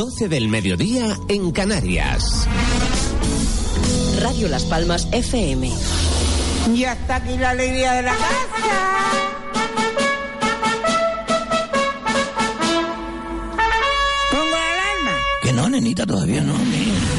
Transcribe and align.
12 0.00 0.30
del 0.30 0.48
mediodía 0.48 1.14
en 1.28 1.52
Canarias. 1.52 2.48
Radio 4.22 4.48
Las 4.48 4.64
Palmas 4.64 5.06
FM. 5.12 5.70
Y 6.74 6.84
hasta 6.84 7.16
aquí 7.16 7.36
la 7.36 7.50
alegría 7.50 7.92
de 7.92 8.02
la 8.04 8.12
casa. 8.12 9.39
Nenita, 15.70 16.06
todavía 16.06 16.42
no. 16.42 16.54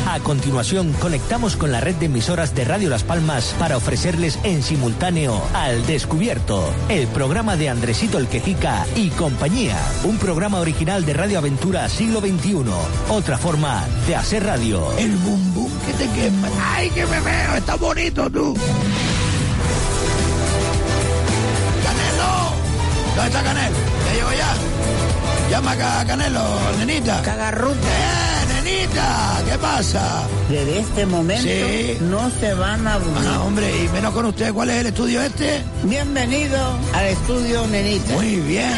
A 0.07 0.19
continuación, 0.19 0.93
conectamos 0.93 1.55
con 1.55 1.71
la 1.71 1.79
red 1.79 1.95
de 1.95 2.07
emisoras 2.07 2.53
de 2.53 2.65
Radio 2.65 2.89
Las 2.89 3.03
Palmas 3.03 3.55
para 3.57 3.77
ofrecerles 3.77 4.37
en 4.43 4.61
simultáneo 4.61 5.41
Al 5.53 5.85
Descubierto, 5.85 6.73
el 6.89 7.07
programa 7.07 7.55
de 7.55 7.69
Andresito 7.69 8.17
el 8.17 8.27
Quejica 8.27 8.85
y 8.95 9.09
compañía. 9.09 9.77
Un 10.03 10.17
programa 10.17 10.59
original 10.59 11.05
de 11.05 11.13
Radio 11.13 11.39
Aventura 11.39 11.87
Siglo 11.89 12.19
XXI. 12.19 12.65
Otra 13.09 13.37
forma 13.37 13.85
de 14.07 14.15
hacer 14.15 14.43
radio. 14.43 14.91
El 14.97 15.15
bum 15.17 15.53
bum 15.53 15.71
que 15.85 15.93
te 15.93 16.09
quema. 16.11 16.49
¡Ay, 16.75 16.89
que 16.89 17.05
me 17.05 17.19
veo! 17.19 17.55
¡Está 17.57 17.75
bonito 17.75 18.29
tú! 18.29 18.53
¡Canelo! 21.83 22.53
¿Dónde 23.15 23.27
está 23.27 23.43
Canelo? 23.43 23.77
¿Ya 24.05 24.13
llegó 24.13 24.31
ya? 24.33 24.53
Llama 25.51 25.71
acá 25.71 26.01
a 26.01 26.05
Canelo, 26.05 26.43
nenita. 26.79 27.21
Cagarruta. 27.21 27.87
¡Eh, 27.87 28.30
¿Qué 28.71 29.57
pasa? 29.57 30.23
Desde 30.49 30.79
este 30.79 31.05
momento 31.05 31.43
Sí. 31.43 31.97
no 32.01 32.29
se 32.39 32.53
van 32.53 32.87
a 32.87 32.93
aburrir. 32.93 33.27
Ah, 33.27 33.41
hombre, 33.43 33.69
y 33.83 33.87
menos 33.89 34.13
con 34.13 34.25
usted. 34.25 34.53
¿Cuál 34.53 34.69
es 34.69 34.77
el 34.77 34.87
estudio 34.87 35.21
este? 35.21 35.61
Bienvenido 35.83 36.57
al 36.93 37.05
estudio 37.07 37.67
Nenita. 37.67 38.13
Muy 38.13 38.37
bien. 38.37 38.71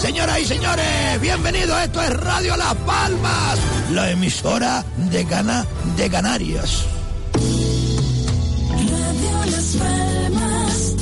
Señoras 0.00 0.40
y 0.40 0.44
señores, 0.46 1.20
bienvenidos. 1.20 1.78
Esto 1.82 2.02
es 2.02 2.10
Radio 2.10 2.56
Las 2.56 2.74
Palmas, 2.74 3.58
la 3.92 4.10
emisora 4.10 4.84
de 4.96 5.24
Cana 5.26 5.66
de 5.96 6.10
Canarias. 6.10 6.84
Radio 8.72 9.44
Las 9.50 9.76
Palmas 9.76 10.94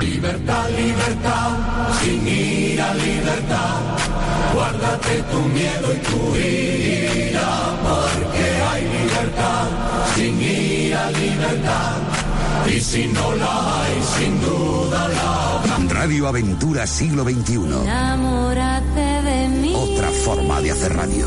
FM. 0.00 0.10
Libertad, 0.10 0.70
libertad, 0.70 1.50
sin 2.02 2.26
ir 2.28 2.80
a 2.80 2.94
libertad. 2.94 3.95
Guárdate 4.76 5.22
tu 5.32 5.40
miedo 5.40 5.94
y 5.94 5.98
tu 5.98 6.36
ira, 6.36 7.78
porque 7.82 8.44
hay 8.62 8.82
libertad, 8.82 9.68
sin 10.14 10.42
ir 10.42 10.94
a 10.94 11.10
libertad. 11.12 11.96
Y 12.68 12.80
si 12.80 13.06
no 13.06 13.34
la 13.36 13.84
hay, 13.84 14.02
sin 14.18 14.40
duda 14.42 15.08
la 15.08 15.54
habrá. 15.54 15.94
Radio 15.94 16.28
Aventura 16.28 16.86
Siglo 16.86 17.24
XXI. 17.24 17.54
Enamórate 17.54 19.00
de 19.22 19.48
mí. 19.48 19.74
Otra 19.74 20.10
forma 20.10 20.60
de 20.60 20.72
hacer 20.72 20.94
radio. 20.94 21.26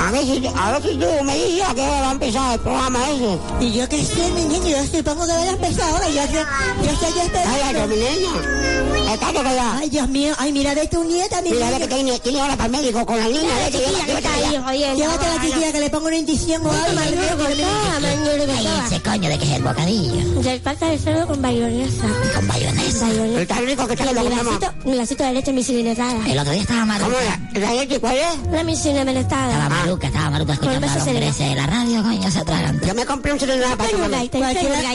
A 0.00 0.10
ver 0.10 0.24
si, 0.24 0.46
a 0.46 0.72
ver 0.72 0.82
si 0.82 0.98
tú 0.98 1.24
me 1.24 1.34
dices 1.36 1.68
a 1.68 1.74
qué 1.74 1.82
hora 1.82 2.00
va 2.00 2.08
a 2.08 2.12
empezar 2.12 2.54
el 2.54 2.60
programa 2.60 2.98
ese. 3.10 3.38
Y 3.60 3.72
yo 3.72 3.88
que 3.88 4.04
sé, 4.04 4.30
mi 4.32 4.44
niño, 4.44 4.68
yo 4.68 4.84
supongo 4.98 5.26
que 5.26 5.32
voy 5.32 5.48
a 5.48 5.50
empezar 5.50 5.90
ahora. 5.90 6.08
Yo 6.08 6.22
sé, 6.22 6.44
yo 6.82 6.90
sé, 6.96 7.06
yo 7.14 7.22
estoy... 7.22 7.42
Cállate, 7.42 7.86
mi 7.86 7.96
niña. 7.96 9.12
Estate 9.12 9.42
callada. 9.42 9.78
Ay, 9.78 9.90
Dios 9.90 10.08
mío, 10.08 10.34
ay, 10.38 10.52
mira 10.52 10.74
de 10.74 10.86
tu 10.86 11.04
nieta, 11.04 11.42
mi 11.42 11.50
Mira, 11.50 11.66
niña. 11.66 11.78
ve 11.78 11.88
que 11.88 11.94
tiene, 11.94 12.18
tiene 12.20 12.40
ahora 12.40 12.56
para 12.56 12.66
el 12.66 12.72
médico 12.72 13.04
con 13.04 13.18
la 13.18 13.26
niña. 13.28 13.54
Vete, 13.64 13.78
llévate, 13.78 14.12
está 14.12 14.34
ahí, 14.68 14.78
llévate. 14.96 15.26
la 15.26 15.42
chiquilla 15.42 15.72
que 15.72 15.80
le 15.80 15.90
pongo 15.90 16.06
una 16.06 16.16
indición 16.16 16.64
o 16.64 16.70
algo. 16.70 17.00
Ay, 17.00 18.68
ese 18.86 19.00
coño 19.02 19.28
de 19.28 19.38
que 19.38 19.44
es 19.44 19.50
el 19.50 19.62
bocadillo. 19.62 20.40
Del 20.40 20.60
pata 20.60 20.86
de 20.86 20.98
cerdo 20.98 21.26
con 21.26 21.42
bayonesa. 21.42 22.04
Con 22.34 22.48
bayonesa. 22.48 23.10
Está 23.40 23.60
rico 23.60 23.86
que 23.86 23.94
está 23.94 24.12
vasito, 24.12 24.72
mi 24.84 24.96
vasito 24.96 25.24
de 25.24 25.32
leche 25.32 25.52
misiletada. 25.52 26.26
El 26.26 26.38
otro 26.38 26.52
día 26.52 26.62
estaba 26.62 26.80
¿Cómo 26.80 26.92
maruca. 26.92 27.40
la, 27.54 27.74
leche 27.74 28.00
cuál 28.00 28.16
es? 28.16 28.52
La 28.52 29.20
Estaba 29.20 29.68
estaba 29.98 30.30
maruca 30.30 30.52
escuchando 30.52 30.80
beso 30.80 30.92
a 30.92 30.96
los 30.96 31.04
cerebral. 31.04 31.28
hombres 31.30 31.48
de 31.48 31.54
la 31.56 31.66
radio, 31.66 32.02
coño, 32.02 32.30
se 32.30 32.38
atraganta. 32.38 32.86
Yo 32.86 32.94
me 32.94 33.06
compré 33.06 33.32
un 33.32 33.40
celular 33.40 33.76
para 33.76 34.08
gaita, 34.08 34.38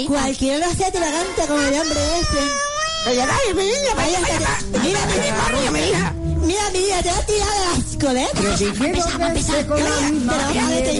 Cualquiera, 0.08 0.58
lo 0.60 0.72
hace 0.72 0.86
atragante 0.86 1.42
como 1.48 1.62
el 1.62 1.74
hombre 1.80 2.00
ese. 2.22 2.76
Dale, 3.06 3.54
mi 3.54 3.64
niña, 3.64 3.94
Ay, 3.98 4.16
Mira, 4.82 5.00
mira, 5.06 5.72
mi 5.72 5.80
hija. 5.80 6.14
Mira, 6.42 6.70
mi 6.72 6.80
niña, 6.80 7.02
te 7.04 7.12
va 7.12 7.18
a 7.18 7.26
tirar 7.26 7.48
de 7.50 7.66
asco, 7.78 8.10
¿eh? 8.12 8.28
Empezamos, 8.88 9.28
empezamos. 9.28 9.66
Pero 9.68 10.44
a 10.44 10.68
te 10.82 10.92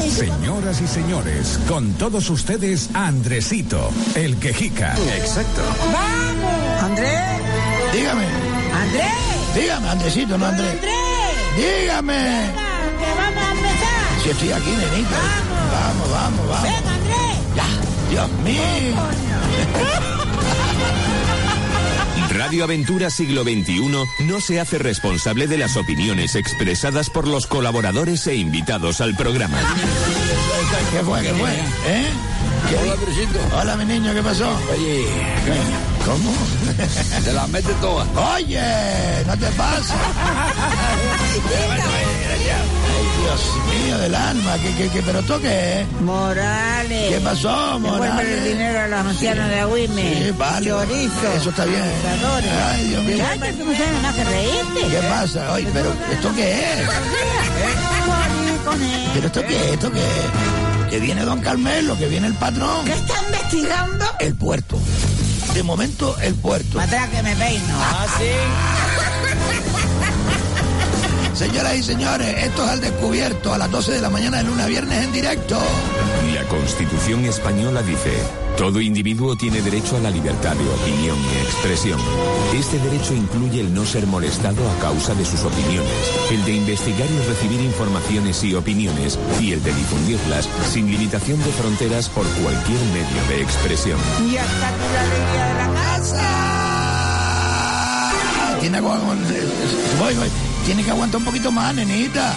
dice, 0.00 0.26
Señoras 0.26 0.80
y 0.80 0.86
señores, 0.88 1.58
con 1.68 1.92
todos 1.94 2.28
ustedes, 2.28 2.90
Andresito, 2.94 3.90
el 4.16 4.36
quejica. 4.38 4.96
Exacto. 5.16 5.62
¡Vamos! 5.92 6.82
¡Andrés! 6.82 7.20
Dígame, 7.92 8.26
¡Andrés! 8.74 9.12
dígame, 9.54 9.88
Andresito, 9.88 10.38
no 10.38 10.46
Andrés. 10.46 10.72
¡Andrés! 10.72 11.82
Dígame. 11.82 12.71
Si 14.22 14.30
estoy 14.30 14.52
aquí, 14.52 14.70
nenita. 14.70 15.18
Vamos, 15.72 16.10
vamos, 16.10 16.48
vamos. 16.48 16.62
Venga, 16.62 16.94
Andrés. 16.94 17.38
Ya, 17.56 17.66
Dios 18.10 18.30
mío. 18.44 18.62
Radio 22.38 22.64
Aventura 22.64 23.10
Siglo 23.10 23.42
XXI 23.42 24.24
no 24.24 24.40
se 24.40 24.58
hace 24.60 24.78
responsable 24.78 25.46
de 25.48 25.58
las 25.58 25.76
opiniones 25.76 26.34
expresadas 26.34 27.10
por 27.10 27.26
los 27.26 27.46
colaboradores 27.46 28.26
e 28.26 28.36
invitados 28.36 29.00
al 29.00 29.14
programa. 29.14 29.58
¿Qué 30.92 31.00
fue, 31.00 31.22
qué 31.22 31.34
fue? 31.34 31.50
¿Eh? 31.86 32.10
¿Qué 32.68 32.76
Hola. 32.76 33.60
Hola, 33.60 33.76
mi 33.76 33.84
niño, 33.84 34.14
¿qué 34.14 34.22
pasó? 34.22 34.48
Oye, 34.72 35.04
¿Cómo? 36.04 36.32
te 37.24 37.32
las 37.32 37.48
metes 37.48 37.80
todas. 37.80 38.06
Oye, 38.34 38.60
no 39.26 39.36
te 39.38 39.46
pases. 39.52 39.92
Ay, 41.72 43.06
Dios 43.22 43.40
mío 43.84 43.98
del 43.98 44.14
alma, 44.14 44.56
¿qué, 44.58 44.74
qué, 44.74 44.88
qué, 44.88 45.02
pero 45.02 45.22
toque, 45.22 45.86
Morales. 46.00 47.08
¿Qué 47.14 47.20
pasó, 47.20 47.78
Devuelve 47.80 48.06
el 48.06 48.12
Morales? 48.12 48.44
dinero 48.44 48.80
a 48.80 48.88
los 48.88 49.00
ancianos 49.06 49.48
de 49.48 49.60
Agüime. 49.60 50.14
Sí, 50.24 50.30
vale. 50.36 50.68
Chorizo. 50.68 51.32
Eso 51.36 51.50
está 51.50 51.64
bien. 51.64 51.82
Ay, 52.70 52.84
Dios 52.88 53.04
mío. 53.04 53.16
Muchachos, 53.16 53.56
que 53.56 53.64
no 53.64 53.72
saben 53.76 54.02
más 54.02 54.14
que 54.14 54.24
reírte. 54.24 54.80
¿Qué 54.90 55.02
pasa? 55.08 55.52
Oye, 55.52 55.68
pero 55.72 55.92
¿esto 56.12 56.34
qué 56.34 56.52
es? 56.52 56.88
¿Pero 59.14 59.26
esto 59.26 59.42
qué 59.46 59.56
es? 59.56 59.72
¿Esto 59.74 59.92
qué 59.92 60.00
es? 60.00 60.90
Que 60.90 60.98
viene 61.00 61.24
Don 61.24 61.40
Carmelo, 61.40 61.96
que 61.96 62.08
viene 62.08 62.26
el 62.26 62.34
patrón. 62.34 62.84
¿Qué 62.84 62.92
está 62.92 63.14
investigando? 63.26 64.04
El 64.18 64.34
puerto. 64.34 64.78
De 65.54 65.62
momento, 65.62 66.16
el 66.20 66.34
puerto. 66.34 66.80
Atrás 66.80 67.08
que 67.10 67.22
me 67.22 67.36
peino. 67.36 67.74
Ah, 67.78 68.06
sí. 68.18 69.68
Señoras 71.42 71.74
y 71.76 71.82
señores, 71.82 72.34
esto 72.44 72.62
es 72.64 72.70
al 72.70 72.80
descubierto 72.80 73.52
a 73.52 73.58
las 73.58 73.68
12 73.70 73.92
de 73.92 74.00
la 74.00 74.10
mañana 74.10 74.36
de 74.38 74.44
lunes 74.44 74.64
a 74.64 74.68
viernes 74.68 75.02
en 75.04 75.10
directo. 75.12 75.58
La 76.32 76.44
Constitución 76.44 77.24
española 77.24 77.82
dice, 77.82 78.12
todo 78.56 78.80
individuo 78.80 79.34
tiene 79.36 79.60
derecho 79.60 79.96
a 79.96 80.00
la 80.00 80.10
libertad 80.10 80.54
de 80.54 80.68
opinión 80.68 81.16
y 81.18 81.38
expresión. 81.44 81.98
Este 82.54 82.78
derecho 82.78 83.12
incluye 83.14 83.60
el 83.60 83.74
no 83.74 83.84
ser 83.84 84.06
molestado 84.06 84.62
a 84.70 84.78
causa 84.80 85.14
de 85.16 85.24
sus 85.24 85.40
opiniones, 85.42 85.90
el 86.30 86.44
de 86.44 86.52
investigar 86.52 87.08
y 87.10 87.18
recibir 87.28 87.60
informaciones 87.60 88.42
y 88.44 88.54
opiniones, 88.54 89.18
y 89.40 89.52
el 89.52 89.62
de 89.64 89.74
difundirlas 89.74 90.48
sin 90.72 90.88
limitación 90.90 91.38
de 91.42 91.50
fronteras 91.52 92.08
por 92.08 92.24
cualquier 92.26 92.78
medio 92.94 93.28
de 93.28 93.42
expresión. 93.42 93.98
Y 94.30 94.36
hasta 94.36 94.68
aquí 94.68 94.84
la 94.94 95.00
alegría 95.00 95.46
de 95.48 95.54
la 95.54 95.74
casa. 95.96 96.28
Tiene 98.60 98.78
que, 98.78 98.84
agu- 98.86 99.98
voy, 99.98 100.14
voy. 100.14 100.28
Tiene 100.64 100.84
que 100.84 100.90
aguantar 100.90 101.18
un 101.18 101.24
poquito 101.24 101.50
más, 101.50 101.74
nenita. 101.74 102.36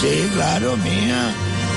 Sí, 0.00 0.28
claro, 0.34 0.76
mía. 0.78 1.32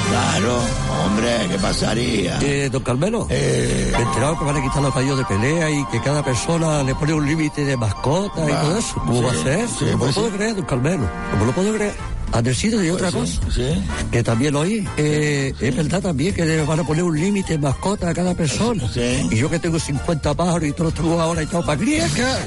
Claro, 0.10 0.60
hombre, 1.06 1.48
¿qué 1.52 1.60
pasaría? 1.60 2.40
Eh, 2.42 2.68
don 2.72 2.82
Carmelo, 2.82 3.28
Eh, 3.30 3.90
me 3.92 4.00
he 4.00 4.02
enterado 4.02 4.40
que 4.40 4.46
van 4.46 4.58
a 4.58 4.62
quitar 4.62 4.82
los 4.82 4.94
rayos 4.96 5.18
de 5.20 5.26
pelea 5.26 5.70
y 5.70 5.86
que 5.86 6.02
cada 6.02 6.24
persona 6.24 6.82
le 6.82 6.96
pone 6.96 7.14
un 7.14 7.28
límite 7.28 7.64
de 7.64 7.78
mascota 7.78 8.42
y 8.50 8.52
Ah, 8.52 8.62
todo 8.62 8.78
eso. 8.80 8.96
¿Cómo 8.96 9.22
va 9.22 9.30
a 9.32 9.36
sí, 9.36 9.44
ser? 9.44 9.68
sí, 9.70 9.86
no 9.92 10.00
pues 10.00 10.16
lo 10.16 10.22
puedo 10.22 10.32
sí. 10.32 10.38
creer, 10.38 10.56
don 10.56 10.66
Carmelo. 10.66 11.08
No 11.38 11.46
lo 11.46 11.52
puedo 11.52 11.74
creer 11.76 11.96
adhesivo 12.32 12.82
y 12.84 12.90
otra 12.90 13.12
cosa. 13.12 13.40
Sí. 13.54 13.84
Que 14.12 14.24
también 14.24 14.54
lo 14.54 14.62
oí. 14.62 14.88
Es 14.98 15.76
verdad 15.76 16.02
también 16.02 16.34
que 16.34 16.62
van 16.64 16.80
a 16.80 16.84
poner 16.84 17.04
un 17.04 17.20
límite 17.20 17.58
mascota 17.58 18.10
a 18.10 18.14
cada 18.14 18.34
persona. 18.34 18.84
Y 19.30 19.36
yo 19.38 19.50
que 19.50 19.60
tengo 19.60 19.80
50 19.80 20.34
pájaros 20.34 20.68
y 20.68 20.72
todos 20.74 20.94
los 21.00 21.20
ahora 21.20 21.44
y 21.44 21.46
todo 21.46 21.66
para 21.66 21.80
griega. 21.80 22.38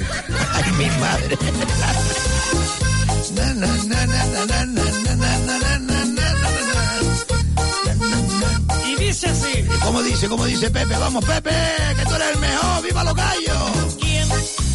Ay, 0.53 0.73
mi 0.79 0.87
madre. 1.01 1.39
Y 8.89 8.97
dice 8.97 9.27
así. 9.29 9.65
¿Cómo 9.83 10.03
dice? 10.03 10.29
¿Cómo 10.29 10.45
dice 10.47 10.71
Pepe? 10.71 10.97
Vamos, 10.97 11.25
Pepe, 11.25 11.51
que 11.97 12.05
tú 12.05 12.15
eres 12.15 12.29
el 12.35 12.41
mejor. 12.41 12.83
¡Viva 12.83 13.05
los 13.05 13.15
gallos! 13.15 13.97
¿Quién 14.01 14.29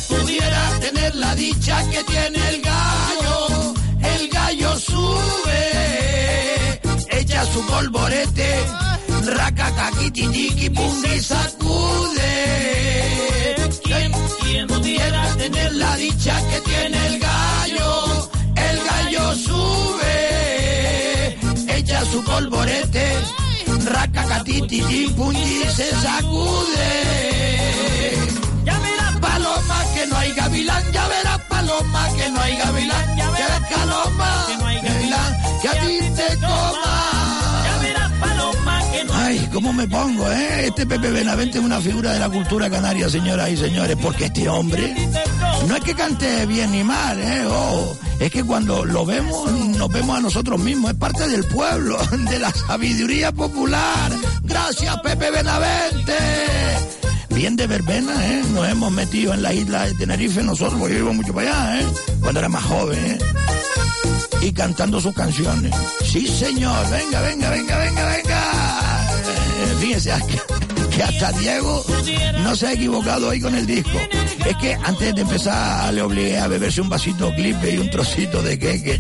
pudiera 0.08 0.80
tener 0.80 1.16
la 1.16 1.36
dicha 1.36 1.90
que 1.90 2.04
tiene 2.04 2.50
el 2.50 2.62
gallo? 2.62 3.27
Sube, 5.08 6.80
echa 7.12 7.46
su 7.46 7.66
polvorete, 7.66 8.66
raca, 9.36 9.72
caquiti, 9.76 10.28
tiki, 10.28 10.66
y 10.66 11.20
sacude. 11.22 12.34
¿Quién, 13.84 14.12
quién 14.42 14.68
pudiera 14.68 15.36
tener 15.38 15.74
la 15.74 15.96
dicha 15.96 16.36
que 16.50 16.62
tiene 16.62 17.08
el 17.08 17.20
gallo? 17.20 18.30
El 18.56 18.78
gallo 18.84 19.36
sube, 19.36 20.18
echa 21.78 22.06
su 22.06 22.24
polvorete, 22.24 23.06
raca, 23.86 24.26
catiti, 24.26 24.68
tiki, 24.68 25.08
pum, 25.16 25.36
y 25.36 25.64
se 25.76 25.90
sacude. 26.02 27.18
Paloma 29.38 29.86
que 29.94 30.08
no 30.08 30.18
hay 30.18 30.34
gavilán, 30.34 30.92
ya 30.92 31.08
verás 31.08 31.40
paloma 31.48 32.10
que 32.18 32.32
no 32.32 32.42
hay 32.42 32.58
gavilán, 32.58 33.18
ya 33.18 33.30
verás 33.30 33.62
paloma 33.70 34.46
que 34.48 34.58
no 34.58 34.66
hay 34.66 34.82
gavilán, 34.82 35.38
que 35.62 35.68
a 35.68 35.72
ti 35.74 36.00
te 36.16 36.36
coma. 36.38 37.64
ya 37.64 37.78
verás, 37.80 38.12
paloma, 38.14 38.82
que 38.92 39.04
no 39.04 39.14
Ay, 39.14 39.50
¿cómo 39.54 39.74
me 39.74 39.88
pongo, 39.88 40.32
eh? 40.32 40.66
Este 40.66 40.88
Pepe 40.88 41.12
Benavente 41.12 41.60
es 41.60 41.64
una 41.64 41.80
figura 41.80 42.14
de 42.14 42.20
la 42.20 42.30
cultura 42.30 42.68
canaria, 42.68 43.10
señoras 43.10 43.52
y 43.52 43.58
señores, 43.58 43.96
porque 44.02 44.26
este 44.26 44.50
hombre 44.50 44.96
no 45.68 45.76
es 45.76 45.84
que 45.84 45.94
cante 45.94 46.48
bien 46.48 46.72
ni 46.72 46.84
mal, 46.84 47.22
eh, 47.22 47.46
ojo, 47.46 47.96
es 48.20 48.32
que 48.32 48.44
cuando 48.44 48.86
lo 48.86 49.06
vemos, 49.06 49.52
nos 49.52 49.90
vemos 49.90 50.18
a 50.18 50.22
nosotros 50.22 50.60
mismos, 50.60 50.94
es 50.94 50.98
parte 50.98 51.28
del 51.28 51.44
pueblo, 51.44 52.00
de 52.12 52.40
la 52.40 52.50
sabiduría 52.50 53.32
popular. 53.32 54.14
Gracias, 54.42 55.00
Pepe 55.02 55.30
Benavente. 55.30 56.16
Bien 57.38 57.56
de 57.56 57.68
verbena, 57.68 58.14
¿eh? 58.26 58.42
Nos 58.52 58.68
hemos 58.68 58.92
metido 58.92 59.32
en 59.32 59.44
la 59.44 59.54
isla 59.54 59.86
de 59.86 59.94
Tenerife 59.94 60.42
nosotros, 60.42 60.80
porque 60.80 60.96
yo 60.96 61.02
iba 61.02 61.14
mucho 61.14 61.32
para 61.36 61.52
allá, 61.52 61.82
¿eh? 61.82 61.86
Cuando 62.20 62.40
era 62.40 62.50
más 62.50 62.64
joven, 62.64 62.98
¿eh? 63.06 63.18
Y 64.42 64.52
cantando 64.52 65.00
sus 65.00 65.14
canciones. 65.14 65.72
Sí, 66.04 66.26
señor, 66.26 66.90
venga, 66.90 67.22
venga, 67.22 67.52
venga, 67.52 67.78
venga, 67.78 68.06
venga. 68.08 69.10
Eh, 69.12 69.76
fíjese, 69.80 70.14
que, 70.96 71.04
hasta 71.04 71.32
Diego 71.34 71.86
no 72.42 72.56
se 72.56 72.68
ha 72.68 72.74
equivocado 72.74 73.30
ahí 73.30 73.40
con 73.40 73.54
el 73.54 73.68
disco. 73.68 74.00
Es 74.44 74.58
que 74.58 74.74
antes 74.74 75.14
de 75.14 75.22
empezar 75.22 75.94
le 75.94 76.02
obligué 76.02 76.40
a 76.40 76.48
beberse 76.48 76.82
un 76.82 76.90
vasito 76.90 77.32
clipe 77.36 77.72
y 77.72 77.78
un 77.78 77.92
trocito 77.92 78.42
de 78.42 78.58
queque. 78.58 79.00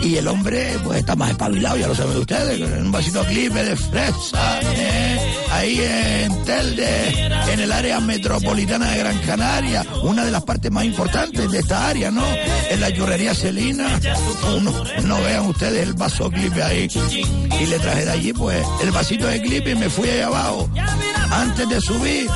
Y 0.00 0.16
el 0.16 0.26
hombre, 0.28 0.78
pues 0.82 1.00
está 1.00 1.14
más 1.14 1.32
espabilado, 1.32 1.76
ya 1.76 1.88
lo 1.88 1.94
saben 1.94 2.16
ustedes, 2.16 2.58
un 2.58 2.90
vasito 2.90 3.22
clipe 3.24 3.62
de 3.62 3.76
fresa, 3.76 4.60
¿eh? 4.62 5.25
Ahí 5.50 5.80
en 5.80 6.44
Telde, 6.44 7.26
en 7.52 7.60
el 7.60 7.72
área 7.72 8.00
metropolitana 8.00 8.90
de 8.90 8.98
Gran 8.98 9.18
Canaria, 9.20 9.84
una 10.02 10.24
de 10.24 10.30
las 10.30 10.42
partes 10.44 10.70
más 10.70 10.84
importantes 10.84 11.50
de 11.50 11.58
esta 11.58 11.88
área, 11.88 12.10
¿no? 12.10 12.24
En 12.70 12.80
la 12.80 12.92
churrería 12.92 13.34
Celina, 13.34 14.00
uno, 14.56 14.72
no 15.04 15.22
vean 15.22 15.46
ustedes 15.46 15.82
el 15.82 15.94
vaso 15.94 16.30
clipe 16.30 16.62
ahí. 16.62 16.88
Y 17.60 17.66
le 17.66 17.78
traje 17.78 18.04
de 18.04 18.10
allí, 18.10 18.32
pues, 18.32 18.64
el 18.82 18.90
vasito 18.90 19.26
de 19.26 19.40
clipe 19.40 19.70
y 19.70 19.74
me 19.74 19.88
fui 19.90 20.08
ahí 20.08 20.20
abajo. 20.20 20.68
Antes 21.30 21.68
de 21.68 21.80
subir, 21.80 22.28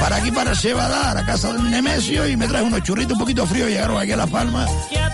para 0.00 0.16
aquí, 0.16 0.30
para 0.30 0.54
Cebadar, 0.54 1.16
a 1.16 1.24
casa 1.24 1.52
del 1.52 1.70
Nemesio, 1.70 2.26
y 2.28 2.36
me 2.36 2.48
traje 2.48 2.64
unos 2.64 2.82
churritos 2.82 3.12
un 3.12 3.18
poquito 3.18 3.46
fríos, 3.46 3.68
llegaron 3.68 4.00
aquí 4.00 4.12
a 4.12 4.16
La 4.16 4.26
Palma, 4.26 4.66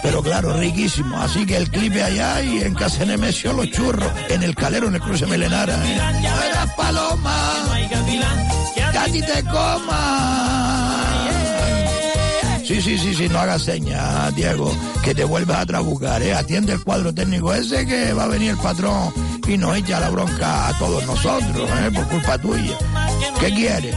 pero 0.03 0.23
claro, 0.23 0.57
riquísimo. 0.57 1.17
Así 1.21 1.45
que 1.45 1.57
el 1.57 1.71
clipe 1.71 2.03
allá 2.03 2.43
y 2.43 2.63
en 2.63 2.75
casa 2.75 3.01
de 3.01 3.07
Nemesio 3.07 3.53
los 3.53 3.71
churros, 3.71 4.11
en 4.29 4.43
el 4.43 4.55
calero, 4.55 4.89
en 4.89 4.95
el 4.95 5.01
cruce 5.01 5.27
Melenara. 5.27 5.75
¿eh? 5.85 5.99
¡Era 6.51 6.75
paloma! 6.77 7.28
¡Que 8.93 8.99
a 8.99 9.05
ti 9.07 9.21
te 9.21 9.43
coma! 9.45 10.69
Sí, 12.65 12.83
sí, 12.83 12.99
sí, 12.99 13.15
sí, 13.15 13.29
no 13.31 13.39
hagas 13.39 13.63
señas, 13.63 14.35
Diego, 14.35 14.71
que 15.03 15.15
te 15.15 15.25
vuelvas 15.25 15.61
a 15.61 15.67
trabucar, 15.67 16.21
¿eh? 16.23 16.35
Atiende 16.35 16.75
el 16.75 16.85
cuadro 16.85 17.15
técnico 17.15 17.55
ese 17.55 17.87
que 17.87 18.13
va 18.13 18.25
a 18.25 18.29
venir 18.29 18.51
el 18.51 18.59
patrón 18.59 19.11
y 19.47 19.57
nos 19.57 19.75
echa 19.75 19.99
la 19.99 20.11
bronca 20.11 20.69
a 20.69 20.79
todos 20.79 21.07
nosotros, 21.07 21.71
¿eh? 21.81 21.91
Por 21.95 22.07
culpa 22.09 22.37
tuya. 22.37 22.77
¿Qué 23.41 23.55
quiere? 23.55 23.95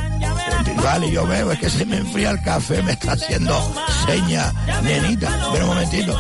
Vale, 0.82 1.12
yo 1.12 1.28
veo, 1.28 1.52
es 1.52 1.60
que 1.60 1.70
se 1.70 1.86
me 1.86 1.98
enfría 1.98 2.32
el 2.32 2.42
café, 2.44 2.82
me 2.82 2.94
está 2.94 3.12
haciendo 3.12 3.74
seña, 4.06 4.54
nenita. 4.84 5.30
Pero 5.52 5.66
un 5.66 5.72
momentito. 5.72 6.18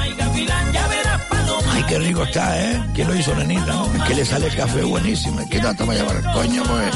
Ay, 1.81 1.87
qué 1.87 1.97
rico 1.97 2.21
está, 2.21 2.61
¿eh? 2.61 2.83
¿Quién 2.93 3.07
lo 3.07 3.15
hizo, 3.15 3.33
nenita? 3.33 3.65
no? 3.65 3.85
Es 3.95 4.03
que 4.03 4.13
le 4.13 4.23
sale 4.23 4.45
el 4.45 4.55
café 4.55 4.83
buenísimo. 4.83 5.49
Que 5.49 5.59
tanto 5.59 5.89
a 5.89 5.93
llevar 5.95 6.21
coño, 6.31 6.61
pues 6.63 6.93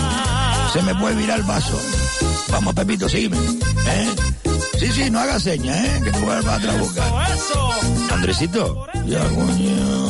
se 0.73 0.81
me 0.83 0.93
puede 0.93 1.15
virar 1.15 1.39
el 1.39 1.43
vaso. 1.43 1.79
Vamos, 2.49 2.75
Pepito, 2.75 3.09
sígueme. 3.09 3.35
¿eh? 3.37 4.09
Sí, 4.77 4.91
sí, 4.91 5.09
no 5.09 5.19
hagas 5.19 5.41
señas, 5.41 5.75
¿eh? 5.75 6.01
Que 6.03 6.11
te 6.11 6.19
vuelvas 6.19 6.45
a 6.45 6.59
trabucar. 6.59 7.27
Andresito. 8.11 8.85
Ya, 9.07 9.27
coño. 9.29 10.09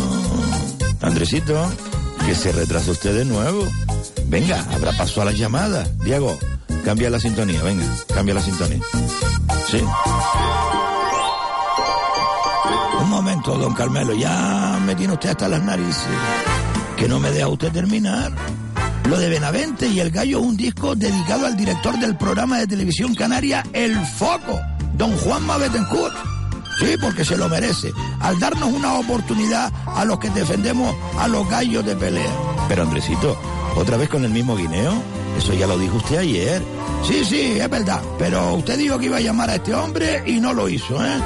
Andresito, 1.01 1.71
que 2.25 2.35
se 2.35 2.51
retrasa 2.51 2.91
usted 2.91 3.15
de 3.15 3.23
nuevo. 3.23 3.65
Venga, 4.25 4.65
habrá 4.73 4.91
paso 4.91 5.21
a 5.21 5.25
la 5.25 5.31
llamada. 5.31 5.87
Diego, 6.03 6.37
cambia 6.83 7.09
la 7.09 7.19
sintonía, 7.21 7.63
venga, 7.63 7.85
cambia 8.13 8.33
la 8.33 8.41
sintonía. 8.41 8.81
Sí. 9.71 9.81
Don 13.53 13.75
Carmelo, 13.75 14.13
ya 14.13 14.79
me 14.85 14.95
tiene 14.95 15.13
usted 15.13 15.29
hasta 15.29 15.47
las 15.47 15.61
narices. 15.61 16.07
Que 16.97 17.07
no 17.07 17.19
me 17.19 17.29
deja 17.29 17.47
usted 17.47 17.71
terminar. 17.71 18.31
Lo 19.07 19.19
de 19.19 19.29
Benavente 19.29 19.87
y 19.87 19.99
el 19.99 20.09
Gallo 20.09 20.39
es 20.39 20.45
un 20.45 20.57
disco 20.57 20.95
dedicado 20.95 21.45
al 21.45 21.55
director 21.55 21.97
del 21.99 22.17
programa 22.17 22.57
de 22.57 22.65
televisión 22.65 23.13
canaria 23.13 23.63
El 23.71 23.95
Foco, 24.03 24.59
don 24.97 25.15
Juanma 25.17 25.57
Betancourt. 25.57 26.15
Sí, 26.79 26.95
porque 26.99 27.23
se 27.23 27.37
lo 27.37 27.47
merece. 27.47 27.93
Al 28.19 28.39
darnos 28.39 28.73
una 28.73 28.95
oportunidad 28.95 29.71
a 29.85 30.03
los 30.05 30.17
que 30.17 30.31
defendemos 30.31 30.95
a 31.19 31.27
los 31.27 31.47
gallos 31.47 31.85
de 31.85 31.95
pelea. 31.95 32.33
Pero 32.67 32.81
Andresito, 32.81 33.39
¿otra 33.75 33.95
vez 33.95 34.09
con 34.09 34.25
el 34.25 34.31
mismo 34.31 34.55
guineo? 34.57 34.93
Eso 35.37 35.53
ya 35.53 35.67
lo 35.67 35.77
dijo 35.77 35.97
usted 35.97 36.17
ayer. 36.17 36.63
Sí, 37.07 37.23
sí, 37.23 37.59
es 37.59 37.69
verdad. 37.69 38.01
Pero 38.17 38.55
usted 38.55 38.77
dijo 38.77 38.97
que 38.97 39.05
iba 39.05 39.17
a 39.17 39.21
llamar 39.21 39.51
a 39.51 39.55
este 39.55 39.75
hombre 39.75 40.23
y 40.25 40.39
no 40.39 40.51
lo 40.51 40.67
hizo, 40.67 41.05
¿eh? 41.05 41.17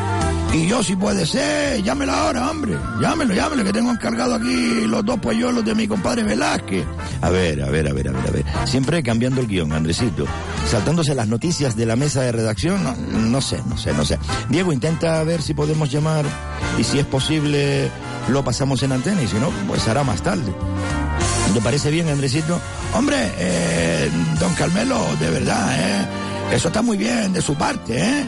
Y 0.51 0.67
yo, 0.67 0.81
si 0.81 0.95
puede 0.95 1.27
ser, 1.27 1.83
llámelo 1.83 2.11
ahora, 2.11 2.49
hombre. 2.49 2.75
Llámelo, 2.99 3.35
llámelo, 3.35 3.63
que 3.63 3.71
tengo 3.71 3.91
encargado 3.91 4.33
aquí 4.33 4.87
los 4.87 5.05
dos 5.05 5.19
polluelos 5.19 5.63
de 5.63 5.75
mi 5.75 5.87
compadre 5.87 6.23
Velázquez. 6.23 6.85
A 7.21 7.29
ver, 7.29 7.61
a 7.61 7.69
ver, 7.69 7.87
a 7.87 7.93
ver, 7.93 8.07
a 8.07 8.11
ver, 8.11 8.27
a 8.27 8.31
ver. 8.31 8.45
Siempre 8.65 9.03
cambiando 9.03 9.41
el 9.41 9.47
guion, 9.47 9.71
Andresito. 9.71 10.25
Saltándose 10.67 11.13
las 11.13 11.27
noticias 11.27 11.75
de 11.75 11.85
la 11.85 11.95
mesa 11.95 12.21
de 12.21 12.31
redacción, 12.31 12.81
no, 13.31 13.41
sé, 13.41 13.61
no 13.69 13.77
sé, 13.77 13.93
no 13.93 14.03
sé. 14.05 14.17
Diego, 14.49 14.73
intenta 14.73 15.23
ver 15.23 15.43
si 15.43 15.53
podemos 15.53 15.91
llamar 15.91 16.25
y 16.79 16.83
si 16.83 16.97
es 16.97 17.05
posible 17.05 17.91
lo 18.29 18.43
pasamos 18.43 18.81
en 18.81 18.91
antena 18.91 19.21
y 19.21 19.27
si 19.27 19.37
no, 19.37 19.51
pues 19.67 19.87
hará 19.87 20.03
más 20.03 20.23
tarde. 20.23 20.51
¿Te 21.53 21.61
parece 21.61 21.91
bien, 21.91 22.09
Andresito? 22.09 22.59
Hombre, 22.95 23.17
eh, 23.37 24.09
don 24.39 24.53
Carmelo, 24.55 24.99
de 25.19 25.29
verdad, 25.29 25.75
¿eh? 25.79 26.55
Eso 26.55 26.69
está 26.69 26.81
muy 26.81 26.97
bien 26.97 27.33
de 27.33 27.41
su 27.41 27.55
parte, 27.55 27.99
¿eh? 27.99 28.25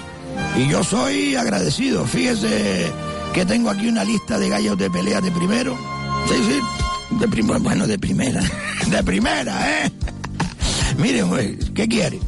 Y 0.57 0.67
yo 0.67 0.83
soy 0.83 1.36
agradecido. 1.36 2.05
Fíjese 2.05 2.91
que 3.33 3.45
tengo 3.45 3.69
aquí 3.69 3.88
una 3.88 4.03
lista 4.03 4.38
de 4.38 4.50
gallos 4.50 4.77
de 4.77 4.89
pelea 4.89 5.21
de 5.21 5.31
primero. 5.31 5.77
Sí, 6.27 6.36
sí, 6.36 7.17
de 7.17 7.27
primero, 7.27 7.60
bueno, 7.60 7.88
de 7.88 7.98
primera. 7.98 8.41
De 8.88 9.03
primera, 9.03 9.86
¿eh? 9.86 9.91
Miren, 10.98 11.29
güey, 11.29 11.57
¿qué 11.74 11.88
quiere? 11.88 12.19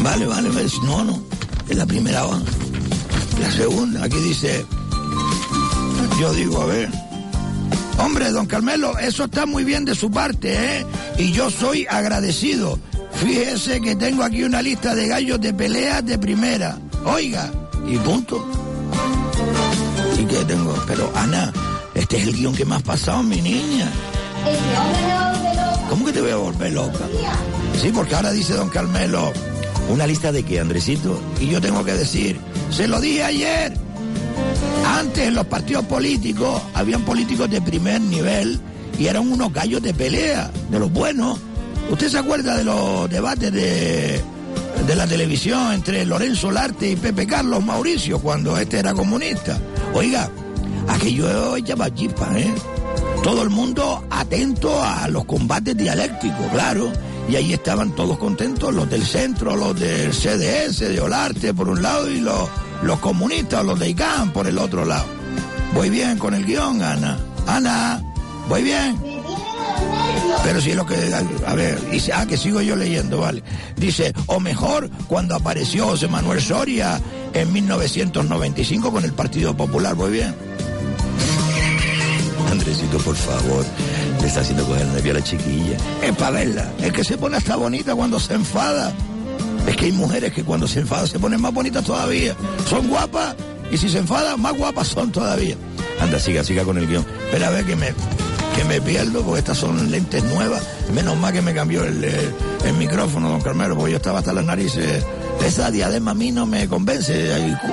Vale, 0.00 0.26
vale, 0.26 0.48
vale. 0.50 0.66
No, 0.84 1.04
no, 1.04 1.22
es 1.68 1.76
la 1.76 1.86
primera 1.86 2.26
hoja. 2.26 2.42
La 3.40 3.50
segunda, 3.50 4.04
aquí 4.04 4.18
dice... 4.18 4.64
Yo 6.20 6.32
digo, 6.34 6.62
a 6.62 6.66
ver. 6.66 6.88
Hombre, 7.98 8.30
don 8.30 8.46
Carmelo, 8.46 8.98
eso 8.98 9.24
está 9.24 9.46
muy 9.46 9.64
bien 9.64 9.84
de 9.84 9.94
su 9.94 10.10
parte, 10.10 10.78
¿eh? 10.78 10.86
Y 11.18 11.32
yo 11.32 11.50
soy 11.50 11.86
agradecido. 11.88 12.78
Fíjese 13.22 13.80
que 13.80 13.96
tengo 13.96 14.22
aquí 14.22 14.42
una 14.44 14.62
lista 14.62 14.94
de 14.94 15.08
gallos 15.08 15.40
de 15.40 15.54
peleas 15.54 16.04
de 16.04 16.18
primera. 16.18 16.78
Oiga, 17.04 17.50
y 17.86 17.96
punto. 17.98 18.46
¿Y 20.18 20.24
qué 20.24 20.44
tengo? 20.44 20.74
Pero, 20.86 21.10
Ana, 21.14 21.52
este 21.94 22.18
es 22.18 22.28
el 22.28 22.34
guion 22.34 22.54
que 22.54 22.64
me 22.64 22.76
has 22.76 22.82
pasado, 22.82 23.22
mi 23.22 23.40
niña. 23.40 23.90
¿Cómo 25.88 26.04
que 26.06 26.12
te 26.12 26.20
voy 26.20 26.30
a 26.30 26.36
volver 26.36 26.72
loca? 26.72 27.06
Sí, 27.80 27.90
porque 27.94 28.14
ahora 28.14 28.32
dice 28.32 28.54
don 28.54 28.68
Carmelo, 28.68 29.32
¿Una 29.88 30.06
lista 30.06 30.32
de 30.32 30.42
qué, 30.42 30.60
Andresito? 30.60 31.20
Y 31.40 31.48
yo 31.48 31.60
tengo 31.60 31.84
que 31.84 31.92
decir, 31.92 32.38
se 32.70 32.88
lo 32.88 33.00
dije 33.00 33.24
ayer. 33.24 33.74
Antes 34.86 35.28
en 35.28 35.34
los 35.34 35.46
partidos 35.46 35.84
políticos 35.84 36.62
habían 36.74 37.02
políticos 37.02 37.50
de 37.50 37.60
primer 37.60 38.00
nivel 38.00 38.60
y 38.98 39.06
eran 39.06 39.30
unos 39.30 39.52
gallos 39.52 39.82
de 39.82 39.92
pelea, 39.92 40.50
de 40.70 40.78
los 40.78 40.90
buenos. 40.92 41.38
¿Usted 41.90 42.08
se 42.08 42.18
acuerda 42.18 42.56
de 42.56 42.64
los 42.64 43.08
debates 43.10 43.52
de, 43.52 44.20
de 44.86 44.96
la 44.96 45.06
televisión 45.06 45.72
entre 45.72 46.04
Lorenzo 46.06 46.50
Larte 46.50 46.90
y 46.90 46.96
Pepe 46.96 47.26
Carlos 47.26 47.64
Mauricio 47.64 48.18
cuando 48.18 48.56
este 48.56 48.78
era 48.78 48.94
comunista? 48.94 49.58
Oiga, 49.94 50.30
aquello 50.88 51.56
echaba 51.56 51.92
chispa, 51.94 52.38
¿eh? 52.38 52.52
Todo 53.22 53.42
el 53.42 53.50
mundo 53.50 54.04
atento 54.10 54.82
a 54.82 55.06
los 55.08 55.24
combates 55.24 55.76
dialécticos, 55.76 56.46
claro. 56.50 56.90
Y 57.28 57.36
ahí 57.36 57.52
estaban 57.52 57.94
todos 57.94 58.18
contentos, 58.18 58.74
los 58.74 58.90
del 58.90 59.04
centro, 59.04 59.54
los 59.56 59.78
del 59.78 60.12
CDS, 60.12 60.80
de 60.80 61.00
Olarte 61.00 61.54
por 61.54 61.68
un 61.68 61.82
lado 61.82 62.10
y 62.10 62.20
los, 62.20 62.48
los 62.82 62.98
comunistas, 62.98 63.64
los 63.64 63.78
de 63.78 63.90
ICANN 63.90 64.32
por 64.32 64.48
el 64.48 64.58
otro 64.58 64.84
lado. 64.84 65.06
Voy 65.74 65.88
bien 65.88 66.18
con 66.18 66.34
el 66.34 66.44
guion, 66.44 66.82
Ana. 66.82 67.18
Ana, 67.46 68.02
voy 68.48 68.62
bien. 68.62 69.11
Pero 70.44 70.60
si 70.60 70.70
es 70.70 70.76
lo 70.76 70.86
que. 70.86 70.96
A 71.46 71.54
ver, 71.54 71.90
dice, 71.90 72.12
ah, 72.12 72.26
que 72.26 72.36
sigo 72.36 72.60
yo 72.60 72.76
leyendo, 72.76 73.20
vale. 73.20 73.42
Dice, 73.76 74.12
o 74.26 74.40
mejor, 74.40 74.90
cuando 75.06 75.34
apareció 75.34 75.86
José 75.86 76.08
Manuel 76.08 76.40
Soria 76.40 77.00
en 77.32 77.52
1995 77.52 78.92
con 78.92 79.04
el 79.04 79.12
Partido 79.12 79.56
Popular, 79.56 79.94
voy 79.94 80.12
bien. 80.12 80.34
Andresito, 82.50 82.98
por 82.98 83.16
favor, 83.16 83.64
le 84.20 84.26
está 84.26 84.40
haciendo 84.40 84.66
coger 84.66 84.86
nervio 84.88 85.12
a 85.12 85.14
la 85.16 85.24
chiquilla. 85.24 85.76
Es 86.02 86.14
para 86.16 86.30
verla. 86.30 86.70
Es 86.80 86.92
que 86.92 87.04
se 87.04 87.16
pone 87.16 87.36
hasta 87.36 87.56
bonita 87.56 87.94
cuando 87.94 88.20
se 88.20 88.34
enfada. 88.34 88.92
Es 89.66 89.76
que 89.76 89.86
hay 89.86 89.92
mujeres 89.92 90.32
que 90.32 90.42
cuando 90.42 90.66
se 90.66 90.80
enfadan 90.80 91.06
se 91.06 91.18
ponen 91.18 91.40
más 91.40 91.54
bonitas 91.54 91.84
todavía. 91.84 92.34
Son 92.68 92.88
guapas 92.88 93.36
y 93.70 93.78
si 93.78 93.88
se 93.88 93.98
enfadan, 93.98 94.40
más 94.40 94.56
guapas 94.56 94.88
son 94.88 95.12
todavía. 95.12 95.54
Anda, 96.00 96.18
siga, 96.18 96.44
siga 96.44 96.64
con 96.64 96.76
el 96.78 96.86
guion. 96.86 97.06
Espera 97.26 97.48
a 97.48 97.50
ver 97.50 97.64
que 97.64 97.76
me, 97.76 97.94
que 98.56 98.64
me 98.64 98.80
pierdo, 98.80 99.22
porque 99.22 99.40
estas 99.40 99.58
son 99.58 99.90
lentes 99.90 100.22
nuevas. 100.24 100.62
Menos 100.92 101.16
mal 101.18 101.32
que 101.32 101.42
me 101.42 101.54
cambió 101.54 101.84
el, 101.84 102.02
el, 102.04 102.34
el 102.64 102.74
micrófono, 102.74 103.30
don 103.30 103.40
Carmelo, 103.40 103.76
porque 103.76 103.92
yo 103.92 103.96
estaba 103.96 104.18
hasta 104.20 104.32
las 104.32 104.44
narices. 104.44 105.04
Esa 105.44 105.70
diadema 105.70 106.12
a 106.12 106.14
mí 106.14 106.30
no 106.30 106.46
me 106.46 106.68
convence. 106.68 107.30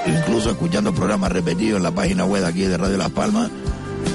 Incluso 0.07 0.51
escuchando 0.51 0.93
programas 0.93 1.31
repetidos 1.31 1.77
en 1.77 1.83
la 1.83 1.91
página 1.91 2.25
web 2.25 2.45
aquí 2.45 2.61
de 2.61 2.77
Radio 2.77 2.97
Las 2.97 3.11
Palmas. 3.11 3.49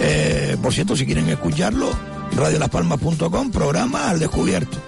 Eh, 0.01 0.57
por 0.63 0.73
cierto, 0.73 0.97
si 0.97 1.07
quieren 1.07 1.29
escucarlo, 1.29 1.91
radiolaspalmas.com, 2.37 3.51
programa 3.51 4.11
al 4.11 4.19
descubierto. 4.19 4.79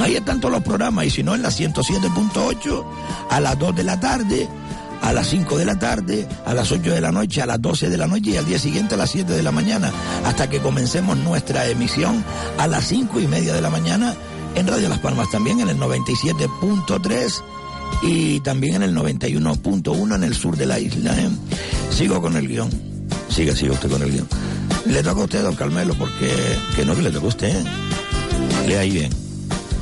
Ahí 0.00 0.16
están 0.16 0.40
todos 0.40 0.52
los 0.52 0.62
programas, 0.62 1.04
y 1.06 1.10
si 1.10 1.22
no, 1.22 1.34
en 1.34 1.42
la 1.42 1.50
107.8, 1.50 2.84
a 3.30 3.40
las 3.40 3.58
2 3.58 3.76
de 3.76 3.84
la 3.84 4.00
tarde, 4.00 4.48
a 5.02 5.12
las 5.12 5.28
5 5.28 5.58
de 5.58 5.64
la 5.64 5.78
tarde, 5.78 6.26
a 6.46 6.54
las 6.54 6.70
8 6.72 6.92
de 6.92 7.00
la 7.00 7.12
noche, 7.12 7.42
a 7.42 7.46
las 7.46 7.60
12 7.60 7.90
de 7.90 7.96
la 7.96 8.06
noche 8.06 8.30
y 8.30 8.36
al 8.36 8.46
día 8.46 8.58
siguiente 8.58 8.94
a 8.94 8.98
las 8.98 9.10
7 9.10 9.32
de 9.32 9.42
la 9.42 9.52
mañana, 9.52 9.92
hasta 10.24 10.48
que 10.48 10.60
comencemos 10.60 11.16
nuestra 11.18 11.68
emisión 11.68 12.24
a 12.58 12.66
las 12.66 12.86
5 12.86 13.20
y 13.20 13.26
media 13.26 13.52
de 13.52 13.60
la 13.60 13.70
mañana 13.70 14.14
en 14.54 14.66
Radio 14.66 14.88
Las 14.88 15.00
Palmas 15.00 15.30
también, 15.30 15.60
en 15.60 15.68
el 15.68 15.78
97.3 15.78 17.42
y 18.02 18.40
también 18.40 18.76
en 18.76 18.82
el 18.82 18.94
91.1 18.94 20.14
en 20.14 20.24
el 20.24 20.34
sur 20.34 20.56
de 20.56 20.66
la 20.66 20.78
isla. 20.78 21.18
¿eh? 21.18 21.28
Sigo 21.90 22.20
con 22.20 22.36
el 22.36 22.48
guion. 22.48 22.70
Siga, 23.28 23.54
siga 23.54 23.72
usted 23.72 23.90
con 23.90 24.02
el 24.02 24.12
guion. 24.12 24.28
Le 24.86 25.02
toca 25.02 25.20
a 25.20 25.24
usted, 25.24 25.42
don 25.42 25.54
Carmelo, 25.54 25.94
porque... 25.94 26.30
Que 26.74 26.84
no, 26.84 26.94
que 26.94 27.02
le 27.02 27.10
toca 27.10 27.26
a 27.26 27.28
usted. 27.28 27.64
Lea 28.66 28.80
ahí 28.80 28.90
bien. 28.90 29.12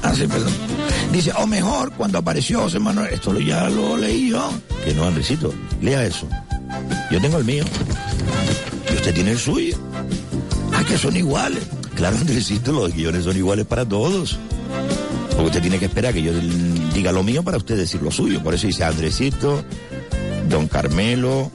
Ah, 0.02 0.12
sí, 0.14 0.26
perdón. 0.26 0.79
Dice, 1.12 1.32
o 1.36 1.46
mejor, 1.46 1.92
cuando 1.92 2.18
apareció 2.18 2.60
José 2.60 2.78
Manuel... 2.78 3.12
Esto 3.12 3.38
ya 3.40 3.68
lo 3.68 3.96
leí 3.96 4.30
yo. 4.30 4.50
Que 4.84 4.94
no, 4.94 5.04
Andresito, 5.04 5.52
lea 5.80 6.04
eso. 6.04 6.26
Yo 7.10 7.20
tengo 7.20 7.38
el 7.38 7.44
mío. 7.44 7.64
Y 8.90 8.94
usted 8.94 9.14
tiene 9.14 9.32
el 9.32 9.38
suyo. 9.38 9.76
Ah, 10.72 10.84
que 10.86 10.96
son 10.96 11.16
iguales. 11.16 11.62
Claro, 11.94 12.16
Andresito, 12.16 12.72
los 12.72 12.94
guiones 12.94 13.24
son 13.24 13.36
iguales 13.36 13.66
para 13.66 13.84
todos. 13.84 14.38
Porque 15.30 15.46
usted 15.46 15.62
tiene 15.62 15.78
que 15.78 15.86
esperar 15.86 16.14
que 16.14 16.22
yo 16.22 16.32
diga 16.94 17.10
lo 17.12 17.22
mío 17.22 17.42
para 17.42 17.56
usted 17.56 17.76
decir 17.76 18.00
lo 18.02 18.10
suyo. 18.10 18.42
Por 18.42 18.54
eso 18.54 18.68
dice 18.68 18.84
Andresito, 18.84 19.64
Don 20.48 20.68
Carmelo, 20.68 21.50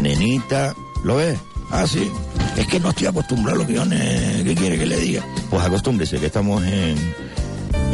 Nenita, 0.00 0.74
¿Lo 1.04 1.16
ves? 1.16 1.38
Ah, 1.70 1.86
sí. 1.86 2.10
Es 2.56 2.66
que 2.66 2.80
no 2.80 2.90
estoy 2.90 3.06
acostumbrado 3.06 3.56
a 3.56 3.58
los 3.58 3.68
guiones. 3.68 4.42
¿Qué 4.42 4.54
quiere 4.54 4.78
que 4.78 4.86
le 4.86 4.96
diga? 4.96 5.24
Pues 5.50 5.62
acostúmbrese, 5.62 6.18
que 6.18 6.26
estamos 6.26 6.64
en, 6.64 6.96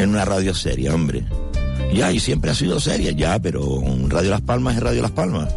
en 0.02 0.10
una 0.10 0.24
radio 0.24 0.54
seria, 0.54 0.94
hombre. 0.94 1.24
Ya, 1.94 2.12
y 2.12 2.20
siempre 2.20 2.50
ha 2.50 2.54
sido 2.54 2.78
seria, 2.80 3.10
ya, 3.12 3.38
pero 3.38 3.82
Radio 4.08 4.30
Las 4.30 4.42
Palmas 4.42 4.76
es 4.76 4.82
Radio 4.82 5.02
Las 5.02 5.10
Palmas. 5.10 5.54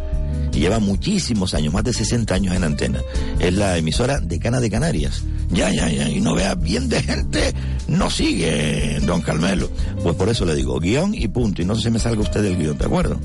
Y 0.52 0.60
lleva 0.60 0.78
muchísimos 0.78 1.54
años, 1.54 1.72
más 1.72 1.84
de 1.84 1.92
60 1.92 2.34
años 2.34 2.54
en 2.54 2.64
antena. 2.64 3.00
Es 3.40 3.52
la 3.54 3.76
emisora 3.76 4.20
decana 4.20 4.60
de 4.60 4.70
Canarias. 4.70 5.22
Ya, 5.50 5.70
ya, 5.70 5.88
ya. 5.90 6.08
Y 6.08 6.20
no 6.20 6.34
vea 6.34 6.54
bien 6.54 6.88
de 6.88 7.02
gente, 7.02 7.52
no 7.88 8.10
sigue, 8.10 8.98
don 9.00 9.20
Carmelo. 9.20 9.68
Pues 10.02 10.14
por 10.14 10.28
eso 10.28 10.44
le 10.44 10.54
digo, 10.54 10.78
guion 10.78 11.14
y 11.14 11.28
punto. 11.28 11.62
Y 11.62 11.64
no 11.64 11.74
se 11.74 11.90
me 11.90 11.98
salga 11.98 12.22
usted 12.22 12.42
del 12.42 12.56
guion, 12.56 12.78
¿de 12.78 12.84
acuerdo? 12.84 13.18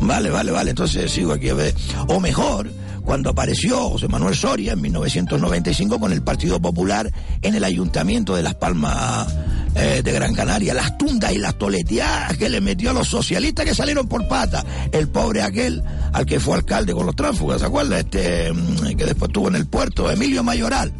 Vale, 0.00 0.30
vale, 0.30 0.52
vale. 0.52 0.70
Entonces 0.70 1.10
sigo 1.10 1.32
aquí 1.32 1.48
a 1.48 1.54
ver. 1.54 1.74
O 2.08 2.20
mejor, 2.20 2.70
cuando 3.08 3.30
apareció 3.30 3.88
José 3.88 4.06
Manuel 4.06 4.36
Soria 4.36 4.74
en 4.74 4.82
1995 4.82 5.98
con 5.98 6.12
el 6.12 6.20
Partido 6.20 6.60
Popular 6.60 7.10
en 7.40 7.54
el 7.54 7.64
Ayuntamiento 7.64 8.36
de 8.36 8.42
Las 8.42 8.54
Palmas 8.56 9.34
eh, 9.74 10.02
de 10.04 10.12
Gran 10.12 10.34
Canaria, 10.34 10.74
las 10.74 10.98
tundas 10.98 11.32
y 11.32 11.38
las 11.38 11.56
toleteadas 11.56 12.36
que 12.36 12.50
le 12.50 12.60
metió 12.60 12.90
a 12.90 12.92
los 12.92 13.08
socialistas 13.08 13.64
que 13.64 13.74
salieron 13.74 14.08
por 14.08 14.28
pata, 14.28 14.62
el 14.92 15.08
pobre 15.08 15.40
aquel 15.40 15.82
al 16.12 16.26
que 16.26 16.38
fue 16.38 16.56
alcalde 16.56 16.92
con 16.92 17.06
los 17.06 17.16
tránsfugas, 17.16 17.60
¿se 17.60 17.66
acuerda? 17.66 17.98
Este 17.98 18.52
que 18.94 19.06
después 19.06 19.30
estuvo 19.30 19.48
en 19.48 19.56
el 19.56 19.66
puerto, 19.66 20.10
Emilio 20.10 20.44
Mayoral, 20.44 20.92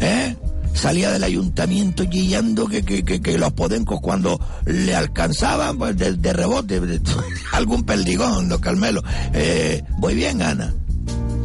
¿eh? 0.00 0.36
salía 0.74 1.10
del 1.10 1.24
ayuntamiento 1.24 2.04
chillando 2.04 2.66
que, 2.66 2.82
que, 2.82 3.02
que, 3.02 3.38
los 3.38 3.52
podencos 3.54 3.98
cuando 4.02 4.38
le 4.66 4.94
alcanzaban 4.94 5.78
pues 5.78 5.96
de, 5.96 6.32
rebote 6.34 6.82
algún 7.52 7.84
perdigón, 7.84 8.50
don 8.50 8.60
Carmelo. 8.60 9.02
Eh, 9.32 9.82
voy 9.96 10.14
bien, 10.14 10.42
Ana. 10.42 10.74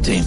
Sí, 0.05 0.21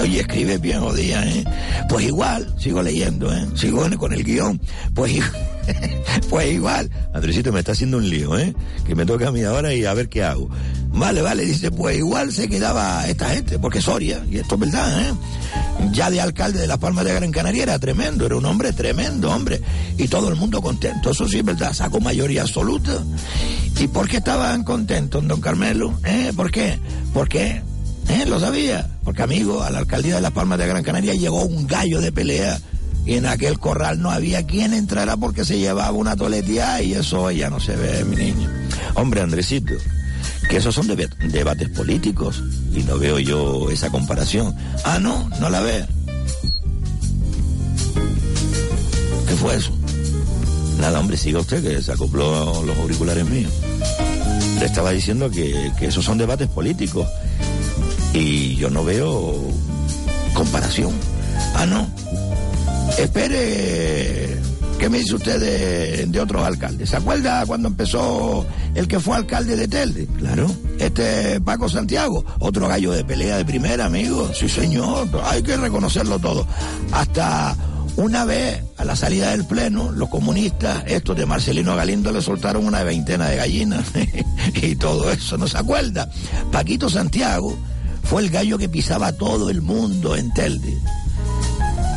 oye, 0.00 0.20
escribe 0.20 0.58
bien, 0.58 0.78
jodía, 0.78 1.26
¿eh? 1.26 1.42
Pues 1.88 2.06
igual, 2.06 2.54
sigo 2.56 2.80
leyendo, 2.82 3.34
¿eh? 3.34 3.48
Sigo 3.56 3.84
con 3.98 4.12
el 4.12 4.22
guion. 4.22 4.60
Pues, 4.94 5.12
pues 6.30 6.52
igual. 6.52 6.88
Andresito 7.12 7.52
me 7.52 7.58
está 7.58 7.72
haciendo 7.72 7.96
un 7.96 8.08
lío, 8.08 8.38
¿eh? 8.38 8.54
Que 8.86 8.94
me 8.94 9.04
toca 9.04 9.26
a 9.26 9.32
mí 9.32 9.42
ahora 9.42 9.74
y 9.74 9.84
a 9.84 9.92
ver 9.92 10.08
qué 10.08 10.22
hago. 10.22 10.48
Vale, 10.92 11.20
vale, 11.20 11.44
dice, 11.44 11.72
pues 11.72 11.98
igual 11.98 12.32
se 12.32 12.48
quedaba 12.48 13.08
esta 13.08 13.30
gente, 13.30 13.58
porque 13.58 13.80
Soria, 13.80 14.24
y 14.30 14.38
esto 14.38 14.54
es 14.54 14.60
verdad, 14.60 15.02
¿eh? 15.02 15.12
Ya 15.90 16.10
de 16.12 16.20
alcalde 16.20 16.60
de 16.60 16.68
Las 16.68 16.78
Palmas 16.78 17.04
de 17.04 17.14
Gran 17.14 17.32
Canaria 17.32 17.64
era 17.64 17.78
tremendo, 17.80 18.24
era 18.24 18.36
un 18.36 18.44
hombre 18.44 18.72
tremendo, 18.72 19.32
hombre. 19.32 19.60
Y 19.96 20.06
todo 20.06 20.28
el 20.28 20.36
mundo 20.36 20.62
contento, 20.62 21.10
eso 21.10 21.26
sí 21.26 21.38
es 21.38 21.44
verdad, 21.44 21.72
sacó 21.72 21.98
mayoría 21.98 22.42
absoluta. 22.42 23.02
¿Y 23.80 23.88
por 23.88 24.08
qué 24.08 24.18
estaban 24.18 24.62
contentos, 24.62 25.26
don 25.26 25.40
Carmelo? 25.40 25.98
¿Eh? 26.04 26.32
¿Por 26.36 26.52
qué? 26.52 26.78
Porque 27.12 27.62
¿Eh? 28.08 28.24
Lo 28.26 28.40
sabía. 28.40 28.88
Porque, 29.04 29.22
amigo, 29.22 29.62
a 29.62 29.70
la 29.70 29.78
alcaldía 29.78 30.16
de 30.16 30.20
Las 30.20 30.32
Palmas 30.32 30.58
de 30.58 30.66
Gran 30.66 30.82
Canaria 30.82 31.14
llegó 31.14 31.42
un 31.42 31.66
gallo 31.66 32.00
de 32.00 32.12
pelea 32.12 32.58
y 33.04 33.14
en 33.14 33.26
aquel 33.26 33.58
corral 33.58 34.00
no 34.02 34.10
había 34.10 34.46
quien 34.46 34.74
entrara 34.74 35.16
porque 35.16 35.44
se 35.44 35.58
llevaba 35.58 35.92
una 35.92 36.14
toletía 36.14 36.82
y 36.82 36.92
eso 36.92 37.30
ya 37.30 37.48
no 37.48 37.58
se 37.58 37.74
ve, 37.74 38.04
mi 38.04 38.16
niño. 38.16 38.50
Hombre, 38.94 39.22
Andresito, 39.22 39.74
que 40.50 40.58
esos 40.58 40.74
son 40.74 40.88
deb 40.88 41.08
debates 41.30 41.70
políticos 41.70 42.42
y 42.74 42.82
no 42.82 42.98
veo 42.98 43.18
yo 43.18 43.70
esa 43.70 43.90
comparación. 43.90 44.54
Ah, 44.84 44.98
no, 44.98 45.28
no 45.40 45.48
la 45.48 45.60
ve. 45.60 45.86
¿Qué 49.26 49.34
fue 49.36 49.56
eso? 49.56 49.72
Nada, 50.78 51.00
hombre, 51.00 51.16
siga 51.16 51.40
usted 51.40 51.62
que 51.62 51.82
se 51.82 51.92
acopló 51.92 52.62
los 52.62 52.76
auriculares 52.78 53.24
míos. 53.26 53.52
Le 54.58 54.66
estaba 54.66 54.90
diciendo 54.90 55.30
que, 55.30 55.72
que 55.78 55.86
esos 55.86 56.04
son 56.04 56.18
debates 56.18 56.48
políticos 56.48 57.06
y 58.12 58.56
yo 58.56 58.70
no 58.70 58.84
veo 58.84 59.34
comparación. 60.34 60.92
Ah, 61.54 61.66
no. 61.66 61.88
Espere, 62.98 64.38
¿qué 64.78 64.88
me 64.88 64.98
dice 64.98 65.14
usted 65.14 65.40
de, 65.40 66.06
de, 66.06 66.20
otros 66.20 66.44
alcaldes? 66.44 66.90
¿Se 66.90 66.96
acuerda 66.96 67.44
cuando 67.46 67.68
empezó 67.68 68.46
el 68.74 68.88
que 68.88 68.98
fue 68.98 69.16
alcalde 69.16 69.56
de 69.56 69.68
Telde? 69.68 70.06
Claro. 70.18 70.50
Este 70.78 71.40
Paco 71.40 71.68
Santiago, 71.68 72.24
otro 72.40 72.68
gallo 72.68 72.92
de 72.92 73.04
pelea 73.04 73.36
de 73.36 73.44
primera, 73.44 73.86
amigo. 73.86 74.30
Sí, 74.34 74.48
señor, 74.48 75.08
hay 75.24 75.42
que 75.42 75.56
reconocerlo 75.56 76.18
todo. 76.18 76.46
Hasta 76.92 77.56
una 77.96 78.24
vez, 78.24 78.62
a 78.76 78.84
la 78.84 78.94
salida 78.94 79.30
del 79.30 79.44
pleno, 79.44 79.90
los 79.90 80.08
comunistas, 80.08 80.84
estos 80.86 81.16
de 81.16 81.26
Marcelino 81.26 81.74
Galindo, 81.74 82.12
le 82.12 82.22
soltaron 82.22 82.64
una 82.64 82.84
veintena 82.84 83.28
de 83.28 83.36
gallinas 83.36 83.86
y 84.62 84.76
todo 84.76 85.10
eso, 85.10 85.36
¿no 85.36 85.48
se 85.48 85.58
acuerda? 85.58 86.08
Paquito 86.52 86.88
Santiago 86.88 87.58
fue 88.08 88.22
el 88.22 88.30
gallo 88.30 88.56
que 88.56 88.70
pisaba 88.70 89.12
todo 89.12 89.50
el 89.50 89.60
mundo 89.60 90.16
en 90.16 90.32
Telde. 90.32 90.78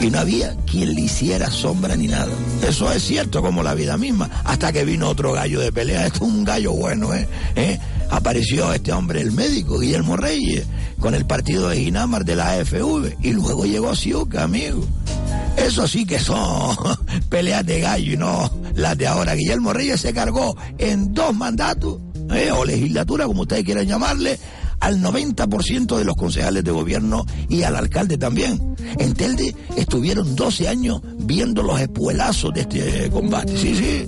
y 0.01 0.09
no 0.09 0.19
había 0.19 0.57
quien 0.65 0.93
le 0.93 1.01
hiciera 1.01 1.49
sombra 1.49 1.95
ni 1.95 2.07
nada. 2.07 2.33
Eso 2.67 2.91
es 2.91 3.01
cierto 3.03 3.41
como 3.41 3.63
la 3.63 3.75
vida 3.75 3.97
misma, 3.97 4.29
hasta 4.43 4.73
que 4.73 4.83
vino 4.83 5.07
otro 5.07 5.31
gallo 5.31 5.61
de 5.61 5.71
pelea. 5.71 6.07
Esto 6.07 6.25
es 6.25 6.31
un 6.31 6.43
gallo 6.43 6.73
bueno, 6.73 7.13
¿eh? 7.13 7.29
¿Eh? 7.55 7.79
Apareció 8.09 8.73
este 8.73 8.91
hombre, 8.91 9.21
el 9.21 9.31
médico, 9.31 9.79
Guillermo 9.79 10.17
Reyes, 10.17 10.65
con 10.99 11.15
el 11.15 11.25
partido 11.25 11.69
de 11.69 11.77
Ginamar 11.77 12.25
de 12.25 12.35
la 12.35 12.49
AFV, 12.51 13.15
y 13.21 13.31
luego 13.31 13.63
llegó 13.63 13.95
Siuca, 13.95 14.43
amigo. 14.43 14.85
Eso 15.55 15.87
sí 15.87 16.05
que 16.05 16.19
son 16.19 16.75
peleas 17.29 17.65
de 17.65 17.79
gallo 17.79 18.13
y 18.13 18.17
no 18.17 18.51
las 18.75 18.97
de 18.97 19.07
ahora. 19.07 19.35
Guillermo 19.35 19.71
Reyes 19.71 20.01
se 20.01 20.13
cargó 20.13 20.57
en 20.77 21.13
dos 21.13 21.33
mandatos, 21.33 21.99
¿eh? 22.33 22.51
o 22.51 22.65
legislatura, 22.65 23.27
como 23.27 23.43
ustedes 23.43 23.63
quieran 23.63 23.87
llamarle, 23.87 24.37
al 24.81 25.01
90% 25.01 25.97
de 25.97 26.03
los 26.03 26.15
concejales 26.15 26.63
de 26.63 26.71
gobierno 26.71 27.25
y 27.47 27.63
al 27.63 27.75
alcalde 27.75 28.17
también. 28.17 28.75
En 28.99 29.13
Telde 29.13 29.55
estuvieron 29.77 30.35
12 30.35 30.67
años 30.67 31.01
viendo 31.19 31.63
los 31.63 31.79
espuelazos 31.79 32.53
de 32.53 32.61
este 32.61 33.09
combate, 33.09 33.55
sí, 33.57 33.75
sí. 33.75 34.07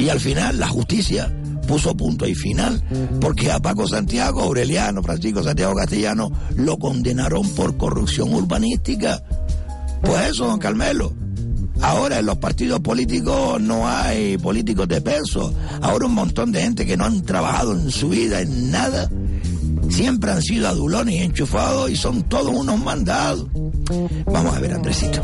Y 0.00 0.08
al 0.10 0.20
final 0.20 0.60
la 0.60 0.68
justicia 0.68 1.34
puso 1.66 1.96
punto 1.96 2.26
y 2.26 2.34
final, 2.34 2.80
porque 3.20 3.50
a 3.50 3.58
Paco 3.58 3.88
Santiago, 3.88 4.42
Aureliano, 4.42 5.02
Francisco 5.02 5.42
Santiago 5.42 5.74
Castellano, 5.74 6.30
lo 6.56 6.78
condenaron 6.78 7.48
por 7.50 7.76
corrupción 7.76 8.32
urbanística. 8.32 9.22
Pues 10.02 10.30
eso, 10.30 10.46
don 10.46 10.58
Carmelo. 10.58 11.12
Ahora 11.80 12.20
en 12.20 12.26
los 12.26 12.38
partidos 12.38 12.80
políticos 12.80 13.60
no 13.60 13.88
hay 13.88 14.38
políticos 14.38 14.88
de 14.88 15.00
peso. 15.00 15.52
Ahora 15.82 16.06
un 16.06 16.14
montón 16.14 16.52
de 16.52 16.62
gente 16.62 16.86
que 16.86 16.96
no 16.96 17.04
han 17.04 17.22
trabajado 17.22 17.72
en 17.72 17.90
su 17.90 18.08
vida 18.08 18.40
en 18.40 18.70
nada 18.70 19.10
siempre 19.88 20.30
han 20.30 20.42
sido 20.42 20.68
adulones 20.68 21.14
y 21.14 21.18
enchufados 21.18 21.90
y 21.90 21.96
son 21.96 22.22
todos 22.24 22.54
unos 22.54 22.78
mandados. 22.82 23.46
Vamos 24.26 24.56
a 24.56 24.60
ver, 24.60 24.74
Andresito. 24.74 25.22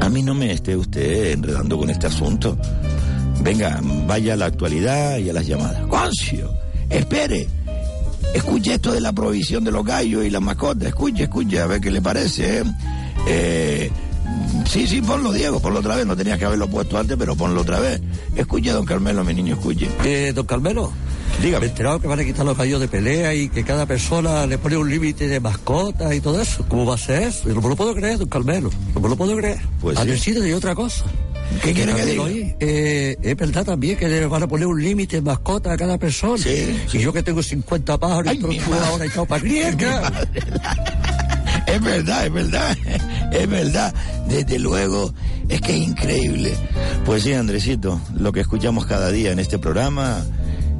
A 0.00 0.08
mí 0.08 0.22
no 0.22 0.34
me 0.34 0.52
esté 0.52 0.76
usted 0.76 1.32
enredando 1.32 1.78
con 1.78 1.90
este 1.90 2.06
asunto. 2.06 2.56
Venga, 3.42 3.80
vaya 4.06 4.34
a 4.34 4.36
la 4.36 4.46
actualidad 4.46 5.18
y 5.18 5.30
a 5.30 5.32
las 5.32 5.46
llamadas. 5.46 5.86
Concio, 5.86 6.52
espere. 6.88 7.48
Escuche 8.34 8.74
esto 8.74 8.92
de 8.92 9.00
la 9.00 9.12
provisión 9.12 9.62
de 9.64 9.70
los 9.70 9.84
gallos 9.84 10.24
y 10.24 10.30
las 10.30 10.42
mascotas. 10.42 10.88
Escuche, 10.88 11.24
escuche, 11.24 11.60
a 11.60 11.66
ver 11.66 11.80
qué 11.80 11.90
le 11.90 12.02
parece. 12.02 12.58
¿eh? 12.58 12.64
Eh, 13.28 13.90
sí, 14.68 14.86
sí, 14.86 15.00
ponlo, 15.02 15.32
Diego, 15.32 15.60
ponlo 15.60 15.80
otra 15.80 15.96
vez. 15.96 16.06
No 16.06 16.16
tenías 16.16 16.38
que 16.38 16.44
haberlo 16.44 16.68
puesto 16.68 16.98
antes, 16.98 17.16
pero 17.18 17.34
ponlo 17.36 17.60
otra 17.62 17.80
vez. 17.80 18.00
Escuche, 18.34 18.70
don 18.70 18.84
Carmelo, 18.84 19.24
mi 19.24 19.34
niño, 19.34 19.54
escuche. 19.54 19.88
Eh, 20.04 20.32
don 20.34 20.46
Carmelo. 20.46 20.92
Dígame. 21.42 21.60
Me 21.60 21.66
he 21.66 21.70
enterado 21.70 22.00
que 22.00 22.06
van 22.06 22.20
a 22.20 22.24
quitar 22.24 22.46
los 22.46 22.56
gallos 22.56 22.80
de 22.80 22.86
pelea 22.88 23.34
y 23.34 23.48
que 23.48 23.64
cada 23.64 23.86
persona 23.86 24.46
le 24.46 24.56
pone 24.58 24.76
un 24.76 24.88
límite 24.88 25.26
de 25.26 25.40
mascotas 25.40 26.14
y 26.14 26.20
todo 26.20 26.40
eso. 26.40 26.64
¿Cómo 26.68 26.86
va 26.86 26.94
a 26.94 26.98
ser 26.98 27.24
eso? 27.24 27.48
Yo 27.48 27.54
no 27.54 27.60
me 27.60 27.68
lo 27.70 27.76
puedo 27.76 27.94
creer, 27.94 28.18
don 28.18 28.28
Carmelo. 28.28 28.70
No 28.94 29.00
me 29.00 29.08
lo 29.08 29.16
puedo 29.16 29.36
creer. 29.36 29.58
Pues 29.80 29.96
sí. 29.96 30.02
Andresito, 30.02 30.46
y 30.46 30.52
otra 30.52 30.74
cosa. 30.74 31.04
¿Qué 31.62 31.72
quiere 31.74 31.92
que 31.94 32.04
diga? 32.06 32.24
eh, 32.60 33.16
es 33.20 33.36
verdad 33.36 33.64
también 33.64 33.96
que 33.98 34.08
le 34.08 34.26
van 34.26 34.42
a 34.44 34.48
poner 34.48 34.66
un 34.66 34.80
límite 34.82 35.16
de 35.16 35.22
mascota 35.22 35.72
a 35.72 35.76
cada 35.76 35.98
persona. 35.98 36.42
Sí, 36.42 36.74
Y 36.92 36.98
yo 37.00 37.12
que 37.12 37.22
tengo 37.22 37.42
50 37.42 37.98
pájaros 37.98 38.28
Ay, 38.28 38.40
y 38.40 38.72
ahora 38.72 39.04
echado 39.04 39.26
para 39.26 39.42
grieca. 39.42 40.12
Es 41.66 41.80
verdad, 41.80 42.26
es 42.26 42.32
verdad, 42.32 42.76
es 43.32 43.48
verdad. 43.48 43.94
Desde 44.28 44.58
luego, 44.58 45.12
es 45.48 45.60
que 45.60 45.72
es 45.72 45.88
increíble. 45.88 46.54
Pues 47.04 47.22
sí, 47.22 47.32
Andresito, 47.32 48.00
lo 48.16 48.32
que 48.32 48.40
escuchamos 48.40 48.86
cada 48.86 49.10
día 49.10 49.32
en 49.32 49.38
este 49.38 49.58
programa 49.58 50.24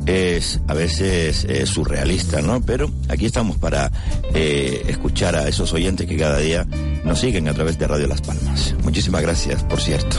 es 0.07 0.61
a 0.69 0.75
veces 0.75 1.47
surrealista, 1.67 2.43
¿no? 2.43 2.61
Pero 2.61 2.91
aquí 3.09 3.26
estamos 3.26 3.57
para 3.57 3.91
eh, 4.35 4.85
escuchar 4.88 5.37
a 5.37 5.49
esos 5.49 5.73
oyentes 5.73 6.07
que 6.07 6.17
cada 6.17 6.38
día 6.38 6.67
nos 7.05 7.21
siguen 7.21 7.49
a 7.49 7.55
través 7.55 7.79
de 7.79 7.87
Radio 7.87 8.07
Las 8.07 8.21
Palmas. 8.21 8.75
Muchísimas 8.83 9.23
gracias, 9.23 9.62
por 9.64 9.81
cierto. 9.81 10.17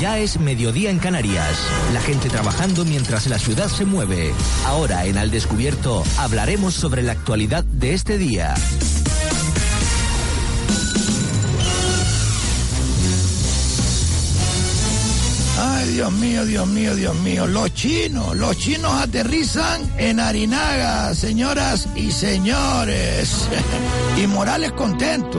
Ya 0.00 0.16
es 0.18 0.40
mediodía 0.40 0.88
en 0.90 0.98
Canarias. 0.98 1.58
La 1.92 2.00
gente 2.00 2.30
trabajando 2.30 2.86
mientras 2.86 3.26
la 3.26 3.38
ciudad 3.38 3.68
se 3.68 3.84
mueve. 3.84 4.32
Ahora 4.64 5.04
en 5.04 5.18
Al 5.18 5.30
Descubierto 5.30 6.02
hablaremos 6.16 6.72
sobre 6.72 7.02
la 7.02 7.12
actualidad 7.12 7.64
de 7.64 7.92
este 7.92 8.16
día. 8.16 8.54
Ay, 15.58 15.88
Dios 15.92 16.12
mío, 16.12 16.46
Dios 16.46 16.66
mío, 16.66 16.94
Dios 16.94 17.14
mío. 17.16 17.46
Los 17.46 17.74
chinos, 17.74 18.34
los 18.38 18.56
chinos 18.56 18.94
aterrizan 18.94 19.82
en 19.98 20.18
Arinaga, 20.18 21.14
señoras 21.14 21.86
y 21.94 22.10
señores. 22.10 23.46
y 24.16 24.26
Morales 24.26 24.72
contento. 24.72 25.38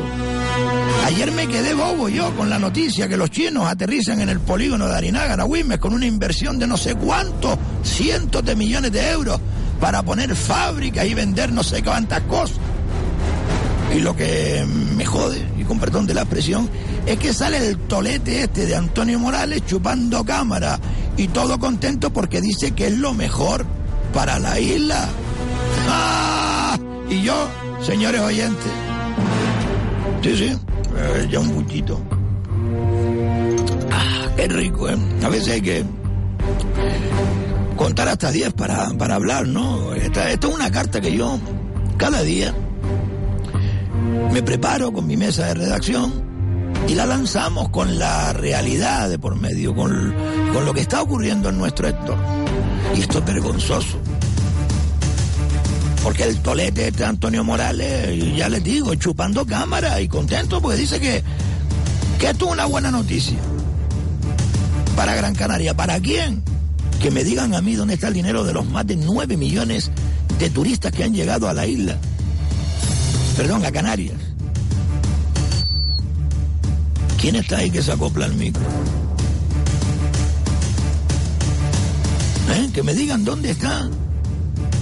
Ayer 1.14 1.30
me 1.34 1.46
quedé 1.46 1.74
bobo 1.74 2.08
yo 2.08 2.34
con 2.38 2.50
la 2.50 2.58
noticia 2.58 3.10
que 3.10 3.18
los 3.18 3.30
chinos 3.30 3.66
aterrizan 3.68 4.22
en 4.22 4.30
el 4.30 4.40
polígono 4.40 4.88
de 4.88 4.96
Arinaga, 4.96 5.36
Nahuimes, 5.36 5.78
con 5.78 5.94
una 5.94 6.06
inversión 6.06 6.58
de 6.58 6.66
no 6.66 6.78
sé 6.78 6.96
cuántos 6.96 7.60
cientos 7.84 8.46
de 8.46 8.56
millones 8.56 8.94
de 8.94 9.12
euros 9.12 9.38
para 9.82 10.04
poner 10.04 10.34
fábricas 10.38 11.06
y 11.06 11.14
vender 11.14 11.52
no 11.52 11.64
sé 11.64 11.84
cuántas 11.84 12.22
cosas. 12.22 12.56
Y 13.94 14.00
lo 14.00 14.16
que 14.16 14.66
me 14.96 15.06
jode, 15.06 15.46
y 15.60 15.66
con 15.66 15.80
perdón 15.80 16.08
de 16.08 16.14
la 16.14 16.22
expresión, 16.22 16.70
es 17.06 17.20
que 17.20 17.34
sale 17.34 17.58
el 17.58 17.78
tolete 17.78 18.44
este 18.44 18.66
de 18.66 18.78
Antonio 18.78 19.20
Morales 19.20 19.66
chupando 19.66 20.24
cámara 20.24 20.80
y 21.18 21.28
todo 21.28 21.60
contento 21.60 22.14
porque 22.14 22.40
dice 22.40 22.72
que 22.72 22.88
es 22.88 22.98
lo 22.98 23.14
mejor 23.14 23.66
para 24.14 24.40
la 24.40 24.58
isla. 24.62 25.10
¡Ah! 25.90 26.80
Y 27.10 27.22
yo, 27.22 27.50
señores 27.82 28.22
oyentes, 28.22 28.72
sí, 30.24 30.38
sí, 30.38 30.58
eh, 31.02 31.28
ya 31.30 31.40
un 31.40 31.54
buchito. 31.54 32.00
Ah, 33.92 34.28
qué 34.36 34.48
rico, 34.48 34.90
¿eh? 34.90 34.98
A 35.24 35.30
veces 35.30 35.54
hay 35.54 35.62
que 35.62 35.84
contar 37.76 38.08
hasta 38.08 38.32
10 38.32 38.54
para, 38.54 38.90
para 38.98 39.16
hablar, 39.16 39.48
¿no? 39.48 39.94
Esta, 39.94 40.30
esta 40.30 40.48
es 40.48 40.54
una 40.54 40.72
carta 40.72 41.02
que 41.02 41.12
yo 41.16 41.40
cada 41.98 42.22
día 42.22 42.54
me 44.32 44.42
preparo 44.42 44.92
con 44.92 45.06
mi 45.08 45.18
mesa 45.18 45.48
de 45.48 45.54
redacción 45.56 46.12
y 46.88 46.96
la 46.96 47.06
lanzamos 47.06 47.70
con 47.70 48.00
la 48.00 48.34
realidad 48.34 49.10
de 49.10 49.20
por 49.20 49.36
medio, 49.36 49.76
con, 49.76 50.14
con 50.54 50.66
lo 50.66 50.74
que 50.74 50.82
está 50.82 51.02
ocurriendo 51.02 51.50
en 51.50 51.58
nuestro 51.58 51.88
entorno. 51.88 52.24
Y 52.96 53.02
esto 53.02 53.20
es 53.20 53.26
vergonzoso. 53.26 53.98
Porque 56.04 56.24
el 56.24 56.38
tolete 56.42 56.88
este 56.88 57.06
Antonio 57.06 57.44
Morales, 57.44 58.36
ya 58.36 58.50
les 58.50 58.64
digo, 58.64 58.96
chupando 58.96 59.46
cámara 59.46 60.02
y 60.02 60.08
contento 60.08 60.62
porque 60.62 60.78
dice 60.78 61.00
que, 61.00 61.24
que 62.20 62.30
esto 62.30 62.46
es 62.46 62.52
una 62.52 62.66
buena 62.66 62.92
noticia. 62.92 63.38
Para 64.96 65.16
Gran 65.16 65.36
Canaria. 65.36 65.76
¿Para 65.76 66.00
quién? 66.00 66.44
Que 67.00 67.12
me 67.12 67.24
digan 67.24 67.54
a 67.54 67.62
mí 67.62 67.76
dónde 67.76 67.94
está 67.94 68.08
el 68.08 68.14
dinero 68.14 68.44
de 68.44 68.54
los 68.54 68.66
más 68.68 68.86
de 68.88 68.96
9 68.96 69.38
millones 69.38 69.92
de 70.40 70.50
turistas 70.50 70.92
que 70.92 71.04
han 71.04 71.14
llegado 71.14 71.48
a 71.48 71.54
la 71.54 71.66
isla 71.66 71.98
perdón, 73.36 73.66
a 73.66 73.72
Canarias. 73.72 74.18
¿Quién 77.20 77.36
está 77.36 77.58
ahí 77.58 77.72
que 77.72 77.82
se 77.82 77.92
acopla 77.92 78.26
al 78.26 78.36
micro? 78.36 78.62
¿Eh? 82.52 82.70
Que 82.74 82.84
me 82.84 82.94
digan 82.94 83.24
dónde 83.24 83.52
está 83.52 83.90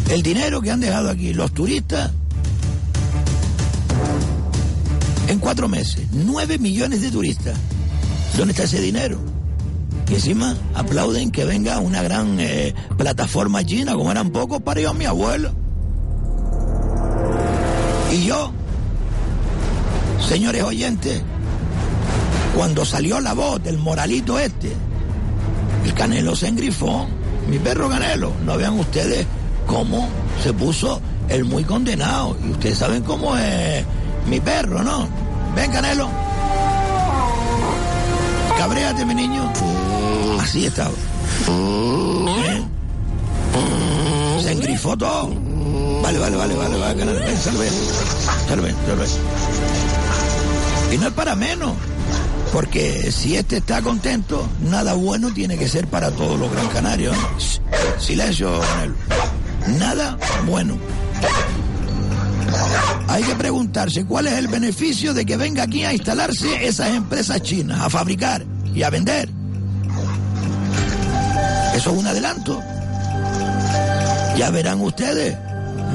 el 0.10 0.24
dinero 0.24 0.62
que 0.62 0.72
han 0.72 0.80
dejado 0.80 1.10
aquí 1.10 1.34
los 1.34 1.54
turistas 1.54 2.12
en 5.28 5.40
cuatro 5.40 5.70
meses. 5.70 6.08
Nueve 6.12 6.58
millones 6.58 7.02
de 7.02 7.12
turistas. 7.12 7.56
¿Dónde 8.36 8.54
está 8.54 8.64
ese 8.64 8.82
dinero? 8.82 9.20
Y 10.10 10.16
encima 10.16 10.58
aplauden 10.74 11.30
que 11.30 11.46
venga 11.46 11.80
una 11.80 12.02
gran 12.02 12.40
eh, 12.40 12.74
plataforma 12.98 13.64
china, 13.64 13.94
como 13.94 14.12
eran 14.12 14.32
pocos, 14.32 14.62
para 14.62 14.82
ir 14.82 14.88
a 14.88 14.94
mi 14.94 15.06
abuelo. 15.06 15.52
Y 18.12 18.26
yo, 18.26 18.52
señores 20.28 20.64
oyentes, 20.64 21.22
cuando 22.56 22.84
salió 22.86 23.20
la 23.20 23.34
voz 23.34 23.62
del 23.62 23.78
moralito 23.78 24.40
este, 24.40 24.72
el 25.86 25.94
Canelo 25.94 26.36
se 26.36 26.48
engrifó, 26.48 27.08
mi 27.48 27.60
perro 27.60 27.88
Canelo, 27.88 28.34
no 28.44 28.58
vean 28.58 28.80
ustedes 28.80 29.28
cómo 29.70 30.10
se 30.42 30.52
puso 30.52 31.00
el 31.30 31.46
muy 31.46 31.64
condenado. 31.64 32.36
Y 32.44 32.52
ustedes 32.52 32.80
saben 32.80 33.04
cómo 33.04 33.38
es 33.38 33.86
mi 34.28 34.40
perro, 34.40 34.84
¿no? 34.84 35.08
Ven 35.56 35.72
Canelo. 35.72 36.10
Cabréate, 38.58 39.06
mi 39.06 39.16
niño. 39.16 39.54
Así 40.42 40.66
estaba. 40.66 40.90
¿Eh? 40.90 42.64
Se 44.42 44.52
engrifó 44.52 44.98
todo. 44.98 45.30
Vale, 46.02 46.18
vale, 46.18 46.36
vale, 46.36 46.56
vale, 46.56 46.78
vale, 46.78 47.00
Canelo. 47.00 47.20
Ven, 47.20 47.38
salve. 47.38 47.70
Salve, 48.48 48.76
salve. 48.88 49.06
Y 50.92 50.98
no 50.98 51.08
es 51.08 51.14
para 51.14 51.36
menos. 51.36 51.74
Porque 52.52 53.12
si 53.12 53.36
este 53.36 53.58
está 53.58 53.84
contento, 53.84 54.50
nada 54.62 54.94
bueno 54.96 55.32
tiene 55.32 55.56
que 55.56 55.68
ser 55.68 55.86
para 55.88 56.10
todos 56.10 56.40
los 56.40 56.52
gran 56.52 56.68
canarios. 56.70 57.16
Silencio, 58.00 58.60
Canelo. 58.60 58.96
Nada 59.78 60.18
bueno. 60.46 60.78
Hay 63.08 63.24
que 63.24 63.36
preguntarse 63.36 64.06
cuál 64.06 64.28
es 64.28 64.34
el 64.34 64.48
beneficio 64.48 65.14
de 65.14 65.26
que 65.26 65.38
venga 65.38 65.64
aquí 65.64 65.84
a 65.84 65.94
instalarse 65.94 66.68
esas 66.68 66.96
empresas 66.96 67.42
chinas, 67.42 67.80
a 67.80 67.90
fabricar 67.90 68.46
y 68.74 68.84
a 68.84 68.90
vender. 68.90 69.30
Eso 71.76 71.92
es 71.92 71.98
un 71.98 72.08
adelanto. 72.08 72.62
Ya 74.38 74.50
verán 74.52 74.82
ustedes 74.82 75.38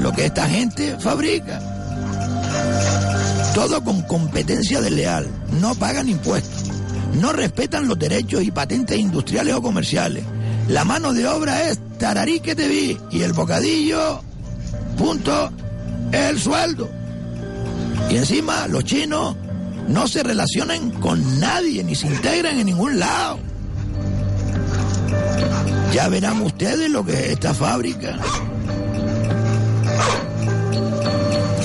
lo 0.01 0.13
que 0.13 0.27
esta 0.27 0.49
gente 0.49 0.97
fabrica. 0.99 1.61
Todo 3.55 3.83
con 3.85 4.03
competencia 4.03 4.81
desleal. 4.81 5.29
No 5.61 5.75
pagan 5.75 6.09
impuestos. 6.09 6.65
No 7.21 7.33
respetan 7.33 7.87
los 7.87 7.99
derechos 7.99 8.43
y 8.43 8.51
patentes 8.51 8.99
industriales 8.99 9.55
o 9.55 9.63
comerciales. 9.63 10.25
La 10.69 10.85
mano 10.85 11.13
de 11.13 11.27
obra 11.27 11.69
es 11.69 11.79
tararí 11.99 12.41
que 12.41 12.55
te 12.55 12.69
vi. 12.69 12.99
Y 13.11 13.23
el 13.23 13.33
bocadillo, 13.33 14.23
punto, 14.97 15.51
es 16.11 16.31
el 16.31 16.41
sueldo. 16.41 16.89
Y 18.11 18.17
encima 18.17 18.67
los 18.69 18.85
chinos 18.85 19.37
no 19.89 20.09
se 20.09 20.23
relacionan 20.23 20.91
con 20.93 21.41
nadie 21.41 21.85
ni 21.85 21.95
se 21.95 22.07
integran 22.07 22.59
en 22.59 22.67
ningún 22.67 22.99
lado. 22.99 23.39
Ya 25.93 26.09
verán 26.09 26.43
ustedes 26.43 26.91
lo 26.91 27.05
que 27.05 27.13
es 27.13 27.31
esta 27.33 27.55
fábrica. 27.55 28.19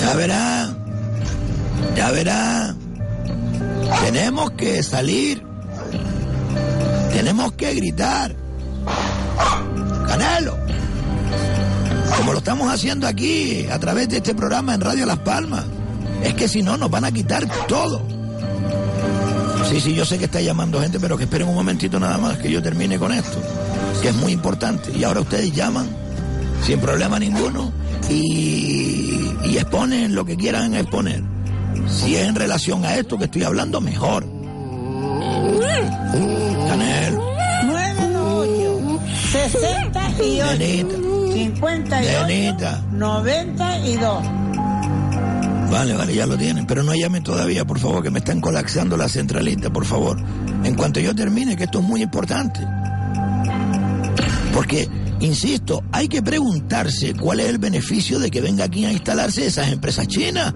Ya 0.00 0.14
verán. 0.14 0.78
Ya 1.96 2.10
verán. 2.10 2.78
Tenemos 4.04 4.52
que 4.52 4.82
salir. 4.82 5.42
Tenemos 7.12 7.52
que 7.54 7.74
gritar. 7.74 8.36
Canelo. 10.06 10.56
Como 12.16 12.32
lo 12.32 12.38
estamos 12.38 12.72
haciendo 12.72 13.06
aquí 13.06 13.66
a 13.70 13.78
través 13.78 14.08
de 14.08 14.18
este 14.18 14.34
programa 14.34 14.74
en 14.74 14.80
Radio 14.80 15.06
Las 15.06 15.18
Palmas. 15.18 15.64
Es 16.22 16.34
que 16.34 16.48
si 16.48 16.62
no 16.62 16.76
nos 16.76 16.90
van 16.90 17.04
a 17.04 17.12
quitar 17.12 17.46
todo. 17.66 18.02
Sí, 19.68 19.80
sí, 19.80 19.94
yo 19.94 20.04
sé 20.04 20.18
que 20.18 20.24
está 20.24 20.40
llamando 20.40 20.80
gente, 20.80 20.98
pero 20.98 21.16
que 21.16 21.24
esperen 21.24 21.48
un 21.48 21.54
momentito 21.54 22.00
nada 22.00 22.18
más 22.18 22.38
que 22.38 22.50
yo 22.50 22.62
termine 22.62 22.98
con 22.98 23.12
esto, 23.12 23.38
que 24.02 24.08
es 24.08 24.14
muy 24.16 24.32
importante. 24.32 24.90
Y 24.96 25.04
ahora 25.04 25.20
ustedes 25.20 25.52
llaman 25.52 25.86
sin 26.64 26.80
problema 26.80 27.18
ninguno 27.18 27.72
y, 28.08 29.30
exponen 29.56 30.14
lo 30.14 30.24
que 30.24 30.36
quieran 30.36 30.74
exponer. 30.74 31.22
Si 31.86 32.16
es 32.16 32.26
en 32.26 32.34
relación 32.34 32.84
a 32.84 32.96
esto 32.96 33.18
que 33.18 33.24
estoy 33.24 33.44
hablando, 33.44 33.80
mejor. 33.80 34.26
Canelo. 36.66 37.39
998 39.30 39.38
68 39.38 40.58
Nenita. 40.58 40.96
58 41.32 42.26
Nenita. 42.26 42.82
92 42.92 44.40
Vale, 45.70 45.94
vale, 45.94 46.14
ya 46.14 46.26
lo 46.26 46.36
tienen, 46.36 46.66
pero 46.66 46.82
no 46.82 46.92
llamen 46.94 47.22
todavía, 47.22 47.64
por 47.64 47.78
favor, 47.78 48.02
que 48.02 48.10
me 48.10 48.18
están 48.18 48.40
colapsando 48.40 48.96
la 48.96 49.08
centralita, 49.08 49.70
por 49.70 49.84
favor. 49.84 50.20
En 50.64 50.74
cuanto 50.74 50.98
yo 50.98 51.14
termine, 51.14 51.56
que 51.56 51.64
esto 51.64 51.78
es 51.78 51.84
muy 51.84 52.02
importante. 52.02 52.58
Porque, 54.52 54.88
insisto, 55.20 55.84
hay 55.92 56.08
que 56.08 56.22
preguntarse 56.22 57.14
cuál 57.14 57.38
es 57.38 57.50
el 57.50 57.58
beneficio 57.58 58.18
de 58.18 58.32
que 58.32 58.40
venga 58.40 58.64
aquí 58.64 58.84
a 58.84 58.90
instalarse 58.90 59.46
esas 59.46 59.68
empresas 59.68 60.08
chinas. 60.08 60.52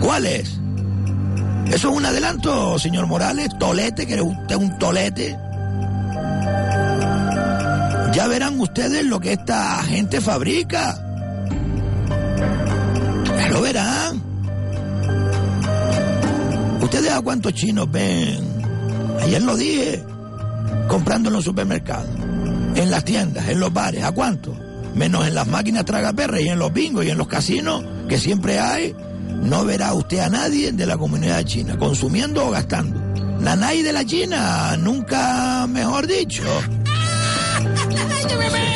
¿Cuál 0.00 0.26
es? 0.26 0.60
Eso 1.66 1.90
es 1.90 1.96
un 1.96 2.06
adelanto, 2.06 2.78
señor 2.78 3.08
Morales, 3.08 3.48
tolete, 3.58 4.06
que 4.06 4.22
usted 4.22 4.54
un 4.54 4.78
tolete. 4.78 5.36
Ya 8.12 8.26
verán 8.26 8.58
ustedes 8.60 9.04
lo 9.04 9.20
que 9.20 9.32
esta 9.32 9.82
gente 9.84 10.20
fabrica. 10.20 10.98
Ya 13.26 13.48
lo 13.48 13.62
verán. 13.62 14.22
¿Ustedes 16.82 17.12
a 17.12 17.20
cuántos 17.20 17.52
chinos 17.54 17.90
ven? 17.90 18.38
Ayer 19.20 19.42
lo 19.42 19.56
dije, 19.56 20.02
comprando 20.88 21.28
en 21.28 21.34
los 21.34 21.44
supermercados, 21.44 22.08
en 22.74 22.90
las 22.90 23.04
tiendas, 23.04 23.48
en 23.48 23.60
los 23.60 23.72
bares. 23.72 24.04
¿A 24.04 24.12
cuántos? 24.12 24.56
Menos 24.94 25.26
en 25.26 25.34
las 25.34 25.46
máquinas 25.46 25.84
tragaperras 25.84 26.40
y 26.40 26.48
en 26.48 26.58
los 26.58 26.72
bingos 26.72 27.04
y 27.04 27.10
en 27.10 27.18
los 27.18 27.28
casinos, 27.28 27.84
que 28.08 28.18
siempre 28.18 28.58
hay. 28.58 28.94
No 29.42 29.64
verá 29.64 29.92
usted 29.94 30.20
a 30.20 30.28
nadie 30.28 30.72
de 30.72 30.86
la 30.86 30.96
comunidad 30.96 31.42
china, 31.44 31.76
consumiendo 31.76 32.46
o 32.46 32.50
gastando. 32.50 33.00
La 33.40 33.54
NAI 33.54 33.82
de 33.82 33.92
la 33.92 34.04
China, 34.04 34.76
nunca 34.76 35.66
mejor 35.68 36.08
dicho. 36.08 36.42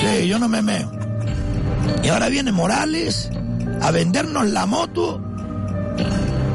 Sí, 0.01 0.29
yo 0.29 0.39
no 0.39 0.49
me 0.49 0.63
meo. 0.63 0.91
Y 2.03 2.09
ahora 2.09 2.29
viene 2.29 2.53
Morales 2.53 3.31
a 3.81 3.91
vendernos 3.91 4.49
la 4.51 4.67
moto 4.67 5.21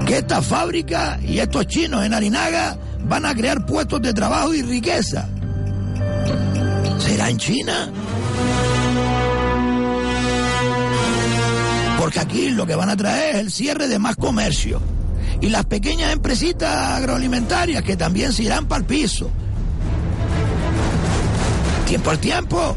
que 0.05 0.19
esta 0.19 0.41
fábrica 0.41 1.19
y 1.21 1.39
estos 1.39 1.67
chinos 1.67 2.05
en 2.05 2.13
Arinaga 2.13 2.77
van 3.07 3.25
a 3.25 3.35
crear 3.35 3.65
puestos 3.65 4.01
de 4.01 4.13
trabajo 4.13 4.53
y 4.53 4.61
riqueza. 4.61 5.27
¿Será 6.99 7.29
en 7.29 7.37
China? 7.37 7.91
Porque 11.99 12.19
aquí 12.19 12.49
lo 12.51 12.65
que 12.65 12.75
van 12.75 12.89
a 12.89 12.95
traer 12.95 13.35
es 13.35 13.41
el 13.41 13.51
cierre 13.51 13.87
de 13.87 13.99
más 13.99 14.15
comercio. 14.15 14.81
Y 15.41 15.49
las 15.49 15.65
pequeñas 15.65 16.13
empresitas 16.13 16.73
agroalimentarias 16.97 17.83
que 17.83 17.97
también 17.97 18.31
se 18.31 18.43
irán 18.43 18.65
para 18.67 18.79
el 18.79 18.85
piso. 18.85 19.29
Tiempo 21.85 22.09
al 22.09 22.19
tiempo. 22.19 22.75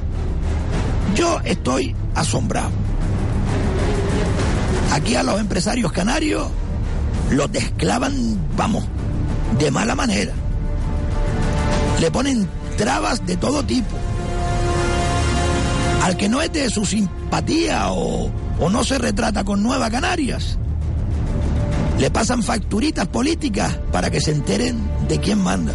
Yo 1.14 1.40
estoy 1.44 1.94
asombrado. 2.14 2.70
Aquí 4.92 5.14
a 5.14 5.22
los 5.22 5.40
empresarios 5.40 5.92
canarios 5.92 6.48
los 7.30 7.50
desclavan, 7.52 8.38
vamos, 8.56 8.84
de 9.58 9.70
mala 9.70 9.94
manera. 9.94 10.32
Le 12.00 12.10
ponen 12.10 12.48
trabas 12.76 13.24
de 13.26 13.36
todo 13.36 13.62
tipo. 13.62 13.96
Al 16.02 16.16
que 16.16 16.28
no 16.28 16.40
es 16.40 16.52
de 16.52 16.70
su 16.70 16.84
simpatía 16.84 17.92
o, 17.92 18.30
o 18.58 18.70
no 18.70 18.84
se 18.84 18.98
retrata 18.98 19.44
con 19.44 19.62
Nueva 19.62 19.90
Canarias, 19.90 20.58
le 21.98 22.10
pasan 22.10 22.42
facturitas 22.42 23.06
políticas 23.08 23.78
para 23.92 24.10
que 24.10 24.20
se 24.20 24.30
enteren 24.30 24.80
de 25.08 25.20
quién 25.20 25.38
manda. 25.42 25.74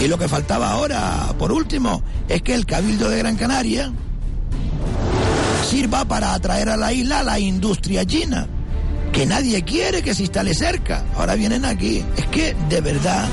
Y 0.00 0.08
lo 0.08 0.18
que 0.18 0.28
faltaba 0.28 0.70
ahora, 0.70 1.34
por 1.38 1.52
último, 1.52 2.02
es 2.28 2.42
que 2.42 2.54
el 2.54 2.66
Cabildo 2.66 3.08
de 3.08 3.18
Gran 3.18 3.36
Canaria 3.36 3.92
sirva 5.68 6.04
para 6.04 6.34
atraer 6.34 6.68
a 6.68 6.76
la 6.76 6.92
isla 6.92 7.20
a 7.20 7.22
la 7.22 7.38
industria 7.38 8.04
china, 8.04 8.46
que 9.12 9.24
nadie 9.26 9.62
quiere 9.62 10.02
que 10.02 10.14
se 10.14 10.22
instale 10.22 10.54
cerca. 10.54 11.04
Ahora 11.16 11.34
vienen 11.34 11.64
aquí. 11.64 12.04
Es 12.16 12.26
que, 12.26 12.54
de 12.68 12.80
verdad, 12.80 13.26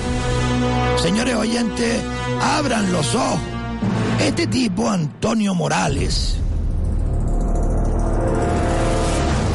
señores 1.01 1.35
oyentes, 1.35 1.99
abran 2.41 2.91
los 2.91 3.15
ojos. 3.15 3.39
Este 4.19 4.47
tipo, 4.47 4.89
Antonio 4.89 5.55
Morales, 5.55 6.37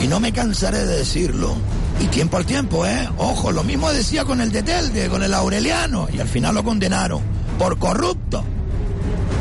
y 0.03 0.09
no 0.09 0.21
me 0.21 0.33
cansaré 0.33 0.85
de 0.85 0.99
decirlo, 0.99 1.57
y 2.01 2.07
tiempo 2.09 2.37
al 2.37 2.45
tiempo, 2.45 2.87
¿eh? 2.87 3.09
Ojo, 3.17 3.53
lo 3.53 3.65
mismo 3.65 3.91
decía 3.91 4.25
con 4.25 4.41
el 4.41 4.53
de 4.53 4.63
Telde, 4.63 5.09
con 5.09 5.23
el 5.23 5.33
Aureliano, 5.33 6.09
y 6.13 6.21
al 6.21 6.29
final 6.29 6.55
lo 6.55 6.65
condenaron 6.65 7.21
por 7.59 7.79
corrupto. 7.79 8.45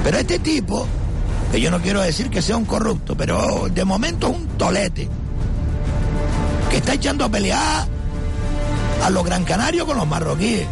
Pero 0.03 0.17
este 0.17 0.39
tipo, 0.39 0.87
que 1.51 1.59
yo 1.59 1.69
no 1.71 1.81
quiero 1.81 2.01
decir 2.01 2.29
que 2.29 2.41
sea 2.41 2.57
un 2.57 2.65
corrupto, 2.65 3.15
pero 3.15 3.67
de 3.73 3.83
momento 3.83 4.27
es 4.27 4.35
un 4.37 4.47
tolete, 4.49 5.09
que 6.69 6.77
está 6.77 6.93
echando 6.93 7.25
a 7.25 7.29
pelear 7.29 7.87
a 9.03 9.09
los 9.09 9.25
gran 9.25 9.43
canarios 9.43 9.85
con 9.85 9.97
los 9.97 10.07
marroquíes. 10.07 10.67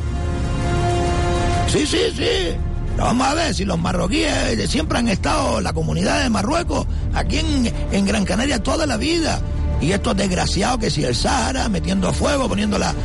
Sí, 1.67 1.85
sí, 1.85 1.99
sí. 2.15 2.55
Pero 2.91 3.05
vamos 3.05 3.27
a 3.27 3.33
ver 3.33 3.55
si 3.55 3.65
los 3.65 3.79
marroquíes 3.79 4.69
siempre 4.69 4.99
han 4.99 5.09
estado, 5.09 5.59
la 5.59 5.73
comunidad 5.73 6.21
de 6.21 6.29
Marruecos, 6.29 6.85
aquí 7.13 7.39
en, 7.39 7.73
en 7.91 8.05
Gran 8.05 8.23
Canaria 8.23 8.61
toda 8.61 8.85
la 8.85 8.97
vida. 8.97 9.41
Y 9.83 9.91
estos 9.91 10.15
desgraciados 10.15 10.79
que 10.79 10.89
si 10.89 11.03
el 11.03 11.13
Sahara 11.13 11.67
metiendo 11.67 12.07
a 12.07 12.13
fuego, 12.13 12.47
poniendo 12.47 12.79
la, 12.79 12.95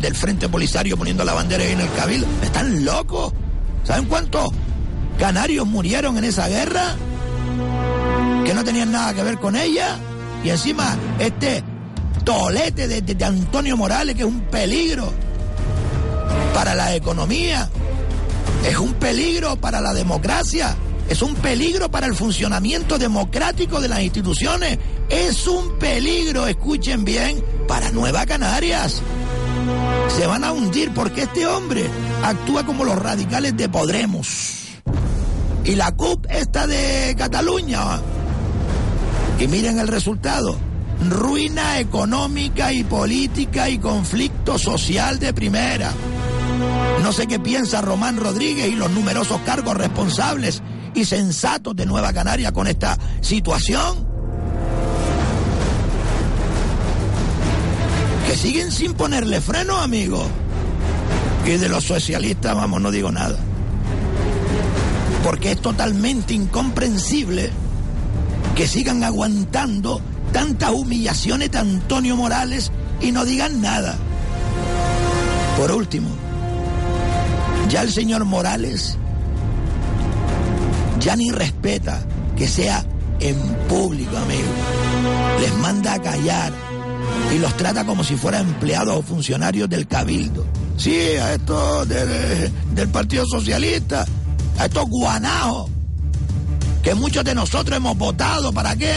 del 0.00 0.16
frente 0.16 0.48
polisario 0.48 0.96
poniendo 0.96 1.24
la 1.24 1.34
bandera 1.34 1.62
ahí 1.62 1.72
en 1.72 1.80
el 1.80 1.92
cabildo. 1.92 2.26
Están 2.42 2.86
locos. 2.86 3.34
¿Saben 3.84 4.06
cuántos 4.06 4.48
canarios 5.18 5.66
murieron 5.66 6.16
en 6.16 6.24
esa 6.24 6.48
guerra? 6.48 6.94
Que 8.46 8.54
no 8.54 8.64
tenían 8.64 8.92
nada 8.92 9.12
que 9.12 9.22
ver 9.22 9.38
con 9.38 9.56
ella. 9.56 9.98
Y 10.42 10.48
encima 10.48 10.96
este 11.18 11.62
tolete 12.24 12.88
de 12.88 13.24
Antonio 13.24 13.76
Morales, 13.76 14.14
que 14.14 14.22
es 14.22 14.28
un 14.28 14.40
peligro 14.40 15.12
para 16.54 16.74
la 16.74 16.94
economía, 16.94 17.68
es 18.66 18.78
un 18.78 18.94
peligro 18.94 19.56
para 19.56 19.82
la 19.82 19.92
democracia, 19.92 20.76
es 21.12 21.20
un 21.20 21.34
peligro 21.34 21.90
para 21.90 22.06
el 22.06 22.14
funcionamiento 22.14 22.98
democrático 22.98 23.82
de 23.82 23.88
las 23.88 24.00
instituciones, 24.00 24.78
es 25.10 25.46
un 25.46 25.78
peligro, 25.78 26.46
escuchen 26.46 27.04
bien, 27.04 27.44
para 27.68 27.90
Nueva 27.90 28.24
Canarias. 28.24 29.02
Se 30.16 30.26
van 30.26 30.42
a 30.42 30.52
hundir 30.52 30.94
porque 30.94 31.24
este 31.24 31.46
hombre 31.46 31.84
actúa 32.24 32.64
como 32.64 32.84
los 32.84 32.96
radicales 32.98 33.54
de 33.58 33.68
Podremos. 33.68 34.68
Y 35.66 35.74
la 35.74 35.92
CUP 35.92 36.24
esta 36.30 36.66
de 36.66 37.14
Cataluña, 37.18 38.00
Y 39.38 39.48
miren 39.48 39.80
el 39.80 39.88
resultado. 39.88 40.56
Ruina 41.10 41.78
económica 41.78 42.72
y 42.72 42.84
política 42.84 43.68
y 43.68 43.76
conflicto 43.76 44.56
social 44.56 45.18
de 45.18 45.34
primera. 45.34 45.92
No 47.02 47.12
sé 47.12 47.26
qué 47.26 47.38
piensa 47.38 47.82
Román 47.82 48.16
Rodríguez 48.16 48.68
y 48.68 48.76
los 48.76 48.90
numerosos 48.92 49.40
cargos 49.42 49.76
responsables 49.76 50.62
y 50.94 51.04
sensatos 51.04 51.74
de 51.76 51.86
Nueva 51.86 52.12
Canaria 52.12 52.52
con 52.52 52.66
esta 52.66 52.98
situación. 53.20 54.06
Que 58.26 58.36
siguen 58.36 58.70
sin 58.70 58.94
ponerle 58.94 59.40
freno, 59.40 59.78
amigo. 59.78 60.24
Y 61.44 61.50
de 61.50 61.68
los 61.68 61.84
socialistas, 61.84 62.54
vamos, 62.54 62.80
no 62.80 62.90
digo 62.90 63.10
nada. 63.10 63.38
Porque 65.24 65.52
es 65.52 65.60
totalmente 65.60 66.34
incomprensible 66.34 67.50
que 68.54 68.66
sigan 68.66 69.02
aguantando 69.02 70.00
tantas 70.32 70.72
humillaciones 70.72 71.50
de 71.50 71.58
Antonio 71.58 72.16
Morales 72.16 72.70
y 73.00 73.12
no 73.12 73.24
digan 73.24 73.60
nada. 73.60 73.96
Por 75.58 75.72
último, 75.72 76.08
ya 77.68 77.82
el 77.82 77.92
señor 77.92 78.24
Morales 78.24 78.98
ya 81.02 81.16
ni 81.16 81.30
respeta 81.30 82.00
que 82.36 82.46
sea 82.46 82.84
en 83.20 83.36
público, 83.68 84.16
amigo. 84.16 84.48
Les 85.40 85.54
manda 85.58 85.94
a 85.94 86.02
callar 86.02 86.52
y 87.34 87.38
los 87.38 87.56
trata 87.56 87.84
como 87.84 88.04
si 88.04 88.16
fueran 88.16 88.46
empleados 88.46 88.96
o 88.96 89.02
funcionarios 89.02 89.68
del 89.68 89.86
cabildo. 89.86 90.46
Sí, 90.76 90.96
a 91.20 91.34
estos 91.34 91.88
del, 91.88 92.88
Partido 92.88 93.26
Socialista, 93.26 94.04
a 94.58 94.66
estos 94.66 94.88
guanajos, 94.88 95.70
que 96.82 96.94
muchos 96.94 97.24
de 97.24 97.34
nosotros 97.34 97.76
hemos 97.76 97.96
votado, 97.96 98.52
¿para 98.52 98.76
qué? 98.76 98.94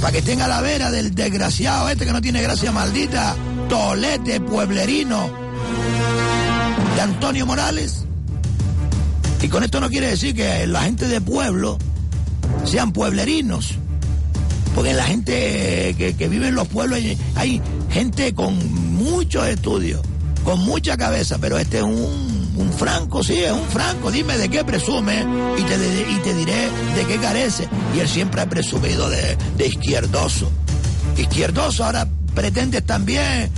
Para 0.00 0.12
que 0.12 0.18
estén 0.18 0.40
a 0.40 0.48
la 0.48 0.60
vera 0.60 0.90
del 0.90 1.14
desgraciado 1.14 1.88
este 1.88 2.06
que 2.06 2.12
no 2.12 2.20
tiene 2.20 2.42
gracia 2.42 2.72
maldita, 2.72 3.36
tolete, 3.68 4.40
pueblerino, 4.40 5.30
de 6.94 7.00
Antonio 7.00 7.46
Morales. 7.46 8.06
Y 9.42 9.48
con 9.48 9.64
esto 9.64 9.80
no 9.80 9.88
quiere 9.88 10.08
decir 10.08 10.34
que 10.34 10.66
la 10.66 10.82
gente 10.82 11.08
de 11.08 11.20
pueblo 11.20 11.78
sean 12.64 12.92
pueblerinos. 12.92 13.74
Porque 14.74 14.92
la 14.94 15.04
gente 15.04 15.94
que, 15.96 16.28
vive 16.28 16.48
en 16.48 16.54
los 16.54 16.68
pueblos 16.68 17.00
hay, 17.34 17.60
gente 17.90 18.34
con 18.34 18.56
muchos 18.94 19.46
estudios, 19.48 20.00
con 20.44 20.60
mucha 20.60 20.96
cabeza, 20.96 21.38
pero 21.40 21.58
este 21.58 21.78
es 21.78 21.82
un, 21.82 22.70
franco, 22.78 23.22
sí, 23.24 23.38
es 23.38 23.50
un 23.52 23.64
franco. 23.66 24.10
Dime 24.12 24.36
de 24.38 24.48
qué 24.48 24.64
presume 24.64 25.24
y 25.58 25.62
te, 25.62 25.76
de- 25.78 26.12
y 26.12 26.16
te 26.22 26.34
diré 26.34 26.68
de 26.94 27.04
qué 27.08 27.16
carece. 27.18 27.68
Y 27.96 28.00
él 28.00 28.08
siempre 28.08 28.40
ha 28.42 28.48
presumido 28.48 29.10
de, 29.10 29.36
de 29.56 29.66
izquierdoso. 29.66 30.50
Izquierdoso, 31.16 31.84
ahora 31.84 32.06
pretendes 32.34 32.84
también 32.86 33.50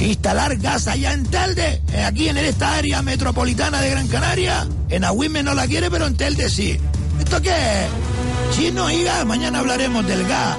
instalar 0.00 0.56
gas 0.56 0.86
allá 0.88 1.12
en 1.12 1.24
Telde, 1.24 1.80
eh, 1.92 2.04
aquí 2.04 2.28
en 2.28 2.36
esta 2.36 2.76
área 2.76 3.02
metropolitana 3.02 3.80
de 3.80 3.90
Gran 3.90 4.08
Canaria. 4.08 4.66
En 4.88 5.04
Agüime 5.04 5.42
no 5.42 5.54
la 5.54 5.66
quiere, 5.66 5.90
pero 5.90 6.06
en 6.06 6.16
Telde 6.16 6.48
sí. 6.48 6.78
¿Esto 7.18 7.40
qué 7.40 7.50
es? 7.50 8.56
Chino 8.56 8.90
y 8.90 9.02
gas, 9.02 9.24
mañana 9.24 9.60
hablaremos 9.60 10.06
del 10.06 10.26
gas. 10.26 10.58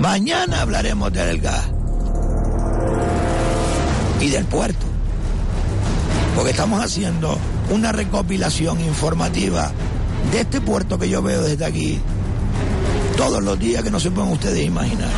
Mañana 0.00 0.62
hablaremos 0.62 1.12
del 1.12 1.40
gas. 1.40 1.66
Y 4.20 4.28
del 4.28 4.44
puerto. 4.46 4.86
Porque 6.34 6.50
estamos 6.50 6.82
haciendo 6.82 7.38
una 7.70 7.92
recopilación 7.92 8.80
informativa 8.80 9.72
de 10.32 10.40
este 10.40 10.60
puerto 10.60 10.98
que 10.98 11.08
yo 11.08 11.22
veo 11.22 11.42
desde 11.42 11.64
aquí 11.64 12.00
todos 13.16 13.42
los 13.42 13.58
días 13.58 13.82
que 13.82 13.90
no 13.90 14.00
se 14.00 14.10
pueden 14.10 14.32
ustedes 14.32 14.64
imaginar. 14.64 15.10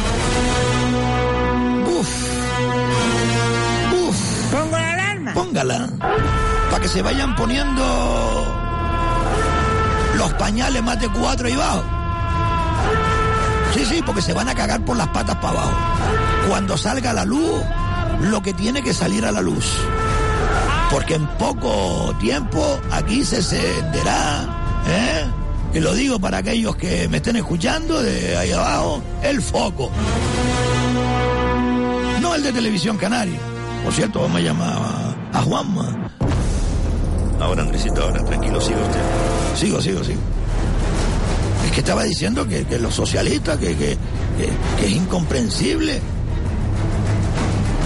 Póngala. 5.53 5.87
Para 6.71 6.83
que 6.83 6.89
se 6.89 7.03
vayan 7.03 7.37
poniendo 7.37 7.83
los 10.17 10.33
pañales 10.35 10.83
más 10.83 10.99
de 10.99 11.09
cuatro 11.11 11.47
y 11.47 11.55
bajo. 11.55 11.83
Sí, 13.75 13.85
sí, 13.85 14.03
porque 14.05 14.23
se 14.23 14.33
van 14.33 14.49
a 14.49 14.55
cagar 14.55 14.83
por 14.83 14.97
las 14.97 15.09
patas 15.09 15.37
para 15.37 15.51
abajo. 15.51 15.73
Cuando 16.49 16.79
salga 16.79 17.13
la 17.13 17.27
luz, 17.27 17.63
lo 18.23 18.43
que 18.43 18.55
tiene 18.55 18.83
que 18.83 18.95
salir 18.95 19.27
a 19.27 19.33
la 19.33 19.43
luz. 19.43 19.77
Porque 20.91 21.17
en 21.17 21.27
poco 21.37 22.15
tiempo 22.19 22.81
aquí 22.91 23.23
se 23.23 23.37
encenderá, 23.37 24.47
¿eh? 24.87 25.27
Y 25.75 25.81
lo 25.81 25.93
digo 25.93 26.19
para 26.19 26.39
aquellos 26.39 26.77
que 26.77 27.09
me 27.09 27.19
estén 27.19 27.37
escuchando 27.37 28.03
de 28.03 28.39
ahí 28.39 28.53
abajo, 28.53 29.03
el 29.23 29.43
foco. 29.43 29.91
No 32.23 32.35
el 32.35 32.43
de 32.43 32.53
Televisión 32.53 32.97
Canaria. 32.97 33.39
Por 33.85 33.93
cierto, 33.93 34.21
vamos 34.21 34.37
a 34.37 34.41
llamar 34.41 35.12
a, 35.33 35.43
Juanma. 35.43 36.11
Ahora, 37.41 37.63
Andresito, 37.63 38.03
ahora, 38.03 38.25
tranquilo, 38.25 38.61
siga 38.61 38.79
usted. 38.79 39.01
Sigo, 39.57 39.81
sigo, 39.81 40.05
sigo. 40.05 40.21
Es 41.67 41.73
que 41.73 41.81
estaba 41.81 42.03
diciendo 42.05 42.47
que, 42.47 42.65
que 42.65 42.79
los 42.79 42.95
socialistas, 42.95 43.57
que, 43.59 43.69
que, 43.77 43.97
que- 44.37 44.51
que 44.81 44.87
es 44.87 44.93
incomprensible. 44.93 46.01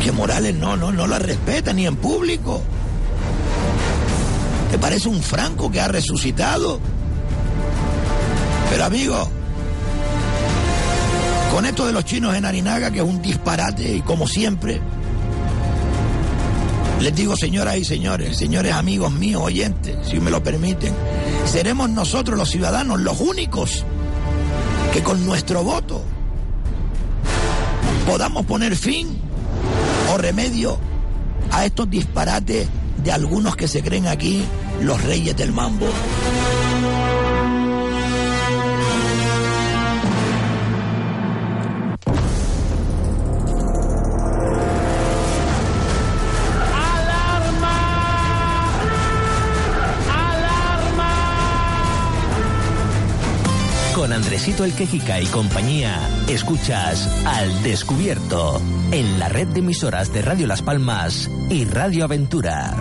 Que 0.03 0.13
Morales 0.13 0.55
no, 0.55 0.77
no, 0.77 0.93
no 0.93 1.07
la 1.07 1.19
respeta 1.19 1.73
ni 1.73 1.87
en 1.87 1.97
público. 1.97 2.63
¿Te 4.71 4.79
parece 4.79 5.09
un 5.09 5.23
Franco 5.23 5.71
que 5.71 5.81
ha 5.81 5.89
resucitado? 5.89 6.81
Pero 8.71 8.85
amigo, 8.85 9.29
con 11.53 11.65
esto 11.65 11.87
de 11.87 11.93
los 11.93 12.05
chinos 12.05 12.35
en 12.35 12.45
Arinaga, 12.45 12.91
que 12.91 12.99
es 12.99 13.05
un 13.05 13.23
disparate, 13.23 13.95
y 13.97 14.01
como 14.03 14.27
siempre, 14.27 14.81
les 17.01 17.15
digo, 17.15 17.37
señoras 17.37 17.77
y 17.77 17.85
señores, 17.85 18.37
señores 18.37 18.73
amigos 18.73 19.13
míos, 19.13 19.43
oyentes, 19.45 19.97
si 20.09 20.19
me 20.19 20.31
lo 20.31 20.43
permiten, 20.43 20.95
seremos 21.45 21.91
nosotros 21.91 22.39
los 22.39 22.51
ciudadanos 22.51 23.01
los 23.01 23.21
únicos 23.21 23.85
que 24.93 25.03
con 25.03 25.25
nuestro 25.27 25.63
voto 25.63 26.03
podamos 28.07 28.47
poner 28.47 28.77
fin 28.77 29.19
o 30.13 30.17
remedio 30.17 30.79
a 31.51 31.67
estos 31.67 31.91
disparates 31.91 32.69
de 33.03 33.13
algunos 33.13 33.57
que 33.57 33.69
se 33.69 33.83
creen 33.83 34.07
aquí 34.07 34.45
los 34.83 35.03
reyes 35.03 35.37
del 35.37 35.53
mambo. 35.53 35.87
Con 53.97 54.13
Andresito 54.13 54.67
el 54.67 54.75
Quejica 54.75 55.23
y 55.23 55.25
compañía, 55.25 55.99
escuchas 56.29 57.09
Al 57.25 57.63
Descubierto 57.63 58.61
en 58.93 59.19
la 59.19 59.31
red 59.31 59.49
de 59.49 59.61
emisoras 59.61 60.13
de 60.13 60.21
Radio 60.21 60.47
Las 60.47 60.61
Palmas 60.61 61.31
y 61.49 61.65
Radio 61.65 62.05
Aventura. 62.05 62.77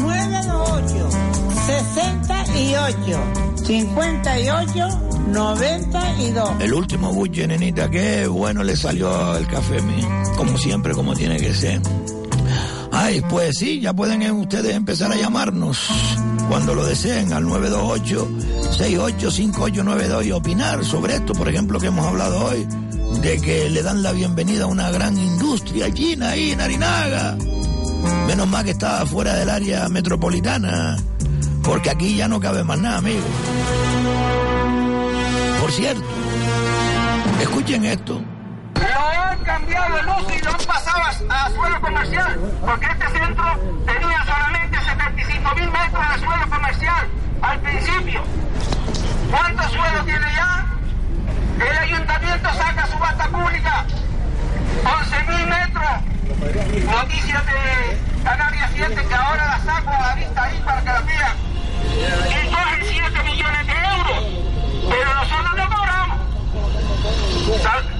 Nueve 0.00 0.40
ocho, 0.50 1.10
sesenta 1.66 2.44
y 2.56 2.74
ocho, 2.74 3.20
cincuenta 3.66 4.40
y 4.40 4.48
ocho, 4.48 4.88
noventa 5.28 6.18
y 6.18 6.30
dos. 6.30 6.50
El 6.60 6.72
último 6.72 7.12
buche, 7.12 7.46
nenita, 7.46 7.90
qué 7.90 8.26
bueno 8.26 8.64
le 8.64 8.74
salió 8.74 9.36
el 9.36 9.46
café. 9.48 9.76
Como 10.34 10.56
siempre, 10.56 10.94
como 10.94 11.14
tiene 11.14 11.36
que 11.36 11.52
ser. 11.52 11.82
Ay, 13.02 13.20
pues 13.28 13.58
sí, 13.58 13.80
ya 13.80 13.92
pueden 13.92 14.22
ustedes 14.30 14.76
empezar 14.76 15.10
a 15.10 15.16
llamarnos 15.16 15.88
cuando 16.48 16.72
lo 16.72 16.86
deseen 16.86 17.32
al 17.32 17.44
928-685892 17.46 20.26
y 20.26 20.30
opinar 20.30 20.84
sobre 20.84 21.16
esto, 21.16 21.32
por 21.32 21.48
ejemplo, 21.48 21.80
que 21.80 21.88
hemos 21.88 22.06
hablado 22.06 22.44
hoy, 22.44 22.64
de 23.20 23.40
que 23.40 23.68
le 23.70 23.82
dan 23.82 24.04
la 24.04 24.12
bienvenida 24.12 24.62
a 24.64 24.68
una 24.68 24.92
gran 24.92 25.18
industria 25.18 25.92
china 25.92 26.36
en 26.36 26.60
Arinaga. 26.60 27.36
Menos 28.28 28.46
mal 28.46 28.64
que 28.64 28.70
está 28.70 29.04
fuera 29.04 29.34
del 29.34 29.50
área 29.50 29.88
metropolitana, 29.88 30.96
porque 31.64 31.90
aquí 31.90 32.14
ya 32.14 32.28
no 32.28 32.38
cabe 32.38 32.62
más 32.62 32.78
nada, 32.78 32.98
amigo. 32.98 33.26
Por 35.60 35.72
cierto, 35.72 36.04
escuchen 37.40 37.84
esto. 37.84 38.22
Han 38.76 39.42
cambiado 39.42 39.98
el 39.98 40.06
uso 40.06 40.28
y 40.38 40.44
lo 40.44 40.50
han 40.50 40.58
pasado 40.58 40.81
a, 41.28 41.50
suelo 41.50 41.80
comercial, 41.80 42.38
porque 42.60 42.86
este 42.86 43.08
centro 43.18 43.44
tenía 43.86 44.24
solamente 44.24 44.80
75 44.80 45.54
mil 45.54 45.70
metros 45.70 46.08
de 46.08 46.18
suelo 46.18 46.48
comercial 46.48 47.08
al 47.42 47.60
principio. 47.60 48.22
¿Cuánto 49.30 49.68
suelo 49.68 50.04
tiene 50.04 50.26
ya? 50.34 50.66
El 51.60 51.78
ayuntamiento 51.78 52.48
saca 52.54 52.86
subasta 52.86 53.28
pública, 53.28 53.84
11 54.84 55.22
mil 55.32 55.46
metros. 55.46 56.12
Noticias 56.84 57.46
de 57.46 58.22
Canarias 58.24 58.70
7, 58.74 58.94
que 58.94 59.14
ahora 59.14 59.46
la 59.46 59.58
saco 59.60 59.90
a 59.90 60.00
la 60.08 60.14
vista 60.14 60.42
ahí 60.42 60.62
para 60.64 60.80
que 60.80 60.86
la 60.86 61.00
vean. 61.00 61.36
Y 61.92 62.50
cogen 62.50 62.84
7 62.84 63.22
millones 63.24 63.66
de 63.66 63.72
euros. 63.72 64.24
Pero 64.88 65.14
nosotros 65.14 65.56
no 65.56 65.76
cobramos. 65.76 66.18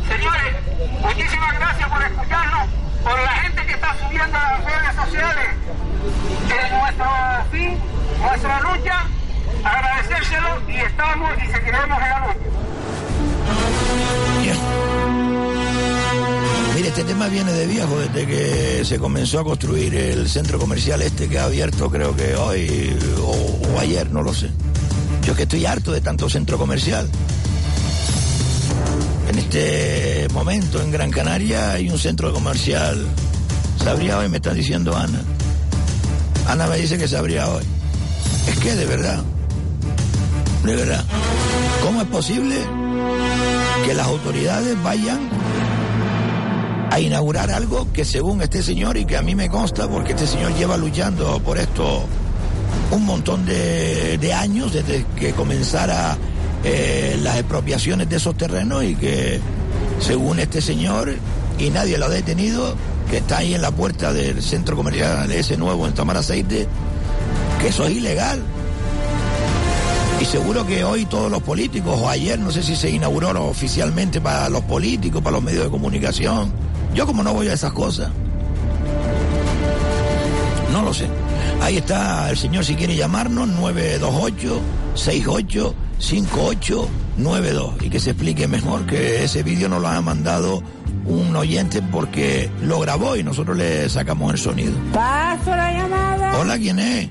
Señores, 0.08 0.56
muchísimas 1.00 1.58
gracias 1.58 1.88
por 1.88 2.02
escucharnos, 2.02 2.68
por 3.02 3.20
la 3.20 3.30
gente 3.30 3.66
que 3.66 3.72
está 3.72 3.96
subiendo 4.06 4.36
a 4.38 4.52
las 4.52 4.64
redes 4.64 4.94
sociales 4.96 5.48
en 6.50 6.78
nuestro 6.78 7.06
fin, 7.50 7.78
nuestra 8.20 8.60
lucha, 8.60 9.06
agradecérselo 9.64 10.70
y 10.70 10.76
estamos 10.76 11.30
y 11.36 11.52
seguiremos 11.52 11.98
en 12.02 12.10
la 12.10 12.18
lucha. 12.26 12.38
Mire, 16.74 16.88
este 16.88 17.04
tema 17.04 17.28
viene 17.28 17.52
de 17.52 17.66
viejo, 17.66 17.98
desde 17.98 18.26
que 18.26 18.84
se 18.84 18.98
comenzó 18.98 19.40
a 19.40 19.44
construir 19.44 19.94
el 19.94 20.28
centro 20.28 20.58
comercial 20.58 21.02
este 21.02 21.28
que 21.28 21.38
ha 21.38 21.44
abierto 21.44 21.90
creo 21.90 22.16
que 22.16 22.34
hoy 22.34 22.96
o, 23.20 23.74
o 23.74 23.78
ayer, 23.78 24.10
no 24.10 24.22
lo 24.22 24.32
sé. 24.32 24.50
Yo 25.22 25.32
es 25.32 25.36
que 25.36 25.42
estoy 25.44 25.66
harto 25.66 25.92
de 25.92 26.00
tanto 26.00 26.28
centro 26.28 26.58
comercial. 26.58 27.08
En 29.32 29.38
este 29.38 30.28
momento 30.34 30.82
en 30.82 30.90
Gran 30.90 31.10
Canaria 31.10 31.72
hay 31.72 31.88
un 31.88 31.98
centro 31.98 32.34
comercial. 32.34 33.02
Se 33.82 33.88
abría 33.88 34.18
hoy, 34.18 34.28
me 34.28 34.36
está 34.36 34.52
diciendo 34.52 34.94
Ana. 34.94 35.22
Ana 36.46 36.66
me 36.66 36.76
dice 36.76 36.98
que 36.98 37.08
se 37.08 37.16
abría 37.16 37.48
hoy. 37.48 37.64
Es 38.46 38.58
que 38.58 38.74
de 38.74 38.84
verdad, 38.84 39.24
de 40.66 40.76
verdad, 40.76 41.02
¿cómo 41.82 42.02
es 42.02 42.08
posible 42.08 42.56
que 43.86 43.94
las 43.94 44.06
autoridades 44.06 44.76
vayan 44.82 45.30
a 46.90 47.00
inaugurar 47.00 47.50
algo 47.52 47.90
que 47.90 48.04
según 48.04 48.42
este 48.42 48.62
señor 48.62 48.98
y 48.98 49.06
que 49.06 49.16
a 49.16 49.22
mí 49.22 49.34
me 49.34 49.48
consta 49.48 49.88
porque 49.88 50.12
este 50.12 50.26
señor 50.26 50.54
lleva 50.56 50.76
luchando 50.76 51.40
por 51.40 51.56
esto 51.56 52.04
un 52.90 53.06
montón 53.06 53.46
de, 53.46 54.18
de 54.18 54.34
años 54.34 54.74
desde 54.74 55.06
que 55.16 55.32
comenzara 55.32 56.18
eh, 56.64 57.18
las 57.22 57.38
expropiaciones 57.38 58.08
de 58.08 58.16
esos 58.16 58.36
terrenos 58.36 58.84
y 58.84 58.94
que 58.94 59.40
según 60.00 60.38
este 60.38 60.60
señor 60.60 61.14
y 61.58 61.70
nadie 61.70 61.98
lo 61.98 62.06
ha 62.06 62.08
detenido 62.08 62.74
que 63.10 63.18
está 63.18 63.38
ahí 63.38 63.54
en 63.54 63.62
la 63.62 63.70
puerta 63.70 64.12
del 64.12 64.42
centro 64.42 64.76
comercial 64.76 65.30
ese 65.32 65.56
nuevo 65.56 65.86
en 65.86 65.94
Tomar 65.94 66.16
Aceite 66.16 66.66
que 67.60 67.68
eso 67.68 67.84
es 67.86 67.96
ilegal 67.96 68.42
y 70.22 70.24
seguro 70.24 70.64
que 70.64 70.84
hoy 70.84 71.04
todos 71.04 71.28
los 71.28 71.42
políticos, 71.42 71.98
o 72.00 72.08
ayer, 72.08 72.38
no 72.38 72.52
sé 72.52 72.62
si 72.62 72.76
se 72.76 72.88
inauguró 72.88 73.30
oficialmente 73.44 74.20
para 74.20 74.48
los 74.48 74.62
políticos, 74.62 75.20
para 75.20 75.34
los 75.34 75.42
medios 75.42 75.64
de 75.64 75.70
comunicación. 75.70 76.52
Yo 76.94 77.08
como 77.08 77.24
no 77.24 77.34
voy 77.34 77.48
a 77.48 77.54
esas 77.54 77.72
cosas. 77.72 78.08
No 80.72 80.82
lo 80.82 80.94
sé. 80.94 81.08
Ahí 81.60 81.78
está 81.78 82.30
el 82.30 82.36
señor 82.36 82.64
si 82.64 82.76
quiere 82.76 82.94
llamarnos, 82.94 83.48
928-68-5892. 86.02 87.82
Y 87.82 87.90
que 87.90 88.00
se 88.00 88.10
explique 88.10 88.48
mejor 88.48 88.84
que 88.86 89.24
ese 89.24 89.42
vídeo 89.42 89.68
nos 89.68 89.80
lo 89.80 89.88
ha 89.88 90.00
mandado 90.00 90.62
un 91.06 91.34
oyente 91.34 91.80
porque 91.90 92.50
lo 92.62 92.80
grabó 92.80 93.16
y 93.16 93.22
nosotros 93.22 93.56
le 93.56 93.88
sacamos 93.88 94.32
el 94.32 94.38
sonido. 94.38 94.72
Paso 94.92 95.50
la 95.50 95.72
llamada. 95.72 96.38
Hola, 96.38 96.58
¿quién 96.58 96.78
es? 96.78 97.08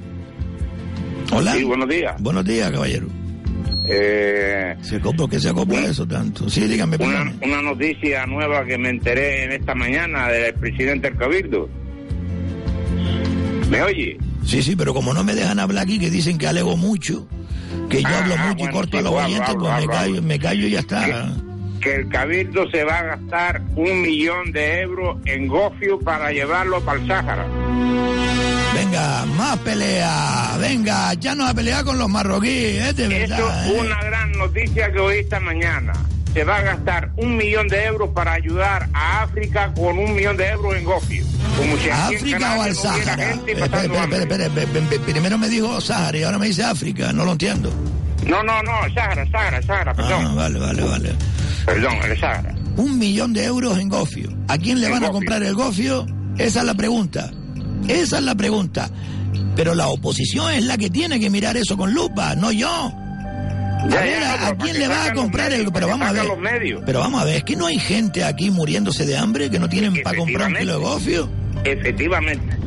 Hola. 1.31 1.53
Sí, 1.53 1.63
buenos 1.63 1.89
días. 1.89 2.15
Buenos 2.19 2.45
días, 2.45 2.71
caballero. 2.71 3.07
Eh, 3.87 4.75
¿Se 4.81 4.99
¿Por 4.99 5.29
qué 5.29 5.39
se 5.39 5.49
acopla 5.49 5.79
eso 5.85 6.05
tanto? 6.05 6.49
Sí, 6.49 6.61
dígame, 6.67 6.97
una, 6.97 7.33
una 7.43 7.61
noticia 7.61 8.25
nueva 8.25 8.63
que 8.65 8.77
me 8.77 8.89
enteré 8.89 9.45
en 9.45 9.51
esta 9.53 9.73
mañana 9.73 10.27
del 10.29 10.53
presidente 10.53 11.09
del 11.09 11.17
Cabildo. 11.17 11.69
¿Me 13.69 13.81
oye? 13.81 14.17
Sí, 14.45 14.61
sí, 14.61 14.75
pero 14.75 14.93
como 14.93 15.13
no 15.13 15.23
me 15.23 15.33
dejan 15.33 15.59
hablar 15.59 15.83
aquí, 15.83 15.97
que 15.99 16.09
dicen 16.09 16.37
que 16.37 16.47
alego 16.47 16.77
mucho, 16.77 17.27
que 17.91 18.01
yo 18.01 18.07
hablo 18.07 18.35
ah, 18.37 18.47
mucho 18.47 18.63
y 18.63 18.67
corto 18.69 18.97
a 18.97 19.01
los 19.01 19.13
oyentes, 19.13 19.55
pues 19.55 19.73
me 19.73 19.87
callo, 19.87 20.01
hablo. 20.15 20.21
me 20.21 20.39
callo 20.39 20.67
y 20.67 20.71
ya 20.71 20.79
está. 20.79 21.31
Que 21.81 21.95
el 21.95 22.09
Cabildo 22.09 22.69
se 22.69 22.83
va 22.83 22.99
a 22.99 23.03
gastar 23.03 23.61
un 23.75 24.01
millón 24.01 24.51
de 24.51 24.81
euros 24.81 25.17
en 25.25 25.47
gofio 25.47 25.99
para 25.99 26.31
llevarlo 26.31 26.79
para 26.81 26.99
el 26.99 27.07
Sáhara. 27.07 27.45
Venga, 28.73 29.25
más 29.37 29.57
pelea, 29.59 30.57
venga, 30.59 31.13
ya 31.15 31.35
no 31.35 31.45
a 31.45 31.53
pelear 31.53 31.83
con 31.83 31.97
los 31.97 32.09
marroquíes, 32.09 32.85
es 32.85 32.95
de 32.95 33.07
verdad. 33.07 33.65
es 33.65 33.73
¿eh? 33.73 33.79
una 33.81 34.01
gran 34.03 34.31
noticia 34.33 34.91
que 34.91 34.99
oí 34.99 35.19
esta 35.19 35.39
mañana. 35.39 35.93
Se 36.33 36.45
va 36.45 36.57
a 36.57 36.61
gastar 36.61 37.11
un 37.17 37.35
millón 37.35 37.67
de 37.67 37.83
euros 37.83 38.09
para 38.11 38.33
ayudar 38.33 38.87
a 38.93 39.23
África 39.23 39.73
con 39.73 39.99
un 39.99 40.15
millón 40.15 40.37
de 40.37 40.47
euros 40.47 40.75
en 40.75 40.85
gofio. 40.85 41.25
Como 41.57 41.77
si 41.77 41.89
¿A 41.89 42.05
aquí 42.07 42.15
en 42.15 42.19
África 42.19 42.55
o 42.57 42.61
al 42.61 42.69
no 42.73 42.75
Sáhara? 42.75 43.31
espera, 43.31 43.65
espera, 43.65 44.17
espera, 44.19 44.45
espera, 44.45 45.01
Primero 45.05 45.37
me 45.37 45.49
dijo 45.49 45.81
Sáhara 45.81 46.17
y 46.17 46.23
ahora 46.23 46.37
me 46.39 46.47
dice 46.47 46.63
África, 46.63 47.11
no 47.13 47.25
lo 47.25 47.33
entiendo. 47.33 47.71
No, 48.25 48.43
no, 48.43 48.61
no, 48.63 48.71
Sáhara, 48.93 49.29
Sáhara, 49.31 49.61
Sáhara, 49.61 49.93
perdón. 49.93 50.25
Ah, 50.27 50.33
vale, 50.33 50.59
vale, 50.59 50.83
vale. 50.83 51.15
Perdón, 51.65 51.97
el 52.09 52.19
Sáhara. 52.19 52.55
Un 52.77 52.97
millón 52.97 53.33
de 53.33 53.43
euros 53.45 53.77
en 53.77 53.89
gofio. 53.89 54.29
¿A 54.47 54.57
quién 54.57 54.79
le 54.79 54.89
van 54.89 55.03
a 55.03 55.09
comprar 55.09 55.43
el 55.43 55.53
gofio? 55.55 56.05
Esa 56.37 56.59
es 56.59 56.65
la 56.65 56.73
pregunta. 56.73 57.31
Esa 57.87 58.17
es 58.19 58.23
la 58.23 58.35
pregunta. 58.35 58.89
Pero 59.55 59.75
la 59.75 59.87
oposición 59.87 60.51
es 60.51 60.63
la 60.65 60.77
que 60.77 60.89
tiene 60.89 61.19
que 61.19 61.29
mirar 61.29 61.57
eso 61.57 61.75
con 61.75 61.93
lupa, 61.93 62.35
no 62.35 62.51
yo. 62.51 62.93
A 63.81 63.87
Ya, 63.89 64.01
ver, 64.01 64.19
ya, 64.19 64.47
¿a, 64.47 64.55
quién 64.55 64.77
le 64.79 64.87
va 64.87 65.05
a 65.05 65.13
comprar 65.13 65.49
medios, 65.49 65.67
el...? 65.67 65.73
Pero 65.73 65.87
vamos 65.87 66.07
a 66.07 66.11
ver. 66.11 66.25
los 66.25 66.37
medios. 66.39 66.81
Pero 66.85 66.99
vamos 66.99 67.21
a 67.21 67.25
ver, 67.25 67.35
es 67.37 67.43
que 67.43 67.55
no 67.55 67.65
hay 67.65 67.79
gente 67.79 68.23
aquí 68.23 68.51
muriéndose 68.51 69.05
de 69.05 69.17
hambre 69.17 69.49
que 69.49 69.59
no 69.59 69.67
tienen 69.69 70.01
para 70.03 70.17
comprar 70.17 70.49
un 70.49 70.55
kilo 70.55 70.73
de 70.73 70.79
gofio. 70.79 71.29
Efectivamente. 71.63 72.57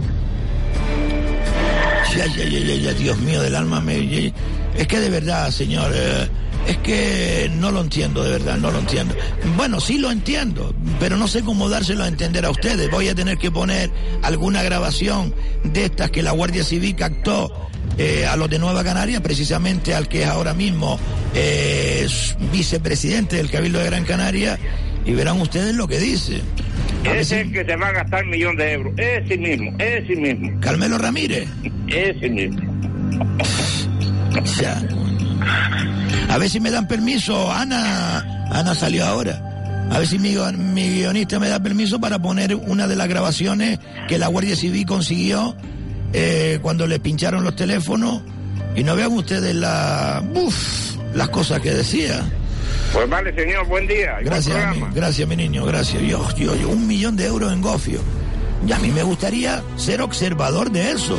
Ya, 2.17 2.27
ya, 2.27 2.45
ya, 2.45 2.59
ya, 2.59 2.75
ya, 2.77 2.93
Dios 2.93 3.19
mío 3.19 3.43
del 3.43 3.55
alma, 3.57 3.81
me, 3.81 4.33
es 4.77 4.87
que 4.87 5.01
de 5.01 5.11
verdad, 5.11 5.51
señor, 5.51 5.91
eh, 5.95 6.29
es 6.67 6.79
que 6.79 7.51
no 7.59 7.71
lo 7.71 7.81
entiendo, 7.81 8.23
de 8.23 8.31
verdad, 8.31 8.57
no 8.57 8.71
lo 8.71 8.79
entiendo. 8.79 9.15
Bueno, 9.57 9.81
sí 9.81 9.99
lo 9.99 10.11
entiendo, 10.11 10.75
pero 10.99 11.17
no 11.17 11.29
sé 11.29 11.43
cómo 11.43 11.69
dárselo 11.69 12.05
a 12.05 12.09
entender 12.09 12.45
a 12.45 12.51
ustedes. 12.51 12.91
Voy 12.91 13.09
a 13.09 13.15
tener 13.15 13.39
que 13.39 13.51
poner 13.51 13.91
alguna 14.23 14.63
grabación 14.63 15.35
de 15.63 15.87
estas 15.87 16.11
que 16.11 16.23
la 16.23 16.33
Guardia 16.33 16.65
Civil 16.65 16.95
captó 16.97 17.53
eh, 17.99 18.27
a 18.27 18.37
los 18.37 18.49
de 18.49 18.59
Nueva 18.59 18.83
Canaria, 18.83 19.23
precisamente 19.23 19.95
al 19.95 20.09
que 20.09 20.23
es 20.23 20.29
ahora 20.29 20.55
mismo 20.55 20.99
eh, 21.35 22.07
vicepresidente 22.53 23.37
del 23.37 23.51
Cabildo 23.51 23.79
de 23.79 23.87
Gran 23.87 24.05
Canaria, 24.05 24.59
y 25.05 25.13
verán 25.13 25.41
ustedes 25.41 25.75
lo 25.75 25.87
que 25.87 25.99
dice. 25.99 26.41
Ese 27.05 27.21
es 27.21 27.33
el 27.33 27.53
que 27.53 27.65
se 27.65 27.77
va 27.77 27.89
a 27.89 27.93
gastar 27.93 28.25
un 28.25 28.31
millón 28.31 28.57
de 28.57 28.73
euros. 28.73 28.95
Ese 28.97 29.37
mismo, 29.37 29.71
ese 29.79 30.17
mismo. 30.17 30.59
Carmelo 30.61 30.97
Ramírez. 30.97 31.47
Ese 31.89 32.31
mismo. 32.31 32.63
Ya. 34.59 34.83
A 36.35 36.39
ver 36.39 36.51
si 36.51 36.59
me 36.59 36.71
dan 36.71 36.89
permiso. 36.89 37.51
Ana, 37.53 38.19
Ana 38.51 38.75
salió 38.75 39.07
ahora. 39.07 39.87
A 39.91 39.99
ver 39.99 40.09
si 40.09 40.19
mi, 40.19 40.35
guion- 40.35 40.57
mi 40.57 40.89
guionista 40.91 41.39
me 41.39 41.49
da 41.49 41.61
permiso 41.61 42.01
para 42.01 42.19
poner 42.19 42.55
una 42.57 42.89
de 42.89 42.97
las 42.97 43.07
grabaciones 43.07 43.79
que 44.09 44.19
la 44.19 44.27
Guardia 44.29 44.57
Civil 44.57 44.85
consiguió 44.87 45.55
eh, 46.13 46.59
cuando 46.63 46.87
le 46.87 46.99
pincharon 46.99 47.45
los 47.45 47.55
teléfonos. 47.55 48.23
Y 48.75 48.83
no 48.83 48.97
vean 48.97 49.13
ustedes 49.13 49.55
la, 49.55 50.25
uf, 50.35 50.97
las 51.15 51.29
cosas 51.29 51.61
que 51.61 51.71
decía. 51.73 52.23
Pues 52.93 53.09
vale, 53.09 53.33
señor, 53.35 53.67
buen 53.67 53.87
día. 53.87 54.17
Gracias, 54.23 54.77
mi, 54.77 54.83
gracias, 54.95 55.29
mi 55.29 55.37
niño, 55.37 55.65
gracias. 55.65 56.03
Yo, 56.03 56.27
yo, 56.37 56.57
yo, 56.57 56.69
un 56.71 56.87
millón 56.89 57.15
de 57.17 57.27
euros 57.27 57.53
en 57.53 57.61
gofio. 57.61 58.01
Y 58.67 58.73
a 58.73 58.79
mí 58.79 58.89
me 58.91 59.03
gustaría 59.05 59.63
ser 59.77 60.01
observador 60.01 60.73
de 60.73 60.91
eso. 60.93 61.17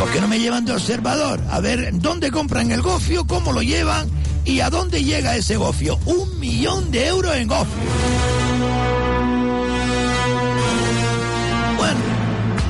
¿Por 0.00 0.10
qué 0.12 0.18
no 0.22 0.28
me 0.28 0.38
llevan 0.38 0.64
de 0.64 0.72
observador? 0.72 1.38
A 1.50 1.60
ver, 1.60 1.90
¿dónde 2.00 2.30
compran 2.30 2.70
el 2.70 2.80
gofio? 2.80 3.26
¿Cómo 3.26 3.52
lo 3.52 3.60
llevan? 3.60 4.08
¿Y 4.46 4.60
a 4.60 4.70
dónde 4.70 5.04
llega 5.04 5.36
ese 5.36 5.58
gofio? 5.58 5.98
Un 6.06 6.40
millón 6.40 6.90
de 6.90 7.06
euros 7.06 7.36
en 7.36 7.46
gofio. 7.46 7.82
Bueno, 11.76 12.00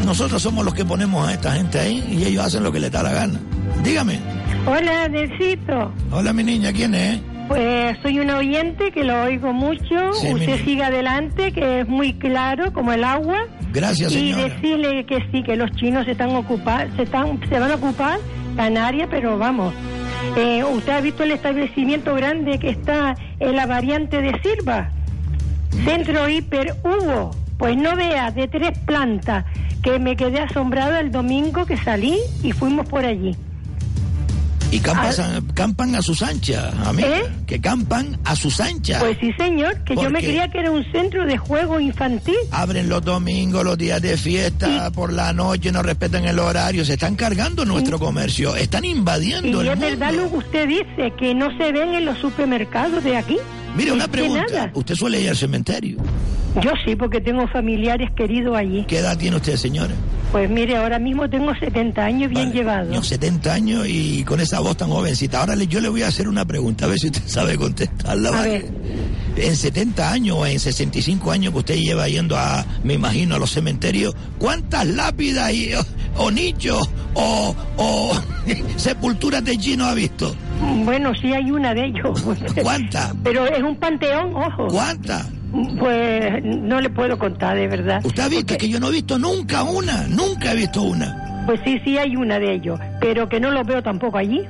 nosotros 0.05 0.43
somos 0.43 0.64
los 0.64 0.75
que 0.75 0.85
ponemos 0.85 1.29
a 1.29 1.35
esta 1.35 1.53
gente 1.53 1.79
ahí 1.79 2.05
y 2.11 2.25
ellos 2.25 2.47
hacen 2.47 2.64
lo 2.64 2.73
que 2.73 2.81
les 2.81 2.90
da 2.90 3.05
la 3.05 3.12
gana. 3.12 3.38
Dígame. 3.85 4.19
Hola, 4.66 5.09
Necito. 5.09 5.93
Hola, 6.11 6.33
mi 6.33 6.43
niña, 6.43 6.73
¿quién 6.73 6.97
es? 6.97 7.21
Pues 7.47 7.97
soy 8.03 8.19
un 8.19 8.31
oyente 8.31 8.90
que 8.90 9.05
lo 9.05 9.23
oigo 9.23 9.53
mucho. 9.53 10.12
Sí, 10.14 10.35
Usted 10.35 10.64
siga 10.64 10.88
adelante, 10.88 11.53
que 11.53 11.83
es 11.83 11.88
muy 11.88 12.12
claro 12.14 12.73
como 12.73 12.93
el 12.93 13.05
agua. 13.05 13.47
Gracias, 13.73 14.12
y 14.12 14.33
señora. 14.33 14.55
decirle 14.55 15.07
que 15.07 15.18
sí, 15.31 15.43
que 15.43 15.57
los 15.57 15.71
chinos 15.73 16.05
se 16.05 16.12
están 16.12 16.35
ocupar, 16.35 16.89
se 16.97 17.03
están, 17.03 17.41
se 17.49 17.59
van 17.59 17.71
a 17.71 17.75
ocupar 17.77 18.18
Canarias, 18.57 19.09
pero 19.11 19.39
vamos. 19.39 19.73
Eh, 20.37 20.62
usted 20.64 20.93
ha 20.93 21.01
visto 21.01 21.23
el 21.23 21.33
establecimiento 21.33 22.14
grande 22.14 22.59
que 22.59 22.71
está 22.71 23.14
en 23.39 23.57
la 23.57 23.66
variante 23.66 24.21
de 24.21 24.39
Silva, 24.43 24.91
Centro 25.85 26.29
Hiper 26.29 26.75
Hugo. 26.85 27.31
Pues 27.59 27.77
no 27.77 27.95
vea, 27.95 28.31
de 28.31 28.49
tres 28.49 28.79
plantas, 28.79 29.45
que 29.83 29.99
me 29.99 30.16
quedé 30.16 30.41
asombrada 30.41 31.01
el 31.01 31.11
domingo 31.11 31.66
que 31.66 31.77
salí 31.77 32.18
y 32.43 32.53
fuimos 32.53 32.89
por 32.89 33.05
allí. 33.05 33.37
Y 34.73 34.79
campan, 34.79 35.47
campan 35.55 35.95
a 35.97 36.03
sus 36.03 36.23
anchas, 36.23 36.73
amiga. 36.87 37.09
¿Eh? 37.18 37.23
Que 37.47 37.61
campan 37.61 38.16
a 38.25 38.37
sus 38.37 38.61
anchas. 38.61 39.01
Pues 39.03 39.16
sí, 39.21 39.33
señor, 39.37 39.83
que 39.85 39.97
yo 39.97 40.09
me 40.11 40.21
creía 40.21 40.49
que 40.49 40.59
era 40.61 40.71
un 40.71 40.85
centro 40.93 41.27
de 41.27 41.37
juego 41.39 41.81
infantil. 41.81 42.37
Abren 42.53 42.89
los 42.89 43.03
domingos, 43.05 43.64
los 43.64 43.77
días 43.77 44.01
de 44.01 44.16
fiesta, 44.16 44.91
por 44.93 45.12
la 45.12 45.33
noche, 45.33 45.73
no 45.73 45.83
respetan 45.83 46.25
el 46.25 46.39
horario, 46.39 46.85
se 46.85 46.93
están 46.93 47.16
cargando 47.16 47.64
nuestro 47.64 47.99
comercio, 47.99 48.55
están 48.55 48.85
invadiendo 48.85 49.62
Y 49.64 49.66
el 49.66 49.73
es 49.73 49.79
mundo. 49.79 49.87
verdad 49.99 50.12
lo 50.14 50.31
que 50.31 50.37
usted 50.37 50.68
dice, 50.68 51.12
que 51.18 51.35
no 51.35 51.49
se 51.59 51.73
ven 51.73 51.95
en 51.95 52.05
los 52.05 52.18
supermercados 52.18 53.03
de 53.03 53.16
aquí. 53.16 53.39
Mire, 53.77 53.91
una 53.93 54.07
pregunta. 54.09 54.71
¿Usted 54.75 54.95
suele 54.95 55.21
ir 55.21 55.31
al 55.31 55.37
cementerio? 55.37 55.99
Yo 56.62 56.71
sí, 56.85 56.95
porque 56.97 57.21
tengo 57.21 57.47
familiares 57.49 58.11
queridos 58.16 58.57
allí. 58.57 58.85
¿Qué 58.87 58.99
edad 58.99 59.16
tiene 59.18 59.37
usted, 59.37 59.57
señora? 59.57 59.95
Pues 60.33 60.49
mire, 60.49 60.76
ahora 60.76 60.99
mismo 61.01 61.28
tengo 61.28 61.53
70 61.55 62.05
años 62.05 62.31
bien 62.31 62.49
Vale, 62.51 62.53
llevados. 62.53 62.89
Años 62.93 63.07
70 63.09 63.53
años 63.53 63.87
y 63.89 64.22
con 64.22 64.39
esa 64.41 64.61
voz 64.61 64.76
tan 64.76 64.89
jovencita. 64.89 65.41
Ahora 65.41 65.57
le- 65.57 65.66
yo 65.66 65.81
le 65.81 65.89
voy 65.89 66.03
a 66.03 66.09
hacer 66.09 66.28
una 66.28 66.45
pregunta, 66.45 66.85
a 66.85 66.89
ver 66.89 66.99
si 67.01 67.07
usted 67.09 67.22
sabe 67.26 67.57
contestarla. 67.59 68.28
A 68.28 68.33
¿vale? 68.33 68.51
ver. 68.51 69.45
En 69.47 69.57
70 69.57 70.12
años 70.12 70.37
o 70.39 70.47
en 70.47 70.61
65 70.61 71.31
años 71.33 71.53
que 71.53 71.59
usted 71.59 71.74
lleva 71.76 72.09
yendo 72.09 72.37
a, 72.37 72.64
me 72.85 72.95
imagino, 72.95 73.35
a 73.35 73.39
los 73.39 73.51
cementerios, 73.51 74.14
¿cuántas 74.39 74.87
lápidas 74.87 75.53
y, 75.53 75.72
o, 75.74 75.81
o 76.16 76.31
nichos 76.31 76.89
o, 77.14 77.55
o 77.76 78.12
sepulturas 78.76 79.45
de 79.45 79.57
chino 79.59 79.87
ha 79.87 79.95
visto? 79.95 80.35
Bueno, 80.85 81.12
sí 81.14 81.33
hay 81.33 81.51
una 81.51 81.74
de 81.74 81.87
ellos. 81.87 82.22
¿Cuántas? 82.62 83.14
Pero 83.24 83.47
es 83.47 83.62
un 83.62 83.74
panteón, 83.76 84.35
ojo. 84.37 84.68
¿Cuántas? 84.68 85.26
Pues 85.78 86.44
no 86.44 86.80
le 86.80 86.90
puedo 86.90 87.18
contar, 87.18 87.57
de 87.57 87.66
verdad. 87.68 88.01
¿Usted 88.05 88.22
ha 88.22 88.28
visto? 88.28 88.57
que 88.57 88.68
yo 88.68 88.78
no 88.80 88.88
he 88.88 88.92
visto 88.92 89.18
nunca 89.18 89.62
una, 89.64 90.07
nunca 90.09 90.53
he 90.53 90.57
visto 90.57 90.82
una. 90.82 91.42
Pues 91.46 91.61
sí, 91.64 91.80
sí 91.84 91.98
hay 91.98 92.14
una 92.16 92.38
de 92.38 92.55
ellos, 92.55 92.78
pero 93.01 93.28
que 93.28 93.40
no 93.40 93.51
los 93.51 93.66
veo 93.66 93.82
tampoco 93.82 94.18
allí. 94.18 94.42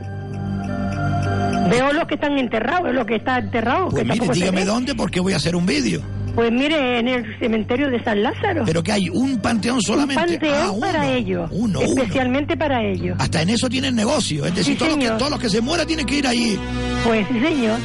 Veo 1.70 1.92
los 1.92 2.04
que 2.06 2.14
están 2.14 2.36
enterrados, 2.38 2.92
los 2.92 3.06
que 3.06 3.16
están 3.16 3.44
enterrados. 3.44 3.90
Pues 3.92 4.04
que 4.04 4.12
mire, 4.20 4.34
dígame 4.34 4.64
dónde 4.64 4.94
porque 4.94 5.20
voy 5.20 5.32
a 5.32 5.36
hacer 5.36 5.54
un 5.54 5.66
vídeo. 5.66 6.02
Pues 6.34 6.50
mire, 6.52 6.98
en 7.00 7.08
el 7.08 7.38
cementerio 7.38 7.90
de 7.90 8.02
San 8.04 8.22
Lázaro. 8.22 8.62
Pero 8.64 8.82
que 8.82 8.92
hay 8.92 9.08
un 9.08 9.38
panteón 9.40 9.80
solamente. 9.82 10.22
Un 10.22 10.28
panteón 10.30 10.54
Ah, 10.62 10.70
uno. 10.70 10.80
para 10.80 11.08
ellos. 11.08 11.50
Uno, 11.52 11.80
uno. 11.80 11.88
especialmente 12.02 12.56
para 12.56 12.82
ellos. 12.84 13.16
Hasta 13.20 13.42
en 13.42 13.50
eso 13.50 13.68
tienen 13.68 13.94
negocio. 13.96 14.44
Es 14.46 14.54
decir, 14.54 14.74
Sí, 14.74 14.78
todos, 14.78 14.92
los 14.96 15.04
que, 15.04 15.10
todos 15.16 15.30
los 15.30 15.40
que 15.40 15.48
se 15.48 15.60
mueran 15.60 15.86
tienen 15.86 16.06
que 16.06 16.16
ir 16.16 16.26
ahí. 16.26 16.58
Pues 17.04 17.26
sí, 17.28 17.40
señor. 17.40 17.78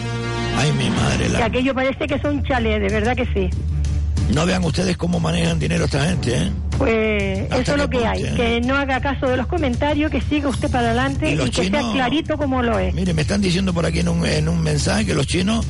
Ay, 0.58 0.72
mi 0.74 0.90
madre. 0.90 1.26
Que 1.26 1.30
La... 1.30 1.46
aquello 1.46 1.74
parece 1.74 2.08
que 2.08 2.20
son 2.20 2.44
chalés, 2.44 2.82
de 2.82 2.90
verdad 2.90 3.16
que 3.16 3.26
sí. 3.34 3.50
No 4.30 4.46
vean 4.46 4.64
ustedes 4.64 4.98
cómo 4.98 5.20
manejan 5.20 5.60
dinero 5.60 5.86
esta 5.86 6.06
gente, 6.06 6.36
¿eh? 6.36 6.52
Pues 6.78 7.44
¿Hasta 7.44 7.62
eso 7.62 7.72
es 7.74 7.78
lo 7.78 7.90
que 7.90 8.06
hay. 8.06 8.24
eh? 8.24 8.34
Que 8.36 8.60
no 8.62 8.76
haga 8.76 9.00
caso 9.00 9.28
de 9.28 9.38
los 9.38 9.48
comentarios, 9.48 10.12
que 10.12 10.20
siga 10.20 10.50
usted 10.50 10.70
para 10.70 10.88
adelante 10.88 11.30
Y 11.32 11.42
y, 11.42 11.50
que 11.50 11.70
sea 11.70 11.82
clarito 11.94 12.38
como 12.38 12.62
lo 12.62 12.78
es. 12.80 12.94
Mire, 12.94 13.14
me 13.14 13.22
están 13.22 13.40
diciendo 13.40 13.74
por 13.74 13.86
aquí 13.86 14.00
en 14.00 14.10
un, 14.10 14.26
en 14.26 14.50
un 14.50 14.62
mensaje 14.62 15.06
que 15.06 15.14
los 15.14 15.26
chinos 15.26 15.66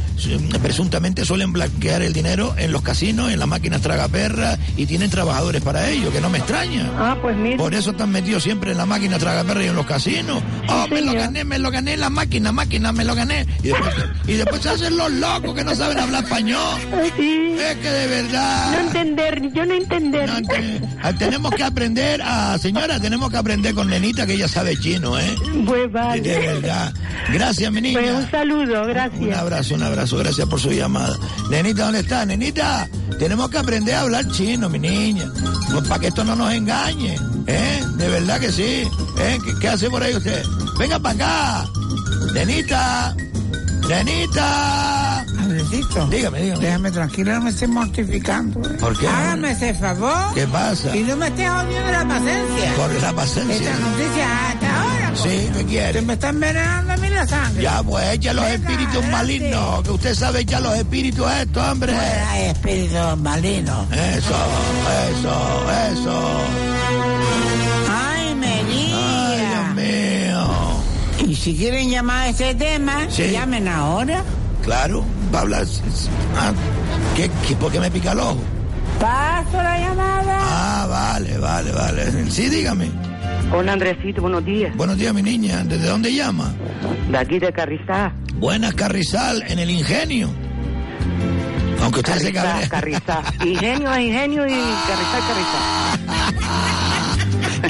presuntamente 0.63 1.23
suelen 1.23 1.53
blanquear 1.53 2.01
el 2.01 2.11
dinero 2.11 2.55
en 2.57 2.71
los 2.71 2.81
casinos, 2.81 3.31
en 3.31 3.37
las 3.37 3.47
máquinas 3.47 3.81
tragaperras 3.81 4.57
y 4.77 4.87
tienen 4.87 5.11
trabajadores 5.11 5.61
para 5.61 5.87
ello, 5.89 6.11
que 6.11 6.21
no 6.21 6.29
me 6.31 6.39
extraña. 6.39 6.89
Ah, 6.97 7.15
pues 7.21 7.35
mire. 7.37 7.57
Por 7.57 7.75
eso 7.75 7.91
están 7.91 8.09
metidos 8.11 8.41
siempre 8.41 8.71
en 8.71 8.77
la 8.77 8.85
máquina 8.87 9.19
tragaperra 9.19 9.63
y 9.63 9.67
en 9.67 9.75
los 9.75 9.85
casinos. 9.85 10.41
Oh, 10.69 10.87
me 10.89 11.01
lo 11.01 11.13
gané, 11.13 11.43
me 11.43 11.59
lo 11.59 11.69
gané 11.69 11.97
la 11.97 12.09
máquina, 12.09 12.51
máquina, 12.51 12.91
me 12.91 13.05
lo 13.05 13.13
gané. 13.13 13.45
Y 13.61 13.67
después, 13.67 13.95
y 14.27 14.33
después 14.33 14.61
se 14.61 14.69
hacen 14.69 14.97
los 14.97 15.11
locos 15.11 15.53
que 15.53 15.63
no 15.63 15.75
saben 15.75 15.99
hablar 15.99 16.23
español. 16.23 16.79
Sí. 17.15 17.55
Es 17.59 17.75
que 17.77 17.89
de 17.89 18.07
verdad. 18.07 18.44
No 18.71 18.79
entender, 18.79 19.51
yo 19.53 19.65
no 19.65 19.73
entender. 19.73 20.29
No, 20.29 20.47
ah, 21.03 21.13
tenemos 21.13 21.51
que 21.53 21.63
aprender 21.63 22.21
a, 22.21 22.57
señora, 22.57 22.99
tenemos 22.99 23.29
que 23.29 23.37
aprender 23.37 23.73
con 23.73 23.89
Nenita 23.89 24.25
que 24.25 24.33
ella 24.33 24.47
sabe 24.47 24.77
chino, 24.77 25.17
¿eh? 25.19 25.35
Pues 25.65 25.91
vale. 25.91 26.21
De 26.21 26.39
verdad. 26.39 26.93
Gracias, 27.31 27.71
mi 27.71 27.81
niña. 27.81 27.99
Pues 27.99 28.11
un 28.11 28.31
saludo, 28.31 28.81
Un 28.83 28.87
gracias. 28.89 29.37
abrazo, 29.37 29.75
un 29.75 29.83
abrazo, 29.83 30.17
gracias 30.17 30.47
por 30.47 30.59
su 30.59 30.71
llamada. 30.71 31.17
Nenita, 31.49 31.85
¿dónde 31.85 31.99
está? 32.01 32.25
Nenita, 32.25 32.87
tenemos 33.19 33.49
que 33.49 33.57
aprender 33.57 33.95
a 33.95 34.01
hablar 34.01 34.27
chino, 34.31 34.69
mi 34.69 34.79
niña. 34.79 35.25
Pues 35.71 35.87
para 35.87 35.99
que 36.01 36.07
esto 36.07 36.23
no 36.23 36.35
nos 36.35 36.53
engañe, 36.53 37.15
¿eh? 37.47 37.83
De 37.97 38.09
verdad 38.09 38.39
que 38.39 38.51
sí. 38.51 38.83
¿eh? 39.19 39.37
¿Qué, 39.45 39.53
qué 39.59 39.67
hace 39.69 39.89
por 39.89 40.01
ahí 40.03 40.13
usted? 40.15 40.43
Venga 40.79 40.99
para 40.99 41.15
acá. 41.15 41.69
Nenita, 42.33 43.15
Nenita. 43.87 45.19
Andresito. 45.21 46.07
Dígame, 46.07 46.41
dígame. 46.41 46.61
Déjame 46.65 46.91
tranquilo, 46.91 47.33
no 47.33 47.41
me 47.41 47.49
estés 47.51 47.69
mortificando. 47.69 48.59
¿eh? 48.69 48.73
¿Por 48.79 48.97
qué? 48.97 49.07
Hágame 49.07 49.51
ese 49.51 49.73
favor. 49.75 50.33
¿Qué 50.33 50.47
pasa? 50.47 50.95
Y 50.95 51.03
no 51.03 51.15
me 51.17 51.27
estés 51.27 51.49
odiando 51.49 51.91
la 51.91 52.07
paciencia. 52.07 52.73
Por 52.75 53.01
la 53.01 53.13
paciencia. 53.13 53.55
Esta 53.55 53.79
noticia 53.79 54.47
hasta 54.49 54.81
ahora. 54.81 55.09
pues. 55.09 55.21
Sí, 55.21 55.49
¿qué 55.55 55.65
quiere? 55.65 55.93
Se 55.93 56.01
me 56.01 56.13
está 56.13 56.29
envenenando 56.29 56.93
a 56.93 56.97
mí 56.97 57.09
la 57.09 57.27
sangre. 57.27 57.61
Ya, 57.63 57.83
pues 57.83 58.13
echa 58.13 58.33
los 58.33 58.43
Venga, 58.45 58.55
espíritus 58.55 58.87
adelante. 58.95 59.11
malignos, 59.11 59.83
que 59.83 59.91
usted 59.91 60.15
sabe 60.15 60.39
echar 60.41 60.61
los 60.63 60.75
espíritus 60.75 61.25
a 61.27 61.41
esto, 61.43 61.61
hombre. 61.71 61.93
Fuera 61.93 62.39
espíritu 62.39 62.95
maligno. 63.17 63.87
Eso, 63.91 64.35
eso, 65.11 65.71
eso. 65.91 66.41
Si 71.45 71.55
quieren 71.55 71.91
llamar 71.91 72.23
a 72.23 72.29
este 72.29 72.55
tema, 72.55 73.05
Sí. 73.07 73.29
llamen 73.29 73.67
ahora. 73.67 74.23
Claro, 74.63 75.05
va 75.31 75.37
a 75.37 75.41
hablar. 75.43 75.63
Ah, 76.35 76.51
¿qué, 77.15 77.29
qué, 77.47 77.55
por 77.55 77.71
qué 77.71 77.79
me 77.79 77.91
pica 77.91 78.13
el 78.13 78.19
ojo? 78.19 78.39
Paso 78.99 79.61
la 79.61 79.77
llamada. 79.77 80.39
Ah, 80.41 80.87
vale, 80.89 81.37
vale, 81.37 81.71
vale. 81.71 82.31
Sí, 82.31 82.49
dígame. 82.49 82.89
Hola 83.53 83.73
Andresito, 83.73 84.23
buenos 84.23 84.43
días. 84.43 84.75
Buenos 84.75 84.97
días, 84.97 85.13
mi 85.13 85.21
niña. 85.21 85.63
¿Desde 85.63 85.85
dónde 85.87 86.11
llama? 86.15 86.51
De 87.11 87.17
aquí 87.19 87.37
de 87.37 87.53
Carrizá. 87.53 88.11
Buenas, 88.37 88.73
Carrizal, 88.73 89.43
en 89.47 89.59
el 89.59 89.69
ingenio. 89.69 90.31
Aunque 91.79 91.99
usted 91.99 92.15
se 92.17 92.33
Carrizá, 92.33 92.69
cabre. 92.69 92.69
Carrizá. 92.69 93.21
Ingenio 93.45 93.93
es 93.93 93.99
ingenio 94.01 94.47
y 94.47 94.49
Carrizá 94.87 95.17
es 95.19 95.25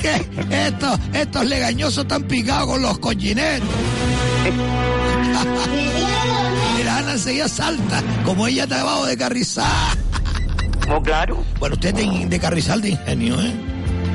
¿Qué? 0.02 0.68
Estos, 0.68 1.00
estos 1.14 1.46
legañosos 1.46 2.04
están 2.04 2.24
picados 2.24 2.68
con 2.68 2.82
los 2.82 2.98
cochineros. 3.00 3.68
Mira, 6.78 6.98
Ana 6.98 7.12
enseguida 7.14 7.48
salta, 7.48 8.04
como 8.24 8.48
ella 8.48 8.64
está 8.64 8.78
debajo 8.78 9.06
de 9.06 9.18
Carrizal. 9.18 9.98
Oh, 10.90 11.02
claro. 11.02 11.44
Bueno, 11.60 11.76
usted 11.76 11.94
de, 11.96 12.26
de 12.28 12.40
Carrizal 12.40 12.82
de 12.82 12.90
Ingenio, 12.90 13.40
¿eh? 13.42 13.54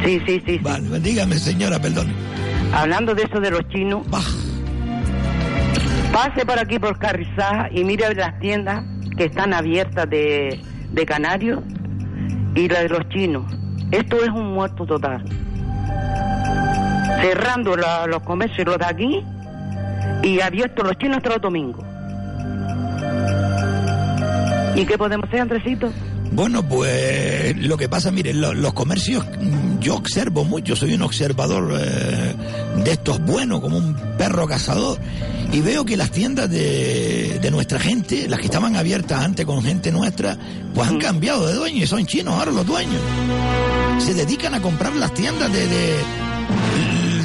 Sí, 0.05 0.21
sí, 0.27 0.43
sí. 0.47 0.59
Vale, 0.59 1.01
dígame, 1.01 1.37
señora, 1.39 1.81
perdón. 1.81 2.13
Hablando 2.73 3.15
de 3.15 3.23
eso 3.25 3.41
de 3.41 3.51
los 3.51 3.69
chinos, 3.69 4.07
Bah, 4.09 4.23
pase 6.13 6.47
por 6.47 6.59
aquí 6.59 6.79
por 6.79 6.99
Carrizá 6.99 7.69
y 7.73 7.83
mire 7.85 8.15
las 8.15 8.39
tiendas 8.39 8.85
que 9.17 9.25
están 9.25 9.53
abiertas 9.53 10.09
de, 10.09 10.61
de 10.93 11.07
canarios 11.07 11.61
y 12.55 12.69
la 12.69 12.81
de 12.81 12.89
los 12.89 13.09
chinos. 13.09 13.45
Esto 13.91 14.23
es 14.23 14.29
un 14.29 14.55
muerto 14.55 14.87
total. 14.87 15.25
Cerrando 17.23 17.77
la- 17.77 18.07
los 18.07 18.23
comercios 18.23 18.67
los 18.67 18.79
de 18.79 18.85
aquí 18.87 19.25
y 20.23 20.41
abiertos 20.41 20.85
los 20.87 20.97
chinos 20.99 21.19
hasta 21.19 21.31
los 21.31 21.41
domingos. 21.41 21.85
¿Y 24.75 24.85
qué 24.87 24.97
podemos 24.97 25.27
hacer, 25.29 25.41
Andresito? 25.41 25.93
Bueno, 26.33 26.63
pues 26.67 27.57
lo 27.57 27.77
que 27.77 27.89
pasa, 27.89 28.11
mire, 28.13 28.33
lo- 28.33 28.55
los 28.55 28.73
comercios, 28.73 29.25
mm, 29.41 29.81
yo 29.81 29.97
observo 29.97 30.45
mucho, 30.45 30.77
soy 30.77 30.95
un 30.95 31.03
observador 31.03 31.77
eh, 31.81 32.35
de 32.85 32.93
estos 32.93 33.21
buenos, 33.21 33.61
como 33.61 33.77
un 33.79 33.95
perro 34.17 34.47
cazador, 34.47 34.99
y 35.53 35.61
veo 35.61 35.85
que 35.85 35.97
las 35.97 36.11
tiendas 36.13 36.49
de, 36.49 37.41
de 37.43 37.51
nuestra 37.51 37.81
gente, 37.81 38.29
las 38.29 38.39
que 38.39 38.47
estaban 38.47 38.77
abiertas 38.77 39.25
antes 39.25 39.45
con 39.45 39.63
gente 39.63 39.91
nuestra, 39.91 40.39
pues 40.73 40.89
han 40.89 40.99
cambiado 40.99 41.47
de 41.49 41.55
dueño 41.55 41.83
y 41.83 41.87
son 41.89 42.07
chinos 42.07 42.35
ahora 42.35 42.53
los 42.53 42.65
dueños. 42.65 43.01
Se 43.99 44.15
dedican 44.15 44.55
a 44.55 44.63
comprar 44.63 44.95
las 44.95 45.13
tiendas 45.13 45.53
de... 45.53 45.67
de 45.67 45.95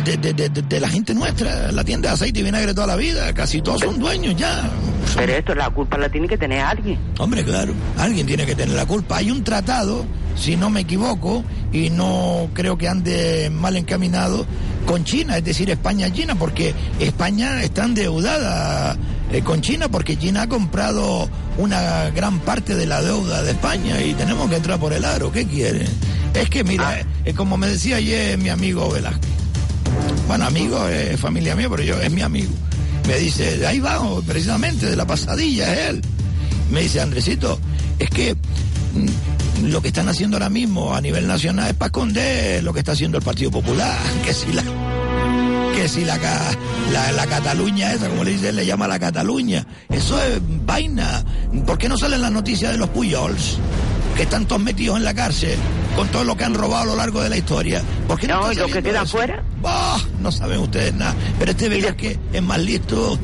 de, 0.06 0.18
de- 0.18 0.34
de- 0.34 0.50
de- 0.50 0.62
de 0.62 0.80
la 0.80 0.88
gente 0.88 1.16
nuestra, 1.16 1.72
la 1.72 1.84
tienda 1.84 2.10
de 2.10 2.14
aceite 2.14 2.40
y 2.40 2.44
vinagre 2.44 2.76
toda 2.76 2.86
la 2.86 2.96
vida, 2.96 3.34
casi 3.34 3.60
todos 3.64 3.82
son 3.82 3.98
dueños 4.00 4.36
ya. 4.38 4.70
Pero 5.16 5.34
esto, 5.34 5.56
la 5.56 5.70
culpa 5.70 5.98
la 5.98 6.10
tiene 6.10 6.28
que 6.28 6.38
tener 6.38 6.60
alguien. 6.60 7.00
Hombre, 7.20 7.44
claro, 7.44 7.74
alguien 7.98 8.28
tiene 8.28 8.46
que 8.46 8.56
tener 8.56 8.76
la 8.76 8.86
culpa. 8.86 9.18
Hay 9.18 9.32
un 9.32 9.44
tratado, 9.44 10.06
si 10.36 10.56
no 10.56 10.70
me 10.70 10.82
equivoco, 10.82 11.44
y 11.72 11.90
no 11.90 12.50
creo 12.54 12.78
que 12.78 12.88
ande 12.88 13.50
mal 13.50 13.78
encaminado, 13.78 14.46
con 14.86 15.04
China, 15.04 15.38
es 15.38 15.44
decir, 15.44 15.70
España-China, 15.70 16.36
porque 16.36 16.74
España 17.00 17.62
está 17.64 17.86
endeudada 17.86 18.96
eh, 19.32 19.42
con 19.42 19.62
China, 19.62 19.90
porque 19.90 20.18
China 20.18 20.44
ha 20.44 20.48
comprado 20.48 21.30
una 21.58 22.10
gran 22.12 22.40
parte 22.40 22.76
de 22.76 22.86
la 22.86 23.02
deuda 23.02 23.42
de 23.42 23.52
España 23.52 24.02
y 24.02 24.14
tenemos 24.14 24.50
que 24.50 24.58
entrar 24.58 24.80
por 24.80 24.94
el 24.94 25.06
aro. 25.06 25.32
¿Qué 25.32 25.46
quiere? 25.46 25.86
Es 26.34 26.50
que, 26.50 26.64
mira, 26.64 27.02
eh, 27.24 27.34
como 27.34 27.58
me 27.58 27.68
decía 27.68 27.96
ayer 27.96 28.38
mi 28.38 28.50
amigo 28.50 28.92
Velázquez, 28.92 29.32
bueno, 30.28 30.46
amigo, 30.46 30.88
es 30.88 31.20
familia 31.20 31.56
mía, 31.56 31.68
pero 31.70 31.84
yo 31.84 32.00
es 32.00 32.12
mi 32.12 32.22
amigo. 32.22 32.52
Me 33.08 33.18
dice, 33.18 33.66
ahí 33.68 33.80
vamos, 33.80 34.24
precisamente, 34.26 34.88
de 34.88 34.96
la 34.96 35.06
pasadilla, 35.06 35.72
es 35.74 35.90
él. 35.90 36.02
Me 36.72 36.82
dice, 36.82 37.02
Andresito, 37.02 37.60
es 38.00 38.10
que 38.10 38.34
mm, 38.34 39.68
lo 39.68 39.82
que 39.82 39.90
están 39.90 40.10
haciendo 40.10 40.38
ahora 40.38 40.50
mismo 40.50 40.94
a 40.94 41.02
nivel 41.02 41.28
nacional 41.28 41.70
es 41.70 41.74
para 41.76 41.88
esconder 41.88 42.64
lo 42.64 42.74
que 42.74 42.80
está 42.80 42.94
haciendo 42.94 43.18
el 43.18 43.24
Partido 43.24 43.52
Popular, 43.52 43.98
que 44.26 44.34
si 44.34 44.52
la 44.52 44.64
que 45.76 45.90
si 45.90 46.06
la, 46.06 46.18
la, 47.12 47.28
Cataluña 47.28 47.92
esa, 47.92 48.08
como 48.08 48.24
le 48.24 48.32
dice, 48.32 48.54
le 48.54 48.66
llama 48.66 48.88
la 48.88 48.98
Cataluña. 48.98 49.68
Eso 49.90 50.18
es 50.22 50.40
vaina. 50.66 51.22
¿Por 51.66 51.78
qué 51.78 51.90
no 51.90 51.98
salen 51.98 52.22
las 52.22 52.32
noticias 52.32 52.72
de 52.72 52.78
los 52.78 52.90
Puyols? 52.90 53.58
Que 54.16 54.24
están 54.24 54.46
todos 54.46 54.62
metidos 54.62 54.98
en 54.98 55.04
la 55.04 55.14
cárcel 55.14 55.58
con 55.96 56.08
todo 56.10 56.24
lo 56.24 56.36
que 56.36 56.44
han 56.44 56.54
robado 56.54 56.84
a 56.84 56.86
lo 56.86 56.96
largo 56.96 57.22
de 57.22 57.30
la 57.30 57.38
historia. 57.38 57.82
¿Por 58.08 58.20
qué 58.20 58.28
no, 58.28 58.42
No, 58.42 58.54
los 58.54 58.72
que 58.72 58.84
quedan 58.84 59.08
fuera. 59.08 59.44
No 60.22 60.32
saben 60.32 60.60
ustedes 60.60 60.94
nada. 60.94 61.14
Pero 61.40 61.52
este 61.52 61.70
verás 61.70 61.96
que 61.96 62.20
es 62.34 62.44
más 62.44 62.60
listo 62.60 63.18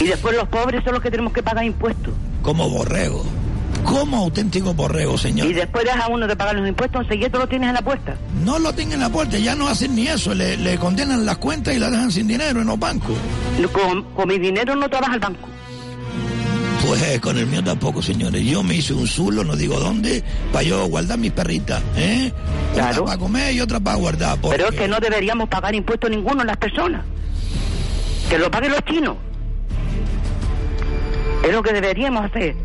Y 0.00 0.04
después 0.04 0.34
los 0.36 0.48
pobres 0.48 0.82
son 0.84 0.94
los 0.94 1.02
que 1.02 1.10
tenemos 1.10 1.32
que 1.32 1.42
pagar 1.42 1.64
impuestos. 1.64 2.14
como 2.42 2.68
borrego. 2.68 3.24
Como 3.84 4.18
auténtico 4.18 4.74
borrego, 4.74 5.16
señor. 5.16 5.46
Y 5.46 5.54
después 5.54 5.84
deja 5.84 6.06
uno 6.08 6.26
de 6.26 6.36
pagar 6.36 6.54
los 6.54 6.68
impuestos, 6.68 7.02
enseguida 7.02 7.30
tú 7.30 7.38
lo 7.38 7.46
tienes 7.48 7.68
en 7.70 7.74
la 7.74 7.82
puerta. 7.82 8.14
No 8.44 8.58
lo 8.58 8.74
tienen 8.74 8.94
en 8.94 9.00
la 9.00 9.08
puerta, 9.08 9.38
ya 9.38 9.54
no 9.54 9.68
hacen 9.68 9.94
ni 9.94 10.06
eso, 10.06 10.34
le, 10.34 10.58
le 10.58 10.76
condenan 10.76 11.24
las 11.24 11.38
cuentas 11.38 11.74
y 11.74 11.78
la 11.78 11.88
dejan 11.90 12.12
sin 12.12 12.26
dinero 12.28 12.60
en 12.60 12.66
los 12.66 12.78
bancos. 12.78 13.16
Con, 13.72 14.02
con 14.14 14.28
mi 14.28 14.38
dinero 14.38 14.76
no 14.76 14.88
trabaja 14.90 15.14
el 15.14 15.20
banco. 15.20 15.48
Pues 16.90 17.02
eh, 17.02 17.20
con 17.20 17.38
el 17.38 17.46
mío 17.46 17.62
tampoco, 17.62 18.02
señores. 18.02 18.42
Yo 18.44 18.64
me 18.64 18.74
hice 18.74 18.92
un 18.92 19.06
zulo, 19.06 19.44
no 19.44 19.54
digo 19.54 19.78
dónde, 19.78 20.24
para 20.52 20.64
yo 20.64 20.86
guardar 20.88 21.18
mis 21.18 21.30
perritas, 21.30 21.80
¿eh? 21.96 22.32
Una 22.74 22.92
para 23.04 23.16
comer 23.16 23.54
y 23.54 23.60
otra 23.60 23.78
para 23.78 23.96
guardar. 23.96 24.36
porque- 24.40 24.56
Pero 24.56 24.70
es 24.70 24.76
que 24.76 24.88
no 24.88 24.98
deberíamos 24.98 25.48
pagar 25.48 25.72
impuestos 25.72 26.10
ninguno 26.10 26.42
las 26.42 26.56
personas. 26.56 27.04
Que 28.28 28.38
lo 28.38 28.50
paguen 28.50 28.72
los 28.72 28.84
chinos. 28.86 29.14
Es 31.46 31.52
lo 31.52 31.62
que 31.62 31.72
deberíamos 31.72 32.24
hacer. 32.24 32.56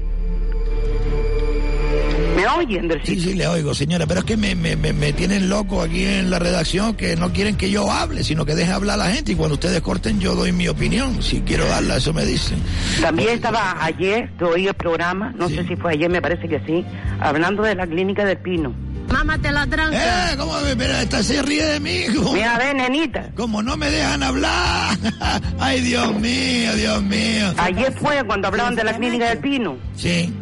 ¿Me 2.36 2.47
oyen, 2.47 2.91
Sí, 3.03 3.19
sí, 3.19 3.33
le 3.33 3.47
oigo, 3.47 3.73
señora, 3.73 4.05
pero 4.05 4.19
es 4.19 4.25
que 4.25 4.36
me, 4.36 4.55
me, 4.55 4.75
me, 4.75 4.91
me 4.91 5.13
tienen 5.13 5.47
loco 5.47 5.81
aquí 5.81 6.03
en 6.03 6.29
la 6.29 6.38
redacción 6.38 6.95
que 6.95 7.15
no 7.15 7.31
quieren 7.31 7.55
que 7.55 7.71
yo 7.71 7.89
hable, 7.89 8.23
sino 8.23 8.45
que 8.45 8.55
deje 8.55 8.71
hablar 8.71 8.99
a 8.99 9.05
la 9.05 9.11
gente 9.11 9.31
y 9.31 9.36
cuando 9.36 9.53
ustedes 9.55 9.81
corten 9.81 10.19
yo 10.19 10.36
doy 10.36 10.51
mi 10.51 10.67
opinión. 10.67 11.23
Si 11.23 11.41
quiero 11.41 11.65
darla, 11.65 11.97
eso 11.97 12.13
me 12.13 12.25
dicen. 12.25 12.57
También 13.01 13.29
estaba 13.29 13.77
ayer, 13.83 14.29
te 14.38 14.43
oí 14.43 14.67
el 14.67 14.73
programa, 14.73 15.33
no 15.38 15.47
sé 15.47 15.65
si 15.65 15.75
fue 15.75 15.93
ayer, 15.93 16.09
me 16.09 16.21
parece 16.21 16.47
que 16.47 16.59
sí, 16.65 16.86
hablando 17.19 17.63
de 17.63 17.75
la 17.75 17.88
clínica 17.88 18.25
del 18.25 18.38
Pino. 18.38 18.73
Mámate 19.11 19.51
la 19.51 19.67
tranca. 19.67 20.31
Eh, 20.31 20.36
¿cómo 20.38 20.59
me 20.61 20.75
pero 20.75 20.93
esta 20.95 21.23
se 21.23 21.41
ríe 21.41 21.63
de 21.63 21.79
mí? 21.79 22.05
¿Cómo? 22.15 22.33
Mira, 22.33 22.57
ve, 22.57 22.73
nenita. 22.73 23.29
Como 23.36 23.61
no 23.61 23.77
me 23.77 23.89
dejan 23.89 24.23
hablar. 24.23 24.97
Ay, 25.59 25.81
Dios 25.81 26.13
mío, 26.19 26.75
Dios 26.75 27.03
mío. 27.03 27.53
Ayer 27.57 27.93
fue 27.93 28.23
cuando 28.25 28.47
hablaban 28.47 28.75
de 28.75 28.83
la 28.83 28.97
clínica 28.97 29.29
del 29.29 29.38
Pino. 29.39 29.77
Sí. 29.95 30.33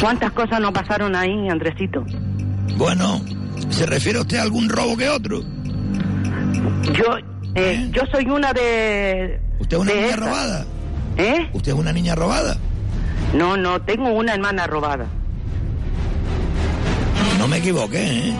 ¿Cuántas 0.00 0.32
cosas 0.32 0.60
no 0.60 0.72
pasaron 0.72 1.14
ahí, 1.14 1.48
Andresito? 1.48 2.04
Bueno, 2.76 3.20
¿se 3.70 3.86
refiere 3.86 4.20
usted 4.20 4.38
a 4.38 4.42
algún 4.42 4.68
robo 4.68 4.96
que 4.96 5.08
otro? 5.08 5.42
Yo, 6.94 7.16
eh, 7.54 7.88
yo 7.92 8.02
soy 8.10 8.24
una 8.26 8.52
de... 8.52 9.40
¿Usted 9.58 9.76
es 9.76 9.82
una 9.82 9.92
niña 9.94 10.16
robada? 10.16 10.66
¿Eh? 11.16 11.50
¿Usted 11.52 11.72
es 11.72 11.78
una 11.78 11.92
niña 11.92 12.14
robada? 12.14 12.56
No, 13.34 13.56
no, 13.56 13.80
tengo 13.82 14.08
una 14.10 14.34
hermana 14.34 14.66
robada. 14.66 15.06
No 17.38 17.46
me 17.48 17.58
equivoqué, 17.58 18.28
¿eh? 18.28 18.32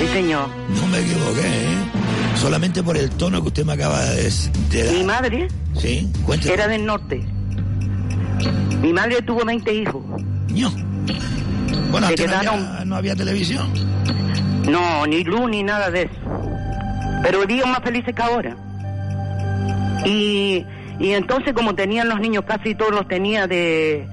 Sí, 0.00 0.06
señor. 0.12 0.48
No 0.74 0.86
me 0.88 0.98
equivoqué, 1.00 1.46
¿eh? 1.46 1.76
Solamente 2.36 2.82
por 2.82 2.96
el 2.96 3.10
tono 3.10 3.40
que 3.42 3.48
usted 3.48 3.64
me 3.64 3.72
acaba 3.74 4.02
de, 4.04 4.30
de 4.70 4.84
dar. 4.84 4.94
Mi 4.94 5.04
madre 5.04 5.48
Sí, 5.78 6.10
cuénteme. 6.24 6.54
era 6.54 6.68
del 6.68 6.84
norte. 6.84 7.22
Mi 8.82 8.92
madre 8.92 9.22
tuvo 9.22 9.44
20 9.44 9.72
hijos. 9.74 10.02
Bueno, 11.90 12.08
no 12.08 12.36
había, 12.36 12.84
no 12.84 12.96
había 12.96 13.16
televisión. 13.16 13.72
No, 14.68 15.06
ni 15.06 15.22
luz 15.24 15.48
ni 15.50 15.62
nada 15.62 15.90
de 15.90 16.02
eso. 16.02 16.14
Pero 17.22 17.44
días 17.46 17.66
más 17.66 17.80
felices 17.80 18.14
que 18.14 18.22
ahora. 18.22 18.56
Y, 20.04 20.64
y 20.98 21.12
entonces 21.12 21.52
como 21.52 21.74
tenían 21.74 22.08
los 22.08 22.20
niños, 22.20 22.44
casi 22.46 22.74
todos 22.74 22.92
los 22.92 23.08
tenía 23.08 23.46
de, 23.46 24.08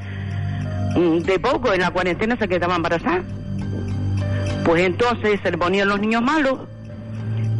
de 0.95 1.39
poco, 1.39 1.73
en 1.73 1.81
la 1.81 1.91
cuarentena 1.91 2.37
se 2.37 2.47
quedaban 2.47 2.77
embarazadas. 2.77 3.23
Pues 4.63 4.83
entonces 4.83 5.39
se 5.43 5.51
le 5.51 5.57
ponían 5.57 5.89
los 5.89 5.99
niños 5.99 6.21
malos, 6.21 6.59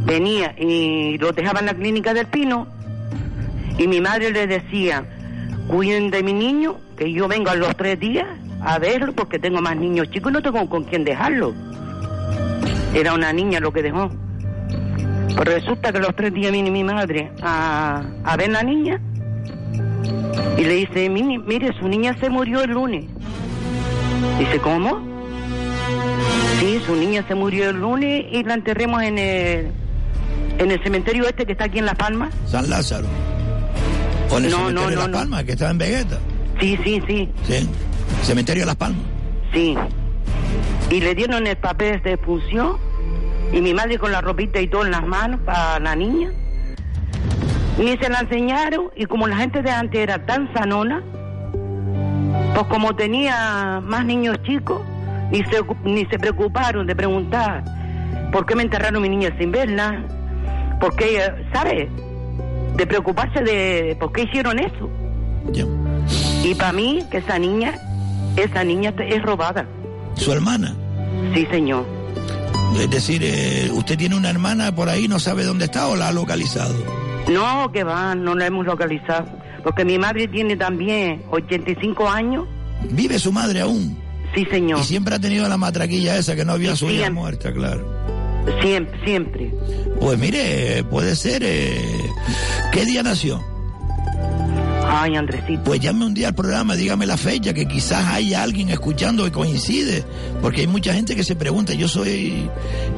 venía 0.05 0.55
y 0.57 1.17
los 1.17 1.35
dejaba 1.35 1.59
en 1.59 1.65
la 1.65 1.73
clínica 1.73 2.13
del 2.13 2.27
Pino, 2.27 2.67
y 3.77 3.87
mi 3.87 3.99
madre 3.99 4.31
les 4.31 4.47
decía, 4.47 5.03
cuiden 5.67 6.11
de 6.11 6.23
mi 6.23 6.31
niño, 6.31 6.77
que 6.95 7.11
yo 7.11 7.27
vengo 7.27 7.49
a 7.49 7.55
los 7.55 7.75
tres 7.75 7.99
días 7.99 8.27
a 8.65 8.79
verlo 8.79 9.13
porque 9.13 9.39
tengo 9.39 9.61
más 9.61 9.75
niños 9.75 10.09
chicos 10.11 10.31
y 10.31 10.33
no 10.33 10.41
tengo 10.41 10.67
con 10.69 10.83
quién 10.85 11.03
dejarlo. 11.03 11.53
Era 12.93 13.13
una 13.13 13.33
niña 13.33 13.59
lo 13.59 13.71
que 13.73 13.81
dejó. 13.81 14.09
Pues 15.35 15.47
resulta 15.47 15.91
que 15.91 15.99
los 15.99 16.15
tres 16.15 16.33
días 16.33 16.51
viene 16.51 16.69
mi 16.69 16.83
madre 16.83 17.31
a, 17.41 18.03
a 18.23 18.37
ver 18.37 18.49
la 18.51 18.61
niña 18.63 18.99
y 20.57 20.63
le 20.63 20.73
dice, 20.75 21.09
"Mini- 21.09 21.39
mire, 21.39 21.71
su 21.79 21.87
niña 21.87 22.15
se 22.19 22.29
murió 22.29 22.61
el 22.61 22.71
lunes. 22.71 23.05
Dice, 24.39 24.59
¿cómo? 24.59 25.01
Sí, 26.59 26.79
su 26.85 26.95
niña 26.95 27.25
se 27.27 27.35
murió 27.35 27.69
el 27.69 27.77
lunes 27.77 28.25
y 28.31 28.43
la 28.43 28.53
enterremos 28.53 29.01
en 29.01 29.17
el, 29.17 29.67
en 30.59 30.71
el 30.71 30.81
cementerio 30.83 31.27
este 31.27 31.45
que 31.45 31.53
está 31.53 31.65
aquí 31.65 31.79
en 31.79 31.85
Las 31.85 31.95
Palmas. 31.95 32.33
San 32.45 32.69
Lázaro. 32.69 33.07
O 34.29 34.37
en 34.37 34.45
el 34.45 34.51
No, 34.51 34.57
cementerio 34.57 34.73
no, 34.83 34.89
de 34.89 34.95
no, 34.95 35.01
Las. 35.07 35.09
Palmas, 35.21 35.43
que 35.43 35.51
estaba 35.53 35.71
en 35.71 35.77
Vegeta. 35.79 36.19
Sí, 36.59 36.79
sí, 36.83 37.01
sí, 37.07 37.29
Sí. 37.47 37.69
Cementerio 38.23 38.63
de 38.63 38.67
Las 38.67 38.75
Palmas. 38.75 39.01
sí. 39.53 39.75
Y 40.89 40.99
le 40.99 41.15
dieron 41.15 41.47
el 41.47 41.55
papel 41.57 42.01
de 42.03 42.17
función 42.17 42.77
y 43.51 43.61
mi 43.61 43.73
madre 43.73 43.97
con 43.97 44.11
la 44.11 44.21
ropita 44.21 44.59
y 44.59 44.67
todo 44.67 44.85
en 44.85 44.91
las 44.91 45.05
manos 45.05 45.39
para 45.45 45.79
la 45.79 45.95
niña. 45.95 46.31
Ni 47.79 47.97
se 47.97 48.09
la 48.09 48.19
enseñaron 48.19 48.91
y 48.95 49.05
como 49.05 49.27
la 49.27 49.37
gente 49.37 49.63
de 49.63 49.71
antes 49.71 49.99
era 49.99 50.23
tan 50.25 50.53
sanona, 50.53 51.01
pues 52.53 52.67
como 52.67 52.95
tenía 52.95 53.81
más 53.83 54.05
niños 54.05 54.37
chicos, 54.43 54.81
ni 55.31 55.43
se, 55.45 55.63
ni 55.83 56.05
se 56.05 56.19
preocuparon 56.19 56.85
de 56.85 56.95
preguntar 56.95 57.63
por 58.31 58.45
qué 58.45 58.55
me 58.55 58.63
enterraron 58.63 59.01
mi 59.01 59.09
niña 59.09 59.33
sin 59.39 59.51
verla, 59.51 59.99
por 60.79 60.95
qué, 60.95 61.17
eh, 61.17 61.47
¿sabe? 61.53 61.89
De 62.75 62.85
preocuparse 62.85 63.41
de 63.41 63.97
por 63.99 64.11
qué 64.11 64.23
hicieron 64.23 64.59
eso. 64.59 64.89
Y 66.43 66.53
para 66.53 66.73
mí, 66.73 67.03
que 67.09 67.17
esa 67.17 67.39
niña, 67.39 67.73
esa 68.37 68.63
niña 68.63 68.93
es 68.99 69.21
robada. 69.23 69.65
Su 70.15 70.31
hermana. 70.31 70.75
Sí, 71.33 71.45
señor. 71.49 71.85
Es 72.79 72.89
decir, 72.89 73.21
eh, 73.23 73.69
usted 73.73 73.97
tiene 73.97 74.15
una 74.15 74.29
hermana 74.29 74.73
por 74.73 74.89
ahí, 74.89 75.07
no 75.07 75.19
sabe 75.19 75.43
dónde 75.43 75.65
está 75.65 75.87
o 75.87 75.95
la 75.95 76.07
ha 76.07 76.11
localizado. 76.11 76.73
No, 77.31 77.71
que 77.71 77.83
va, 77.83 78.15
no 78.15 78.35
la 78.35 78.47
hemos 78.47 78.65
localizado. 78.65 79.27
Porque 79.63 79.85
mi 79.85 79.97
madre 79.97 80.27
tiene 80.27 80.57
también 80.57 81.21
85 81.31 82.09
años. 82.09 82.45
¿Vive 82.89 83.17
su 83.19 83.31
madre 83.31 83.61
aún? 83.61 83.97
Sí, 84.35 84.45
señor. 84.49 84.79
Y 84.79 84.83
siempre 84.83 85.15
ha 85.15 85.19
tenido 85.19 85.47
la 85.47 85.57
matraquilla 85.57 86.17
esa 86.17 86.35
que 86.35 86.43
no 86.43 86.53
había 86.53 86.75
su 86.75 86.89
hija 86.89 87.09
muerta, 87.11 87.53
claro. 87.53 87.87
Siempre, 88.61 88.99
siempre. 89.05 89.53
Pues 90.01 90.19
mire, 90.19 90.83
puede 90.83 91.15
ser. 91.15 91.43
eh, 91.45 91.79
¿Qué 92.71 92.83
día 92.85 93.03
nació? 93.03 93.41
Ay, 94.95 95.15
Andresito. 95.15 95.63
Pues 95.63 95.79
llame 95.79 96.05
un 96.05 96.13
día 96.13 96.27
al 96.27 96.35
programa, 96.35 96.75
dígame 96.75 97.05
la 97.07 97.17
fecha, 97.17 97.53
que 97.53 97.67
quizás 97.67 98.05
haya 98.13 98.43
alguien 98.43 98.69
escuchando 98.69 99.25
y 99.25 99.31
coincide. 99.31 100.03
Porque 100.41 100.61
hay 100.61 100.67
mucha 100.67 100.93
gente 100.93 101.15
que 101.15 101.23
se 101.23 101.35
pregunta, 101.35 101.73
yo 101.73 101.87
soy 101.87 102.49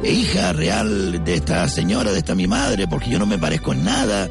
hija 0.03 0.51
real 0.53 1.23
de 1.23 1.35
esta 1.35 1.67
señora, 1.69 2.11
de 2.11 2.19
esta 2.19 2.35
mi 2.35 2.47
madre, 2.47 2.87
porque 2.87 3.09
yo 3.09 3.17
no 3.19 3.25
me 3.25 3.37
parezco 3.37 3.71
en 3.73 3.85
nada. 3.85 4.27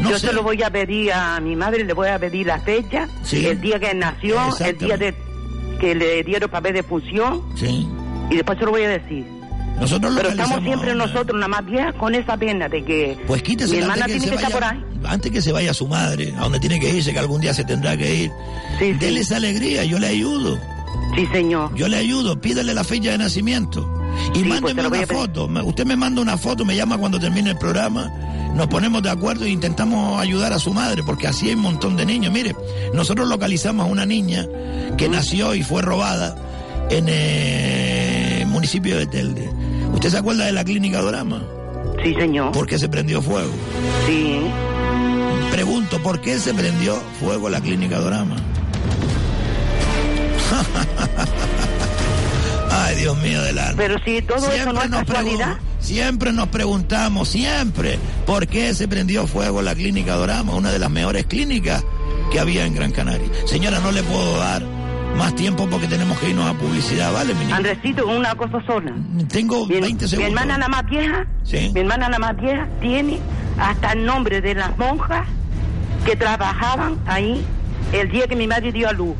No 0.00 0.10
Yo 0.10 0.18
sé. 0.18 0.26
se 0.26 0.32
lo 0.34 0.42
voy 0.42 0.62
a 0.62 0.68
pedir 0.70 1.10
a 1.12 1.40
mi 1.40 1.56
madre, 1.56 1.82
le 1.84 1.94
voy 1.94 2.08
a 2.08 2.18
pedir 2.18 2.46
la 2.46 2.60
fecha, 2.60 3.08
Sí. 3.22 3.46
el 3.46 3.60
día 3.62 3.78
que 3.80 3.94
nació, 3.94 4.36
el 4.62 4.76
día 4.76 4.96
de 4.98 5.14
que 5.80 5.94
le 5.94 6.22
dieron 6.22 6.50
papel 6.50 6.74
de 6.74 6.82
función 6.82 7.42
Sí. 7.54 7.86
y 8.30 8.34
después 8.36 8.58
se 8.58 8.64
lo 8.66 8.72
voy 8.72 8.82
a 8.82 8.88
decir. 8.90 9.24
Nosotros 9.80 10.14
Pero 10.16 10.28
estamos 10.30 10.62
siempre 10.62 10.94
nosotros, 10.94 11.34
nada 11.34 11.48
más 11.48 11.66
viejas, 11.66 11.94
con 11.94 12.14
esa 12.14 12.36
pena 12.36 12.66
de 12.68 12.82
que 12.82 13.18
Pues 13.26 13.42
mi 13.46 13.76
hermana 13.78 14.06
que 14.06 14.12
tiene 14.12 14.28
que 14.30 14.34
estar 14.36 14.52
por 14.52 14.64
ahí. 14.64 14.82
Antes 15.08 15.32
que 15.32 15.42
se 15.42 15.52
vaya 15.52 15.72
su 15.74 15.86
madre, 15.86 16.32
a 16.36 16.42
donde 16.42 16.60
tiene 16.60 16.78
que 16.80 16.90
irse, 16.94 17.12
que 17.12 17.18
algún 17.18 17.40
día 17.40 17.54
se 17.54 17.64
tendrá 17.64 17.96
que 17.96 18.14
ir. 18.24 18.32
Dele 18.98 19.20
esa 19.20 19.36
alegría, 19.36 19.84
yo 19.84 19.98
le 19.98 20.08
ayudo. 20.08 20.58
Sí, 21.14 21.26
señor. 21.32 21.74
Yo 21.74 21.88
le 21.88 21.96
ayudo, 21.96 22.40
pídele 22.40 22.74
la 22.74 22.84
fecha 22.84 23.10
de 23.10 23.18
nacimiento. 23.18 23.88
Y 24.34 24.38
Sí, 24.40 24.44
pues 24.44 24.60
mándeme 24.62 24.88
una 24.88 25.06
foto. 25.06 25.48
Usted 25.64 25.86
me 25.86 25.96
manda 25.96 26.20
una 26.22 26.36
foto, 26.36 26.64
me 26.64 26.76
llama 26.76 26.98
cuando 26.98 27.18
termine 27.18 27.50
el 27.50 27.58
programa. 27.58 28.10
Nos 28.54 28.66
ponemos 28.68 29.02
de 29.02 29.10
acuerdo 29.10 29.44
e 29.44 29.50
intentamos 29.50 30.20
ayudar 30.20 30.52
a 30.52 30.58
su 30.58 30.72
madre, 30.72 31.02
porque 31.02 31.26
así 31.26 31.48
hay 31.48 31.54
un 31.54 31.60
montón 31.60 31.96
de 31.96 32.06
niños. 32.06 32.32
Mire, 32.32 32.56
nosotros 32.94 33.28
localizamos 33.28 33.86
a 33.86 33.90
una 33.90 34.06
niña 34.06 34.46
que 34.96 35.08
nació 35.08 35.54
y 35.54 35.62
fue 35.62 35.82
robada 35.82 36.36
en 36.90 37.08
el 37.08 38.46
municipio 38.46 38.96
de 38.96 39.06
Telde. 39.06 39.50
¿Usted 39.92 40.10
se 40.10 40.16
acuerda 40.18 40.46
de 40.46 40.52
la 40.52 40.64
clínica 40.64 41.00
Dorama? 41.00 41.42
Sí, 42.02 42.14
señor. 42.14 42.52
¿Por 42.52 42.66
qué 42.66 42.78
se 42.78 42.88
prendió 42.88 43.20
fuego? 43.20 43.50
Sí. 44.06 44.40
Pregunto, 45.60 45.98
¿por 46.02 46.20
qué 46.20 46.38
se 46.38 46.52
prendió 46.52 46.96
fuego 47.18 47.48
la 47.48 47.62
clínica 47.62 47.98
Dorama? 47.98 48.36
Ay, 52.70 52.96
Dios 52.96 53.16
mío 53.22 53.40
del 53.42 53.58
alma. 53.58 53.72
Pero 53.74 53.96
si 54.04 54.20
todo 54.20 54.52
eso 54.52 54.70
no 54.74 54.80
Siempre 54.82 55.00
es 55.00 55.06
casualidad. 55.06 55.56
Siempre 55.80 56.32
nos 56.34 56.48
preguntamos, 56.48 57.30
siempre, 57.30 57.98
por 58.26 58.46
qué 58.46 58.74
se 58.74 58.86
prendió 58.86 59.26
fuego 59.26 59.62
la 59.62 59.74
clínica 59.74 60.14
Dorama, 60.16 60.52
una 60.54 60.70
de 60.70 60.78
las 60.78 60.90
mejores 60.90 61.24
clínicas 61.24 61.82
que 62.30 62.38
había 62.38 62.66
en 62.66 62.74
Gran 62.74 62.92
Canaria. 62.92 63.26
Señora, 63.46 63.80
no 63.80 63.92
le 63.92 64.02
puedo 64.02 64.36
dar 64.36 64.62
más 65.16 65.34
tiempo 65.36 65.66
porque 65.70 65.86
tenemos 65.86 66.18
que 66.18 66.28
irnos 66.28 66.50
a 66.50 66.52
publicidad, 66.52 67.14
¿vale, 67.14 67.32
mi 67.32 67.46
niño? 67.46 67.56
Andresito, 67.56 68.06
una 68.06 68.34
cosa 68.34 68.62
sola. 68.66 68.92
Tengo 69.32 69.64
Mi, 69.64 69.80
20 69.80 70.04
mi 70.04 70.10
segundos. 70.10 70.34
hermana 70.34 70.58
la 70.58 70.68
más 70.68 70.84
vieja, 70.84 71.26
Sí. 71.44 71.70
mi 71.72 71.80
hermana 71.80 72.10
la 72.10 72.18
más 72.18 72.36
vieja 72.36 72.68
tiene 72.82 73.18
hasta 73.58 73.92
el 73.92 74.04
nombre 74.04 74.42
de 74.42 74.54
las 74.54 74.76
monjas 74.76 75.26
que 76.06 76.16
trabajaban 76.16 76.98
ahí 77.06 77.44
el 77.92 78.10
día 78.10 78.26
que 78.28 78.36
mi 78.36 78.46
madre 78.46 78.70
dio 78.70 78.88
a 78.88 78.92
luz. 78.92 79.14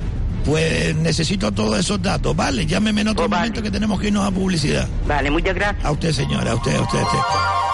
Pues 0.45 0.95
necesito 0.95 1.51
todos 1.51 1.77
esos 1.81 2.01
datos, 2.01 2.37
¿vale? 2.37 2.65
Llámeme 2.65 3.01
en 3.01 3.09
otro 3.09 3.29
momento 3.29 3.61
que 3.61 3.73
tenemos 3.73 3.99
que 4.01 4.07
irnos 4.07 4.25
a 4.25 4.31
publicidad. 4.31 4.87
Vale, 5.09 5.29
muchas 5.29 5.57
gracias. 5.57 5.85
A 5.85 5.91
usted, 5.91 6.13
señora, 6.13 6.53
a 6.53 6.55
usted, 6.55 6.77
a 6.77 6.83
usted, 6.83 7.01
a 7.01 7.03
usted. 7.03 7.19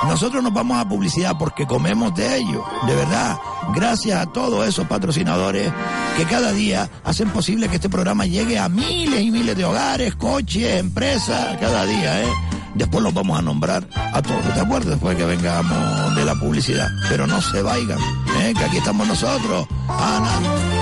Nosotros 0.09 0.43
nos 0.43 0.55
vamos 0.55 0.79
a 0.79 0.89
publicidad 0.89 1.37
porque 1.39 1.67
comemos 1.67 2.15
de 2.15 2.39
ello, 2.39 2.65
de 2.87 2.97
verdad. 2.97 3.37
Gracias 3.75 4.19
a 4.19 4.33
todos 4.33 4.67
esos 4.67 4.87
patrocinadores 4.87 5.71
que 6.17 6.25
cada 6.25 6.53
día 6.53 6.89
hacen 7.05 7.29
posible 7.29 7.69
que 7.69 7.77
este 7.77 7.91
programa 7.91 8.25
llegue 8.25 8.59
a 8.59 8.71
miles 8.71 9.21
y 9.21 9.31
miles 9.31 9.55
de 9.55 9.65
hogares, 9.67 10.15
coches, 10.15 10.81
empresas, 10.81 11.59
cada 11.61 11.85
día, 11.85 12.23
¿eh? 12.23 12.29
Después 12.75 13.03
los 13.03 13.13
vamos 13.13 13.39
a 13.39 13.43
nombrar 13.43 13.87
a 13.95 14.23
todos, 14.23 14.55
¿de 14.55 14.61
acuerdo? 14.61 14.91
Después 14.91 15.17
que 15.17 15.25
vengamos 15.25 16.17
de 16.17 16.25
la 16.25 16.35
publicidad. 16.35 16.89
Pero 17.09 17.27
no 17.27 17.41
se 17.41 17.63
vayan, 17.63 17.99
¿eh? 18.41 18.55
Que 18.57 18.65
aquí 18.65 18.79
estamos 18.79 19.07
nosotros. 19.07 19.67
Ana. 19.89 20.82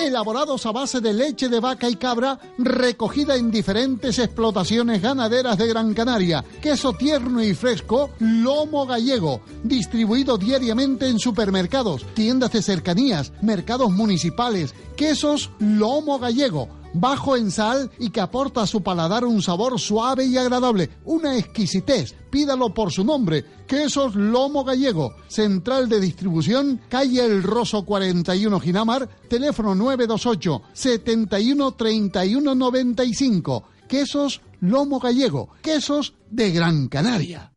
Elaborados 0.00 0.66
a 0.66 0.72
base 0.72 1.00
de 1.00 1.12
leche 1.12 1.48
de 1.48 1.60
vaca 1.60 1.88
y 1.88 1.96
cabra, 1.96 2.38
recogida 2.58 3.36
en 3.36 3.50
diferentes 3.50 4.18
explotaciones 4.18 5.00
ganaderas 5.02 5.56
de 5.58 5.66
Gran 5.66 5.94
Canaria. 5.94 6.44
Queso 6.60 6.92
tierno 6.92 7.42
y 7.42 7.54
fresco, 7.54 8.10
Lomo 8.18 8.86
Gallego. 8.86 9.40
Distribuido 9.62 10.38
diariamente 10.38 11.08
en 11.08 11.18
supermercados, 11.18 12.04
tiendas 12.14 12.52
de 12.52 12.62
cercanías, 12.62 13.32
mercados 13.42 13.90
municipales. 13.90 14.74
Quesos 14.96 15.50
Lomo 15.58 16.18
Gallego 16.18 16.68
bajo 16.98 17.36
en 17.36 17.50
sal 17.50 17.90
y 17.98 18.10
que 18.10 18.20
aporta 18.20 18.62
a 18.62 18.66
su 18.66 18.82
paladar 18.82 19.24
un 19.24 19.42
sabor 19.42 19.78
suave 19.78 20.24
y 20.24 20.36
agradable, 20.36 20.90
una 21.04 21.36
exquisitez. 21.36 22.14
Pídalo 22.30 22.74
por 22.74 22.92
su 22.92 23.04
nombre, 23.04 23.44
Quesos 23.66 24.14
Lomo 24.14 24.64
Gallego, 24.64 25.14
central 25.28 25.88
de 25.88 26.00
distribución, 26.00 26.80
calle 26.88 27.24
El 27.24 27.42
Roso 27.42 27.84
41 27.84 28.60
Ginamar, 28.60 29.08
teléfono 29.26 29.74
928 29.74 30.62
71 30.72 31.72
31 31.72 32.54
95. 32.54 33.62
Quesos 33.88 34.40
Lomo 34.60 34.98
Gallego, 34.98 35.50
quesos 35.62 36.14
de 36.30 36.50
Gran 36.50 36.88
Canaria. 36.88 37.55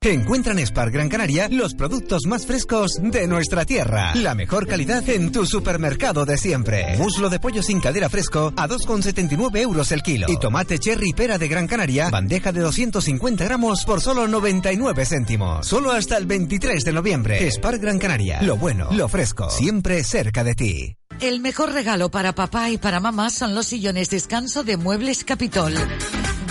Encuentra 0.00 0.52
en 0.52 0.64
Spar 0.64 0.92
Gran 0.92 1.08
Canaria 1.08 1.48
los 1.50 1.74
productos 1.74 2.24
más 2.26 2.46
frescos 2.46 2.92
de 3.02 3.26
nuestra 3.26 3.64
tierra. 3.64 4.14
La 4.14 4.36
mejor 4.36 4.68
calidad 4.68 5.06
en 5.08 5.32
tu 5.32 5.44
supermercado 5.44 6.24
de 6.24 6.38
siempre. 6.38 6.96
Muslo 6.98 7.28
de 7.28 7.40
pollo 7.40 7.64
sin 7.64 7.80
cadera 7.80 8.08
fresco 8.08 8.52
a 8.56 8.68
2,79 8.68 9.58
euros 9.58 9.90
el 9.90 10.02
kilo. 10.02 10.28
Y 10.30 10.38
tomate 10.38 10.78
cherry 10.78 11.12
pera 11.14 11.36
de 11.36 11.48
Gran 11.48 11.66
Canaria, 11.66 12.10
bandeja 12.10 12.52
de 12.52 12.60
250 12.60 13.44
gramos 13.44 13.84
por 13.84 14.00
solo 14.00 14.28
99 14.28 15.04
céntimos. 15.04 15.66
Solo 15.66 15.90
hasta 15.90 16.16
el 16.16 16.26
23 16.26 16.84
de 16.84 16.92
noviembre. 16.92 17.50
Spar 17.50 17.78
Gran 17.78 17.98
Canaria. 17.98 18.40
Lo 18.42 18.56
bueno, 18.56 18.90
lo 18.92 19.08
fresco, 19.08 19.50
siempre 19.50 20.04
cerca 20.04 20.44
de 20.44 20.54
ti. 20.54 20.96
El 21.20 21.40
mejor 21.40 21.72
regalo 21.72 22.08
para 22.08 22.36
papá 22.36 22.70
y 22.70 22.78
para 22.78 23.00
mamá 23.00 23.30
son 23.30 23.56
los 23.56 23.66
sillones 23.66 24.10
descanso 24.10 24.62
de 24.62 24.76
Muebles 24.76 25.24
Capitol. 25.24 25.74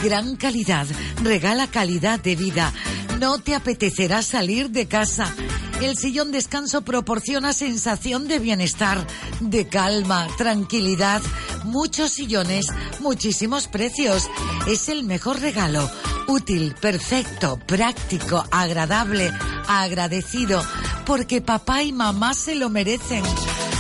Gran 0.04 0.36
calidad, 0.36 0.86
regala 1.24 1.68
calidad 1.68 2.20
de 2.20 2.36
vida. 2.36 2.72
No 3.20 3.40
te 3.40 3.56
apetecerá 3.56 4.22
salir 4.22 4.70
de 4.70 4.88
casa. 4.88 5.34
El 5.82 5.98
sillón 5.98 6.32
descanso 6.32 6.84
proporciona 6.84 7.52
sensación 7.52 8.28
de 8.28 8.38
bienestar, 8.38 9.06
de 9.40 9.68
calma, 9.68 10.28
tranquilidad. 10.38 11.22
Muchos 11.64 12.12
sillones, 12.12 12.68
muchísimos 13.00 13.68
precios. 13.68 14.30
Es 14.68 14.88
el 14.88 15.04
mejor 15.04 15.40
regalo. 15.40 15.90
Útil, 16.28 16.76
perfecto, 16.80 17.60
práctico, 17.66 18.46
agradable, 18.52 19.32
agradecido. 19.68 20.64
Porque 21.06 21.42
papá 21.42 21.82
y 21.84 21.92
mamá 21.92 22.36
se 22.36 22.56
lo 22.56 22.70
merecen. 22.70 23.24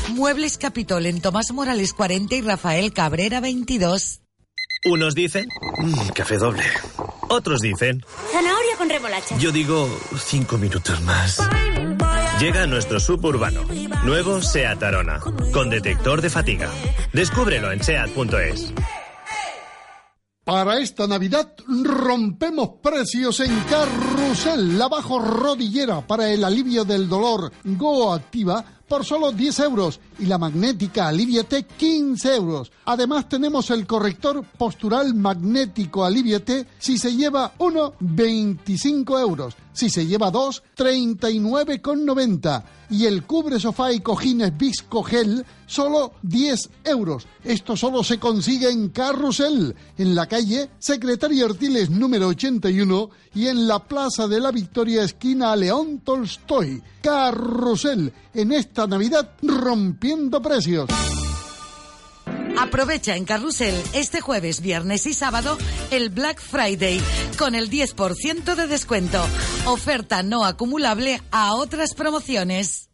Muebles 0.09 0.57
Capitol 0.57 1.05
en 1.05 1.21
Tomás 1.21 1.51
Morales 1.51 1.93
40 1.93 2.35
y 2.35 2.41
Rafael 2.41 2.91
Cabrera 2.91 3.39
22. 3.39 4.21
Unos 4.85 5.15
dicen, 5.15 5.47
"Mm, 5.79 6.09
café 6.09 6.37
doble. 6.37 6.63
Otros 7.29 7.61
dicen, 7.61 8.03
Zanahoria 8.31 8.77
con 8.77 8.89
remolacha. 8.89 9.37
yo 9.37 9.51
digo 9.51 9.89
cinco 10.17 10.57
minutos 10.57 11.01
más. 11.01 11.39
Llega 12.39 12.67
nuestro 12.67 12.99
suburbano, 12.99 13.63
nuevo 14.03 14.41
SEAT 14.41 14.83
Arona, 14.83 15.19
con 15.51 15.69
detector 15.69 16.21
de 16.21 16.29
fatiga. 16.29 16.69
Descúbrelo 17.11 17.71
en 17.71 17.83
SEAT.es. 17.83 18.73
Para 20.43 20.79
esta 20.79 21.07
Navidad 21.07 21.51
rompemos 21.83 22.69
precios 22.81 23.41
en 23.41 23.59
Carrusel, 23.69 24.77
la 24.77 24.87
bajo 24.87 25.19
rodillera 25.19 25.99
para 26.07 26.29
el 26.29 26.41
alivio 26.45 26.85
del 26.85 27.09
dolor 27.09 27.51
Go 27.65 28.13
Activa 28.13 28.63
por 28.87 29.05
solo 29.05 29.31
10 29.31 29.59
euros 29.59 29.99
y 30.19 30.25
la 30.25 30.37
magnética 30.37 31.07
Aliviate 31.07 31.63
15 31.63 32.35
euros. 32.35 32.71
Además 32.85 33.27
tenemos 33.27 33.69
el 33.69 33.85
corrector 33.85 34.43
postural 34.57 35.13
magnético 35.13 36.05
Aliviate 36.05 36.65
si 36.79 36.97
se 36.97 37.15
lleva 37.15 37.53
uno 37.59 37.93
25 37.99 39.19
euros, 39.19 39.55
si 39.73 39.89
se 39.89 40.05
lleva 40.05 40.31
dos 40.31 40.63
39,90 40.75 42.63
y 42.89 43.05
el 43.05 43.23
cubre 43.23 43.59
sofá 43.59 43.91
y 43.91 43.99
cojines 43.99 44.57
Visco 44.57 45.03
Gel 45.03 45.45
solo 45.65 46.13
10 46.23 46.69
euros. 46.85 47.27
Esto 47.43 47.75
solo 47.75 48.03
se 48.03 48.19
consigue 48.19 48.69
en 48.69 48.89
Carrusel, 48.89 49.75
en 49.97 50.15
la 50.15 50.27
calle 50.27 50.69
Secretario 50.79 51.45
Artiles 51.45 51.89
número 51.89 52.27
81 52.27 53.09
y 53.35 53.47
en 53.47 53.67
la 53.67 53.79
Plaza 53.79 54.27
de 54.27 54.39
la 54.39 54.51
Victoria 54.51 55.03
esquina 55.03 55.55
León 55.55 55.99
Tolstoy. 55.99 56.81
Carrusel, 57.07 58.11
en 58.33 58.51
esta 58.51 58.85
Navidad 58.85 59.31
rompiendo 59.41 60.41
precios. 60.41 60.89
Aprovecha 62.59 63.15
en 63.15 63.23
Carrusel 63.23 63.81
este 63.93 64.19
jueves, 64.19 64.59
viernes 64.59 65.05
y 65.07 65.13
sábado 65.13 65.57
el 65.91 66.09
Black 66.09 66.41
Friday 66.41 66.99
con 67.39 67.55
el 67.55 67.69
10% 67.69 68.55
de 68.55 68.67
descuento. 68.67 69.23
Oferta 69.67 70.21
no 70.21 70.43
acumulable 70.43 71.21
a 71.31 71.55
otras 71.55 71.93
promociones. 71.93 72.86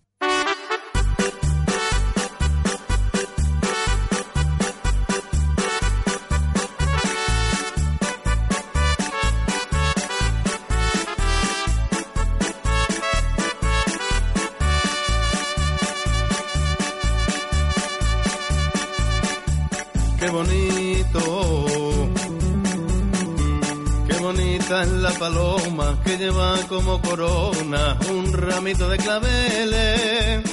Bonita 24.63 24.83
es 24.83 24.91
la 24.91 25.11
paloma 25.11 25.99
que 26.05 26.17
lleva 26.17 26.57
como 26.69 27.01
corona 27.01 27.97
un 28.09 28.31
ramito 28.33 28.87
de 28.87 28.97
claveles. 28.97 30.43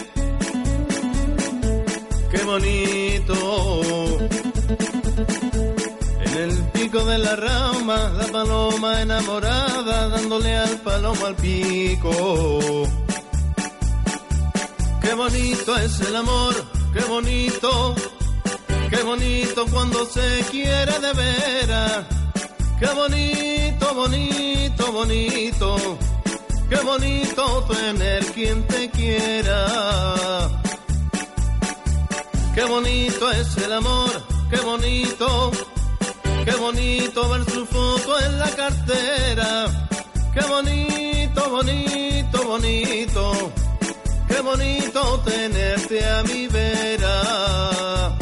Qué 2.30 2.42
bonito, 2.44 4.18
en 6.24 6.38
el 6.38 6.56
pico 6.72 7.04
de 7.04 7.18
la 7.18 7.36
rama 7.36 8.12
la 8.16 8.26
paloma 8.26 9.02
enamorada, 9.02 10.08
dándole 10.08 10.56
al 10.56 10.80
palomo 10.80 11.26
al 11.26 11.36
pico. 11.36 12.88
Qué 15.02 15.14
bonito 15.14 15.76
es 15.76 16.00
el 16.00 16.16
amor, 16.16 16.54
qué 16.92 17.04
bonito, 17.04 17.94
qué 18.90 19.02
bonito 19.02 19.66
cuando 19.72 20.04
se 20.06 20.44
quiere 20.50 20.98
de 20.98 21.12
veras. 21.12 22.19
Qué 22.80 22.86
bonito, 22.94 23.94
bonito, 23.94 24.90
bonito, 24.90 25.98
qué 26.70 26.76
bonito 26.76 27.64
tener 27.64 28.24
quien 28.32 28.66
te 28.68 28.88
quiera. 28.88 30.48
Qué 32.54 32.64
bonito 32.64 33.30
es 33.32 33.54
el 33.58 33.74
amor, 33.74 34.10
qué 34.48 34.60
bonito, 34.60 35.50
qué 36.46 36.52
bonito 36.52 37.28
ver 37.28 37.44
su 37.50 37.66
foto 37.66 38.18
en 38.18 38.38
la 38.38 38.48
cartera. 38.48 39.88
Qué 40.32 40.40
bonito, 40.48 41.50
bonito, 41.50 42.44
bonito, 42.46 43.52
qué 44.26 44.40
bonito 44.40 45.20
tenerte 45.26 46.08
a 46.08 46.22
mi 46.22 46.46
vera. 46.46 48.16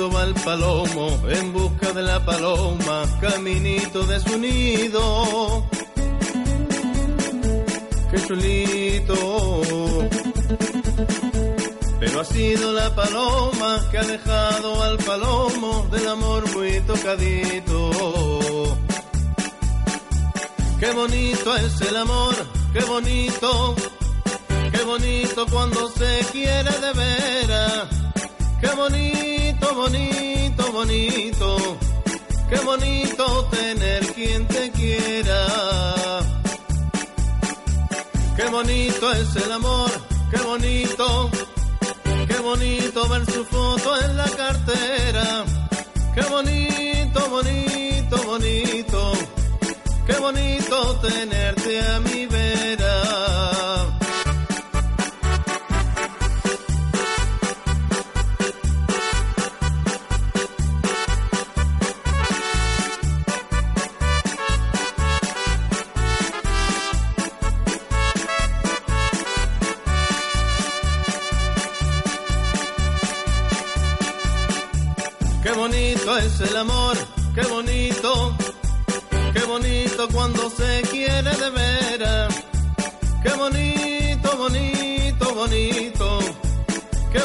Va 0.00 0.24
el 0.24 0.34
palomo 0.34 1.20
en 1.28 1.52
busca 1.52 1.92
de 1.92 2.02
la 2.02 2.24
paloma, 2.24 3.04
caminito 3.20 4.04
de 4.04 4.20
su 4.20 4.38
nido. 4.38 5.66
Qué 8.10 8.26
chulito, 8.26 9.16
pero 12.00 12.20
ha 12.20 12.24
sido 12.24 12.72
la 12.72 12.94
paloma 12.94 13.80
que 13.90 13.98
ha 13.98 14.04
dejado 14.04 14.82
al 14.82 14.96
palomo 14.98 15.86
del 15.90 16.08
amor 16.08 16.50
muy 16.54 16.80
tocadito. 16.80 17.90
Qué 20.80 20.90
bonito 20.92 21.56
es 21.56 21.80
el 21.82 21.96
amor, 21.96 22.34
qué 22.72 22.84
bonito, 22.84 23.76
qué 24.72 24.82
bonito 24.84 25.46
cuando 25.50 25.88
se 25.90 26.20
quiere 26.32 26.70
de 26.70 26.92
veras. 26.92 27.88
Qué 28.60 28.70
bonito, 28.76 29.41
bonito, 29.74 30.72
bonito, 30.72 31.78
qué 32.48 32.58
bonito 32.60 33.44
tener 33.50 34.06
quien 34.14 34.46
te 34.46 34.70
quiera. 34.70 35.46
Qué 38.36 38.44
bonito 38.48 39.12
es 39.12 39.36
el 39.36 39.52
amor, 39.52 39.90
qué 40.30 40.38
bonito, 40.38 41.30
qué 42.28 42.38
bonito 42.38 43.08
ver 43.08 43.26
su 43.30 43.44
foto 43.44 44.00
en 44.00 44.16
la 44.16 44.28
cartera. 44.28 45.44
Qué 46.14 46.22
bonito, 46.22 47.30
bonito, 47.30 48.16
bonito, 48.24 49.12
qué 50.06 50.14
bonito 50.18 50.96
tenerte 51.00 51.80
a 51.80 52.00
mi 52.00 52.26
vera. 52.26 52.51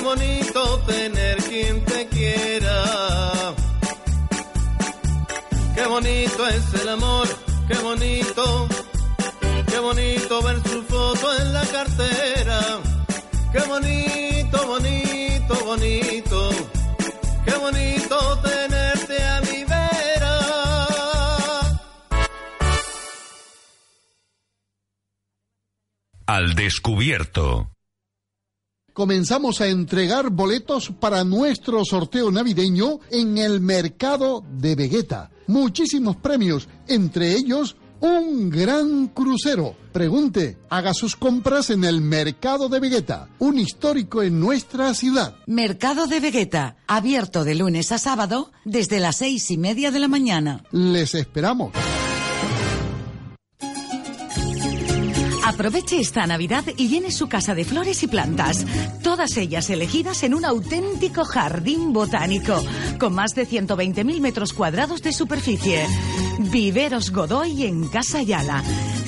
Bonito 0.07 0.79
tener 0.85 1.37
quien 1.49 1.83
te 1.83 2.07
quiera. 2.07 3.53
Qué 5.75 5.85
bonito 5.85 6.47
es 6.47 6.73
el 6.81 6.89
amor, 6.89 7.27
qué 7.67 7.77
bonito, 7.79 8.67
qué 9.69 9.79
bonito 9.79 10.41
ver 10.43 10.57
su 10.63 10.81
foto 10.83 11.25
en 11.41 11.53
la 11.53 11.65
cartera. 11.65 12.59
Qué 13.51 13.61
bonito, 13.73 14.57
bonito, 14.73 15.53
bonito. 15.65 16.39
Qué 17.45 17.55
bonito 17.65 18.15
tenerte 18.49 19.23
a 19.23 19.41
mi 19.41 19.59
vera. 19.65 20.35
Al 26.27 26.55
descubierto. 26.55 27.76
Comenzamos 28.97 29.61
a 29.61 29.67
entregar 29.67 30.31
boletos 30.31 30.91
para 30.99 31.23
nuestro 31.23 31.85
sorteo 31.85 32.31
navideño 32.31 32.99
en 33.11 33.37
el 33.37 33.61
mercado 33.61 34.43
de 34.53 34.73
Vegeta. 34.73 35.29
Muchísimos 35.45 36.15
premios, 36.15 36.67
entre 36.87 37.33
ellos 37.33 37.75
un 37.99 38.49
gran 38.49 39.09
crucero. 39.09 39.75
Pregunte, 39.93 40.57
haga 40.71 40.95
sus 40.95 41.15
compras 41.15 41.69
en 41.69 41.83
el 41.83 42.01
mercado 42.01 42.69
de 42.69 42.79
Vegeta, 42.79 43.29
un 43.37 43.59
histórico 43.59 44.23
en 44.23 44.39
nuestra 44.39 44.95
ciudad. 44.95 45.35
Mercado 45.45 46.07
de 46.07 46.19
Vegeta, 46.19 46.77
abierto 46.87 47.43
de 47.43 47.53
lunes 47.53 47.91
a 47.91 47.99
sábado 47.99 48.51
desde 48.65 48.99
las 48.99 49.17
seis 49.17 49.51
y 49.51 49.59
media 49.59 49.91
de 49.91 49.99
la 49.99 50.07
mañana. 50.07 50.63
Les 50.71 51.13
esperamos. 51.13 51.71
Aproveche 55.57 55.99
esta 55.99 56.27
Navidad 56.27 56.65
y 56.77 56.87
llene 56.87 57.11
su 57.11 57.27
casa 57.27 57.55
de 57.55 57.65
flores 57.65 58.03
y 58.03 58.07
plantas, 58.07 58.63
todas 59.01 59.37
ellas 59.37 59.71
elegidas 59.71 60.21
en 60.21 60.35
un 60.35 60.45
auténtico 60.45 61.25
jardín 61.25 61.93
botánico, 61.93 62.63
con 62.99 63.15
más 63.15 63.33
de 63.33 63.47
120.000 63.47 64.21
metros 64.21 64.53
cuadrados 64.53 65.01
de 65.01 65.11
superficie. 65.11 65.87
Viveros 66.37 67.11
Godoy 67.11 67.65
en 67.65 67.87
Casa 67.87 68.21
Yala. 68.21 68.61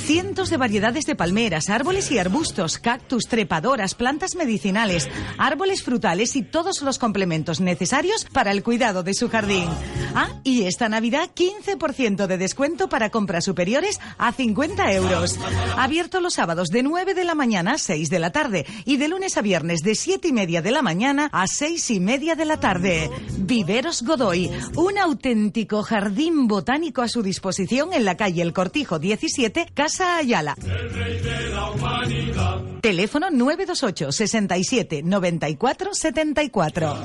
Cientos 0.10 0.50
de 0.50 0.58
variedades 0.58 1.06
de 1.06 1.16
palmeras, 1.16 1.70
árboles 1.70 2.10
y 2.10 2.18
arbustos, 2.18 2.80
cactus, 2.80 3.28
trepadoras, 3.28 3.94
plantas 3.94 4.34
medicinales, 4.34 5.08
árboles 5.38 5.84
frutales 5.84 6.36
y 6.36 6.42
todos 6.42 6.82
los 6.82 6.98
complementos 6.98 7.62
necesarios 7.62 8.26
para 8.26 8.50
el 8.50 8.64
cuidado 8.64 9.04
de 9.04 9.14
su 9.14 9.30
jardín. 9.30 9.70
Ah, 10.16 10.30
y 10.44 10.64
esta 10.64 10.90
Navidad 10.90 11.30
15% 11.36 12.26
de 12.26 12.40
descuento 12.40 12.90
para 12.90 13.12
compras 13.12 13.46
superiores 13.46 14.00
a 14.18 14.32
50 14.32 14.92
euros. 14.94 15.38
Abierto 15.78 16.22
los 16.22 16.39
sábados 16.40 16.70
de 16.70 16.84
9 16.84 17.16
de 17.16 17.26
la 17.26 17.36
mañana 17.36 17.74
a 17.74 17.78
6 17.78 18.10
de 18.10 18.18
la 18.18 18.32
tarde 18.32 18.66
y 18.86 18.96
de 18.96 19.10
lunes 19.10 19.36
a 19.36 19.42
viernes 19.42 19.82
de 19.82 19.94
7 19.94 20.30
y 20.30 20.32
media 20.32 20.62
de 20.62 20.72
la 20.72 20.82
mañana 20.82 21.30
a 21.34 21.48
6 21.48 21.92
y 21.92 22.00
media 22.00 22.36
de 22.36 22.46
la 22.46 22.62
tarde. 22.62 23.10
Viveros 23.40 24.04
Godoy, 24.04 24.50
un 24.78 24.98
auténtico 24.98 25.84
jardín 25.84 26.48
botánico 26.48 27.02
a 27.02 27.10
su 27.10 27.24
disposición 27.24 27.92
en 27.92 28.06
la 28.06 28.16
calle 28.16 28.42
El 28.42 28.54
Cortijo 28.54 29.00
17, 29.00 29.68
Casa 29.74 30.16
Ayala. 30.16 30.56
Teléfono 32.82 33.30
928 33.30 34.14
67 34.14 35.02
94 35.04 35.94
74. 35.94 37.00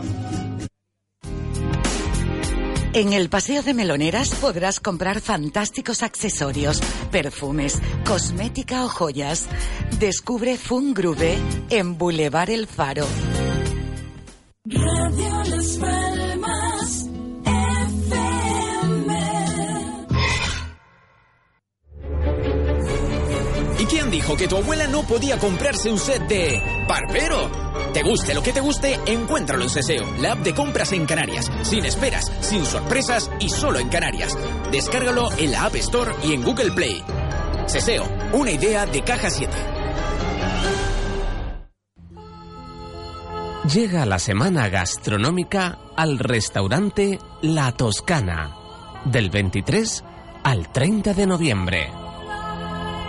En 2.94 3.12
el 3.12 3.28
Paseo 3.28 3.64
de 3.64 3.74
Meloneras 3.74 4.36
podrás 4.36 4.78
comprar 4.78 5.20
fantásticos 5.20 6.04
accesorios, 6.04 6.80
perfumes, 7.10 7.82
cosmética 8.06 8.84
o 8.84 8.88
joyas. 8.88 9.48
Descubre 9.98 10.56
Fungrube 10.56 11.36
en 11.70 11.98
Boulevard 11.98 12.50
El 12.50 12.68
Faro. 12.68 13.04
Radio 14.66 15.56
Las 15.56 15.76
Palmas 15.76 17.10
¿Y 23.80 23.86
quién 23.86 24.10
dijo 24.12 24.36
que 24.36 24.46
tu 24.46 24.56
abuela 24.56 24.86
no 24.86 25.02
podía 25.02 25.36
comprarse 25.40 25.90
un 25.90 25.98
set 25.98 26.28
de 26.28 26.62
barbero? 26.88 27.63
Te 27.94 28.02
guste 28.02 28.34
lo 28.34 28.42
que 28.42 28.52
te 28.52 28.58
guste, 28.60 28.98
encuéntralo 29.06 29.62
en 29.62 29.70
Ceseo, 29.70 30.04
la 30.18 30.32
app 30.32 30.40
de 30.40 30.52
compras 30.52 30.90
en 30.90 31.06
Canarias. 31.06 31.48
Sin 31.62 31.84
esperas, 31.84 32.24
sin 32.40 32.66
sorpresas 32.66 33.30
y 33.38 33.48
solo 33.48 33.78
en 33.78 33.88
Canarias. 33.88 34.36
Descárgalo 34.72 35.28
en 35.38 35.52
la 35.52 35.66
App 35.66 35.76
Store 35.76 36.10
y 36.24 36.32
en 36.32 36.42
Google 36.42 36.72
Play. 36.72 37.04
Ceseo, 37.68 38.08
una 38.32 38.50
idea 38.50 38.84
de 38.84 39.00
Caja 39.02 39.30
7. 39.30 39.52
Llega 43.72 44.04
la 44.06 44.18
semana 44.18 44.68
gastronómica 44.68 45.78
al 45.96 46.18
restaurante 46.18 47.20
La 47.42 47.70
Toscana, 47.70 48.56
del 49.04 49.30
23 49.30 50.02
al 50.42 50.72
30 50.72 51.14
de 51.14 51.26
noviembre. 51.28 51.92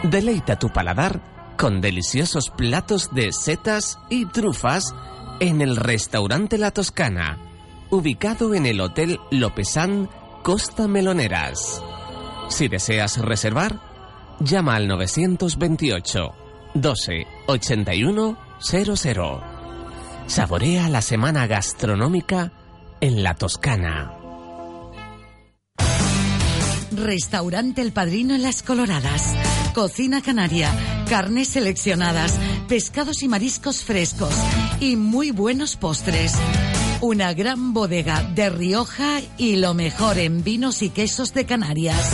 Deleita 0.03 0.59
tu 0.59 0.69
paladar 0.69 1.34
con 1.57 1.81
deliciosos 1.81 2.49
platos 2.49 3.13
de 3.13 3.31
setas 3.31 3.99
y 4.09 4.25
trufas 4.25 4.93
en 5.39 5.61
el 5.61 5.75
restaurante 5.75 6.57
La 6.57 6.71
Toscana, 6.71 7.37
ubicado 7.89 8.53
en 8.53 8.65
el 8.65 8.81
Hotel 8.81 9.19
Lopezán 9.31 10.09
Costa 10.43 10.87
Meloneras. 10.87 11.81
Si 12.49 12.67
deseas 12.67 13.17
reservar, 13.17 13.79
llama 14.39 14.75
al 14.75 14.87
928 14.87 16.35
12 16.75 17.27
81 17.47 18.37
00. 18.59 19.43
Saborea 20.27 20.89
la 20.89 21.01
semana 21.01 21.47
gastronómica 21.47 22.51
en 23.01 23.23
la 23.23 23.35
Toscana. 23.35 24.13
Restaurante 26.91 27.81
El 27.81 27.91
Padrino 27.91 28.35
en 28.35 28.41
Las 28.41 28.63
Coloradas. 28.63 29.35
Cocina 29.73 30.21
canaria, 30.21 30.71
carnes 31.05 31.49
seleccionadas, 31.49 32.33
pescados 32.67 33.23
y 33.23 33.27
mariscos 33.27 33.83
frescos 33.83 34.33
y 34.79 34.95
muy 34.95 35.31
buenos 35.31 35.75
postres. 35.75 36.33
Una 37.01 37.33
gran 37.33 37.73
bodega 37.73 38.23
de 38.35 38.49
Rioja 38.49 39.19
y 39.37 39.57
lo 39.57 39.73
mejor 39.73 40.17
en 40.17 40.43
vinos 40.43 40.81
y 40.81 40.89
quesos 40.89 41.33
de 41.33 41.45
Canarias. 41.45 42.09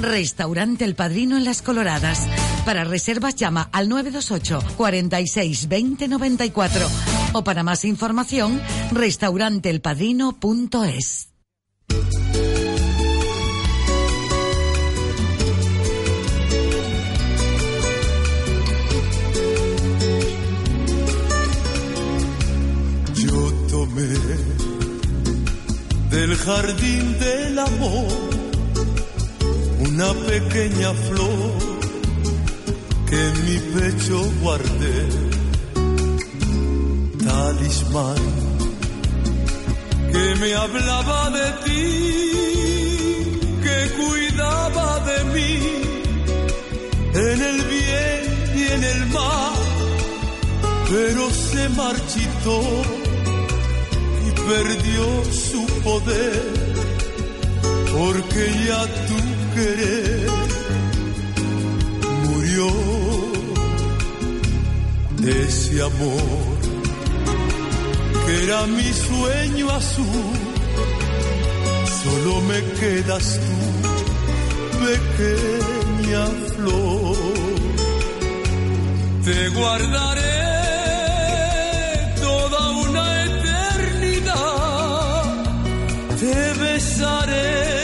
Restaurante 0.00 0.84
El 0.84 0.94
Padrino 0.94 1.36
en 1.36 1.44
Las 1.44 1.60
Coloradas. 1.62 2.26
Para 2.64 2.84
reservas 2.84 3.34
llama 3.36 3.68
al 3.72 3.88
928 3.88 4.60
46 4.76 5.68
20 5.68 6.08
94 6.08 6.88
o 7.32 7.44
para 7.44 7.62
más 7.62 7.84
información 7.84 8.60
restauranteelpadrino.es. 8.92 11.28
Del 26.10 26.36
jardín 26.36 27.18
del 27.18 27.58
amor 27.58 28.06
una 29.78 30.12
pequeña 30.12 30.92
flor 30.92 31.52
que 33.08 33.28
en 33.28 33.44
mi 33.46 33.58
pecho 33.74 34.22
guardé, 34.42 35.08
talismán 37.24 38.24
que 40.12 40.34
me 40.40 40.54
hablaba 40.54 41.30
de 41.30 41.52
ti, 41.64 42.32
que 43.62 43.78
cuidaba 43.96 45.00
de 45.08 45.24
mí, 45.34 45.54
en 47.14 47.42
el 47.50 47.62
bien 47.62 48.22
y 48.56 48.62
en 48.74 48.84
el 48.84 49.06
mal, 49.06 49.54
pero 50.90 51.30
se 51.30 51.68
marchitó 51.70 53.05
perdió 54.46 55.24
su 55.32 55.66
poder, 55.82 56.42
porque 57.92 58.42
ya 58.66 58.82
tu 59.08 59.18
querer 59.54 60.30
murió 62.26 62.68
ese 65.26 65.82
amor 65.82 66.56
que 68.24 68.44
era 68.44 68.66
mi 68.66 68.92
sueño 68.92 69.70
azul. 69.70 70.34
Solo 72.02 72.40
me 72.42 72.60
quedas 72.80 73.40
tú, 73.42 73.56
pequeña 74.86 76.24
flor. 76.54 77.16
Te 79.24 79.48
guardaré 79.48 80.35
Te 86.20 86.52
besaré 86.64 87.76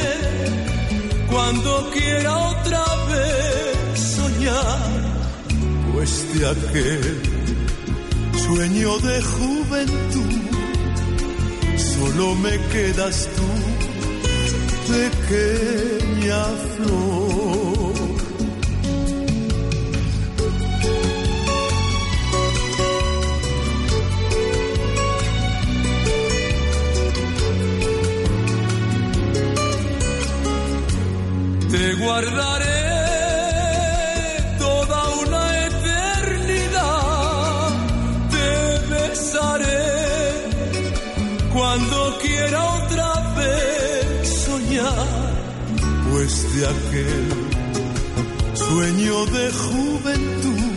cuando 1.30 1.90
quiera 1.90 2.36
otra 2.38 2.84
vez 3.10 4.00
soñar, 4.00 4.92
de 6.34 6.48
aquel 6.48 7.22
sueño 8.44 8.98
de 8.98 9.22
juventud 9.22 10.42
solo 11.76 12.34
me 12.36 12.58
quedas 12.72 13.28
tú, 13.36 13.48
pequeña 14.92 16.44
flor. 16.76 17.61
Guardaré 32.02 32.82
toda 34.58 35.00
una 35.24 35.44
eternidad, 35.66 36.88
te 38.34 38.50
besaré 38.92 39.88
cuando 41.52 41.96
quiera 42.22 42.60
otra 42.80 43.10
vez 43.38 44.28
soñar, 44.46 45.30
pues 46.10 46.32
de 46.54 46.62
aquel 46.74 47.26
sueño 48.54 49.16
de 49.36 49.44
juventud 49.64 50.72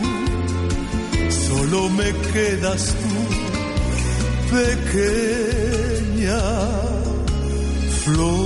solo 1.48 1.78
me 1.90 2.10
quedas 2.32 2.82
tú, 3.00 3.14
pequeña 4.54 6.40
flor. 8.04 8.45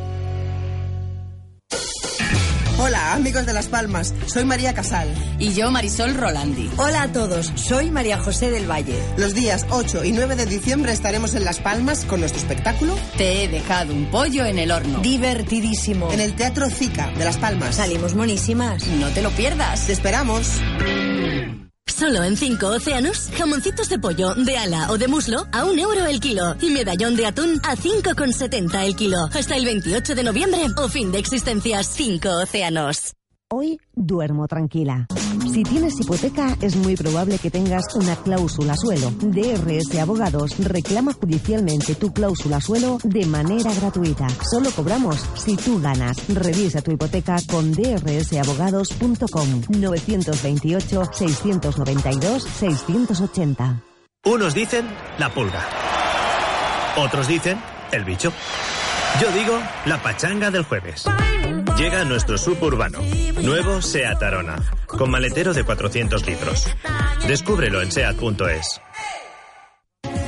Hola, 2.83 3.13
amigos 3.13 3.45
de 3.45 3.53
Las 3.53 3.67
Palmas. 3.67 4.11
Soy 4.25 4.43
María 4.43 4.73
Casal. 4.73 5.07
Y 5.37 5.53
yo, 5.53 5.69
Marisol 5.69 6.15
Rolandi. 6.15 6.67
Hola 6.77 7.03
a 7.03 7.11
todos. 7.11 7.53
Soy 7.53 7.91
María 7.91 8.17
José 8.17 8.49
del 8.49 8.69
Valle. 8.69 8.99
Los 9.17 9.35
días 9.35 9.67
8 9.69 10.03
y 10.03 10.11
9 10.13 10.35
de 10.35 10.47
diciembre 10.47 10.91
estaremos 10.91 11.35
en 11.35 11.45
Las 11.45 11.59
Palmas 11.59 12.05
con 12.05 12.21
nuestro 12.21 12.41
espectáculo. 12.41 12.97
Te 13.17 13.43
he 13.43 13.47
dejado 13.47 13.93
un 13.93 14.07
pollo 14.07 14.45
en 14.45 14.57
el 14.57 14.71
horno. 14.71 14.97
Divertidísimo. 14.97 16.11
En 16.11 16.21
el 16.21 16.33
Teatro 16.33 16.71
Zica 16.71 17.11
de 17.11 17.23
Las 17.23 17.37
Palmas. 17.37 17.75
Salimos 17.75 18.15
monísimas. 18.15 18.87
No 18.87 19.09
te 19.09 19.21
lo 19.21 19.29
pierdas. 19.29 19.85
Te 19.85 19.93
esperamos. 19.93 20.49
Solo 22.01 22.23
en 22.23 22.35
cinco 22.35 22.69
océanos, 22.69 23.29
jamoncitos 23.37 23.87
de 23.87 23.99
pollo, 23.99 24.33
de 24.33 24.57
ala 24.57 24.89
o 24.89 24.97
de 24.97 25.07
muslo 25.07 25.45
a 25.51 25.65
un 25.65 25.77
euro 25.77 26.07
el 26.07 26.19
kilo 26.19 26.55
y 26.59 26.71
medallón 26.71 27.15
de 27.15 27.27
atún 27.27 27.61
a 27.63 27.75
5,70 27.75 28.83
el 28.83 28.95
kilo. 28.95 29.29
Hasta 29.31 29.55
el 29.55 29.65
28 29.65 30.15
de 30.15 30.23
noviembre 30.23 30.61
o 30.77 30.89
fin 30.89 31.11
de 31.11 31.19
existencias 31.19 31.85
cinco 31.85 32.29
océanos. 32.41 33.13
Hoy 33.53 33.81
duermo 33.93 34.47
tranquila. 34.47 35.07
Si 35.51 35.63
tienes 35.63 35.99
hipoteca, 35.99 36.55
es 36.61 36.77
muy 36.77 36.95
probable 36.95 37.37
que 37.37 37.51
tengas 37.51 37.83
una 37.95 38.15
cláusula 38.15 38.77
suelo. 38.77 39.11
DRS 39.19 39.99
Abogados 39.99 40.57
reclama 40.57 41.11
judicialmente 41.11 41.95
tu 41.95 42.13
cláusula 42.13 42.61
suelo 42.61 42.97
de 43.03 43.25
manera 43.25 43.73
gratuita. 43.73 44.27
Solo 44.49 44.71
cobramos 44.71 45.17
si 45.35 45.57
tú 45.57 45.81
ganas. 45.81 46.15
Revisa 46.29 46.81
tu 46.81 46.91
hipoteca 46.91 47.35
con 47.49 47.73
drsabogados.com 47.73 49.61
928 49.67 51.03
692 51.11 52.43
680. 52.43 53.83
Unos 54.23 54.53
dicen 54.53 54.85
la 55.19 55.33
pulga. 55.33 55.59
Otros 56.95 57.27
dicen 57.27 57.59
el 57.91 58.05
bicho. 58.05 58.31
Yo 59.21 59.29
digo 59.33 59.59
la 59.85 60.01
pachanga 60.01 60.49
del 60.51 60.63
jueves. 60.63 61.03
Llega 61.81 62.05
nuestro 62.05 62.37
suburbano, 62.37 62.99
nuevo 63.41 63.81
SEAT 63.81 64.21
Arona, 64.21 64.71
con 64.85 65.09
maletero 65.09 65.51
de 65.51 65.63
400 65.63 66.27
litros. 66.27 66.67
Descúbrelo 67.27 67.81
en 67.81 67.91
SEAT.es. 67.91 68.79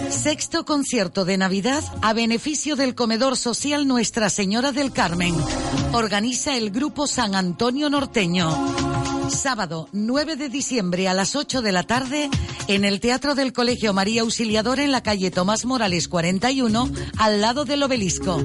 Sexto 0.09 0.65
concierto 0.65 1.25
de 1.25 1.37
Navidad 1.37 1.83
a 2.01 2.13
beneficio 2.13 2.75
del 2.75 2.95
comedor 2.95 3.37
social 3.37 3.87
Nuestra 3.87 4.31
Señora 4.31 4.71
del 4.71 4.91
Carmen. 4.91 5.35
Organiza 5.91 6.57
el 6.57 6.71
grupo 6.71 7.05
San 7.05 7.35
Antonio 7.35 7.87
Norteño. 7.91 8.49
Sábado 9.29 9.89
9 9.91 10.37
de 10.37 10.49
diciembre 10.49 11.07
a 11.07 11.13
las 11.13 11.35
8 11.35 11.61
de 11.61 11.71
la 11.71 11.83
tarde 11.83 12.31
en 12.67 12.83
el 12.83 12.99
Teatro 12.99 13.35
del 13.35 13.53
Colegio 13.53 13.93
María 13.93 14.23
Auxiliadora 14.23 14.83
en 14.83 14.91
la 14.91 15.03
calle 15.03 15.29
Tomás 15.29 15.65
Morales 15.65 16.07
41 16.07 16.89
al 17.19 17.41
lado 17.41 17.63
del 17.63 17.83
obelisco. 17.83 18.43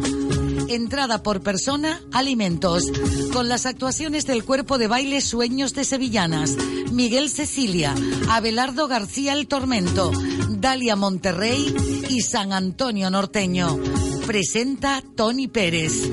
Entrada 0.69 1.23
por 1.23 1.41
persona, 1.41 2.03
alimentos. 2.13 2.93
Con 3.33 3.49
las 3.49 3.65
actuaciones 3.65 4.27
del 4.27 4.45
cuerpo 4.45 4.77
de 4.77 4.87
baile 4.87 5.23
Sueños 5.23 5.73
de 5.73 5.85
Sevillanas, 5.85 6.57
Miguel 6.93 7.31
Cecilia, 7.31 7.95
Abelardo 8.29 8.87
García 8.87 9.33
El 9.33 9.49
Tormento, 9.49 10.13
Dalia 10.51 10.95
Monterrey 10.95 11.75
y 12.11 12.21
San 12.21 12.53
Antonio 12.53 13.09
Norteño. 13.09 13.79
Presenta 14.27 15.03
Tony 15.17 15.49
Pérez. 15.49 16.11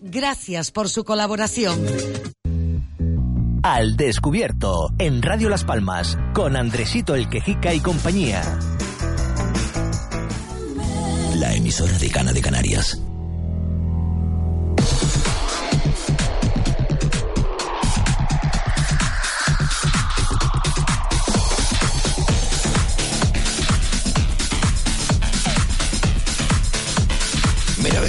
Gracias 0.00 0.70
por 0.70 0.88
su 0.88 1.04
colaboración. 1.04 1.84
Al 3.64 3.96
descubierto, 3.96 4.90
en 4.98 5.22
Radio 5.22 5.48
Las 5.48 5.64
Palmas, 5.64 6.16
con 6.34 6.56
Andresito 6.56 7.16
El 7.16 7.28
Quejica 7.28 7.74
y 7.74 7.80
compañía. 7.80 8.42
La 11.34 11.52
emisora 11.54 11.98
de 11.98 12.08
Cana 12.10 12.32
de 12.32 12.40
Canarias. 12.40 13.02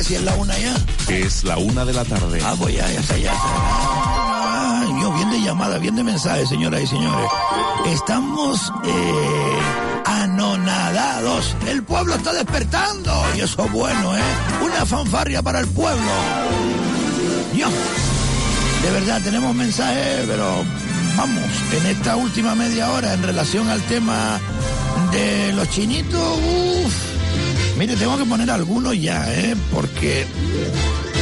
Si 0.10 0.16
es 0.16 0.24
la 0.24 0.34
una 0.34 0.58
ya. 0.58 0.76
Es 1.08 1.44
la 1.44 1.58
una 1.60 1.86
de 1.86 1.94
la 1.94 2.04
tarde. 2.04 2.42
Ah, 2.44 2.56
pues 2.58 2.74
ya, 2.74 2.92
ya 2.92 3.00
está, 3.00 3.16
ya 3.16 3.32
está. 3.32 4.82
Ay, 4.82 4.94
Dios, 4.96 5.14
bien 5.14 5.30
de 5.30 5.42
llamada, 5.42 5.78
bien 5.78 5.96
de 5.96 6.04
mensaje, 6.04 6.48
señoras 6.48 6.82
y 6.82 6.88
señores. 6.88 7.30
Estamos 7.86 8.74
eh, 8.86 9.60
anonadados. 10.06 11.56
El 11.68 11.84
pueblo 11.84 12.16
está 12.16 12.34
despertando. 12.34 13.14
Y 13.36 13.42
eso 13.42 13.64
es 13.64 13.72
bueno, 13.72 14.18
¿eh? 14.18 14.22
Una 14.64 14.84
fanfarria 14.84 15.44
para 15.44 15.60
el 15.60 15.68
pueblo. 15.68 16.12
Dios. 17.54 17.72
De 18.82 18.90
verdad, 18.90 19.22
tenemos 19.24 19.54
mensajes, 19.54 20.26
pero 20.26 20.64
vamos, 21.18 21.46
en 21.72 21.86
esta 21.86 22.16
última 22.16 22.56
media 22.56 22.90
hora 22.94 23.14
en 23.14 23.22
relación 23.22 23.70
al 23.70 23.82
tema 23.84 24.40
de 25.12 25.54
los 25.54 25.70
chinitos, 25.70 26.40
uff. 26.84 27.09
Mire, 27.80 27.96
tengo 27.96 28.18
que 28.18 28.26
poner 28.26 28.52
algunos 28.52 29.00
ya, 29.00 29.34
¿eh? 29.34 29.56
Porque, 29.74 30.26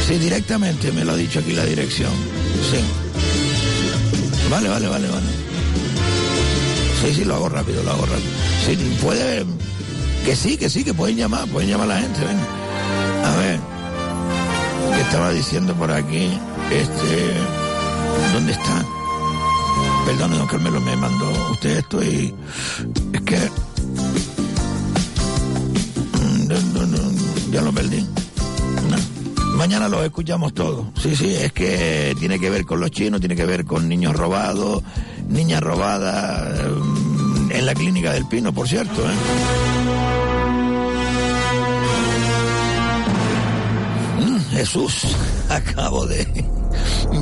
sí, 0.08 0.18
directamente 0.18 0.90
me 0.90 1.04
lo 1.04 1.12
ha 1.12 1.16
dicho 1.16 1.38
aquí 1.38 1.52
la 1.52 1.64
dirección. 1.64 2.10
Sí. 2.68 2.80
Vale, 4.50 4.68
vale, 4.68 4.88
vale, 4.88 5.06
vale. 5.06 5.26
Sí, 7.00 7.14
sí, 7.14 7.24
lo 7.24 7.36
hago 7.36 7.48
rápido, 7.48 7.80
lo 7.84 7.92
hago 7.92 8.06
rápido. 8.06 8.30
Sí, 8.66 8.76
puede. 9.00 9.46
Que 10.24 10.34
sí, 10.34 10.56
que 10.56 10.68
sí, 10.68 10.82
que 10.82 10.92
pueden 10.92 11.16
llamar, 11.16 11.46
pueden 11.46 11.70
llamar 11.70 11.92
a 11.92 11.94
la 11.94 12.00
gente, 12.00 12.24
ven. 12.24 12.38
A 13.24 13.36
ver. 13.36 13.60
¿Qué 14.96 15.00
estaba 15.02 15.30
diciendo 15.30 15.74
por 15.74 15.92
aquí? 15.92 16.40
Este. 16.72 17.34
¿Dónde 18.34 18.50
está? 18.50 18.84
Perdón, 20.06 20.32
don 20.32 20.48
Carmelo, 20.48 20.80
me 20.80 20.96
mandó 20.96 21.52
usted 21.52 21.78
esto 21.78 22.02
y. 22.02 22.34
Es 23.12 23.20
que. 23.20 23.67
Ya 27.50 27.62
lo 27.62 27.72
perdí. 27.72 28.02
No. 28.02 29.56
Mañana 29.56 29.88
lo 29.88 30.04
escuchamos 30.04 30.54
todo. 30.54 30.92
Sí, 31.00 31.16
sí, 31.16 31.34
es 31.34 31.52
que 31.52 32.14
tiene 32.18 32.38
que 32.38 32.50
ver 32.50 32.64
con 32.64 32.80
los 32.80 32.90
chinos, 32.90 33.20
tiene 33.20 33.34
que 33.34 33.46
ver 33.46 33.64
con 33.64 33.88
niños 33.88 34.14
robados, 34.14 34.82
niñas 35.28 35.62
robadas, 35.62 36.58
eh, 36.60 37.56
en 37.58 37.66
la 37.66 37.74
clínica 37.74 38.12
del 38.12 38.26
Pino, 38.26 38.52
por 38.52 38.68
cierto. 38.68 39.02
¿eh? 39.02 39.14
Mm, 44.20 44.50
Jesús, 44.50 45.16
acabo 45.48 46.06
de, 46.06 46.24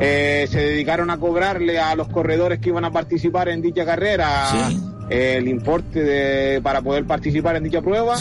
eh, 0.00 0.46
se 0.50 0.60
dedicaron 0.60 1.10
a 1.10 1.18
cobrarle 1.18 1.78
a 1.78 1.94
los 1.94 2.08
corredores 2.08 2.58
que 2.60 2.70
iban 2.70 2.84
a 2.84 2.90
participar 2.90 3.48
en 3.48 3.62
dicha 3.62 3.84
carrera 3.84 4.70
eh, 5.10 5.36
el 5.38 5.48
importe 5.48 6.02
de, 6.02 6.60
para 6.62 6.82
poder 6.82 7.04
participar 7.04 7.56
en 7.56 7.64
dicha 7.64 7.82
prueba. 7.82 8.16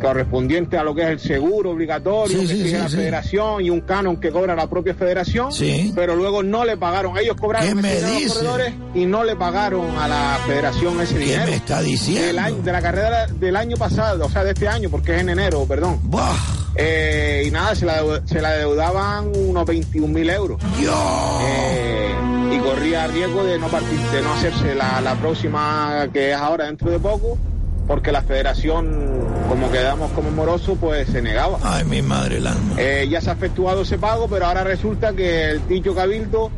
Correspondiente 0.00 0.78
a 0.78 0.82
lo 0.84 0.94
que 0.94 1.02
es 1.02 1.08
el 1.10 1.20
seguro 1.20 1.70
obligatorio 1.70 2.38
Sí, 2.40 2.46
que 2.46 2.52
exige 2.52 2.68
sí, 2.70 2.76
la 2.82 2.88
federación 2.88 3.64
y 3.64 3.70
un 3.70 3.80
canon 3.82 4.16
que 4.18 4.30
cobra 4.30 4.54
la 4.54 4.68
propia 4.68 4.94
federación, 4.94 5.50
pero 5.94 6.16
luego 6.16 6.42
no 6.42 6.64
le 6.64 6.76
pagaron. 6.76 7.16
Ellos 7.18 7.36
cobraron 7.38 7.80
¿Qué 7.82 7.96
ese 7.98 8.06
a 8.06 8.10
los 8.20 8.32
corredores 8.34 8.74
y 8.94 9.06
no 9.06 9.24
le 9.24 9.36
pagaron 9.36 9.96
a 9.98 10.08
la 10.08 10.38
federación 10.46 11.00
ese 11.00 11.14
¿Qué 11.14 11.20
dinero. 11.20 11.44
me 11.46 11.54
está 11.56 11.80
diciendo? 11.82 12.26
Del 12.26 12.38
año- 12.38 12.62
de 12.62 12.72
la 12.72 12.82
carrera 12.82 13.26
del 13.26 13.56
año 13.56 13.76
pasado, 13.76 14.26
o 14.26 14.30
sea, 14.30 14.42
de 14.44 14.50
este 14.52 14.68
año, 14.68 14.88
porque 14.90 15.14
es 15.14 15.20
en 15.20 15.28
enero, 15.30 15.64
perdón. 15.66 16.00
Eh, 16.76 17.44
y 17.46 17.50
nada, 17.50 17.74
se 17.74 17.84
la, 17.84 18.02
se 18.24 18.40
la 18.40 18.52
deudaban 18.52 19.30
unos 19.36 19.66
21 19.66 20.08
mil 20.14 20.30
euros. 20.30 20.60
Eh, 21.42 22.14
y 22.52 22.58
corría 22.58 23.06
riesgo 23.06 23.44
de 23.44 23.58
no, 23.58 23.68
partir, 23.68 23.98
de 23.98 24.22
no 24.22 24.32
hacerse 24.34 24.74
la, 24.74 25.00
la 25.00 25.14
próxima, 25.16 26.08
que 26.12 26.30
es 26.30 26.36
ahora 26.36 26.66
dentro 26.66 26.90
de 26.90 26.98
poco, 26.98 27.38
porque 27.90 28.12
la 28.12 28.22
federación, 28.22 29.26
como 29.48 29.68
quedamos 29.72 30.12
como 30.12 30.30
moroso, 30.30 30.76
pues 30.76 31.08
se 31.08 31.20
negaba. 31.20 31.58
Ay, 31.60 31.82
mi 31.82 32.02
madre 32.02 32.36
el 32.36 32.46
alma. 32.46 32.76
Eh, 32.78 33.08
ya 33.10 33.20
se 33.20 33.30
ha 33.30 33.32
efectuado 33.32 33.82
ese 33.82 33.98
pago, 33.98 34.28
pero 34.28 34.46
ahora 34.46 34.62
resulta 34.62 35.12
que 35.12 35.50
el 35.50 35.66
dicho 35.66 35.92
cabildo 35.92 36.52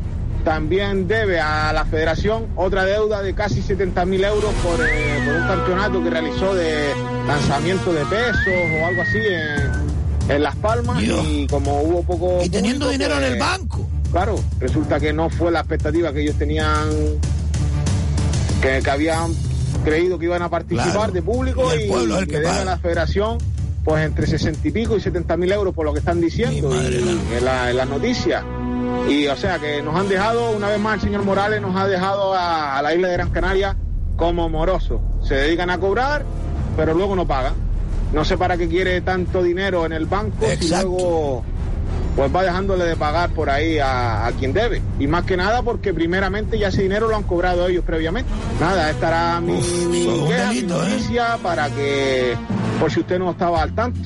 también 0.45 1.07
debe 1.07 1.39
a 1.39 1.73
la 1.73 1.85
federación 1.85 2.45
otra 2.55 2.85
deuda 2.85 3.23
de 3.23 3.33
casi 3.33 3.63
70 3.63 4.05
mil 4.05 4.23
euros 4.23 4.53
por, 4.63 4.79
eh, 4.87 5.23
por 5.25 5.33
un 5.33 5.47
campeonato 5.47 6.03
que 6.03 6.11
realizó 6.11 6.53
de 6.53 6.93
lanzamiento 7.25 7.91
de 7.91 8.05
pesos 8.05 8.53
o 8.79 8.85
algo 8.85 9.01
así 9.01 9.17
en, 9.17 10.35
en 10.35 10.43
Las 10.43 10.55
Palmas 10.57 11.01
y 11.01 11.47
como 11.47 11.81
hubo 11.81 12.03
poco... 12.03 12.43
Y 12.43 12.49
teniendo 12.49 12.85
público, 12.85 12.91
dinero 12.91 13.15
en 13.15 13.21
pues, 13.21 13.33
el 13.33 13.39
banco. 13.39 13.89
Claro, 14.11 14.35
resulta 14.59 14.99
que 14.99 15.11
no 15.11 15.31
fue 15.31 15.51
la 15.51 15.61
expectativa 15.61 16.13
que 16.13 16.21
ellos 16.21 16.37
tenían, 16.37 16.89
que, 18.61 18.81
que 18.83 18.91
habían 18.91 19.33
creído 19.83 20.17
que 20.19 20.25
iban 20.25 20.41
a 20.41 20.49
participar 20.49 20.93
Claro. 20.93 21.11
de 21.11 21.21
público 21.21 21.63
Y 21.75 21.87
le 22.07 22.27
que 22.27 22.39
deben 22.39 22.53
a 22.61 22.65
la 22.65 22.77
federación 22.77 23.37
pues 23.83 24.05
entre 24.05 24.25
60 24.27 24.65
y 24.67 24.71
pico 24.71 24.95
y 24.95 25.01
70 25.01 25.35
mil 25.37 25.51
euros 25.51 25.73
por 25.73 25.85
lo 25.85 25.91
que 25.93 25.99
están 25.99 26.21
diciendo 26.21 26.73
y- 26.73 27.19
en, 27.37 27.43
la- 27.45 27.69
en 27.69 27.75
las 27.77 27.89
noticias. 27.89 28.43
Y 29.09 29.27
o 29.27 29.35
sea 29.35 29.59
que 29.59 29.81
nos 29.81 29.95
han 29.99 30.07
dejado, 30.07 30.51
una 30.51 30.69
vez 30.69 30.79
más 30.79 30.95
el 30.95 31.01
señor 31.01 31.23
Morales 31.23 31.61
nos 31.61 31.75
ha 31.75 31.85
dejado 31.87 32.33
a, 32.33 32.77
a 32.77 32.81
la 32.81 32.95
isla 32.95 33.09
de 33.09 33.13
Gran 33.15 33.29
Canaria 33.31 33.75
como 34.15 34.47
morosos. 34.47 35.01
Se 35.27 35.35
dedican 35.35 35.69
a 35.69 35.79
cobrar, 35.79 36.23
pero 36.77 36.93
luego 36.93 37.15
no 37.15 37.27
pagan. 37.27 37.53
No 38.13 38.23
sé 38.23 38.37
para 38.37 38.55
qué 38.57 38.69
quiere 38.69 39.01
tanto 39.01 39.41
dinero 39.43 39.85
en 39.85 39.91
el 39.91 40.05
banco 40.05 40.45
si 40.59 40.69
luego 40.69 41.43
pues 42.15 42.33
va 42.35 42.43
dejándole 42.43 42.85
de 42.85 42.95
pagar 42.95 43.31
por 43.31 43.49
ahí 43.49 43.79
a, 43.79 44.25
a 44.25 44.31
quien 44.33 44.53
debe. 44.53 44.81
Y 44.99 45.07
más 45.07 45.25
que 45.25 45.37
nada 45.37 45.61
porque 45.61 45.93
primeramente 45.93 46.59
ya 46.59 46.67
ese 46.67 46.83
dinero 46.83 47.07
lo 47.07 47.15
han 47.15 47.23
cobrado 47.23 47.67
ellos 47.67 47.83
previamente. 47.85 48.29
Nada, 48.59 48.89
estará 48.89 49.39
mi, 49.41 49.53
mi 49.53 50.07
mi 50.07 50.31
¿eh? 50.31 50.63
noticia 50.67 51.37
para 51.41 51.69
que, 51.69 52.35
por 52.79 52.91
si 52.91 52.99
usted 52.99 53.19
no 53.19 53.31
estaba 53.31 53.61
al 53.61 53.73
tanto 53.73 53.99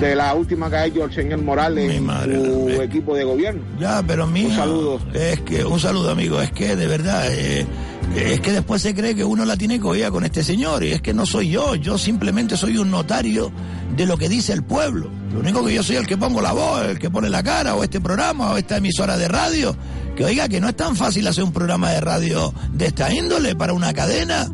de 0.00 0.14
la 0.14 0.34
última 0.34 0.68
que 0.68 0.76
ha 0.76 0.86
hecho 0.86 1.04
el 1.04 1.12
señor 1.12 1.42
Morales 1.42 1.90
en 1.90 2.06
su 2.06 2.82
equipo 2.82 3.14
de 3.14 3.24
gobierno. 3.24 3.62
Ya, 3.78 4.02
pero 4.06 4.26
mi 4.26 4.44
Un 4.46 4.52
saludo. 4.52 5.00
Es 5.14 5.40
que, 5.40 5.64
un 5.64 5.80
saludo, 5.80 6.10
amigo. 6.10 6.40
Es 6.40 6.52
que, 6.52 6.76
de 6.76 6.86
verdad, 6.86 7.26
eh, 7.30 7.66
es 8.14 8.40
que 8.40 8.52
después 8.52 8.82
se 8.82 8.94
cree 8.94 9.14
que 9.14 9.24
uno 9.24 9.44
la 9.44 9.56
tiene 9.56 9.80
cogida 9.80 10.10
con 10.10 10.24
este 10.24 10.42
señor. 10.42 10.84
Y 10.84 10.92
es 10.92 11.02
que 11.02 11.12
no 11.12 11.26
soy 11.26 11.50
yo. 11.50 11.74
Yo 11.74 11.98
simplemente 11.98 12.56
soy 12.56 12.78
un 12.78 12.90
notario 12.90 13.50
de 13.96 14.06
lo 14.06 14.16
que 14.16 14.28
dice 14.28 14.52
el 14.52 14.62
pueblo. 14.62 15.10
Lo 15.32 15.40
único 15.40 15.64
que 15.64 15.74
yo 15.74 15.82
soy 15.82 15.96
el 15.96 16.06
que 16.06 16.16
pongo 16.16 16.40
la 16.40 16.52
voz, 16.52 16.82
el 16.86 16.98
que 16.98 17.10
pone 17.10 17.28
la 17.28 17.42
cara, 17.42 17.74
o 17.74 17.84
este 17.84 18.00
programa, 18.00 18.52
o 18.52 18.56
esta 18.56 18.78
emisora 18.78 19.16
de 19.16 19.28
radio. 19.28 19.76
Que 20.16 20.24
oiga, 20.24 20.48
que 20.48 20.60
no 20.60 20.68
es 20.68 20.76
tan 20.76 20.96
fácil 20.96 21.26
hacer 21.26 21.44
un 21.44 21.52
programa 21.52 21.90
de 21.90 22.00
radio 22.00 22.54
de 22.72 22.86
esta 22.86 23.12
índole 23.12 23.54
para 23.54 23.72
una 23.72 23.92
cadena. 23.92 24.50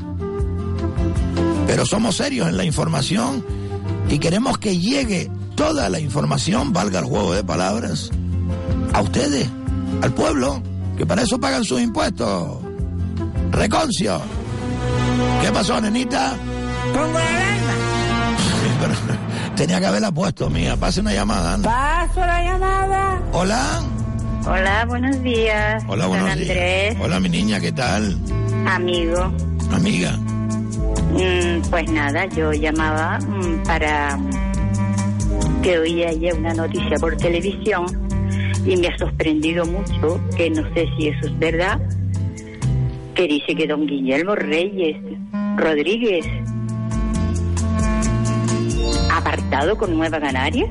Pero 1.67 1.87
somos 1.87 2.17
serios 2.17 2.49
en 2.49 2.57
la 2.57 2.65
información 2.65 3.45
y 4.09 4.19
queremos 4.19 4.59
que 4.59 4.79
llegue 4.79 5.31
toda 5.55 5.89
la 5.89 6.01
información, 6.01 6.73
valga 6.73 6.99
el 6.99 7.05
juego 7.05 7.33
de 7.35 7.45
palabras, 7.45 8.11
a 8.93 9.01
ustedes, 9.01 9.49
al 10.03 10.13
pueblo, 10.13 10.63
que 10.97 11.07
para 11.07 11.23
eso 11.23 11.39
pagan 11.39 11.65
sus 11.65 11.81
impuestos. 11.81 12.62
Reconcio. 13.53 14.21
¿Qué 15.43 15.51
pasó, 15.53 15.81
nenita? 15.81 16.35
Pongo 16.93 17.13
la 17.19 17.29
alarma. 17.29 18.37
Pero 18.81 18.95
tenía 19.57 19.81
que 19.81 19.87
haberla 19.87 20.11
puesto, 20.11 20.51
mía. 20.51 20.77
Pase 20.77 21.01
una 21.01 21.13
llamada, 21.13 21.55
anda. 21.55 21.71
Paso 21.71 22.21
la 22.21 22.43
llamada. 22.43 23.21
Hola. 23.33 23.83
Hola, 24.47 24.85
buenos 24.87 25.23
días. 25.23 25.85
Hola, 25.87 26.05
Don 26.05 26.11
buenos 26.13 26.31
Andrés, 26.31 26.49
días. 26.95 26.97
Hola, 27.05 27.21
mi 27.21 27.29
niña, 27.29 27.61
¿qué 27.61 27.73
tal? 27.73 28.19
amigo. 28.67 29.33
Amiga. 29.73 30.13
Mm, 30.13 31.63
pues 31.71 31.91
nada, 31.91 32.27
yo 32.27 32.53
llamaba 32.53 33.19
mm, 33.21 33.63
para 33.65 34.19
que 35.63 35.79
oí 35.79 36.03
ayer 36.05 36.35
una 36.35 36.55
noticia 36.55 36.97
por 36.99 37.17
televisión 37.17 37.87
y 38.67 38.77
me 38.77 38.89
ha 38.89 38.99
sorprendido 38.99 39.65
mucho, 39.67 40.21
que 40.37 40.51
no 40.51 40.63
sé 40.75 40.89
si 40.97 41.09
eso 41.09 41.27
es 41.27 41.39
verdad, 41.39 41.81
que 43.15 43.29
dice 43.29 43.55
que 43.55 43.67
don 43.67 43.87
Guillermo 43.87 44.35
Reyes 44.35 44.97
Rodríguez 45.57 46.27
apartado 49.11 49.77
con 49.77 49.97
Nueva 49.97 50.21
Canaria. 50.21 50.67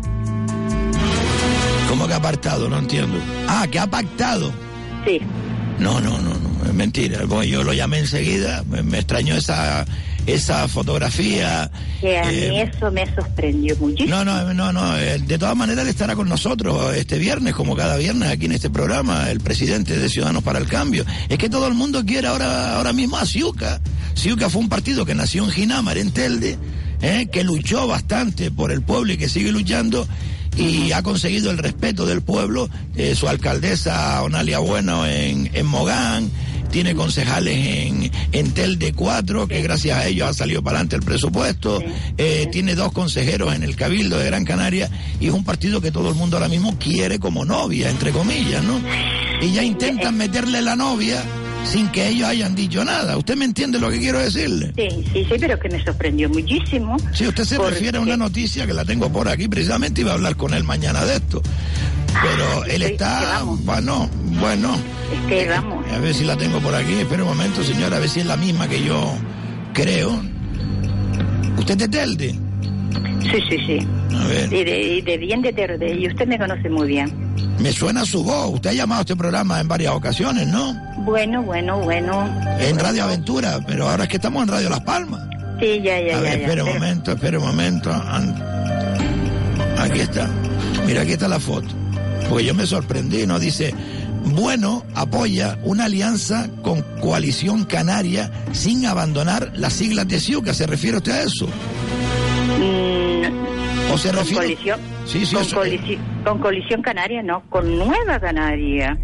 ¿Cómo 1.88 2.08
que 2.08 2.14
apartado? 2.14 2.70
No 2.70 2.80
entiendo. 2.80 3.18
Ah, 3.48 3.68
que 3.70 3.80
ha 3.80 3.88
pactado. 3.88 4.52
Sí. 5.06 5.20
No, 5.78 6.00
no, 6.00 6.18
no, 6.20 6.30
no, 6.30 6.66
es 6.66 6.74
mentira. 6.74 7.26
Bueno, 7.26 7.44
yo 7.44 7.64
lo 7.64 7.74
llamé 7.74 8.00
enseguida, 8.00 8.64
me, 8.70 8.84
me 8.84 9.00
extrañó 9.00 9.36
esa, 9.36 9.86
esa 10.26 10.68
fotografía. 10.68 11.70
Que 12.00 12.18
a 12.18 12.32
Eh, 12.32 12.50
mí 12.50 12.60
eso 12.62 12.92
me 12.92 13.06
sorprendió 13.16 13.76
muchísimo. 13.78 14.16
No, 14.16 14.26
no, 14.26 14.54
no, 14.54 14.72
no. 14.74 14.98
eh, 14.98 15.20
De 15.20 15.38
todas 15.38 15.56
maneras, 15.56 15.84
él 15.84 15.90
estará 15.90 16.16
con 16.16 16.30
nosotros 16.30 16.96
este 16.96 17.18
viernes, 17.18 17.54
como 17.54 17.76
cada 17.76 17.98
viernes 17.98 18.30
aquí 18.30 18.46
en 18.46 18.52
este 18.54 18.70
programa, 18.70 19.30
el 19.30 19.40
presidente 19.40 19.98
de 19.98 20.10
Ciudadanos 20.10 20.44
para 20.44 20.60
el 20.60 20.68
Cambio. 20.68 21.06
Es 21.30 21.38
que 21.38 21.50
todo 21.50 21.68
el 21.68 21.74
mundo 21.74 22.06
quiere 22.06 22.28
ahora, 22.28 22.76
ahora 22.78 22.94
mismo 22.94 23.18
a 23.18 23.26
Ciuca. 23.26 23.80
Ciuca 24.14 24.50
fue 24.50 24.62
un 24.62 24.70
partido 24.70 25.06
que 25.06 25.16
nació 25.16 25.44
en 25.46 25.52
Ginamar, 25.52 25.98
en 25.98 26.12
Telde, 26.12 26.58
eh, 27.02 27.28
que 27.32 27.44
luchó 27.44 27.88
bastante 27.88 28.52
por 28.52 28.72
el 28.72 28.82
pueblo 28.82 29.14
y 29.14 29.18
que 29.18 29.30
sigue 29.30 29.52
luchando 29.52 30.08
y 30.58 30.92
ha 30.92 31.02
conseguido 31.02 31.50
el 31.50 31.58
respeto 31.58 32.06
del 32.06 32.22
pueblo. 32.22 32.70
Eh, 32.96 33.16
su 33.16 33.28
alcaldesa, 33.30 34.22
Onalia 34.22 34.60
Bueno, 34.60 35.06
en, 35.08 35.50
en 35.54 35.66
Mogán. 35.66 36.30
Tiene 36.72 36.96
concejales 36.96 37.58
en, 37.58 38.12
en 38.32 38.52
Telde 38.54 38.94
4, 38.94 39.48
que 39.48 39.62
gracias 39.62 39.98
a 39.98 40.08
ellos 40.08 40.30
ha 40.30 40.34
salido 40.34 40.64
para 40.64 40.78
adelante 40.78 40.96
el 40.96 41.04
presupuesto. 41.04 41.84
Eh, 42.18 42.48
tiene 42.52 42.76
dos 42.76 42.92
consejeros 42.92 43.54
en 43.54 43.64
el 43.64 43.76
Cabildo 43.76 44.18
de 44.18 44.26
Gran 44.26 44.46
Canaria 44.46 44.90
y 45.20 45.28
es 45.28 45.34
un 45.34 45.44
partido 45.44 45.82
que 45.82 45.92
todo 45.92 46.10
el 46.10 46.16
mundo 46.16 46.38
ahora 46.38 46.48
mismo 46.48 46.78
quiere 46.80 47.20
como 47.20 47.44
novia, 47.46 47.90
entre 47.90 48.12
comillas, 48.12 48.64
¿no? 48.64 48.82
Y 49.42 49.52
ya 49.52 49.64
intentan 49.64 50.18
meterle 50.18 50.62
la 50.62 50.76
novia 50.76 51.24
sin 51.64 51.88
que 51.90 52.08
ellos 52.10 52.28
hayan 52.28 52.56
dicho 52.56 52.84
nada. 52.84 53.18
¿Usted 53.18 53.36
me 53.36 53.46
entiende 53.46 53.80
lo 53.80 53.90
que 53.90 54.00
quiero 54.00 54.20
decirle? 54.20 54.74
Sí, 54.76 54.88
sí, 55.14 55.26
sí, 55.30 55.36
pero 55.40 55.58
que 55.60 55.70
me 55.70 55.84
sorprendió 55.84 56.30
muchísimo. 56.30 56.98
Si 57.14 57.28
usted 57.28 57.46
se 57.46 57.56
Porque- 57.58 57.76
refiere 57.76 57.98
a 57.98 58.02
una 58.02 58.18
noticia 58.18 58.66
que 58.68 58.74
la 58.74 58.84
tengo 58.86 59.12
por 59.12 59.28
aquí, 59.30 59.48
precisamente 59.48 60.02
iba 60.02 60.12
a 60.12 60.16
hablar 60.16 60.36
con 60.36 60.54
él 60.54 60.64
mañana 60.64 61.06
de 61.06 61.16
esto. 61.16 61.42
Pero 62.22 62.66
él 62.66 62.82
está, 62.84 63.42
bueno, 63.64 64.10
bueno. 64.42 64.76
Es 65.14 65.30
que 65.30 65.48
vamos. 65.50 65.86
A 65.92 65.98
ver 66.00 66.14
si 66.14 66.26
la 66.26 66.36
tengo 66.36 66.60
por 66.60 66.76
aquí. 66.76 66.94
Espera 66.94 67.24
un 67.24 67.30
momento, 67.30 67.64
señora, 67.64 67.98
a 67.98 68.00
ver 68.00 68.10
si 68.10 68.20
es 68.20 68.26
la 68.26 68.36
misma 68.36 68.68
que 68.68 68.84
yo 68.84 69.14
creo. 69.74 70.22
¿Usted 71.58 71.72
es 71.74 71.78
de 71.78 71.88
Telde? 71.88 72.36
Sí, 73.22 73.38
sí, 73.50 73.58
sí. 73.66 73.88
A 74.14 74.28
ver, 74.28 74.52
Y 74.52 74.64
de, 74.66 74.82
y 74.96 75.02
de 75.02 75.18
bien 75.18 75.42
de 75.42 75.54
Terde, 75.54 75.94
y 75.96 76.08
usted 76.08 76.28
me 76.28 76.38
conoce 76.38 76.70
muy 76.70 76.88
bien. 76.90 77.14
me 77.60 77.72
suena 77.72 78.04
su 78.04 78.24
voz. 78.24 78.56
Usted 78.56 78.72
ha 78.72 78.74
llamado 78.74 79.00
a 79.00 79.02
este 79.04 79.16
programa 79.16 79.62
en 79.62 79.68
varias 79.70 79.94
ocasiones, 79.94 80.48
¿no? 80.48 80.76
Bueno, 81.04 81.42
bueno, 81.44 81.80
bueno. 81.80 82.30
En 82.60 82.78
Radio 82.78 83.04
Aventura, 83.06 83.60
pero 83.66 83.90
ahora 83.90 84.04
es 84.04 84.10
que 84.10 84.18
estamos 84.18 84.44
en 84.44 84.50
Radio 84.50 84.70
Las 84.70 84.82
Palmas. 84.82 85.22
Sí, 85.60 85.82
ya, 85.84 86.00
ya, 86.00 86.18
A 86.18 86.22
ver, 86.22 86.40
ya, 86.40 86.44
espera 86.46 86.64
un 86.64 86.74
momento, 86.74 87.12
espera 87.12 87.40
un 87.40 87.46
momento. 87.48 87.92
Aquí 89.80 90.00
está. 90.00 90.30
Mira, 90.86 91.02
aquí 91.02 91.12
está 91.14 91.28
la 91.28 91.40
foto. 91.40 91.68
Porque 92.30 92.46
yo 92.46 92.54
me 92.54 92.66
sorprendí, 92.66 93.26
¿no? 93.28 93.40
Dice, 93.40 93.74
bueno, 94.26 94.86
apoya 94.96 95.58
una 95.64 95.86
alianza 95.86 96.48
con 96.62 96.82
Coalición 97.02 97.66
Canaria 97.66 98.32
sin 98.52 98.86
abandonar 98.86 99.52
las 99.56 99.74
siglas 99.74 100.08
de 100.08 100.20
Ciuca. 100.20 100.54
¿Se 100.54 100.66
refiere 100.68 100.98
usted 100.98 101.12
a 101.12 101.22
eso? 101.24 101.48
¿O 103.94 103.98
se 103.98 104.08
con 104.10 104.18
refiere? 104.20 104.44
colisión, 104.44 104.80
Sí, 105.06 105.26
sí, 105.26 105.36
con, 105.36 105.44
eso- 105.44 105.62
colisi- 105.62 106.00
con 106.24 106.40
colisión 106.40 106.82
canaria, 106.82 107.22
no, 107.22 107.44
con 107.50 107.78
Nueva 107.78 108.20
Canaria. 108.20 108.98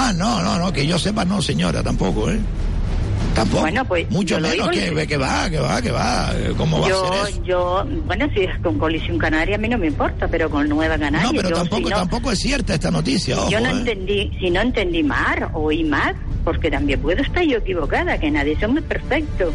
Ah, 0.00 0.12
no, 0.12 0.40
no, 0.42 0.58
no, 0.60 0.72
que 0.72 0.86
yo 0.86 0.96
sepa, 0.96 1.24
no, 1.24 1.42
señora, 1.42 1.82
tampoco, 1.82 2.30
¿eh? 2.30 2.38
Tampoco. 3.34 3.62
Bueno, 3.62 3.84
pues, 3.84 4.08
Mucho 4.10 4.40
menos 4.40 4.68
que, 4.68 4.92
y- 4.92 5.06
que 5.08 5.16
va, 5.16 5.50
que 5.50 5.58
va, 5.58 5.82
que 5.82 5.90
va. 5.90 6.32
¿Cómo 6.56 6.80
va 6.80 6.86
a 6.86 6.88
yo, 6.88 7.04
ser 7.12 7.28
eso? 7.30 7.42
yo, 7.44 7.84
bueno, 8.06 8.26
si 8.32 8.40
es 8.44 8.58
con 8.60 8.78
colisión 8.78 9.18
canaria 9.18 9.56
a 9.56 9.58
mí 9.58 9.68
no 9.68 9.76
me 9.76 9.88
importa, 9.88 10.28
pero 10.28 10.48
con 10.48 10.68
Nueva 10.68 10.96
Canaria. 10.98 11.26
No, 11.26 11.32
pero 11.34 11.48
yo, 11.50 11.56
tampoco, 11.56 11.88
si 11.88 11.90
no, 11.90 11.96
tampoco 11.96 12.30
es 12.32 12.38
cierta 12.38 12.74
esta 12.74 12.90
noticia, 12.92 13.38
ojo, 13.38 13.50
yo 13.50 13.60
no 13.60 13.68
¿eh? 13.70 13.72
entendí, 13.72 14.30
si 14.40 14.50
no 14.50 14.60
entendí 14.60 15.02
mal, 15.02 15.48
oí 15.52 15.82
mal, 15.84 16.14
porque 16.44 16.70
también 16.70 17.00
puedo 17.00 17.20
estar 17.20 17.42
yo 17.44 17.58
equivocada, 17.58 18.18
que 18.18 18.30
nadie 18.30 18.56
somos 18.60 18.82
perfectos. 18.84 19.52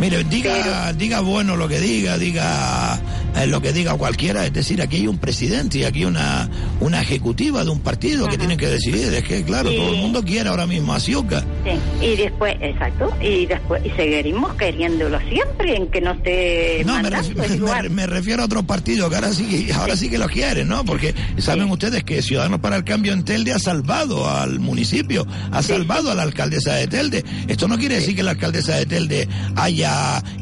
Mire, 0.00 0.24
diga, 0.24 0.92
diga 0.94 1.20
bueno 1.20 1.56
lo 1.56 1.68
que 1.68 1.78
diga, 1.80 2.16
diga 2.18 3.00
eh, 3.36 3.46
lo 3.46 3.60
que 3.60 3.72
diga 3.72 3.94
cualquiera, 3.94 4.46
es 4.46 4.52
decir, 4.52 4.80
aquí 4.82 4.96
hay 4.96 5.06
un 5.06 5.18
presidente 5.18 5.78
y 5.78 5.84
aquí 5.84 6.04
una, 6.04 6.48
una 6.80 7.00
ejecutiva 7.02 7.64
de 7.64 7.70
un 7.70 7.80
partido 7.80 8.26
que 8.28 8.38
tienen 8.38 8.56
que 8.58 8.66
decidir. 8.68 9.12
Es 9.12 9.24
que, 9.24 9.42
claro, 9.44 9.70
todo 9.70 9.90
el 9.94 9.96
mundo 10.00 10.22
quiere 10.24 10.48
ahora 10.48 10.66
mismo 10.66 10.92
a 10.94 11.00
Ciuca. 11.00 11.44
Sí, 11.64 12.04
y 12.06 12.16
después, 12.16 12.56
exacto, 12.60 13.12
y 13.20 13.46
después 13.46 13.82
y 13.84 13.90
seguiremos 13.90 14.54
queriéndolo 14.54 15.18
siempre, 15.28 15.76
en 15.76 15.86
que 15.88 16.00
no 16.00 16.12
esté 16.12 16.82
No, 16.84 16.94
me, 16.96 17.02
mandando, 17.10 18.06
refiero 18.06 18.42
a 18.42 18.46
otros 18.46 18.64
partidos 18.64 19.08
que 19.10 19.14
ahora 19.16 19.32
sí, 19.32 19.44
que- 19.66 19.72
ahora 19.72 19.96
sí. 19.96 20.08
que 20.08 20.18
los 20.18 20.28
quieren, 20.30 20.68
¿no? 20.68 20.84
Porque 20.84 21.14
saben 21.38 21.70
ustedes 21.70 22.02
que 22.04 22.22
Ciudadanos 22.22 22.60
para 22.60 22.76
el 22.76 22.84
Cambio 22.84 23.12
en 23.12 23.24
Telde 23.24 23.52
ha 23.52 23.58
salvado 23.58 24.28
al 24.28 24.58
municipio, 24.60 25.26
ha 25.52 25.62
salvado 25.62 26.10
a 26.10 26.14
la 26.14 26.22
alcaldesa 26.22 26.74
de 26.74 26.86
Telde. 26.88 27.24
Esto 27.48 27.68
no 27.68 27.78
quiere 27.78 27.96
decir 27.96 28.16
que 28.16 28.22
la 28.22 28.32
alcaldesa 28.32 28.76
de 28.76 28.86
Telde 28.86 29.28
haya 29.56 29.69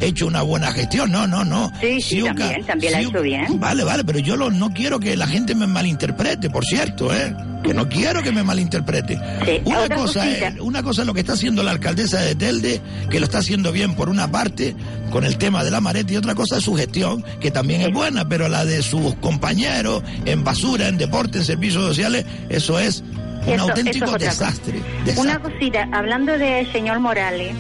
hecho 0.01 0.27
una 0.27 0.43
buena 0.43 0.73
gestión, 0.73 1.11
no, 1.13 1.27
no, 1.27 1.45
no. 1.45 1.71
Sí, 1.81 2.01
sí, 2.01 2.23
también, 2.23 2.65
también 2.65 2.93
la 2.93 2.99
ha 2.99 3.01
Ciuca- 3.03 3.11
hecho 3.19 3.23
bien. 3.23 3.61
Vale, 3.61 3.85
vale, 3.85 4.05
pero 4.05 4.19
yo 4.19 4.37
lo- 4.37 4.51
no 4.51 4.71
quiero 4.73 4.99
que 5.01 5.17
la 5.17 5.27
gente 5.27 5.55
me 5.55 5.67
malinterprete, 5.67 6.51
por 6.51 6.65
cierto, 6.65 7.13
¿eh? 7.15 7.35
Que 7.63 7.75
no 7.75 7.89
quiero 7.89 8.23
que 8.23 8.31
me 8.33 8.43
malinterprete. 8.45 9.19
una 9.65 9.81
otra 9.81 9.97
cosa 9.97 10.29
es, 10.31 10.61
una 10.61 10.83
cosa 10.83 11.03
es 11.03 11.07
lo 11.07 11.15
que 11.15 11.21
está 11.21 11.33
haciendo 11.33 11.63
la 11.63 11.73
alcaldesa 11.73 12.21
de 12.21 12.35
Telde, 12.35 12.81
que 13.11 13.19
lo 13.19 13.25
está 13.27 13.39
haciendo 13.39 13.73
bien 13.73 13.95
por 13.95 14.09
una 14.09 14.31
parte, 14.31 14.77
con 15.11 15.25
el 15.25 15.37
tema 15.39 15.65
de 15.65 15.71
la 15.71 15.81
mareta, 15.81 16.13
y 16.13 16.17
otra 16.17 16.35
cosa 16.35 16.59
es 16.59 16.65
su 16.65 16.75
gestión, 16.77 17.25
que 17.41 17.51
también 17.51 17.81
es 17.81 17.93
buena, 17.93 18.29
pero 18.29 18.49
la 18.49 18.65
de 18.65 18.83
sus 18.83 19.15
compañeros 19.17 20.03
en 20.25 20.45
basura, 20.45 20.89
en 20.89 20.99
deporte, 20.99 21.39
en 21.39 21.45
servicios 21.45 21.83
sociales, 21.85 22.25
eso 22.49 22.79
es 22.79 23.03
un 23.47 23.55
Eso- 23.55 23.63
auténtico 23.65 24.05
eso 24.05 24.17
es 24.17 24.25
cosa. 24.25 24.31
desastre. 24.47 24.83
Una 25.17 25.39
cosita, 25.41 25.89
hablando 25.93 26.39
del 26.39 26.71
señor 26.73 27.01
Morales, 27.01 27.55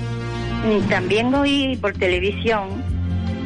también 0.88 1.34
oí 1.34 1.76
por 1.80 1.92
televisión 1.94 2.82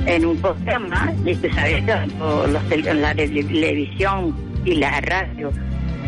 en 0.06 0.24
un 0.26 0.36
programa, 0.38 1.12
sabes, 1.54 1.84
los 2.18 2.62
tel- 2.68 3.00
la 3.00 3.14
televisión 3.14 4.34
y 4.64 4.74
la 4.74 5.00
radio 5.00 5.50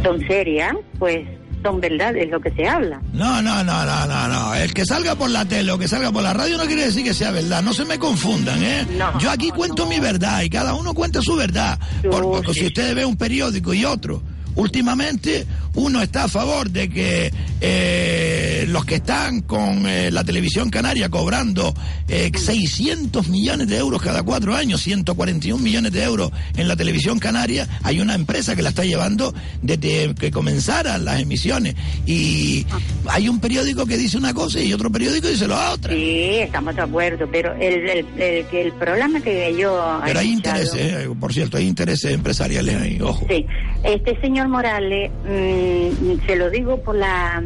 son 0.02 0.20
serias, 0.26 0.74
pues 0.98 1.20
son 1.62 1.80
verdades 1.80 2.28
lo 2.30 2.40
que 2.40 2.50
se 2.50 2.66
habla. 2.68 3.00
No, 3.12 3.40
no, 3.40 3.64
no, 3.64 3.84
no, 3.86 4.06
no, 4.06 4.28
no. 4.28 4.54
El 4.54 4.74
que 4.74 4.84
salga 4.84 5.14
por 5.14 5.30
la 5.30 5.44
tele 5.46 5.72
o 5.72 5.78
que 5.78 5.88
salga 5.88 6.12
por 6.12 6.22
la 6.22 6.34
radio 6.34 6.58
no 6.58 6.64
quiere 6.64 6.84
decir 6.86 7.04
que 7.04 7.14
sea 7.14 7.30
verdad. 7.30 7.62
No 7.62 7.72
se 7.72 7.84
me 7.86 7.98
confundan, 7.98 8.62
¿eh? 8.62 8.86
Yo 9.18 9.30
aquí 9.30 9.50
cuento 9.50 9.86
mi 9.86 9.98
verdad 9.98 10.42
y 10.42 10.50
cada 10.50 10.74
uno 10.74 10.92
cuenta 10.92 11.20
su 11.22 11.36
verdad. 11.36 11.78
Por- 12.10 12.22
porque 12.22 12.52
si 12.52 12.66
ustedes 12.66 12.94
ven 12.94 13.06
un 13.06 13.16
periódico 13.16 13.72
y 13.72 13.84
otro, 13.84 14.22
últimamente 14.56 15.46
uno 15.74 16.00
está 16.02 16.24
a 16.24 16.28
favor 16.28 16.70
de 16.70 16.88
que 16.88 17.32
eh, 17.60 18.64
los 18.68 18.84
que 18.84 18.96
están 18.96 19.40
con 19.42 19.86
eh, 19.88 20.10
la 20.12 20.22
televisión 20.22 20.70
canaria 20.70 21.08
cobrando 21.08 21.74
eh, 22.08 22.30
600 22.34 23.28
millones 23.28 23.66
de 23.68 23.78
euros 23.78 24.00
cada 24.00 24.22
cuatro 24.22 24.54
años, 24.54 24.80
141 24.82 25.62
millones 25.62 25.90
de 25.92 26.02
euros 26.04 26.30
en 26.56 26.68
la 26.68 26.76
televisión 26.76 27.18
canaria, 27.18 27.66
hay 27.82 28.00
una 28.00 28.14
empresa 28.14 28.54
que 28.54 28.62
la 28.62 28.68
está 28.68 28.84
llevando 28.84 29.34
desde 29.62 30.14
que 30.14 30.30
comenzaran 30.30 31.04
las 31.04 31.20
emisiones. 31.20 31.74
Y 32.06 32.64
hay 33.08 33.28
un 33.28 33.40
periódico 33.40 33.86
que 33.86 33.96
dice 33.96 34.16
una 34.16 34.32
cosa 34.32 34.60
y 34.60 34.72
otro 34.72 34.90
periódico 34.92 35.26
dice 35.28 35.48
la 35.48 35.72
otra. 35.72 35.92
Sí, 35.92 36.36
estamos 36.40 36.76
de 36.76 36.82
acuerdo, 36.82 37.28
pero 37.30 37.52
el, 37.54 37.88
el, 37.88 38.06
el, 38.52 38.72
programa 38.74 39.20
que 39.20 39.54
yo... 39.58 40.00
Pero 40.04 40.20
hay 40.20 40.28
escuchado- 40.30 40.60
intereses, 40.62 40.80
eh, 41.04 41.08
por 41.18 41.32
cierto, 41.32 41.56
hay 41.56 41.66
intereses 41.66 42.12
empresariales 42.12 42.76
ahí, 42.80 43.00
ojo. 43.00 43.26
Sí, 43.28 43.44
este 43.82 44.20
señor 44.20 44.43
Morales, 44.48 45.10
mm, 45.24 46.26
se 46.26 46.36
lo 46.36 46.50
digo 46.50 46.78
por 46.82 46.96
la, 46.96 47.42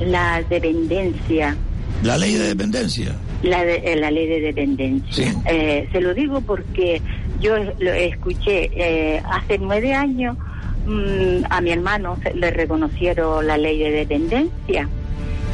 la 0.00 0.42
dependencia, 0.48 1.56
La 2.02 2.18
ley 2.18 2.34
de 2.34 2.48
dependencia. 2.48 3.14
la, 3.42 3.64
de- 3.64 3.82
eh, 3.84 3.96
la 3.96 4.10
ley 4.10 4.26
de 4.26 4.40
dependencia. 4.40 5.34
Eh, 5.46 5.88
se 5.92 6.00
lo 6.00 6.14
digo 6.14 6.40
porque 6.40 7.00
yo 7.40 7.56
lo 7.78 7.92
escuché 7.92 8.70
eh, 8.74 9.22
hace 9.30 9.58
nueve 9.58 9.92
años, 9.94 10.36
mm, 10.86 11.44
a 11.50 11.60
mi 11.60 11.70
hermano 11.72 12.16
se- 12.22 12.34
le 12.34 12.50
reconocieron 12.50 13.46
la 13.46 13.56
ley 13.58 13.78
de 13.78 13.90
dependencia 13.90 14.88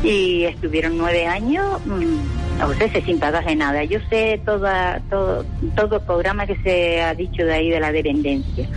y 0.02 0.44
estuvieron 0.44 0.96
nueve 0.96 1.26
años, 1.26 1.64
mm, 1.86 2.62
o 2.62 2.74
sea, 2.74 2.88
sin 3.05 3.18
pagar 3.18 3.44
de 3.44 3.56
nada. 3.56 3.84
Yo 3.84 3.98
sé 4.10 4.40
toda, 4.44 5.00
todo, 5.10 5.44
todo 5.76 5.96
el 5.96 6.02
programa 6.02 6.46
que 6.46 6.56
se 6.62 7.00
ha 7.02 7.14
dicho 7.14 7.44
de 7.44 7.52
ahí 7.55 7.70
de 7.70 7.80
la 7.80 7.90
dependencia. 7.92 8.68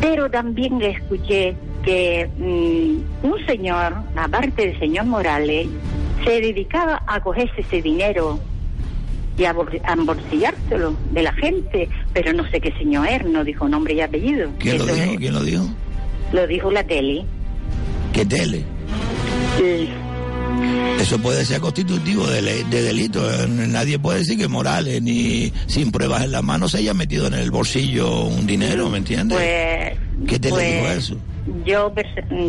Pero 0.00 0.30
también 0.30 0.80
escuché 0.82 1.54
que 1.82 2.28
mm, 2.38 3.26
un 3.26 3.46
señor, 3.46 3.94
aparte 4.16 4.66
del 4.68 4.78
señor 4.78 5.06
Morales, 5.06 5.66
se 6.24 6.40
dedicaba 6.40 7.02
a 7.06 7.20
cogerse 7.20 7.60
ese 7.60 7.80
dinero 7.82 8.38
y 9.38 9.44
a, 9.44 9.52
bol- 9.52 9.80
a 9.84 9.92
embolsillárselo 9.92 10.94
de 11.12 11.22
la 11.22 11.32
gente, 11.34 11.88
pero 12.12 12.32
no 12.32 12.48
sé 12.50 12.60
qué 12.60 12.72
señor 12.72 13.06
es, 13.08 13.24
no 13.24 13.44
dijo 13.44 13.68
nombre 13.68 13.94
y 13.94 14.00
apellido. 14.00 14.50
¿Quién 14.58 14.78
lo 14.78 14.86
dijo? 14.86 15.16
¿Quién 15.18 15.34
lo 15.34 15.42
dijo? 15.42 15.64
Lo 16.32 16.46
dijo 16.46 16.70
la 16.70 16.84
tele. 16.84 17.24
¿Qué 18.12 18.24
tele? 18.24 18.64
Sí. 19.58 19.88
Eso 21.00 21.18
puede 21.18 21.44
ser 21.44 21.60
constitutivo 21.60 22.26
de, 22.26 22.64
de 22.64 22.82
delito. 22.82 23.22
Nadie 23.46 23.98
puede 23.98 24.20
decir 24.20 24.38
que 24.38 24.48
Morales, 24.48 25.02
ni 25.02 25.52
sin 25.66 25.92
pruebas 25.92 26.24
en 26.24 26.32
la 26.32 26.42
mano, 26.42 26.68
se 26.68 26.78
haya 26.78 26.94
metido 26.94 27.26
en 27.26 27.34
el 27.34 27.50
bolsillo 27.50 28.24
un 28.24 28.46
dinero, 28.46 28.88
¿me 28.88 28.98
entiendes? 28.98 29.38
Pues, 29.38 30.28
¿Qué 30.28 30.38
te 30.38 30.48
le 30.48 30.54
pues, 30.54 30.74
dijo 30.74 30.88
eso? 30.88 31.16
Yo, 31.64 31.94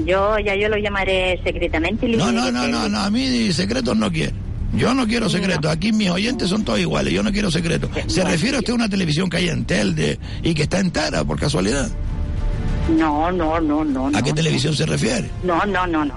yo 0.06 0.40
ya 0.40 0.56
yo 0.56 0.70
lo 0.70 0.78
llamaré 0.78 1.40
secretamente. 1.44 2.08
No, 2.08 2.32
no, 2.32 2.52
no, 2.52 2.68
no, 2.68 2.90
no, 2.90 3.00
a 3.00 3.10
mí 3.12 3.52
secretos 3.54 3.96
no 3.96 4.12
quiero. 4.12 4.34
Yo 4.76 4.94
no 4.94 5.08
quiero 5.08 5.30
secretos. 5.30 5.72
Aquí 5.72 5.92
mis 5.92 6.10
oyentes 6.10 6.50
son 6.50 6.64
todos 6.64 6.80
iguales. 6.80 7.14
Yo 7.14 7.24
no 7.24 7.32
quiero 7.32 7.52
secretos. 7.52 7.90
¿Se 8.08 8.24
refiere 8.24 8.58
usted 8.58 8.74
a 8.74 8.76
una 8.76 8.90
televisión 8.90 9.30
que 9.30 9.38
hay 9.38 9.50
en 9.50 9.66
Telde 9.66 10.20
y 10.44 10.54
que 10.54 10.64
está 10.64 10.80
en 10.80 10.92
Tara, 10.92 11.24
por 11.24 11.40
casualidad? 11.40 11.90
No, 12.98 13.32
no, 13.32 13.60
no, 13.60 13.84
no. 13.84 14.12
¿A 14.14 14.22
qué 14.22 14.34
televisión 14.34 14.74
se 14.74 14.86
refiere? 14.86 15.30
No, 15.44 15.66
no, 15.66 15.86
no, 15.88 16.06
no. 16.06 16.14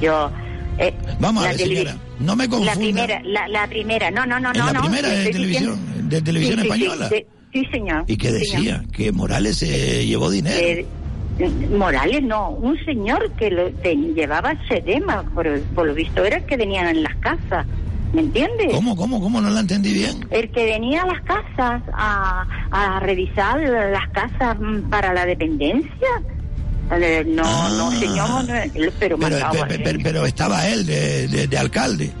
Yo. 0.00 0.30
Eh, 0.78 0.94
Vamos 1.20 1.44
a 1.44 1.48
ver, 1.48 1.58
señora, 1.58 1.96
no 2.20 2.36
me 2.36 2.48
confunda. 2.48 2.72
La 2.74 2.78
primera, 2.80 3.20
la, 3.24 3.48
la 3.48 3.66
primera, 3.66 4.10
no, 4.10 4.26
no, 4.26 4.40
no, 4.40 4.50
¿En 4.52 4.58
no. 4.58 4.66
la 4.66 4.72
no, 4.72 4.80
primera 4.82 5.08
le 5.08 5.16
de 5.18 5.30
televisión, 5.30 5.78
diciendo- 5.78 6.08
de 6.08 6.22
televisión 6.22 6.58
Sí, 6.60 6.62
sí, 6.62 6.68
sí, 6.68 6.82
española? 6.84 7.08
de- 7.08 7.26
Sí, 7.52 7.64
señor. 7.70 8.04
¿Y 8.08 8.16
qué 8.16 8.28
sí, 8.28 8.34
decía? 8.34 8.58
señor. 8.58 8.88
Que 8.90 9.12
Morales 9.12 9.56
se 9.58 10.06
llevó 10.06 10.28
dinero. 10.30 10.58
Eh, 10.58 10.84
Morales 11.76 12.22
no, 12.22 12.50
un 12.50 12.76
señor 12.84 13.30
que 13.32 13.50
lo, 13.50 13.70
te- 13.70 13.94
llevaba 13.96 14.54
sedema, 14.68 15.22
por, 15.34 15.60
por 15.74 15.86
lo 15.86 15.94
visto 15.94 16.24
era 16.24 16.36
el 16.38 16.44
que 16.44 16.56
venían 16.56 16.86
en 16.88 17.02
las 17.02 17.14
casas, 17.16 17.66
¿me 18.12 18.20
entiendes? 18.22 18.68
¿Cómo, 18.72 18.94
cómo, 18.96 19.20
cómo? 19.20 19.40
No 19.40 19.50
la 19.50 19.60
entendí 19.60 19.92
bien. 19.92 20.26
El 20.30 20.50
que 20.50 20.64
venía 20.64 21.02
a 21.02 21.06
las 21.06 21.20
casas 21.22 21.82
a, 21.92 22.46
a 22.70 23.00
revisar 23.00 23.60
las 23.60 24.08
casas 24.10 24.56
mm, 24.60 24.90
para 24.90 25.12
la 25.12 25.26
dependencia. 25.26 26.08
Eh, 26.92 27.24
No, 27.26 27.68
no, 27.70 27.90
señor, 27.98 28.44
no, 28.44 28.46
pero, 28.46 28.62
Ah. 28.86 28.92
Pero, 28.98 29.18
mandaba 29.18 29.50
pe- 29.52 29.58
a 29.60 29.66
pe- 29.66 29.74
hacer. 29.74 29.82
pero, 29.84 29.98
pero 30.02 30.26
estaba 30.26 30.68
él 30.68 30.84
de, 30.86 31.28
de- 31.28 31.46
de 31.48 31.58
alcalde. 31.58 32.12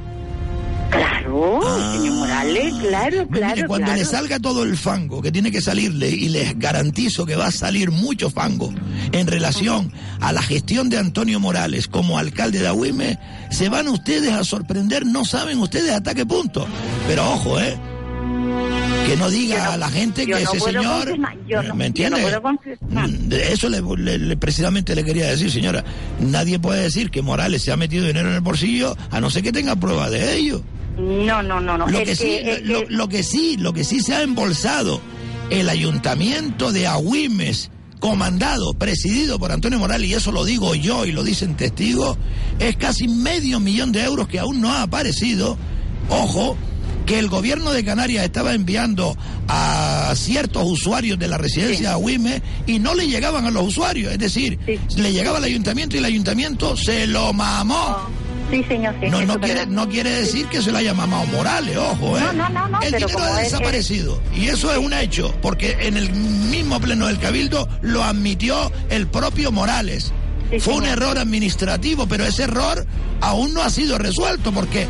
Claro, 0.90 1.60
señor 1.96 2.14
Morales, 2.14 2.74
claro, 2.80 3.26
claro, 3.28 3.66
cuando 3.66 3.86
claro. 3.86 3.98
le 4.00 4.04
salga 4.04 4.38
todo 4.38 4.62
el 4.62 4.76
fango 4.76 5.20
que 5.22 5.32
tiene 5.32 5.50
que 5.50 5.60
salirle, 5.60 6.08
y 6.10 6.28
les 6.28 6.56
garantizo 6.58 7.26
que 7.26 7.34
va 7.34 7.46
a 7.46 7.50
salir 7.50 7.90
mucho 7.90 8.30
fango 8.30 8.72
en 9.10 9.26
relación 9.26 9.92
a 10.20 10.32
la 10.32 10.40
gestión 10.42 10.88
de 10.90 10.98
Antonio 10.98 11.40
Morales 11.40 11.88
como 11.88 12.16
alcalde 12.18 12.60
de 12.60 12.68
Agüime, 12.68 13.18
se 13.50 13.68
van 13.68 13.88
ustedes 13.88 14.32
a 14.32 14.44
sorprender, 14.44 15.04
no 15.04 15.24
saben 15.24 15.58
ustedes 15.58 15.90
hasta 15.90 16.14
qué 16.14 16.24
punto. 16.26 16.64
Pero 17.08 17.28
ojo, 17.32 17.58
¿eh? 17.60 17.76
Que 19.06 19.16
no 19.16 19.30
diga 19.30 19.72
a 19.72 19.76
la 19.76 19.88
gente 19.90 20.24
que 20.26 20.32
no 20.32 20.38
ese 20.38 20.60
señor... 20.60 21.08
yo 21.46 21.62
¿Me 21.74 21.78
yo 21.78 21.84
entiende? 21.84 22.20
puedo. 22.22 22.52
Mm, 22.80 23.32
Eso 23.32 23.68
le, 23.68 23.80
le- 23.96 24.18
le- 24.18 24.36
precisamente 24.36 24.94
le 24.94 25.04
quería 25.04 25.26
decir, 25.26 25.50
señora. 25.50 25.84
Nadie 26.20 26.58
puede 26.58 26.82
decir 26.82 27.10
que 27.10 27.22
Morales 27.22 27.62
se 27.62 27.72
ha 27.72 27.76
metido 27.76 28.06
dinero 28.06 28.28
en 28.28 28.34
el 28.36 28.40
bolsillo 28.40 28.96
a 29.10 29.20
no 29.20 29.30
ser 29.30 29.42
que 29.42 29.52
tenga 29.52 29.76
prueba 29.76 30.08
de 30.10 30.36
ello. 30.36 30.62
No, 30.98 31.42
no, 31.42 31.60
no, 31.60 31.76
no. 31.76 31.86
Lo 31.88 31.98
que, 32.04 32.14
sí, 32.16 32.24
que- 32.24 32.60
lo, 32.64 32.86
que- 32.86 32.94
lo 32.94 33.08
que 33.08 33.22
sí, 33.22 33.56
lo 33.58 33.72
que 33.72 33.84
sí 33.84 34.00
se 34.00 34.14
ha 34.14 34.22
embolsado 34.22 35.00
el 35.50 35.68
ayuntamiento 35.68 36.72
de 36.72 36.86
Agüimes, 36.86 37.70
comandado, 38.00 38.74
presidido 38.74 39.38
por 39.38 39.50
Antonio 39.52 39.78
Morales, 39.78 40.08
y 40.08 40.14
eso 40.14 40.30
lo 40.32 40.44
digo 40.44 40.74
yo 40.74 41.04
y 41.06 41.12
lo 41.12 41.22
dicen 41.24 41.56
testigos, 41.56 42.16
es 42.58 42.76
casi 42.76 43.08
medio 43.08 43.60
millón 43.60 43.92
de 43.92 44.04
euros 44.04 44.28
que 44.28 44.38
aún 44.38 44.60
no 44.60 44.70
ha 44.72 44.82
aparecido. 44.82 45.56
Ojo, 46.08 46.56
que 47.06 47.18
el 47.18 47.28
gobierno 47.28 47.72
de 47.72 47.84
Canarias 47.84 48.24
estaba 48.24 48.54
enviando 48.54 49.16
a 49.48 50.12
ciertos 50.16 50.64
usuarios 50.64 51.18
de 51.18 51.28
la 51.28 51.38
residencia 51.38 51.88
de 51.90 51.94
Agüimes 51.94 52.42
y 52.66 52.78
no 52.78 52.94
le 52.94 53.06
llegaban 53.08 53.44
a 53.46 53.50
los 53.50 53.64
usuarios, 53.68 54.12
es 54.12 54.18
decir, 54.18 54.58
le 54.96 55.12
llegaba 55.12 55.38
al 55.38 55.44
ayuntamiento 55.44 55.96
y 55.96 55.98
el 55.98 56.04
ayuntamiento 56.06 56.76
se 56.76 57.06
lo 57.06 57.32
mamó. 57.32 58.08
Sí, 58.50 58.62
señor, 58.68 58.94
sí. 59.00 59.06
No, 59.10 59.22
no, 59.22 59.40
quiere, 59.40 59.66
no 59.66 59.88
quiere 59.88 60.10
decir 60.10 60.46
que 60.46 60.60
se 60.62 60.70
lo 60.70 60.78
haya 60.78 60.92
mamado 60.94 61.26
Morales, 61.26 61.76
ojo, 61.76 62.18
¿eh? 62.18 62.20
No, 62.20 62.32
no, 62.34 62.48
no, 62.50 62.68
no, 62.68 62.80
El 62.82 62.92
pero 62.92 63.06
dinero 63.08 63.24
ha 63.24 63.42
es- 63.42 63.50
desaparecido. 63.52 64.20
Y 64.36 64.46
eso 64.48 64.70
es 64.70 64.78
un 64.78 64.92
hecho, 64.92 65.34
porque 65.40 65.76
en 65.80 65.96
el 65.96 66.10
mismo 66.12 66.78
pleno 66.78 67.06
del 67.06 67.18
Cabildo 67.18 67.68
lo 67.80 68.04
admitió 68.04 68.70
el 68.90 69.06
propio 69.06 69.50
Morales. 69.50 70.12
Fue 70.60 70.74
un 70.74 70.84
error 70.84 71.18
administrativo, 71.18 72.06
pero 72.06 72.24
ese 72.24 72.44
error 72.44 72.86
aún 73.20 73.54
no 73.54 73.62
ha 73.62 73.70
sido 73.70 73.98
resuelto, 73.98 74.52
porque 74.52 74.86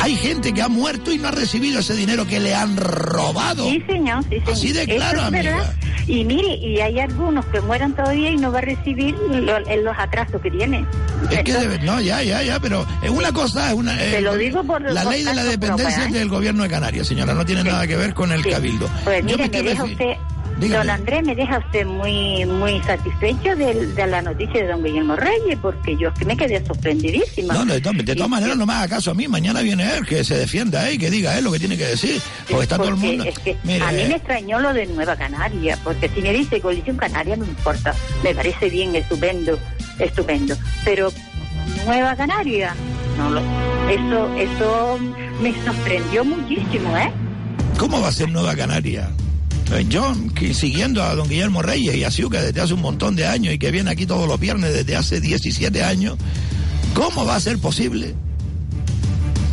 Hay 0.00 0.14
gente 0.14 0.52
que 0.54 0.62
ha 0.62 0.68
muerto 0.68 1.10
y 1.10 1.18
no 1.18 1.26
ha 1.28 1.32
recibido 1.32 1.80
ese 1.80 1.94
dinero 1.94 2.24
que 2.28 2.38
le 2.38 2.54
han 2.54 2.76
robado. 2.76 3.68
Sí, 3.68 3.82
señor, 3.88 4.22
sí, 4.24 4.36
señor. 4.36 4.52
Así 4.52 4.72
de 4.72 4.86
claro, 4.86 5.18
es 5.20 5.24
amiga. 5.26 5.42
verdad. 5.56 5.74
Y 6.06 6.24
mire, 6.24 6.54
y 6.58 6.80
hay 6.80 7.00
algunos 7.00 7.44
que 7.46 7.60
mueran 7.60 7.92
todavía 7.96 8.30
y 8.30 8.36
no 8.36 8.52
va 8.52 8.58
a 8.58 8.62
recibir 8.62 9.14
lo- 9.16 9.58
los 9.58 9.98
atrasos 9.98 10.40
que 10.40 10.50
tiene. 10.52 10.86
Es 11.30 11.42
que 11.42 11.52
debe- 11.54 11.80
no, 11.82 12.00
ya, 12.00 12.22
ya, 12.22 12.40
ya, 12.42 12.60
pero 12.60 12.86
es 13.02 13.10
una 13.10 13.32
cosa, 13.32 13.68
es 13.70 13.74
una. 13.74 13.96
Te 13.98 14.18
eh, 14.18 14.20
lo 14.20 14.36
digo 14.36 14.62
por- 14.62 14.80
La 14.82 15.02
por 15.02 15.12
ley 15.12 15.24
de 15.24 15.34
la 15.34 15.42
dependencia 15.44 16.04
es 16.04 16.10
¿eh? 16.14 16.18
del 16.18 16.28
gobierno 16.28 16.62
de 16.62 16.68
Canarias, 16.68 17.08
señora, 17.08 17.34
no 17.34 17.44
tiene 17.44 17.64
nada 17.64 17.84
que 17.86 17.96
ver 17.96 18.14
con 18.14 18.30
el 18.30 18.46
cabildo. 18.46 18.88
Pues 19.02 19.26
Yo 19.26 19.36
mire, 19.36 19.48
me 19.48 19.62
me 19.62 19.68
deja 19.70 19.84
usted, 19.84 20.14
Dígame. 20.58 20.84
don 20.86 20.90
Andrés, 20.90 21.24
me 21.24 21.34
deja 21.34 21.58
usted 21.58 21.84
muy 21.86 22.44
muy 22.46 22.80
satisfecho 22.82 23.56
de, 23.56 23.86
de 23.94 24.06
la 24.06 24.22
noticia 24.22 24.62
de 24.62 24.68
don 24.68 24.82
Guillermo 24.84 25.16
Reyes, 25.16 25.58
porque 25.60 25.96
yo 25.96 26.08
es 26.08 26.14
que 26.18 26.24
me 26.24 26.36
quedé 26.36 26.64
sorprendidísima. 26.64 27.54
No, 27.54 27.64
de, 27.64 27.80
to- 27.80 27.92
de 27.92 28.14
todas 28.14 28.30
maneras 28.30 28.56
no 28.56 28.64
me 28.66 28.72
haga 28.72 28.88
caso 28.88 29.10
a 29.10 29.14
mí, 29.14 29.26
mañana 29.28 29.60
viene 29.62 29.84
él, 29.96 30.06
que 30.06 30.22
se 30.24 30.36
defienda 30.36 30.88
él, 30.88 30.98
que 30.98 31.10
diga 31.10 31.36
él 31.36 31.44
lo 31.44 31.52
que 31.52 31.58
tiene 31.58 31.76
que 31.76 31.86
decir, 31.86 32.20
porque 32.48 32.62
está 32.62 32.76
todo 32.76 32.88
el 32.88 32.96
mundo. 32.96 33.24
es 33.24 33.38
que 33.38 33.56
Mire, 33.64 33.84
a 33.84 33.90
mí 33.92 34.04
me 34.08 34.14
extrañó 34.16 34.60
lo 34.60 34.72
de 34.72 34.86
Nueva 34.86 35.16
Canaria, 35.16 35.78
porque 35.82 36.08
si 36.08 36.20
me 36.20 36.32
dice 36.32 36.60
Coalición 36.60 36.96
Canaria 36.96 37.36
no 37.36 37.44
me 37.44 37.50
importa, 37.50 37.94
me 38.22 38.34
parece 38.34 38.70
bien, 38.70 38.94
estupendo, 38.94 39.58
estupendo. 39.98 40.56
Pero 40.84 41.12
Nueva 41.84 42.14
Canaria, 42.14 42.74
no 43.18 43.30
lo, 43.30 43.40
eso, 43.90 44.34
eso 44.36 44.98
me 45.40 45.52
sorprendió 45.64 46.24
muchísimo, 46.24 46.96
¿eh? 46.96 47.10
¿Cómo 47.78 48.00
va 48.00 48.08
a 48.08 48.12
ser 48.12 48.28
Nueva 48.30 48.54
Canaria? 48.54 49.10
Eh, 49.72 49.86
Yo, 49.88 50.14
que 50.34 50.54
siguiendo 50.54 51.02
a 51.02 51.14
don 51.14 51.28
Guillermo 51.28 51.62
Reyes 51.62 51.94
y 51.96 52.04
a 52.04 52.10
Ciuca 52.10 52.40
desde 52.42 52.60
hace 52.60 52.74
un 52.74 52.82
montón 52.82 53.16
de 53.16 53.26
años 53.26 53.54
y 53.54 53.58
que 53.58 53.70
viene 53.70 53.90
aquí 53.90 54.06
todos 54.06 54.28
los 54.28 54.38
viernes 54.38 54.72
desde 54.72 54.94
hace 54.96 55.20
17 55.20 55.82
años, 55.82 56.16
¿cómo 56.94 57.24
va 57.24 57.36
a 57.36 57.40
ser 57.40 57.58
posible 57.58 58.14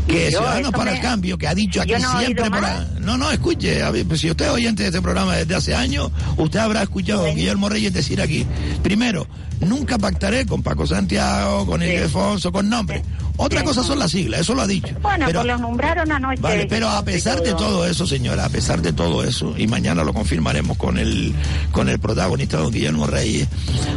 que 0.07 0.29
Yo, 0.31 0.39
Ciudadanos 0.39 0.71
para 0.71 0.91
me- 0.91 0.97
el 0.97 1.01
Cambio, 1.01 1.37
que 1.37 1.47
ha 1.47 1.55
dicho 1.55 1.81
aquí 1.81 1.93
no 1.93 1.99
siempre... 2.19 2.43
oído 2.43 2.51
por 2.51 2.61
más. 2.61 2.71
a- 2.71 2.99
No, 2.99 3.17
no, 3.17 3.31
escuche, 3.31 3.81
a 3.81 3.89
ver, 3.91 4.05
pues 4.05 4.19
si 4.19 4.29
usted 4.29 4.45
es 4.45 4.51
oyente 4.51 4.83
de 4.83 4.89
este 4.89 5.01
programa 5.01 5.35
desde 5.37 5.55
hace 5.55 5.73
años, 5.75 6.11
usted 6.37 6.59
habrá 6.59 6.83
escuchado 6.83 7.21
a 7.23 7.27
don 7.27 7.35
Guillermo 7.35 7.69
Reyes 7.69 7.93
decir 7.93 8.21
aquí, 8.21 8.45
primero, 8.83 9.25
nunca 9.61 9.97
pactaré 9.97 10.45
con 10.45 10.61
Paco 10.61 10.85
Santiago, 10.85 11.65
con 11.65 11.81
Ildefonso, 11.81 12.51
con 12.51 12.67
nombre. 12.69 13.01
Otra 13.43 13.63
cosa 13.63 13.83
son 13.83 13.97
las 13.99 14.11
siglas, 14.11 14.41
eso 14.41 14.53
lo 14.53 14.61
ha 14.61 14.67
dicho. 14.67 14.95
Bueno, 15.01 15.25
Pero- 15.25 15.39
pues 15.39 15.47
los 15.51 15.61
nombraron 15.61 16.11
anoche. 16.11 16.41
Vale, 16.41 16.67
pero 16.67 16.89
a 16.89 17.03
pesar 17.03 17.41
de 17.41 17.53
todo 17.53 17.85
eso, 17.87 18.05
señora, 18.05 18.45
a 18.45 18.49
pesar 18.49 18.81
de 18.81 18.93
todo 18.93 19.23
eso, 19.23 19.55
y 19.57 19.65
mañana 19.67 20.03
lo 20.03 20.13
confirmaremos 20.13 20.77
con 20.77 20.97
el 20.97 21.33
con 21.71 21.89
el 21.89 21.99
protagonista 21.99 22.57
don 22.57 22.71
Guillermo 22.71 23.07
Reyes, 23.07 23.47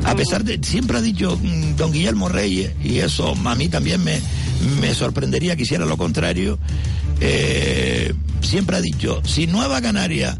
a 0.04 0.14
pesar 0.14 0.44
de, 0.44 0.58
siempre 0.62 0.98
ha 0.98 1.00
dicho 1.02 1.38
mm, 1.40 1.76
don 1.76 1.92
Guillermo 1.92 2.28
Reyes, 2.28 2.72
y 2.82 2.98
eso 3.00 3.34
a 3.44 3.54
mí 3.54 3.68
también 3.68 4.02
me, 4.02 4.20
me 4.80 4.94
sorprendería 4.94 5.56
que 5.56 5.62
hiciera 5.64 5.84
lo 5.84 5.96
contrario, 5.96 6.58
eh, 7.20 8.14
siempre 8.40 8.76
ha 8.76 8.80
dicho, 8.80 9.20
si 9.24 9.46
Nueva 9.46 9.80
Canaria 9.82 10.38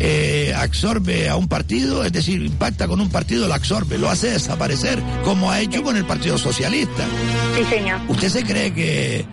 eh, 0.00 0.52
absorbe 0.56 1.28
a 1.28 1.36
un 1.36 1.48
partido, 1.48 2.04
es 2.04 2.12
decir, 2.12 2.42
impacta 2.42 2.88
con 2.88 3.00
un 3.00 3.08
partido, 3.08 3.46
lo 3.46 3.54
absorbe, 3.54 3.98
lo 3.98 4.10
hace 4.10 4.30
desaparecer, 4.30 5.02
como 5.24 5.50
ha 5.50 5.60
hecho 5.60 5.82
con 5.82 5.96
el 5.96 6.04
Partido 6.04 6.36
Socialista. 6.38 7.04
Sí, 7.56 7.64
señor. 7.64 8.00
¿Usted 8.08 8.28
se 8.28 8.42
cree 8.44 8.72
que, 8.72 9.24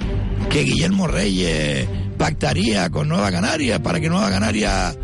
que 0.50 0.64
Guillermo 0.64 1.08
Reyes 1.08 1.88
pactaría 2.18 2.90
con 2.90 3.10
Nueva 3.10 3.32
Canaria 3.32 3.82
para 3.82 4.00
que 4.00 4.10
Nueva 4.10 4.30
Canaria... 4.30 4.96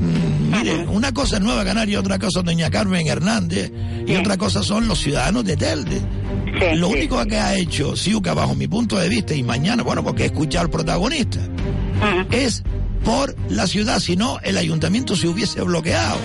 mm, 0.00 0.50
mire, 0.56 0.86
una 0.86 1.12
cosa 1.12 1.36
es 1.36 1.42
Nueva 1.42 1.64
Canaria, 1.64 2.00
otra 2.00 2.18
cosa 2.18 2.40
es 2.40 2.44
Doña 2.46 2.70
Carmen 2.70 3.06
Hernández 3.06 3.70
y 4.06 4.16
otra 4.16 4.38
cosa 4.38 4.62
son 4.62 4.88
los 4.88 5.00
ciudadanos 5.00 5.44
de 5.44 5.56
Telde. 5.56 6.00
Lo 6.76 6.88
único 6.88 7.24
que 7.26 7.36
ha 7.38 7.56
hecho 7.56 7.96
Ciuca, 7.96 8.32
bajo 8.32 8.54
mi 8.54 8.68
punto 8.68 8.96
de 8.96 9.08
vista, 9.08 9.34
y 9.34 9.42
mañana, 9.42 9.82
bueno, 9.82 10.04
porque 10.04 10.22
he 10.22 10.26
escuchado 10.26 10.64
al 10.64 10.70
protagonista, 10.70 11.40
es 12.30 12.62
por 13.04 13.36
la 13.50 13.66
ciudad, 13.66 14.00
si 14.00 14.16
no, 14.16 14.38
el 14.42 14.56
ayuntamiento 14.56 15.14
se 15.16 15.28
hubiese 15.28 15.62
bloqueado. 15.62 16.18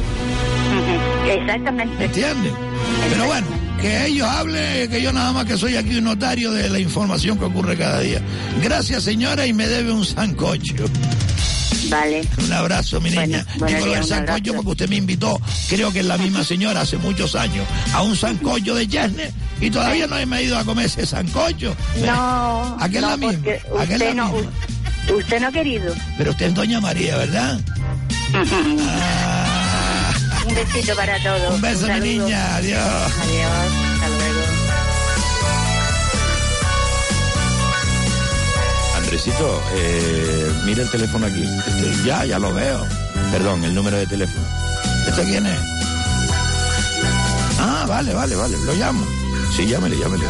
Exactamente. 1.27 1.95
¿Me 1.97 2.06
entiende? 2.06 2.51
Pero 3.10 3.26
bueno, 3.26 3.47
que 3.81 4.07
ellos 4.07 4.27
hablen, 4.27 4.89
que 4.89 5.01
yo 5.01 5.14
nada 5.14 5.31
más 5.31 5.45
que 5.45 5.57
soy 5.57 5.76
aquí 5.76 5.97
un 5.97 6.06
notario 6.06 6.51
de 6.51 6.69
la 6.69 6.80
información 6.80 7.38
que 7.38 7.45
ocurre 7.45 7.77
cada 7.77 7.99
día. 7.99 8.22
Gracias, 8.64 9.03
señora, 9.03 9.45
y 9.45 9.53
me 9.53 9.68
debe 9.68 9.91
un 9.91 10.06
sancocho. 10.06 10.85
Vale. 11.89 12.22
Un 12.38 12.53
abrazo, 12.53 12.99
mi 13.01 13.10
niña. 13.10 13.45
buenos 13.57 13.84
Digo 13.84 13.95
un 13.95 14.03
sancocho 14.03 14.53
porque 14.53 14.72
usted 14.72 14.89
me 14.89 14.97
invitó, 14.97 15.39
creo 15.69 15.91
que 15.91 15.99
es 15.99 16.06
la 16.06 16.18
misma 16.18 16.43
señora, 16.43 16.81
hace 16.81 16.97
muchos 16.97 17.35
años, 17.35 17.65
a 17.93 18.01
un 18.01 18.15
sancocho 18.15 18.76
de 18.76 18.88
Yasne 18.88 19.31
y 19.61 19.69
todavía 19.69 20.07
no 20.07 20.15
me 20.26 20.39
he 20.39 20.43
ido 20.43 20.57
a 20.57 20.64
comer 20.64 20.85
ese 20.85 21.06
sancocho. 21.06 21.76
No, 22.06 22.77
¿A 22.80 22.89
qué 22.89 23.01
no, 23.01 23.10
la 23.10 23.18
misma? 23.18 23.43
¿A 23.80 23.85
qué 23.85 23.93
es 23.93 23.99
la 23.99 24.14
no, 24.14 24.31
misma? 24.31 24.51
Usted 25.15 25.40
no 25.41 25.48
ha 25.48 25.52
querido. 25.52 25.94
Pero 26.18 26.31
usted 26.31 26.48
es 26.48 26.53
Doña 26.53 26.80
María, 26.81 27.18
¿verdad? 27.18 27.60
Un 30.48 30.56
besito 30.56 30.95
para 30.95 31.22
todos. 31.22 31.53
Un 31.56 31.61
beso, 31.61 31.81
mi 31.81 31.88
saludo. 31.88 32.06
niña. 32.06 32.56
Adiós. 32.56 32.80
Adiós. 32.81 33.52
Hasta 33.94 34.07
luego. 34.07 34.40
Andresito, 38.98 39.61
eh, 39.76 40.52
mira 40.65 40.84
el 40.84 40.90
teléfono 40.90 41.26
aquí. 41.27 41.44
Este, 41.44 42.03
ya, 42.06 42.26
ya 42.26 42.40
lo 42.40 42.53
veo. 42.53 42.86
Perdón, 43.31 43.64
el 43.64 43.73
número 43.76 43.98
de 43.98 44.07
teléfono. 44.07 44.45
¿Este 45.07 45.23
quién 45.23 45.45
es? 45.45 45.60
Ah, 47.60 47.86
vale, 47.88 48.14
vale, 48.14 48.36
vale. 48.36 48.57
Lo 48.65 48.73
llamo. 48.73 49.06
Sí, 49.56 49.65
llámele, 49.68 49.98
llámele. 49.98 50.26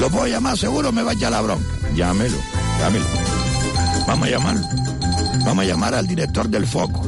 Lo 0.00 0.10
puedo 0.10 0.26
llamar, 0.26 0.56
seguro 0.58 0.92
me 0.92 1.02
va 1.02 1.12
a 1.12 1.14
echar 1.14 1.32
la 1.32 1.40
bronca. 1.40 1.64
Llámelo, 1.94 2.36
llámelo. 2.78 3.06
Vamos 4.06 4.28
a 4.28 4.30
llamarlo. 4.30 4.66
Vamos 5.44 5.64
a 5.64 5.66
llamar 5.66 5.94
al 5.94 6.06
director 6.06 6.48
del 6.48 6.66
foco. 6.66 7.02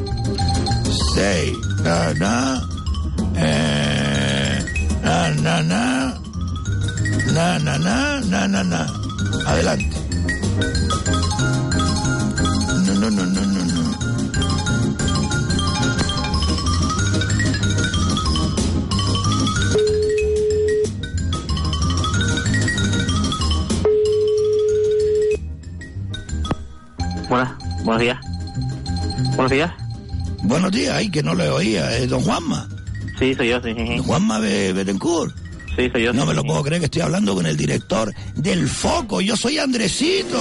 Seis, 1.14 1.56
na, 1.82 2.14
na, 2.14 2.62
eh, 3.36 4.64
na, 5.02 5.30
na, 5.30 5.62
na, 5.62 6.18
na, 7.32 7.58
na, 7.58 7.78
na, 7.78 8.20
na, 8.20 8.48
na, 8.48 8.64
na. 8.64 8.86
Adelante. 9.46 10.07
Buenos 30.48 30.72
días, 30.72 30.94
ay, 30.96 31.10
que 31.10 31.22
no 31.22 31.34
le 31.34 31.48
oía. 31.50 31.94
¿Es 31.96 32.08
don 32.08 32.22
Juanma? 32.22 32.66
Sí, 33.18 33.34
soy 33.34 33.48
yo, 33.50 33.60
sí. 33.62 33.74
sí. 33.76 33.98
Juanma 33.98 34.38
Be- 34.38 34.72
Betancourt. 34.72 35.36
Sí, 35.76 35.88
soy 35.92 36.04
yo. 36.04 36.12
No 36.14 36.22
sí, 36.22 36.28
me 36.28 36.34
lo 36.34 36.42
puedo 36.42 36.62
creer 36.62 36.80
que 36.80 36.86
estoy 36.86 37.02
hablando 37.02 37.34
con 37.34 37.44
el 37.46 37.56
director 37.56 38.12
del 38.34 38.66
Foco. 38.68 39.20
Yo 39.20 39.36
soy 39.36 39.58
Andresito. 39.58 40.40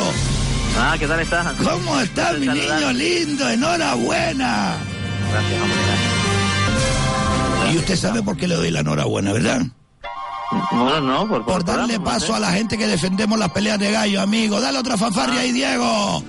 Ah, 0.79 0.95
¿qué 0.97 1.07
tal 1.07 1.19
estás? 1.19 1.53
¿Cómo 1.61 1.99
estás, 1.99 2.39
mi 2.39 2.47
niño 2.47 2.93
lindo? 2.93 3.49
Enhorabuena. 3.49 4.77
Gracias, 5.31 5.61
hombre, 5.61 5.77
gracias. 5.87 7.73
Y 7.73 7.77
usted 7.77 7.95
sabe 7.97 8.23
por 8.23 8.37
qué 8.37 8.47
le 8.47 8.55
doy 8.55 8.71
la 8.71 8.79
enhorabuena, 8.79 9.33
¿verdad? 9.33 9.61
Bueno, 10.71 11.01
no, 11.01 11.27
por, 11.27 11.43
Por 11.45 11.65
darle 11.65 11.99
paso 11.99 12.33
a 12.33 12.39
la 12.39 12.51
gente 12.53 12.77
que 12.77 12.87
defendemos 12.87 13.37
las 13.37 13.51
peleas 13.51 13.77
de 13.77 13.91
gallo, 13.91 14.21
amigo. 14.21 14.61
Dale 14.61 14.79
otra 14.79 14.95
fanfarria 14.95 15.41
ahí, 15.41 15.51
Diego. 15.51 16.23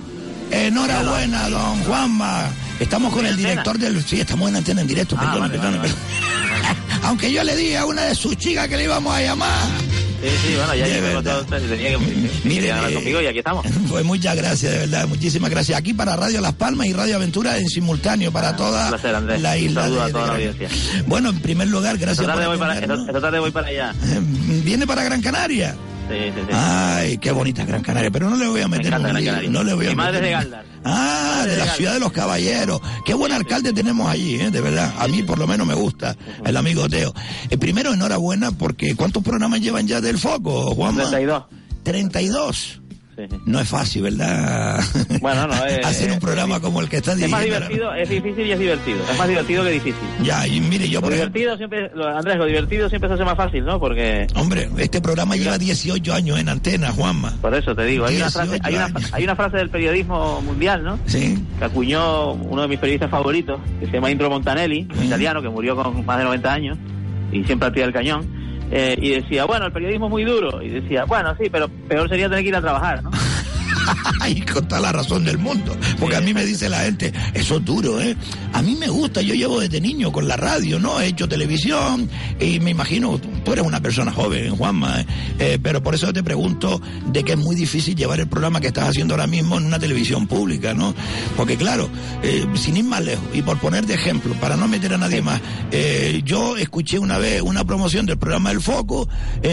Enhorabuena, 0.51 1.47
don 1.49 1.81
Juanma. 1.85 2.49
Estamos 2.79 3.13
con 3.13 3.25
el 3.25 3.35
director 3.35 3.77
del... 3.77 4.03
Sí, 4.03 4.19
estamos 4.21 4.49
en 4.49 4.55
antena 4.57 4.81
en 4.81 4.87
directo, 4.87 5.15
Ah, 5.17 5.21
perdón, 5.21 5.39
vale, 5.41 5.59
perdón, 5.59 5.77
vale. 5.79 5.93
Aunque 7.03 7.31
yo 7.31 7.43
le 7.43 7.55
dije 7.55 7.77
a 7.77 7.85
una 7.85 8.03
de 8.03 8.15
sus 8.15 8.37
chicas 8.37 8.67
que 8.67 8.77
le 8.77 8.83
íbamos 8.85 9.13
a 9.13 9.21
llamar. 9.21 9.67
Sí, 10.21 10.27
sí, 10.49 10.55
bueno, 10.55 10.75
ya 10.75 10.85
verdad. 11.01 11.45
todo, 11.45 11.59
tenía 11.59 11.89
que, 11.97 12.71
hablar 12.73 12.91
eh, 12.91 12.93
conmigo 12.95 13.21
y 13.21 13.27
aquí 13.27 13.37
estamos. 13.39 13.65
Pues 13.89 14.03
muchas 14.05 14.35
gracias, 14.35 14.71
de 14.71 14.77
verdad, 14.79 15.07
muchísimas 15.07 15.49
gracias. 15.49 15.77
Aquí 15.77 15.93
para 15.93 16.15
Radio 16.15 16.41
Las 16.41 16.53
Palmas 16.53 16.87
y 16.87 16.93
Radio 16.93 17.15
Aventura 17.15 17.57
en 17.57 17.67
simultáneo 17.69 18.31
para 18.31 18.55
toda 18.55 18.83
Un 18.85 18.89
placer, 18.89 19.15
Andrés. 19.15 19.41
la 19.41 19.51
Un 19.53 19.57
isla. 19.59 19.81
saludo 19.83 19.97
de- 19.99 20.03
a 20.03 20.11
toda 20.11 20.21
de 20.23 20.27
la 20.27 20.33
audiencia. 20.49 20.69
Bueno, 21.07 21.29
en 21.29 21.39
primer 21.39 21.67
lugar, 21.69 21.97
gracias 21.97 22.19
Esta 22.19 22.33
por 22.33 22.33
tarde, 22.35 22.47
voy 22.47 22.57
para, 22.57 22.71
atendernos. 22.73 22.99
esta, 23.07 23.11
esta 23.11 23.21
tarde 23.27 23.39
voy 23.39 23.51
para 23.51 23.67
allá. 23.67 23.93
¿Viene 24.63 24.85
para 24.85 25.03
Gran 25.03 25.21
Canaria? 25.21 25.75
Sí, 26.09 26.15
sí, 26.33 26.41
sí. 26.41 26.47
Ay, 26.51 27.17
qué 27.19 27.31
bonita 27.31 27.63
Gran 27.65 27.83
Canaria, 27.83 28.09
pero 28.09 28.29
no 28.29 28.35
le 28.35 28.47
voy 28.47 28.61
a 28.61 28.67
meter 28.67 28.93
un 28.95 29.13
lío, 29.13 29.51
no 29.51 29.63
le 29.63 29.73
voy 29.75 29.85
a 29.85 29.89
Mi 29.89 29.95
madre 29.95 30.13
meter 30.13 30.25
de 30.25 30.31
Galdar. 30.31 30.65
Ah, 30.83 31.35
Madre 31.37 31.51
de 31.51 31.57
la 31.57 31.73
ciudad 31.75 31.93
de 31.93 31.99
los 31.99 32.11
caballeros. 32.11 32.81
Qué 33.05 33.13
buen 33.13 33.31
alcalde 33.31 33.73
tenemos 33.73 34.09
allí, 34.09 34.41
¿eh? 34.41 34.49
de 34.49 34.61
verdad. 34.61 34.93
A 34.97 35.07
mí 35.07 35.21
por 35.23 35.37
lo 35.37 35.45
menos 35.45 35.67
me 35.67 35.75
gusta 35.75 36.15
el 36.43 36.57
amigo 36.57 36.89
Teo. 36.89 37.13
Eh, 37.49 37.57
primero, 37.57 37.93
enhorabuena 37.93 38.51
porque 38.51 38.95
¿cuántos 38.95 39.23
programas 39.23 39.61
llevan 39.61 39.87
ya 39.87 40.01
del 40.01 40.17
Foco, 40.17 40.73
Juanma? 40.73 41.03
32. 41.09 41.43
32. 41.83 42.78
No 43.45 43.59
es 43.59 43.67
fácil, 43.69 44.03
¿verdad? 44.03 44.79
Bueno, 45.21 45.47
no 45.47 45.65
es... 45.65 45.85
Hacer 45.85 46.11
un 46.11 46.19
programa 46.19 46.59
como 46.59 46.79
el 46.81 46.87
que 46.89 46.97
está 46.97 47.13
Es 47.13 47.29
más 47.29 47.43
divertido, 47.43 47.93
es 47.93 48.09
difícil 48.09 48.45
y 48.45 48.51
es 48.51 48.59
divertido. 48.59 48.97
Es 49.11 49.17
más 49.17 49.27
divertido 49.27 49.63
que 49.63 49.71
difícil. 49.71 50.01
Ya, 50.23 50.47
y 50.47 50.59
mire, 50.61 50.87
yo 50.87 50.99
Lo 50.99 51.05
por 51.07 51.13
ejemplo... 51.13 51.37
divertido 51.39 51.57
siempre, 51.57 51.91
lo- 51.95 52.07
Andrés, 52.07 52.37
lo 52.37 52.45
divertido 52.45 52.89
siempre 52.89 53.09
se 53.09 53.15
hace 53.15 53.25
más 53.25 53.35
fácil, 53.35 53.65
¿no? 53.65 53.79
Porque 53.79 54.27
Hombre, 54.35 54.69
este 54.77 55.01
programa 55.01 55.35
lleva 55.35 55.57
18 55.57 56.13
años 56.13 56.39
en 56.39 56.49
antena, 56.49 56.91
Juanma. 56.91 57.33
por 57.41 57.53
eso 57.53 57.75
te 57.75 57.83
digo, 57.85 58.05
hay 58.05 58.15
una 58.17 58.25
18 58.27 58.47
frase, 58.49 58.61
hay 58.63 58.75
una, 58.75 58.89
hay 59.11 59.23
una 59.23 59.35
frase 59.35 59.57
del 59.57 59.69
periodismo 59.69 60.41
mundial, 60.41 60.83
¿no? 60.83 60.99
Sí. 61.05 61.37
Que 61.57 61.65
acuñó 61.65 62.33
uno 62.33 62.61
de 62.63 62.67
mis 62.67 62.79
periodistas 62.79 63.09
favoritos, 63.09 63.59
que 63.79 63.85
se 63.87 63.91
llama 63.93 64.11
Indro 64.11 64.29
Montanelli, 64.29 64.87
un 64.97 65.03
italiano 65.03 65.41
que 65.41 65.49
murió 65.49 65.75
con 65.75 66.05
más 66.05 66.17
de 66.17 66.23
90 66.23 66.53
años 66.53 66.77
y 67.31 67.43
siempre 67.43 67.67
al 67.67 67.73
pie 67.73 67.83
del 67.83 67.93
cañón. 67.93 68.38
Eh, 68.71 68.95
y 68.99 69.09
decía, 69.11 69.45
bueno, 69.45 69.65
el 69.65 69.71
periodismo 69.71 70.05
es 70.07 70.11
muy 70.11 70.23
duro. 70.23 70.61
Y 70.61 70.69
decía, 70.69 71.05
bueno, 71.05 71.35
sí, 71.39 71.49
pero 71.51 71.67
peor 71.67 72.09
sería 72.09 72.29
tener 72.29 72.43
que 72.43 72.49
ir 72.49 72.55
a 72.55 72.61
trabajar, 72.61 73.03
¿no? 73.03 73.11
y 74.27 74.41
con 74.41 74.67
toda 74.67 74.81
la 74.81 74.91
razón 74.91 75.23
del 75.25 75.37
mundo. 75.37 75.75
Porque 75.99 76.15
a 76.15 76.21
mí 76.21 76.33
me 76.33 76.45
dice 76.45 76.69
la 76.69 76.79
gente, 76.81 77.13
eso 77.33 77.57
es 77.57 77.65
duro, 77.65 77.99
¿eh? 78.01 78.15
A 78.53 78.61
mí 78.61 78.75
me 78.75 78.87
gusta, 78.87 79.21
yo 79.21 79.33
llevo 79.33 79.59
desde 79.59 79.81
niño 79.81 80.11
con 80.11 80.27
la 80.27 80.37
radio, 80.37 80.79
¿no? 80.79 80.99
He 80.99 81.07
hecho 81.07 81.27
televisión 81.27 82.09
y 82.39 82.59
me 82.59 82.71
imagino, 82.71 83.19
tú 83.19 83.53
eres 83.53 83.65
una 83.65 83.81
persona 83.81 84.11
joven, 84.11 84.55
Juanma, 84.55 85.01
¿eh? 85.01 85.05
Eh, 85.39 85.59
pero 85.61 85.81
por 85.81 85.95
eso 85.95 86.11
te 86.13 86.23
pregunto 86.23 86.81
de 87.11 87.23
que 87.23 87.33
es 87.33 87.37
muy 87.37 87.55
difícil 87.55 87.95
llevar 87.95 88.19
el 88.19 88.27
programa 88.27 88.59
que 88.61 88.67
estás 88.67 88.89
haciendo 88.89 89.13
ahora 89.13 89.27
mismo 89.27 89.57
en 89.57 89.65
una 89.65 89.79
televisión 89.79 90.27
pública, 90.27 90.73
¿no? 90.73 90.93
Porque 91.35 91.57
claro, 91.57 91.89
eh, 92.23 92.45
sin 92.55 92.77
ir 92.77 92.85
más 92.85 93.03
lejos, 93.03 93.25
y 93.33 93.41
por 93.41 93.57
poner 93.59 93.85
de 93.85 93.95
ejemplo, 93.95 94.33
para 94.35 94.55
no 94.55 94.67
meter 94.67 94.93
a 94.93 94.97
nadie 94.97 95.21
más, 95.21 95.41
yo 96.23 96.57
escuché 96.57 96.99
una 96.99 97.17
vez 97.17 97.41
una 97.41 97.63
promoción 97.63 98.05
del 98.05 98.17
programa 98.17 98.51
El 98.51 98.61
Foco, 98.61 99.07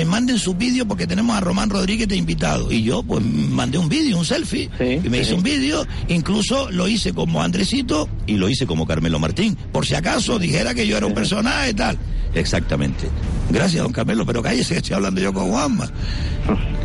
manden 0.07 0.39
su 0.39 0.55
vídeo 0.55 0.87
porque 0.87 1.07
tenemos 1.07 1.37
a 1.37 1.41
Román 1.41 1.71
Rodríguez 1.71 2.09
de 2.09 2.17
invitado. 2.17 2.71
Y 2.73 2.83
yo 2.83 3.03
pues 3.03 3.25
mandé 3.25 3.79
un 3.79 3.89
vídeo, 3.89 4.19
un 4.19 4.25
selfie, 4.27 4.69
y 4.81 5.09
me 5.09 5.19
hice 5.19 5.35
un 5.35 5.43
vídeo, 5.43 5.87
incluso 6.09 6.71
lo 6.71 6.89
hice 6.89 7.13
como 7.15 7.43
Andresito 7.43 8.09
y 8.27 8.37
lo 8.37 8.49
hice 8.49 8.67
como 8.67 8.87
Carmelo 8.87 9.19
Martín, 9.19 9.57
por 9.73 9.87
si 9.87 9.95
acaso 9.95 10.39
dijera 10.39 10.75
que 10.75 10.87
yo 10.87 10.97
era 10.97 11.07
un 11.07 11.15
personaje 11.15 11.71
y 11.71 11.75
tal. 11.75 11.99
Exactamente. 12.35 13.09
Gracias, 13.51 13.83
don 13.83 13.93
Carmelo, 13.93 14.27
pero 14.27 14.43
cállese 14.43 14.75
que 14.75 14.79
estoy 14.79 14.95
hablando 14.97 15.21
yo 15.23 15.33
con 15.33 15.49
Juanma. 15.51 15.91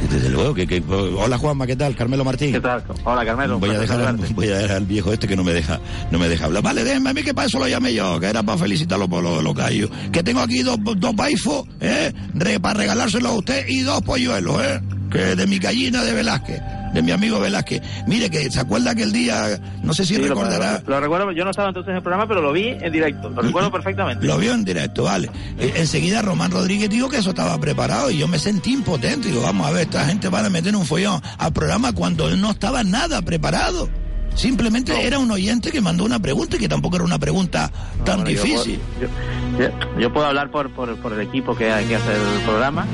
Desde 0.09 0.29
luego 0.29 0.53
que, 0.53 0.65
que- 0.65 0.81
hola 0.89 1.37
Juanma, 1.37 1.67
¿qué 1.67 1.75
tal? 1.75 1.95
Carmelo 1.95 2.23
Martín. 2.23 2.51
¿Qué 2.53 2.59
tal? 2.61 2.83
Hola, 3.03 3.25
Carmelo. 3.25 3.59
Voy 3.59 3.69
a 3.69 3.79
dejar 3.79 4.15
voy 4.33 4.47
a 4.47 4.57
dejar 4.57 4.77
al 4.77 4.85
viejo 4.85 5.11
este 5.13 5.27
que 5.27 5.35
no 5.35 5.43
me 5.43 5.51
deja, 5.53 5.79
no 6.09 6.19
me 6.19 6.29
deja 6.29 6.45
hablar. 6.45 6.63
Vale, 6.63 6.83
déjenme 6.83 7.09
a 7.09 7.13
mí 7.13 7.21
que 7.23 7.33
para 7.33 7.47
eso 7.47 7.59
lo 7.59 7.67
llamé 7.67 7.93
yo, 7.93 8.19
que 8.19 8.27
era 8.27 8.43
para 8.43 8.57
felicitarlo 8.57 9.09
por 9.09 9.23
lo 9.23 9.37
de 9.37 9.43
los 9.43 9.53
gallos. 9.53 9.89
Que 10.11 10.23
tengo 10.23 10.39
aquí 10.39 10.63
dos, 10.63 10.77
dos 10.97 11.15
baifos, 11.15 11.65
eh, 11.81 12.11
re- 12.33 12.59
para 12.59 12.79
regalárselo 12.79 13.29
a 13.29 13.33
usted 13.33 13.65
y 13.67 13.81
dos 13.81 14.01
polluelos, 14.03 14.61
eh, 14.63 14.79
que 15.11 15.35
de 15.35 15.47
mi 15.47 15.59
gallina 15.59 16.03
de 16.03 16.13
Velázquez, 16.13 16.61
de 16.93 17.01
mi 17.01 17.11
amigo 17.11 17.39
Velázquez. 17.39 17.81
Mire 18.07 18.29
que 18.29 18.49
se 18.51 18.59
acuerda 18.59 18.93
que 18.95 19.03
el 19.03 19.11
día, 19.11 19.59
no 19.83 19.93
sé 19.93 20.05
si 20.05 20.15
Sí, 20.15 20.21
recordará. 20.21 20.81
Lo, 20.85 20.99
recuerdo, 20.99 21.31
yo 21.31 21.43
no 21.43 21.51
estaba 21.51 21.69
entonces 21.69 21.89
en 21.91 21.97
el 21.97 22.01
programa, 22.03 22.27
pero 22.27 22.41
lo 22.41 22.51
vi 22.51 22.67
en 22.69 22.91
directo. 22.91 23.29
Lo 23.29 23.41
recuerdo 23.41 23.71
perfectamente. 23.71 24.25
Lo 24.25 24.37
vio 24.37 24.53
en 24.53 24.63
directo, 24.65 25.03
vale. 25.03 25.29
Eh, 25.59 25.73
enseguida 25.77 26.21
Román 26.21 26.51
Rodríguez 26.51 26.89
dijo 26.89 27.09
que 27.09 27.17
eso 27.17 27.29
estaba 27.29 27.57
preparado 27.59 28.11
y 28.11 28.17
yo 28.17 28.27
me 28.27 28.39
sentí 28.39 28.73
impotente. 28.73 29.29
Digo, 29.29 29.41
vamos 29.41 29.67
a 29.67 29.71
ver, 29.71 29.83
esta 29.83 30.05
gente 30.05 30.29
va 30.29 30.45
a 30.45 30.49
meter 30.49 30.75
un 30.75 30.85
follón 30.85 31.21
al 31.37 31.53
programa 31.53 31.93
cuando 31.93 32.27
él 32.29 32.39
no 32.41 32.51
estaba 32.51 32.83
nada 32.83 33.21
preparado. 33.21 33.89
Simplemente 34.35 35.05
era 35.05 35.19
un 35.19 35.29
oyente 35.29 35.71
que 35.71 35.81
mandó 35.81 36.05
una 36.05 36.17
pregunta 36.19 36.55
y 36.55 36.59
que 36.59 36.69
tampoco 36.69 36.95
era 36.95 37.03
una 37.05 37.19
pregunta 37.19 37.69
tan 38.05 38.21
Bueno, 38.21 38.31
yo 38.31 38.43
difícil. 38.43 38.79
puedo- 38.97 39.11
Yo, 39.59 39.99
yo 39.99 40.13
puedo 40.13 40.25
hablar 40.25 40.49
por, 40.51 40.71
por, 40.73 40.95
por 41.01 41.11
el 41.13 41.19
equipo 41.21 41.53
que, 41.53 41.65
que 41.65 41.95
hace 41.95 42.13
el 42.13 42.41
programa 42.45 42.85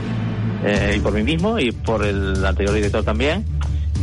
eh, 0.65 0.95
y 0.97 0.99
por 0.99 1.13
mí 1.13 1.21
mismo 1.21 1.59
y 1.59 1.71
por 1.71 2.03
el 2.03 2.43
anterior 2.43 2.73
director 2.73 3.03
también. 3.03 3.45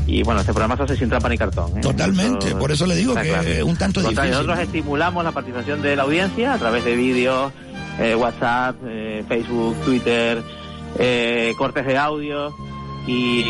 Y 0.07 0.23
bueno, 0.23 0.41
este 0.41 0.53
programa 0.53 0.77
se 0.77 0.83
hace 0.83 0.97
sin 0.97 1.09
trampa 1.09 1.29
ni 1.29 1.39
cartón. 1.39 1.79
¿eh? 1.79 1.81
Totalmente, 1.81 2.55
por 2.57 2.71
eso 2.71 2.87
le 2.87 2.97
digo 2.97 3.15
que 3.15 3.59
es 3.59 3.63
un 3.63 3.77
tanto 3.77 4.01
difícil. 4.01 4.31
Nosotros 4.31 4.59
estimulamos 4.59 5.25
la 5.25 5.33
participación 5.33 5.83
de 5.83 5.97
la 5.97 6.03
audiencia 6.03 6.55
a 6.55 6.59
través 6.59 6.85
de 6.85 6.95
vídeos, 6.95 7.53
eh, 7.99 8.15
WhatsApp, 8.15 8.77
eh, 8.87 9.25
Facebook, 9.27 9.77
Twitter, 9.85 10.43
eh, 10.99 11.53
cortes 11.57 11.87
de 11.87 11.97
audio. 11.97 12.55
Y, 13.07 13.45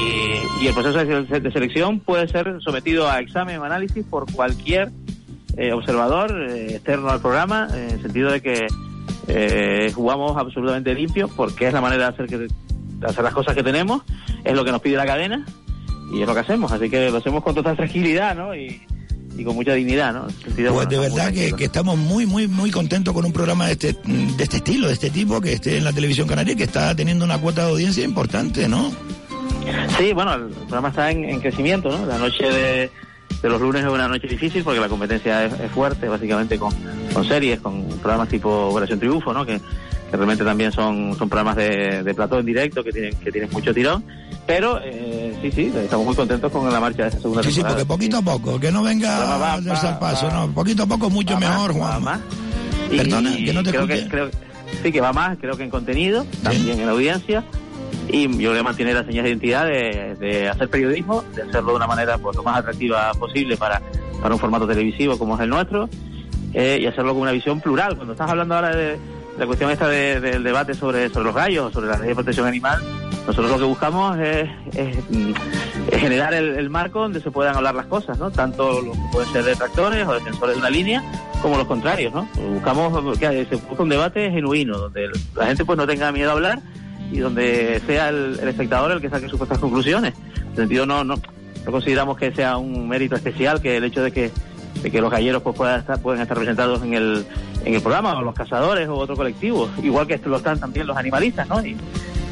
y 0.61 0.67
el 0.67 0.75
proceso 0.75 0.99
de, 0.99 1.53
selección 1.53 2.01
puede 2.01 2.27
ser 2.27 2.57
sometido 2.61 3.09
a 3.09 3.21
examen 3.21 3.59
o 3.59 3.65
análisis 3.65 4.05
por 4.05 4.31
cualquier 4.33 4.91
observador 5.73 6.51
eh, 6.51 6.75
externo 6.75 7.11
al 7.11 7.21
programa, 7.21 7.69
en 7.73 7.91
el 7.91 8.03
sentido 8.03 8.31
de 8.31 8.41
que 8.41 8.67
eh, 9.29 9.93
jugamos 9.95 10.37
absolutamente 10.37 10.95
limpio, 10.95 11.29
porque 11.29 11.69
es 11.69 11.73
la 11.73 11.81
manera 11.81 12.05
de 12.05 12.15
hacer, 12.15 12.27
que, 12.27 12.39
de 12.39 13.07
hacer 13.07 13.23
las 13.23 13.33
cosas 13.33 13.55
que 13.55 13.63
tenemos, 13.63 14.03
es 14.43 14.55
lo 14.55 14.65
que 14.65 14.73
nos 14.73 14.81
pide 14.81 14.97
la 14.97 15.07
cadena 15.07 15.45
y 16.13 16.21
es 16.21 16.27
lo 16.27 16.35
que 16.35 16.41
hacemos. 16.41 16.73
Así 16.73 16.89
que 16.91 17.11
lo 17.11 17.19
hacemos 17.19 17.43
con 17.43 17.55
total 17.55 17.77
tranquilidad 17.77 18.35
¿no? 18.35 18.55
y, 18.55 18.81
y 19.37 19.45
con 19.45 19.55
mucha 19.55 19.73
dignidad. 19.75 20.13
¿no? 20.13 20.29
Sentido, 20.31 20.73
Pues 20.75 20.87
bueno, 20.87 20.91
de 20.91 21.09
verdad 21.09 21.33
que, 21.33 21.65
estamos 21.65 21.97
muy, 21.97 22.27
muy, 22.27 22.49
muy 22.49 22.71
contentos 22.71 23.15
con 23.15 23.25
un 23.25 23.33
programa 23.33 23.67
de 23.67 23.73
este, 23.73 23.93
de 23.93 24.43
este 24.43 24.57
estilo, 24.59 24.87
de 24.89 24.95
este 24.95 25.11
tipo, 25.11 25.41
que 25.41 25.55
esté 25.55 25.79
en 25.79 25.85
la 25.85 25.93
televisión 25.93 26.29
canaria, 26.29 26.55
que 26.55 26.65
está 26.65 26.95
teniendo 26.95 27.25
una 27.25 27.39
cuota 27.39 27.65
de 27.65 27.71
audiencia 27.73 28.05
importante, 28.05 28.69
¿no? 28.69 28.91
Sí, 29.99 30.13
bueno, 30.13 30.35
el 30.35 30.49
programa 30.49 30.89
está 30.89 31.11
en, 31.11 31.25
en 31.25 31.41
crecimiento, 31.41 31.91
¿no? 31.91 32.05
La 32.07 32.19
noche 32.19 32.45
de, 32.45 32.91
de 33.43 33.49
los 33.49 33.61
lunes 33.61 33.83
es 33.83 33.91
una 33.91 34.09
noche 34.09 34.27
difícil 34.27 34.63
porque 34.63 34.81
la 34.81 34.89
competencia 34.89 35.45
es, 35.45 35.53
es 35.59 35.71
fuerte, 35.71 36.09
básicamente 36.09 36.59
con, 36.59 36.73
con 37.13 37.27
series, 37.27 37.61
con 37.61 37.87
programas 38.01 38.29
tipo 38.29 38.51
Operación 38.69 38.99
Triunfo, 38.99 39.33
¿no? 39.33 39.47
Que, 39.47 39.59
que 39.59 40.17
realmente 40.17 40.45
también 40.45 40.71
son, 40.71 41.17
son 41.17 41.29
programas 41.29 41.57
de, 41.57 42.03
de 42.03 42.15
plató 42.15 42.39
en 42.39 42.47
directo 42.47 42.85
que 42.85 42.93
tienen, 42.93 43.17
que 43.17 43.33
tienen 43.33 43.51
mucho 43.51 43.73
tirón. 43.73 44.05
Pero 44.47 44.79
eh, 44.83 45.35
sí, 45.41 45.51
sí, 45.53 45.73
estamos 45.75 46.05
muy 46.05 46.15
contentos 46.15 46.53
con 46.53 46.71
la 46.71 46.79
marcha 46.79 47.03
de 47.05 47.09
esta 47.09 47.21
segunda 47.23 47.43
Sí, 47.43 47.49
sí, 47.51 47.55
temporada. 47.57 47.85
porque 47.87 47.89
poquito 47.89 48.19
a 48.19 48.23
poco, 48.23 48.61
que 48.61 48.71
no 48.71 48.83
venga 48.83 49.19
Va, 49.19 49.39
va, 49.39 49.39
va, 49.39 49.99
va. 50.01 50.31
no, 50.47 50.53
poquito 50.53 50.83
a 50.83 50.87
poco 50.87 51.09
mucho 51.09 51.39
mejor, 51.39 51.73
Juan. 51.73 52.21
Y 52.91 52.97
Perdona, 52.99 53.35
que 53.37 53.53
no 53.55 53.63
te 53.63 53.71
creo 53.71 53.87
que, 53.87 54.07
creo, 54.09 54.31
sí, 54.83 54.93
que 54.93 55.01
va 55.01 55.13
más, 55.15 55.39
creo 55.41 55.57
que 55.57 55.65
en 55.65 55.71
contenido, 55.71 56.27
también 56.43 56.79
en 56.79 56.89
audiencia. 56.89 57.43
Y 58.09 58.29
yo 58.37 58.51
voy 58.51 58.59
a 58.59 58.63
mantener 58.63 58.95
la 58.97 59.05
señal 59.05 59.25
de 59.25 59.31
identidad 59.31 59.65
de, 59.65 60.15
de 60.21 60.49
hacer 60.51 60.69
periodismo, 60.69 61.25
de 61.35 61.43
hacerlo 61.43 61.71
de 61.71 61.77
una 61.77 61.87
manera 61.87 62.19
pues, 62.19 62.37
lo 62.37 62.43
más 62.43 62.59
atractiva 62.59 63.13
posible 63.15 63.57
para, 63.57 63.81
para 64.21 64.35
un 64.35 64.41
formato 64.41 64.67
televisivo 64.67 65.17
como 65.19 65.37
es 65.37 65.41
el 65.41 65.49
nuestro, 65.49 65.89
eh, 66.53 66.79
y 66.83 66.87
hacerlo 66.87 67.15
con 67.15 67.23
una 67.23 67.33
visión 67.33 67.63
plural. 67.63 67.97
Cuando 67.97 68.13
estás 68.13 68.29
hablando 68.29 68.55
ahora 68.57 68.77
de 68.77 68.99
la 69.39 69.47
cuestión 69.47 69.71
esta 69.71 69.89
de- 69.89 70.21
del 70.21 70.43
debate 70.43 70.75
sobre, 70.75 71.09
sobre 71.09 71.25
los 71.27 71.35
gallos, 71.35 71.73
sobre 71.73 71.89
la 71.89 71.99
ley 71.99 72.09
de 72.09 72.15
protección 72.15 72.47
animal, 72.47 72.81
nosotros 73.27 73.51
lo 73.53 73.59
que 73.59 73.65
buscamos 73.65 74.19
es, 74.19 74.49
mm, 75.11 75.33
generar 75.99 76.35
el, 76.35 76.57
el 76.57 76.69
marco 76.71 77.01
donde 77.01 77.21
se 77.21 77.31
puedan 77.31 77.57
hablar 77.57 77.75
las 77.75 77.87
cosas, 77.87 78.19
¿no? 78.19 78.31
Tanto 78.31 78.81
los 78.83 78.95
que 78.97 79.03
pueden 79.13 79.33
ser 79.33 79.45
detractores 79.45 80.07
o 80.07 80.13
defensores 80.15 80.55
de 80.57 80.61
una 80.61 80.71
línea, 80.71 81.03
como 81.41 81.57
los 81.57 81.67
contrarios, 81.67 82.13
¿no? 82.13 82.29
Buscamos 82.35 83.19
que 83.19 83.47
se 83.47 83.57
busca 83.57 83.83
un 83.83 83.89
debate 83.89 84.31
genuino, 84.31 84.79
donde 84.79 85.09
la 85.35 85.47
gente 85.47 85.65
pues 85.65 85.77
no 85.79 85.87
tenga 85.87 86.13
miedo 86.13 86.31
a 86.31 86.33
hablar 86.35 86.59
y 87.11 87.19
donde 87.19 87.81
sea 87.87 88.09
el, 88.11 88.39
el 88.41 88.49
espectador 88.49 88.93
el 88.93 89.01
que 89.01 89.09
saque 89.11 89.29
sus 89.29 89.39
propias 89.39 89.59
conclusiones. 89.59 90.15
En 90.39 90.47
ese 90.53 90.57
sentido 90.57 90.85
no, 90.87 91.03
no, 91.05 91.17
no 91.17 91.73
consideramos 91.73 92.17
que 92.19 92.31
sea 92.33 92.57
un 92.59 92.89
mérito 92.89 93.17
especial 93.17 93.61
que 93.61 93.77
el 93.79 93.85
hecho 93.85 94.03
de 94.03 94.13
que 94.13 94.31
de 94.83 94.91
que 94.91 95.01
los 95.01 95.11
galleros 95.11 95.41
pues 95.43 95.57
puedan 95.57 95.81
estar, 95.81 95.99
pueden 96.03 96.21
estar 96.21 96.37
representados 96.37 96.83
en 96.83 96.93
el, 96.93 97.25
en 97.65 97.75
el 97.75 97.81
programa, 97.81 98.17
o 98.19 98.23
los 98.23 98.35
cazadores 98.35 98.89
o 98.89 98.95
otro 98.95 99.17
colectivo, 99.17 99.69
igual 99.83 100.07
que 100.07 100.21
lo 100.25 100.37
están 100.37 100.59
también 100.61 100.87
los 100.87 100.97
animalistas, 100.97 101.49
¿no? 101.49 101.65
Y, 101.65 101.77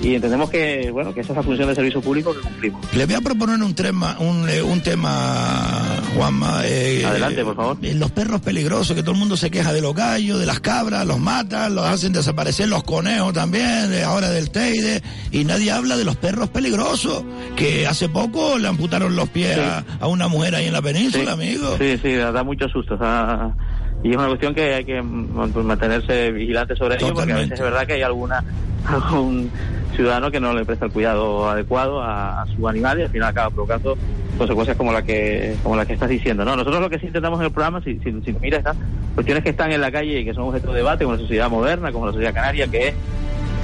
y 0.02 0.16
entendemos 0.16 0.50
que, 0.50 0.90
bueno, 0.90 1.14
que 1.14 1.20
esa 1.20 1.32
es 1.32 1.36
la 1.36 1.42
función 1.44 1.68
de 1.68 1.76
servicio 1.76 2.00
público 2.00 2.34
que 2.34 2.40
cumplimos. 2.40 2.80
Le 2.92 3.06
voy 3.06 3.14
a 3.14 3.20
proponer 3.20 3.62
un 3.62 3.72
tema, 3.72 4.16
un, 4.18 4.48
eh, 4.48 4.60
un 4.60 4.80
tema, 4.82 6.00
Juanma. 6.16 6.62
eh, 6.64 7.04
Adelante, 7.06 7.44
por 7.44 7.54
favor. 7.54 7.76
eh, 7.82 7.94
Los 7.94 8.10
perros 8.10 8.40
peligrosos, 8.40 8.96
que 8.96 9.02
todo 9.02 9.12
el 9.12 9.18
mundo 9.18 9.36
se 9.36 9.50
queja 9.50 9.72
de 9.72 9.80
los 9.80 9.94
gallos, 9.94 10.40
de 10.40 10.46
las 10.46 10.58
cabras, 10.58 11.06
los 11.06 11.20
matan, 11.20 11.76
los 11.76 11.84
hacen 11.84 12.12
desaparecer, 12.12 12.68
los 12.68 12.82
conejos 12.82 13.32
también, 13.32 13.90
de 13.90 14.02
ahora 14.02 14.28
del 14.30 14.50
Teide, 14.50 15.02
y 15.30 15.44
nadie 15.44 15.70
habla 15.70 15.96
de 15.96 16.04
los 16.04 16.16
perros 16.16 16.48
peligrosos, 16.50 17.22
que 17.54 17.86
hace 17.86 18.08
poco 18.08 18.58
le 18.58 18.66
amputaron 18.66 19.14
los 19.14 19.28
pies 19.28 19.56
a, 19.58 19.84
a 20.00 20.08
una 20.08 20.26
mujer 20.26 20.56
ahí 20.56 20.66
en 20.66 20.72
la 20.72 20.82
península, 20.82 21.32
amigo. 21.32 21.76
Sí, 21.78 21.96
sí, 22.02 22.12
da 22.14 22.32
da 22.32 22.42
mucho 22.42 22.68
susto. 22.68 22.94
o 22.94 22.98
sea, 22.98 23.54
y 24.02 24.10
es 24.10 24.16
una 24.16 24.28
cuestión 24.28 24.54
que 24.54 24.74
hay 24.74 24.84
que 24.84 25.00
mantenerse 25.02 26.32
vigilante 26.32 26.74
sobre 26.76 26.96
ello, 26.96 27.14
porque 27.14 27.32
a 27.32 27.36
veces 27.36 27.52
es 27.52 27.60
verdad 27.60 27.86
que 27.86 27.94
hay 27.94 28.02
alguna 28.02 28.42
algún 28.86 29.50
ciudadano 29.94 30.30
que 30.30 30.40
no 30.40 30.52
le 30.54 30.64
presta 30.64 30.86
el 30.86 30.92
cuidado 30.92 31.48
adecuado 31.48 32.02
a, 32.02 32.42
a 32.42 32.46
su 32.46 32.66
animal 32.66 32.98
y 32.98 33.02
al 33.02 33.10
final 33.10 33.28
acaba 33.28 33.50
provocando 33.50 33.96
consecuencias 34.38 34.76
como 34.76 34.92
la 34.92 35.02
que 35.02 35.54
como 35.62 35.76
la 35.76 35.86
que 35.86 35.92
estás 35.92 36.08
diciendo. 36.08 36.44
no 36.44 36.56
Nosotros 36.56 36.80
lo 36.80 36.90
que 36.90 36.98
sí 36.98 37.06
intentamos 37.06 37.38
en 37.40 37.46
el 37.46 37.52
programa, 37.52 37.80
si, 37.82 37.98
si, 38.00 38.12
si 38.22 38.32
miras, 38.32 38.58
estas 38.58 38.76
cuestiones 39.14 39.44
que 39.44 39.50
están 39.50 39.72
en 39.72 39.80
la 39.80 39.90
calle 39.90 40.20
y 40.20 40.24
que 40.24 40.34
son 40.34 40.44
objeto 40.44 40.72
de 40.72 40.78
debate, 40.78 41.04
como 41.04 41.16
la 41.16 41.22
sociedad 41.22 41.50
moderna, 41.50 41.92
como 41.92 42.06
la 42.06 42.12
sociedad 42.12 42.34
canaria, 42.34 42.66
que 42.66 42.88
es 42.88 42.94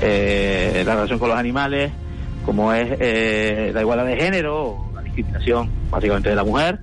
eh, 0.02 0.82
la 0.86 0.94
relación 0.94 1.18
con 1.18 1.30
los 1.30 1.38
animales, 1.38 1.90
como 2.44 2.72
es 2.72 2.88
eh, 3.00 3.70
la 3.74 3.80
igualdad 3.80 4.06
de 4.06 4.16
género, 4.16 4.56
o 4.56 4.90
la 4.94 5.02
discriminación 5.02 5.70
básicamente 5.90 6.28
de 6.28 6.36
la 6.36 6.44
mujer, 6.44 6.78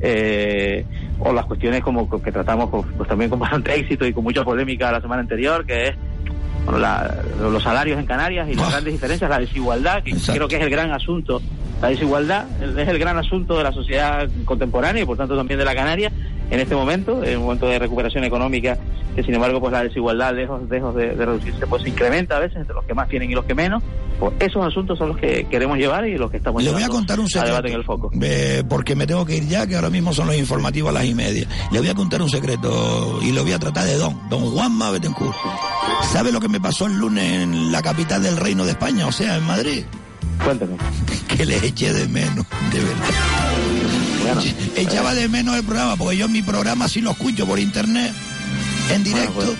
eh, 0.00 0.84
o 1.18 1.32
las 1.32 1.46
cuestiones 1.46 1.82
como 1.82 2.08
que 2.08 2.32
tratamos 2.32 2.70
pues, 2.96 3.08
también 3.08 3.30
con 3.30 3.38
bastante 3.40 3.74
éxito 3.74 4.06
y 4.06 4.12
con 4.12 4.24
mucha 4.24 4.44
polémica 4.44 4.92
la 4.92 5.00
semana 5.00 5.22
anterior, 5.22 5.64
que 5.64 5.88
es 5.88 5.94
bueno, 6.64 6.78
la- 6.78 7.14
los 7.40 7.62
salarios 7.62 7.98
en 7.98 8.06
Canarias 8.06 8.48
y 8.50 8.54
las 8.54 8.70
grandes 8.70 8.92
diferencias, 8.94 9.28
la 9.30 9.38
desigualdad, 9.38 10.02
que 10.02 10.12
creo 10.14 10.48
que 10.48 10.56
es 10.56 10.62
el 10.62 10.70
gran 10.70 10.90
asunto 10.92 11.40
La 11.82 11.88
desigualdad 11.88 12.46
es 12.62 12.88
el 12.88 12.98
gran 12.98 13.18
asunto 13.18 13.58
de 13.58 13.64
la 13.64 13.72
sociedad 13.72 14.26
contemporánea 14.46 15.02
y 15.02 15.06
por 15.06 15.16
tanto 15.18 15.36
también 15.36 15.58
de 15.58 15.64
la 15.66 15.74
Canaria 15.74 16.10
en 16.50 16.60
este 16.60 16.74
momento, 16.74 17.22
en 17.24 17.38
un 17.38 17.44
momento 17.44 17.66
de 17.66 17.78
recuperación 17.78 18.22
económica, 18.24 18.78
que 19.16 19.22
sin 19.22 19.34
embargo 19.34 19.60
pues 19.60 19.72
la 19.72 19.82
desigualdad 19.82 20.34
lejos, 20.34 20.60
lejos 20.70 20.94
de, 20.94 21.14
de 21.14 21.26
reducirse 21.26 21.66
pues 21.66 21.82
se 21.82 21.88
incrementa 21.88 22.36
a 22.36 22.40
veces 22.40 22.58
entre 22.58 22.74
los 22.74 22.84
que 22.84 22.94
más 22.94 23.08
tienen 23.08 23.30
y 23.30 23.34
los 23.34 23.44
que 23.44 23.54
menos. 23.54 23.82
Pues 24.20 24.32
esos 24.38 24.64
asuntos 24.64 24.96
son 24.96 25.08
los 25.08 25.16
que 25.18 25.46
queremos 25.50 25.76
llevar 25.76 26.06
y 26.06 26.16
los 26.16 26.30
que 26.30 26.36
estamos 26.36 26.62
Le 26.62 26.70
voy 26.70 26.82
a 26.84 26.88
contar 26.88 27.18
un 27.18 27.26
secreto. 27.28 27.48
debate 27.56 27.68
en 27.68 27.74
el 27.74 27.84
foco. 27.84 28.10
Eh, 28.22 28.62
porque 28.68 28.94
me 28.94 29.06
tengo 29.06 29.26
que 29.26 29.36
ir 29.38 29.48
ya, 29.48 29.66
que 29.66 29.74
ahora 29.74 29.90
mismo 29.90 30.12
son 30.14 30.28
los 30.28 30.36
informativos 30.36 30.90
a 30.90 30.92
las 30.92 31.04
y 31.04 31.14
media. 31.14 31.46
Le 31.72 31.80
voy 31.80 31.88
a 31.88 31.94
contar 31.94 32.22
un 32.22 32.30
secreto 32.30 33.18
y 33.22 33.32
lo 33.32 33.42
voy 33.42 33.52
a 33.52 33.58
tratar 33.58 33.84
de 33.86 33.96
don, 33.96 34.16
don 34.30 34.40
Juanma 34.52 34.90
Betancourt. 34.92 35.34
¿Sabe 36.12 36.30
lo 36.30 36.40
que 36.40 36.48
me 36.48 36.53
pasó 36.60 36.86
el 36.86 36.94
lunes 36.94 37.42
en 37.42 37.72
la 37.72 37.82
capital 37.82 38.22
del 38.22 38.36
Reino 38.36 38.64
de 38.64 38.72
España, 38.72 39.06
o 39.06 39.12
sea, 39.12 39.36
en 39.36 39.44
Madrid? 39.44 39.84
Cuéntame. 40.42 40.76
Que 41.28 41.44
le 41.44 41.56
eché 41.66 41.92
de 41.92 42.06
menos, 42.06 42.46
de 42.70 42.80
verdad. 42.80 44.44
Echaba 44.76 45.14
de 45.14 45.28
menos 45.28 45.56
el 45.56 45.64
programa, 45.64 45.96
porque 45.96 46.16
yo 46.16 46.28
mi 46.28 46.42
programa 46.42 46.88
sí 46.88 47.00
lo 47.00 47.10
escucho 47.10 47.44
por 47.46 47.58
internet, 47.58 48.12
en 48.90 49.02
directo. 49.02 49.56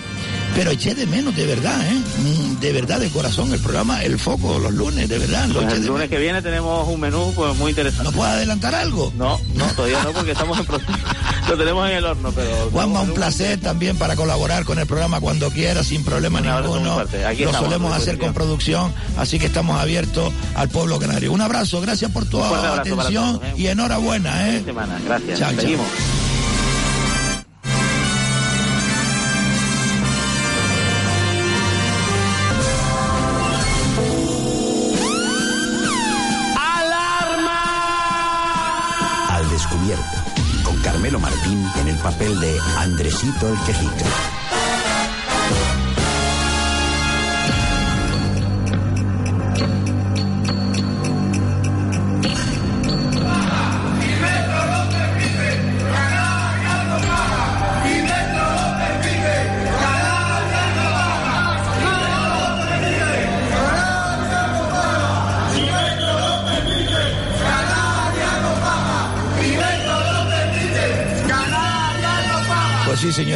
Pero 0.55 0.71
eché 0.71 0.95
de 0.95 1.05
menos, 1.05 1.35
de 1.35 1.45
verdad, 1.45 1.85
¿eh? 1.85 1.93
Mm, 1.93 2.59
De 2.61 2.71
verdad, 2.71 2.99
de 2.99 3.09
corazón, 3.09 3.53
el 3.53 3.59
programa 3.59 4.01
El 4.03 4.17
Foco, 4.17 4.57
los 4.57 4.73
lunes, 4.73 5.09
de 5.09 5.19
verdad. 5.19 5.49
Pues 5.53 5.73
el 5.73 5.85
lunes 5.85 6.09
que 6.09 6.17
viene 6.17 6.41
tenemos 6.41 6.87
un 6.87 6.99
menú 6.99 7.33
pues 7.35 7.55
muy 7.57 7.71
interesante. 7.71 8.05
¿No 8.05 8.11
puedo 8.15 8.29
adelantar 8.29 8.73
algo? 8.73 9.11
No, 9.17 9.39
no, 9.53 9.65
todavía 9.75 10.01
no, 10.03 10.11
porque 10.13 10.31
estamos 10.31 10.57
en 10.57 10.65
proceso. 10.65 10.91
Lo 11.49 11.57
tenemos 11.57 11.87
en 11.89 11.97
el 11.97 12.05
horno, 12.05 12.31
pero... 12.31 12.69
Juanma, 12.71 13.01
un 13.01 13.13
placer 13.13 13.59
también 13.59 13.97
para 13.97 14.15
colaborar 14.15 14.65
con 14.65 14.79
el 14.79 14.87
programa 14.87 15.19
cuando 15.19 15.51
quiera, 15.51 15.83
sin 15.83 16.03
problema 16.03 16.41
ninguno. 16.41 16.97
Aquí 16.99 17.43
Lo 17.43 17.49
estamos, 17.49 17.69
solemos 17.69 17.93
hacer 17.93 18.17
con 18.17 18.33
producción, 18.33 18.91
así 19.17 19.37
que 19.37 19.45
estamos 19.45 19.79
abiertos 19.79 20.33
al 20.55 20.69
pueblo 20.69 20.97
canario. 20.97 21.31
Un 21.31 21.41
abrazo, 21.41 21.81
gracias 21.81 22.09
por 22.11 22.25
tu 22.25 22.43
atención 22.43 23.33
todos, 23.39 23.43
¿eh? 23.43 23.53
y 23.57 23.67
enhorabuena, 23.67 24.49
¿eh? 24.49 24.63
semana. 24.65 24.99
Gracias. 25.05 25.39
Chao. 25.39 25.51
Seguimos. 25.55 25.85
Martín 41.19 41.65
en 41.79 41.87
el 41.87 41.97
papel 41.97 42.39
de 42.39 42.57
Andresito 42.77 43.47
el 43.49 43.57
Quejica. 43.65 44.44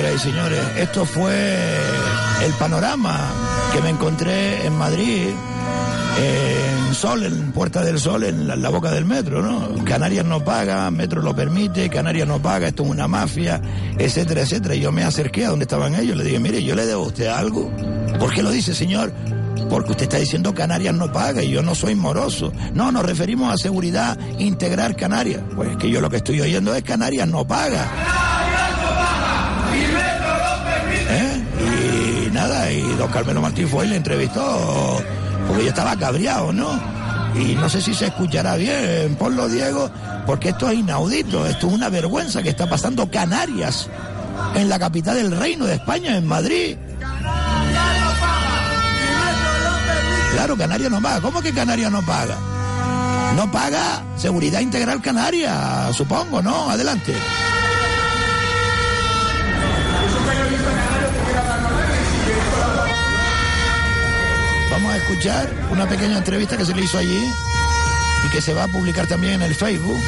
Señoras 0.10 0.16
y 0.16 0.20
señores, 0.20 0.60
esto 0.78 1.06
fue 1.06 1.78
el 2.44 2.54
panorama 2.54 3.32
que 3.74 3.82
me 3.82 3.90
encontré 3.90 4.66
en 4.66 4.76
Madrid, 4.78 5.28
en 6.18 6.96
Sol, 6.96 7.24
en 7.24 7.52
Puerta 7.52 7.84
del 7.84 8.00
Sol, 8.00 8.24
en 8.24 8.48
la, 8.48 8.70
boca 8.70 8.92
del 8.92 9.06
metro, 9.06 9.42
¿no? 9.42 9.84
Canarias 9.84 10.26
no 10.26 10.44
paga, 10.44 10.90
Metro 10.90 11.22
lo 11.22 11.36
permite, 11.36 11.90
Canarias 11.90 12.28
no 12.28 12.42
paga, 12.42 12.70
esto 12.70 12.84
es 12.84 12.90
una 12.90 13.08
mafia, 13.08 13.62
etcétera, 13.98 14.42
etcétera. 14.42 14.76
Y 14.76 14.82
yo 14.82 14.92
me 14.92 15.04
acerqué 15.04 15.46
a 15.46 15.50
donde 15.50 15.64
estaban 15.64 15.94
ellos, 15.96 16.18
le 16.18 16.24
dije, 16.24 16.40
mire, 16.40 16.64
yo 16.64 16.76
le 16.76 16.86
debo 16.86 17.04
a 17.04 17.08
usted 17.08 17.28
algo. 17.28 17.72
¿Por 18.20 18.34
qué 18.34 18.42
lo 18.42 18.52
dice, 18.52 18.74
señor? 18.74 19.14
Porque 19.70 19.92
usted 19.92 20.04
está 20.04 20.18
diciendo 20.18 20.54
Canarias 20.54 20.96
no 20.96 21.12
paga 21.12 21.44
y 21.44 21.52
yo 21.52 21.62
no 21.62 21.76
soy 21.76 21.94
moroso. 21.94 22.52
No, 22.74 22.92
nos 22.92 23.06
referimos 23.06 23.54
a 23.54 23.58
seguridad 23.58 24.18
integrar 24.40 24.96
Canarias. 24.96 25.44
Pues 25.56 25.78
que 25.78 25.90
yo 25.90 26.02
lo 26.02 26.10
que 26.10 26.18
estoy 26.18 26.42
oyendo 26.42 26.74
es 26.74 26.84
Canarias 26.84 27.28
no 27.28 27.46
paga. 27.46 28.29
Don 33.00 33.10
Carmelo 33.12 33.42
Martín 33.42 33.68
fue 33.70 33.86
y 33.86 33.90
le 33.90 33.96
entrevistó, 33.96 35.02
porque 35.48 35.64
yo 35.64 35.70
estaba 35.70 35.96
cabreado, 35.96 36.52
¿no? 36.52 36.80
Y 37.34 37.56
no 37.56 37.70
sé 37.70 37.82
si 37.82 37.94
se 37.94 38.08
escuchará 38.08 38.58
bien, 38.58 39.16
ponlo 39.16 39.48
Diego, 39.48 39.90
porque 40.26 40.50
esto 40.50 40.70
es 40.70 40.80
inaudito, 40.80 41.46
esto 41.46 41.68
es 41.68 41.74
una 41.74 41.88
vergüenza 41.88 42.44
que 42.44 42.50
está 42.50 42.68
pasando 42.70 43.10
Canarias, 43.10 43.88
en 44.54 44.68
la 44.68 44.78
capital 44.78 45.16
del 45.16 45.32
reino 45.32 45.66
de 45.66 45.76
España, 45.76 46.18
en 46.18 46.28
Madrid. 46.28 46.76
Claro, 50.34 50.58
Canarias 50.58 50.92
no 50.92 51.02
paga. 51.02 51.22
¿Cómo 51.22 51.42
que 51.42 51.54
Canarias 51.54 51.92
no 51.92 52.02
paga? 52.06 52.36
No 53.36 53.50
paga 53.52 54.04
Seguridad 54.18 54.60
Integral 54.60 55.02
Canaria, 55.02 55.92
supongo, 55.94 56.42
¿no? 56.42 56.70
Adelante. 56.70 57.14
Vamos 64.72 64.94
a 64.94 64.98
escuchar 65.10 65.50
una 65.72 65.90
pequeña 65.90 66.20
entrevista 66.20 66.56
que 66.56 66.66
se 66.66 66.76
le 66.76 66.84
hizo 66.84 66.98
allí 67.00 67.34
y 68.26 68.30
que 68.30 68.42
se 68.42 68.54
va 68.54 68.66
a 68.66 68.68
publicar 68.68 69.08
también 69.08 69.34
en 69.34 69.42
el 69.42 69.56
Facebook 69.56 70.00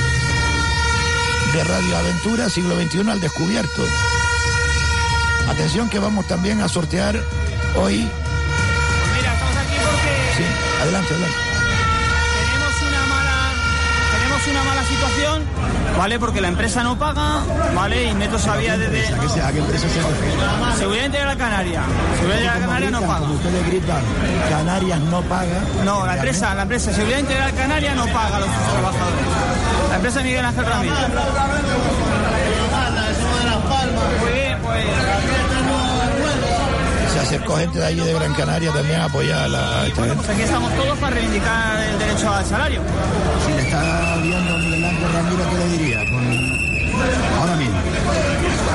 de 1.54 1.64
Radio 1.64 1.98
Aventura 1.98 2.50
Siglo 2.50 2.80
XXI 2.80 3.10
al 3.10 3.20
Descubierto. 3.20 3.84
Atención 5.50 5.90
que 5.90 5.98
vamos 5.98 6.28
también 6.28 6.62
a 6.62 6.68
sortear 6.70 7.20
hoy. 7.76 8.08
Mira, 9.16 9.34
estamos 9.34 9.58
aquí 9.58 9.76
porque 9.84 10.38
Sí, 10.38 10.44
adelante, 10.84 11.14
adelante. 11.16 11.38
tenemos 12.46 12.82
una 12.84 13.06
mala 13.08 13.54
tenemos 14.20 14.48
una 14.48 14.64
mala 14.64 14.81
situación, 14.92 15.44
¿vale? 15.98 16.20
Porque 16.20 16.42
la 16.42 16.48
empresa 16.50 16.84
no 16.84 16.98
paga, 16.98 17.40
¿vale? 17.76 18.04
Y 18.06 18.14
Metro 18.14 18.38
sabía 18.40 18.78
desde 18.78 19.14
¿A 19.14 19.20
qué, 19.20 19.30
se- 19.30 19.42
a 19.42 19.52
qué 19.52 19.60
empresa 19.60 19.88
se 19.88 20.02
refiere? 20.02 20.78
Seguridad 20.78 21.06
Integral 21.06 21.38
Canaria. 21.38 21.82
Seguridad 22.18 22.38
Integral 22.40 22.62
Canaria 22.62 22.92
no 22.92 23.02
paga. 23.02 23.20
Como 23.20 23.34
ustedes 23.36 23.66
gritan, 23.68 24.02
Canarias 24.50 25.00
no 25.00 25.22
paga. 25.22 25.60
No, 25.86 26.06
la 26.06 26.14
empresa, 26.16 26.56
la 26.56 26.62
empresa 26.64 26.94
Seguridad 26.94 27.20
Integral 27.20 27.54
Canaria 27.54 27.94
no 27.96 28.06
paga 28.08 28.38
a 28.38 28.40
los 28.40 28.50
trabajadores. 28.50 29.26
La 29.90 29.96
empresa 29.96 30.22
Miguel 30.22 30.46
Ángel 30.46 30.66
Ramírez. 30.66 30.98
Muy 34.22 34.32
bien, 34.34 34.58
pues 34.62 34.86
Se 37.14 37.20
acercó 37.20 37.58
gente 37.58 37.80
de 37.80 37.86
allí 37.86 38.00
de 38.00 38.14
Gran 38.14 38.34
Canaria 38.34 38.72
también 38.72 39.02
a 39.02 39.06
apoyar 39.06 39.44
a, 39.44 39.48
la, 39.48 39.82
a 39.82 39.88
esta 39.88 40.02
gente. 40.02 40.16
pues 40.16 40.30
aquí 40.30 40.42
estamos 40.42 40.74
todos 40.76 40.98
para 41.00 41.16
reivindicar 41.16 41.80
el 41.84 42.00
derecho 42.00 42.34
al 42.34 42.46
salario. 42.46 42.82
Si 43.46 43.54
le 43.54 43.62
está 43.64 44.16
viendo 44.22 44.58
Miguel 44.58 44.86
Ángel 44.86 45.14
Ramírez, 45.14 45.48
¿qué 45.48 45.58
le 45.58 45.68
diría? 45.78 46.00
Ahora 47.40 47.56
mismo. 47.56 47.78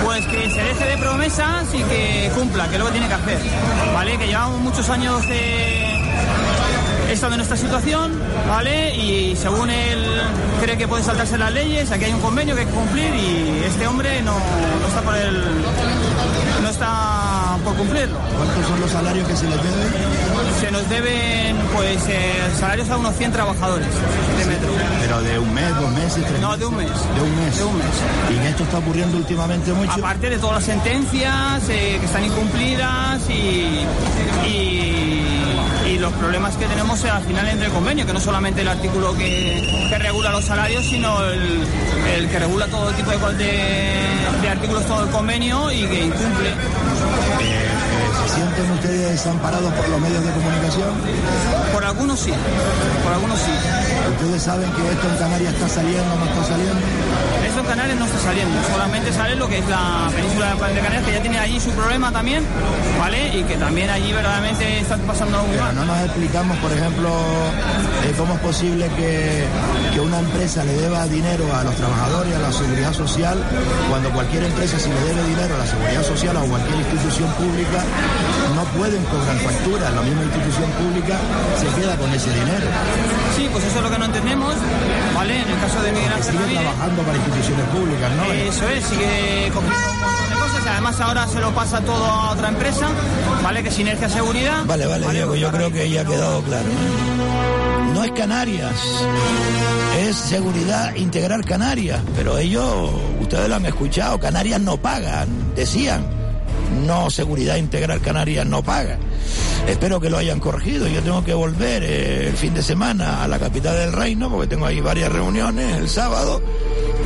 Pues 0.04 0.26
que 0.26 0.50
se 0.50 0.62
deje 0.62 0.84
de 0.86 0.96
promesas 0.98 1.74
y 1.74 1.82
que 1.82 2.30
cumpla, 2.34 2.68
que 2.68 2.74
es 2.74 2.78
lo 2.78 2.86
que 2.86 2.92
tiene 2.92 3.08
que 3.08 3.14
hacer. 3.14 3.38
¿Vale? 3.94 4.18
Que 4.18 4.26
llevamos 4.26 4.60
muchos 4.60 4.88
años 4.90 5.22
eh, 5.28 5.95
estando 7.10 7.36
en 7.36 7.40
esta 7.42 7.56
situación, 7.56 8.12
¿vale? 8.48 8.94
Y 8.94 9.36
según 9.36 9.70
él 9.70 10.04
cree 10.60 10.76
que 10.76 10.88
puede 10.88 11.02
saltarse 11.02 11.38
las 11.38 11.52
leyes, 11.52 11.90
aquí 11.90 12.04
hay 12.04 12.12
un 12.12 12.20
convenio 12.20 12.54
que 12.54 12.62
hay 12.62 12.66
que 12.66 12.72
cumplir 12.72 13.14
y 13.14 13.62
este 13.64 13.86
hombre 13.86 14.22
no, 14.22 14.32
no 14.32 14.88
está 14.88 15.02
por 15.02 15.16
el. 15.16 15.42
no 16.62 16.68
está 16.70 17.56
por 17.64 17.74
cumplirlo. 17.74 18.18
¿Cuántos 18.36 18.66
son 18.66 18.80
los 18.80 18.90
salarios 18.90 19.28
que 19.28 19.36
se 19.36 19.44
les 19.48 19.56
deben? 19.62 19.88
Se 20.60 20.70
nos 20.70 20.88
deben 20.88 21.56
pues 21.74 22.02
eh, 22.08 22.34
salarios 22.58 22.88
a 22.90 22.96
unos 22.96 23.14
100 23.16 23.32
trabajadores 23.32 23.88
de 24.38 24.44
metro. 24.46 24.68
Pero 25.00 25.22
de 25.22 25.38
un 25.38 25.54
mes, 25.54 25.76
dos 25.80 25.90
meses, 25.92 26.24
tres 26.26 26.40
No, 26.40 26.56
de 26.56 26.66
un 26.66 26.76
mes. 26.76 26.88
De 26.88 27.22
un 27.22 27.36
mes. 27.36 27.56
De 27.56 27.64
un 27.64 27.78
mes. 27.78 27.86
Y 28.30 28.46
esto 28.46 28.62
está 28.64 28.78
ocurriendo 28.78 29.16
últimamente 29.16 29.72
mucho. 29.72 29.92
Aparte 29.92 30.30
de 30.30 30.38
todas 30.38 30.56
las 30.56 30.64
sentencias 30.64 31.68
eh, 31.68 31.96
que 32.00 32.06
están 32.06 32.24
incumplidas 32.24 33.28
y, 33.28 33.84
y, 34.46 35.05
y 35.96 35.98
los 35.98 36.12
problemas 36.14 36.56
que 36.56 36.66
tenemos 36.66 37.02
al 37.04 37.22
final 37.24 37.48
entre 37.48 37.66
el 37.66 37.72
convenio, 37.72 38.04
que 38.06 38.12
no 38.12 38.20
solamente 38.20 38.60
el 38.60 38.68
artículo 38.68 39.16
que, 39.16 39.86
que 39.88 39.98
regula 39.98 40.30
los 40.30 40.44
salarios, 40.44 40.84
sino 40.84 41.24
el, 41.24 42.28
que 42.30 42.38
regula 42.38 42.66
todo 42.66 42.90
tipo 42.92 43.10
de- 43.10 44.36
de 44.42 44.48
artículos, 44.48 44.84
todo 44.86 45.04
el 45.04 45.10
convenio 45.10 45.70
y 45.72 45.86
que 45.86 46.04
incumple. 46.04 46.50
Eh, 48.56 48.60
¿Se 48.60 48.62
sienten 48.62 48.70
ustedes 48.72 49.10
desamparados 49.10 49.72
por 49.74 49.88
los 49.88 50.00
medios 50.00 50.24
de 50.24 50.32
comunicación? 50.32 50.88
Por 51.72 51.84
algunos 51.84 52.18
sí, 52.18 52.32
por 53.04 53.12
algunos 53.12 53.38
sí. 53.38 53.50
¿Ustedes 54.10 54.42
saben 54.42 54.70
que 54.72 54.92
esto 54.92 55.08
en 55.08 55.16
Canarias 55.18 55.54
está 55.54 55.68
saliendo 55.68 56.14
o 56.14 56.16
no 56.16 56.24
está 56.24 56.44
saliendo? 56.44 56.80
Esto 57.46 57.60
en 57.60 57.66
Canarias 57.66 57.98
no 57.98 58.04
está 58.06 58.18
saliendo, 58.18 58.56
solamente 58.72 59.12
sale 59.12 59.36
lo 59.36 59.48
que 59.48 59.58
es 59.58 59.68
la 59.68 60.10
península 60.14 60.54
de 60.54 60.80
Canarias, 60.80 61.04
que 61.04 61.12
ya 61.12 61.22
tiene 61.22 61.38
allí 61.38 61.60
su 61.60 61.70
problema 61.70 62.10
también, 62.12 62.44
¿vale? 62.98 63.36
Y 63.36 63.42
que 63.44 63.56
también 63.56 63.90
allí 63.90 64.12
verdaderamente 64.12 64.80
está 64.80 64.96
pasando 64.98 65.38
mal. 65.58 65.74
no 65.74 65.84
nos 65.84 66.00
explicamos, 66.00 66.56
por 66.58 66.72
ejemplo, 66.72 67.08
eh, 68.04 68.14
cómo 68.16 68.34
es 68.34 68.40
posible 68.40 68.88
que, 68.96 69.44
que 69.92 70.00
una 70.00 70.18
empresa 70.20 70.64
le 70.64 70.72
deba 70.72 71.06
dinero 71.06 71.44
a 71.54 71.64
los 71.64 71.74
trabajadores, 71.76 72.34
a 72.34 72.38
la 72.38 72.52
seguridad 72.52 72.92
social, 72.92 73.38
cuando 73.90 74.10
cualquier 74.10 74.44
empresa 74.44 74.78
si 74.78 74.88
le 74.88 75.00
debe 75.00 75.22
dinero 75.24 75.54
a 75.54 75.58
la 75.58 75.66
seguridad 75.66 76.02
social 76.02 76.36
o 76.36 76.40
a 76.40 76.44
cualquier 76.44 76.76
institución 76.76 77.30
pública, 77.32 77.84
no 78.54 78.64
pueden 78.76 79.02
cobrar 79.04 79.36
facturas. 79.38 79.94
La 79.94 80.02
misma 80.02 80.22
institución 80.22 80.70
pública 80.72 81.18
se 81.58 81.80
queda 81.80 81.96
con 81.96 82.12
ese 82.12 82.30
dinero. 82.30 82.66
Sí, 83.36 83.48
pues 83.52 83.64
eso 83.64 83.76
es 83.78 83.82
lo 83.82 83.90
que 83.90 83.98
no 83.98 84.04
entendemos, 84.04 84.54
¿vale? 85.14 85.40
En 85.40 85.48
el 85.48 85.60
caso 85.60 85.82
de 85.82 85.92
Miguel 85.92 86.12
Ángel 86.12 86.32
Sigue 86.32 86.60
trabajando 86.60 87.02
para 87.02 87.16
instituciones 87.18 87.66
públicas, 87.68 88.12
¿no? 88.16 88.32
Eso 88.32 88.68
es, 88.68 88.84
sigue 88.84 89.50
cogiendo 89.52 89.90
un 89.90 90.00
montón 90.00 90.28
de 90.30 90.34
cosas. 90.36 90.66
Además, 90.66 91.00
ahora 91.00 91.26
se 91.26 91.40
lo 91.40 91.54
pasa 91.54 91.80
todo 91.80 92.04
a 92.04 92.30
otra 92.30 92.48
empresa, 92.48 92.88
¿vale? 93.42 93.62
Que 93.62 93.70
Sinergia 93.70 94.08
Seguridad. 94.08 94.64
Vale, 94.66 94.86
vale, 94.86 95.10
Diego, 95.10 95.34
yo 95.34 95.50
creo 95.50 95.70
que 95.70 95.90
ya 95.90 96.02
ha 96.02 96.04
quedado 96.04 96.42
claro. 96.42 96.68
No 97.94 98.04
es 98.04 98.10
Canarias, 98.12 98.74
es 100.00 100.16
seguridad 100.16 100.94
integral 100.96 101.44
Canarias, 101.46 102.00
pero 102.14 102.36
ellos, 102.36 102.90
ustedes 103.20 103.48
lo 103.48 103.54
han 103.54 103.64
escuchado, 103.64 104.20
Canarias 104.20 104.60
no 104.60 104.76
pagan, 104.76 105.28
decían, 105.54 106.15
no 106.86 107.10
seguridad 107.10 107.56
integral 107.56 108.00
Canarias 108.00 108.46
no 108.46 108.62
paga. 108.62 108.98
Espero 109.66 110.00
que 110.00 110.08
lo 110.08 110.18
hayan 110.18 110.38
corregido, 110.38 110.86
yo 110.86 111.02
tengo 111.02 111.24
que 111.24 111.34
volver 111.34 111.82
eh, 111.82 112.28
el 112.28 112.36
fin 112.36 112.54
de 112.54 112.62
semana 112.62 113.24
a 113.24 113.28
la 113.28 113.38
capital 113.38 113.76
del 113.76 113.92
reino, 113.92 114.30
porque 114.30 114.46
tengo 114.46 114.66
ahí 114.66 114.80
varias 114.80 115.10
reuniones 115.10 115.76
el 115.76 115.88
sábado, 115.88 116.40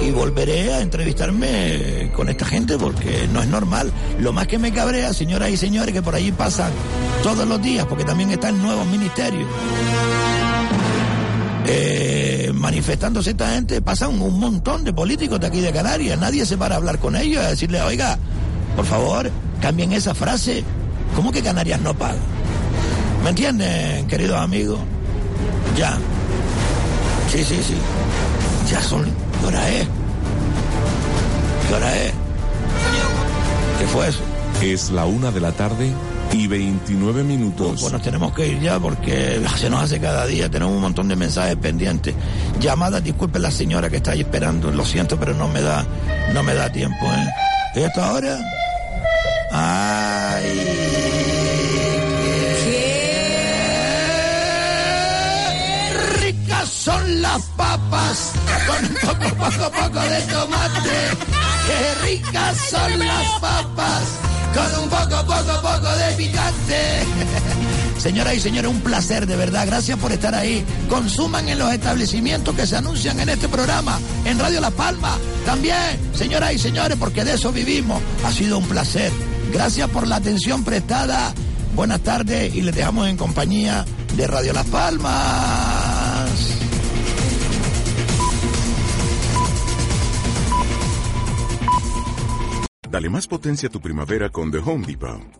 y 0.02 0.10
volveré 0.10 0.74
a 0.74 0.80
entrevistarme 0.80 2.12
con 2.14 2.28
esta 2.28 2.44
gente 2.44 2.76
porque 2.76 3.28
no 3.32 3.40
es 3.40 3.48
normal. 3.48 3.90
Lo 4.18 4.32
más 4.32 4.46
que 4.46 4.58
me 4.58 4.72
cabrea, 4.72 5.12
señoras 5.12 5.50
y 5.50 5.56
señores, 5.56 5.94
que 5.94 6.02
por 6.02 6.14
allí 6.14 6.32
pasan 6.32 6.70
todos 7.22 7.46
los 7.46 7.60
días, 7.62 7.86
porque 7.86 8.04
también 8.04 8.30
están 8.30 8.60
nuevos 8.60 8.86
ministerios. 8.86 9.48
Eh, 11.66 12.52
manifestándose 12.54 13.30
esta 13.30 13.50
gente, 13.52 13.80
pasan 13.80 14.20
un 14.20 14.38
montón 14.38 14.84
de 14.84 14.92
políticos 14.92 15.40
de 15.40 15.46
aquí 15.46 15.60
de 15.60 15.72
Canarias, 15.72 16.18
nadie 16.18 16.44
se 16.44 16.56
para 16.58 16.74
a 16.74 16.78
hablar 16.78 16.98
con 16.98 17.16
ellos, 17.16 17.44
a 17.44 17.50
decirle, 17.50 17.80
oiga, 17.82 18.18
por 18.76 18.84
favor, 18.84 19.30
cambien 19.60 19.92
esa 19.92 20.14
frase, 20.14 20.64
¿cómo 21.14 21.30
que 21.32 21.42
Canarias 21.42 21.80
no 21.80 21.94
paga? 21.94 22.18
¿Me 23.22 23.30
entienden, 23.30 24.06
queridos 24.06 24.38
amigos? 24.40 24.80
Ya. 25.76 25.98
Sí, 27.30 27.44
sí, 27.44 27.60
sí. 27.62 27.76
Ya 28.70 28.80
son. 28.82 29.04
¿Qué 29.40 29.46
hora 29.46 29.68
es? 29.68 29.86
¿Qué 31.68 31.74
hora 31.74 31.96
es? 31.96 32.12
¿Qué 33.78 33.86
fue 33.86 34.08
eso? 34.08 34.20
Es 34.62 34.90
la 34.90 35.06
una 35.06 35.30
de 35.30 35.40
la 35.40 35.52
tarde 35.52 35.92
y 36.32 36.46
29 36.46 37.22
minutos. 37.24 37.80
Pues 37.80 37.92
nos 37.92 38.02
tenemos 38.02 38.32
que 38.32 38.46
ir 38.46 38.60
ya 38.60 38.78
porque 38.78 39.40
se 39.56 39.70
nos 39.70 39.82
hace 39.82 40.00
cada 40.00 40.26
día. 40.26 40.50
Tenemos 40.50 40.74
un 40.74 40.80
montón 40.80 41.08
de 41.08 41.16
mensajes 41.16 41.56
pendientes. 41.56 42.14
Llamadas, 42.60 43.02
disculpen 43.02 43.42
la 43.42 43.50
señora 43.50 43.90
que 43.90 43.96
está 43.96 44.12
ahí 44.12 44.20
esperando. 44.20 44.70
Lo 44.70 44.84
siento, 44.84 45.18
pero 45.18 45.34
no 45.34 45.48
me 45.48 45.60
da, 45.60 45.84
no 46.32 46.42
me 46.42 46.54
da 46.54 46.70
tiempo, 46.70 47.06
¿eh? 47.06 47.28
¿Y 47.76 47.80
esto 47.80 48.02
ahora? 48.02 48.38
¡Ay! 49.52 50.44
¡Qué 52.64 53.12
ricas 56.20 56.68
son 56.68 57.22
las 57.22 57.42
papas! 57.56 58.32
Con 58.66 58.84
un 58.84 58.94
poco, 58.94 59.28
poco, 59.34 59.70
poco 59.70 60.00
de 60.00 60.20
tomate. 60.22 60.90
¡Qué 61.66 61.94
ricas 62.06 62.56
son 62.70 62.98
las 62.98 63.28
papas! 63.40 64.02
Con 64.54 64.82
un 64.84 64.88
poco, 64.88 65.26
poco, 65.26 65.60
poco 65.62 65.96
de 65.96 66.12
picante. 66.16 67.04
Señoras 67.98 68.34
y 68.34 68.40
señores, 68.40 68.70
un 68.70 68.80
placer 68.80 69.26
de 69.26 69.36
verdad. 69.36 69.66
Gracias 69.66 69.98
por 69.98 70.10
estar 70.12 70.34
ahí. 70.34 70.64
Consuman 70.88 71.48
en 71.48 71.58
los 71.58 71.72
establecimientos 71.72 72.54
que 72.54 72.66
se 72.66 72.76
anuncian 72.76 73.20
en 73.20 73.28
este 73.28 73.48
programa, 73.48 73.98
en 74.24 74.38
Radio 74.38 74.60
La 74.60 74.70
Palma. 74.70 75.18
También, 75.44 75.98
señoras 76.14 76.52
y 76.54 76.58
señores, 76.58 76.96
porque 76.98 77.24
de 77.24 77.34
eso 77.34 77.52
vivimos. 77.52 78.00
Ha 78.24 78.32
sido 78.32 78.58
un 78.58 78.66
placer. 78.66 79.12
Gracias 79.52 79.88
por 79.90 80.06
la 80.06 80.16
atención 80.16 80.64
prestada. 80.64 81.34
Buenas 81.74 82.00
tardes 82.00 82.54
y 82.54 82.62
les 82.62 82.74
dejamos 82.74 83.08
en 83.08 83.16
compañía 83.16 83.84
de 84.16 84.26
Radio 84.26 84.52
Las 84.52 84.66
Palmas. 84.66 86.30
Dale 92.90 93.08
más 93.08 93.28
potencia 93.28 93.68
a 93.68 93.72
tu 93.72 93.80
primavera 93.80 94.30
con 94.30 94.50
The 94.50 94.58
Home 94.58 94.84
Depot. 94.84 95.39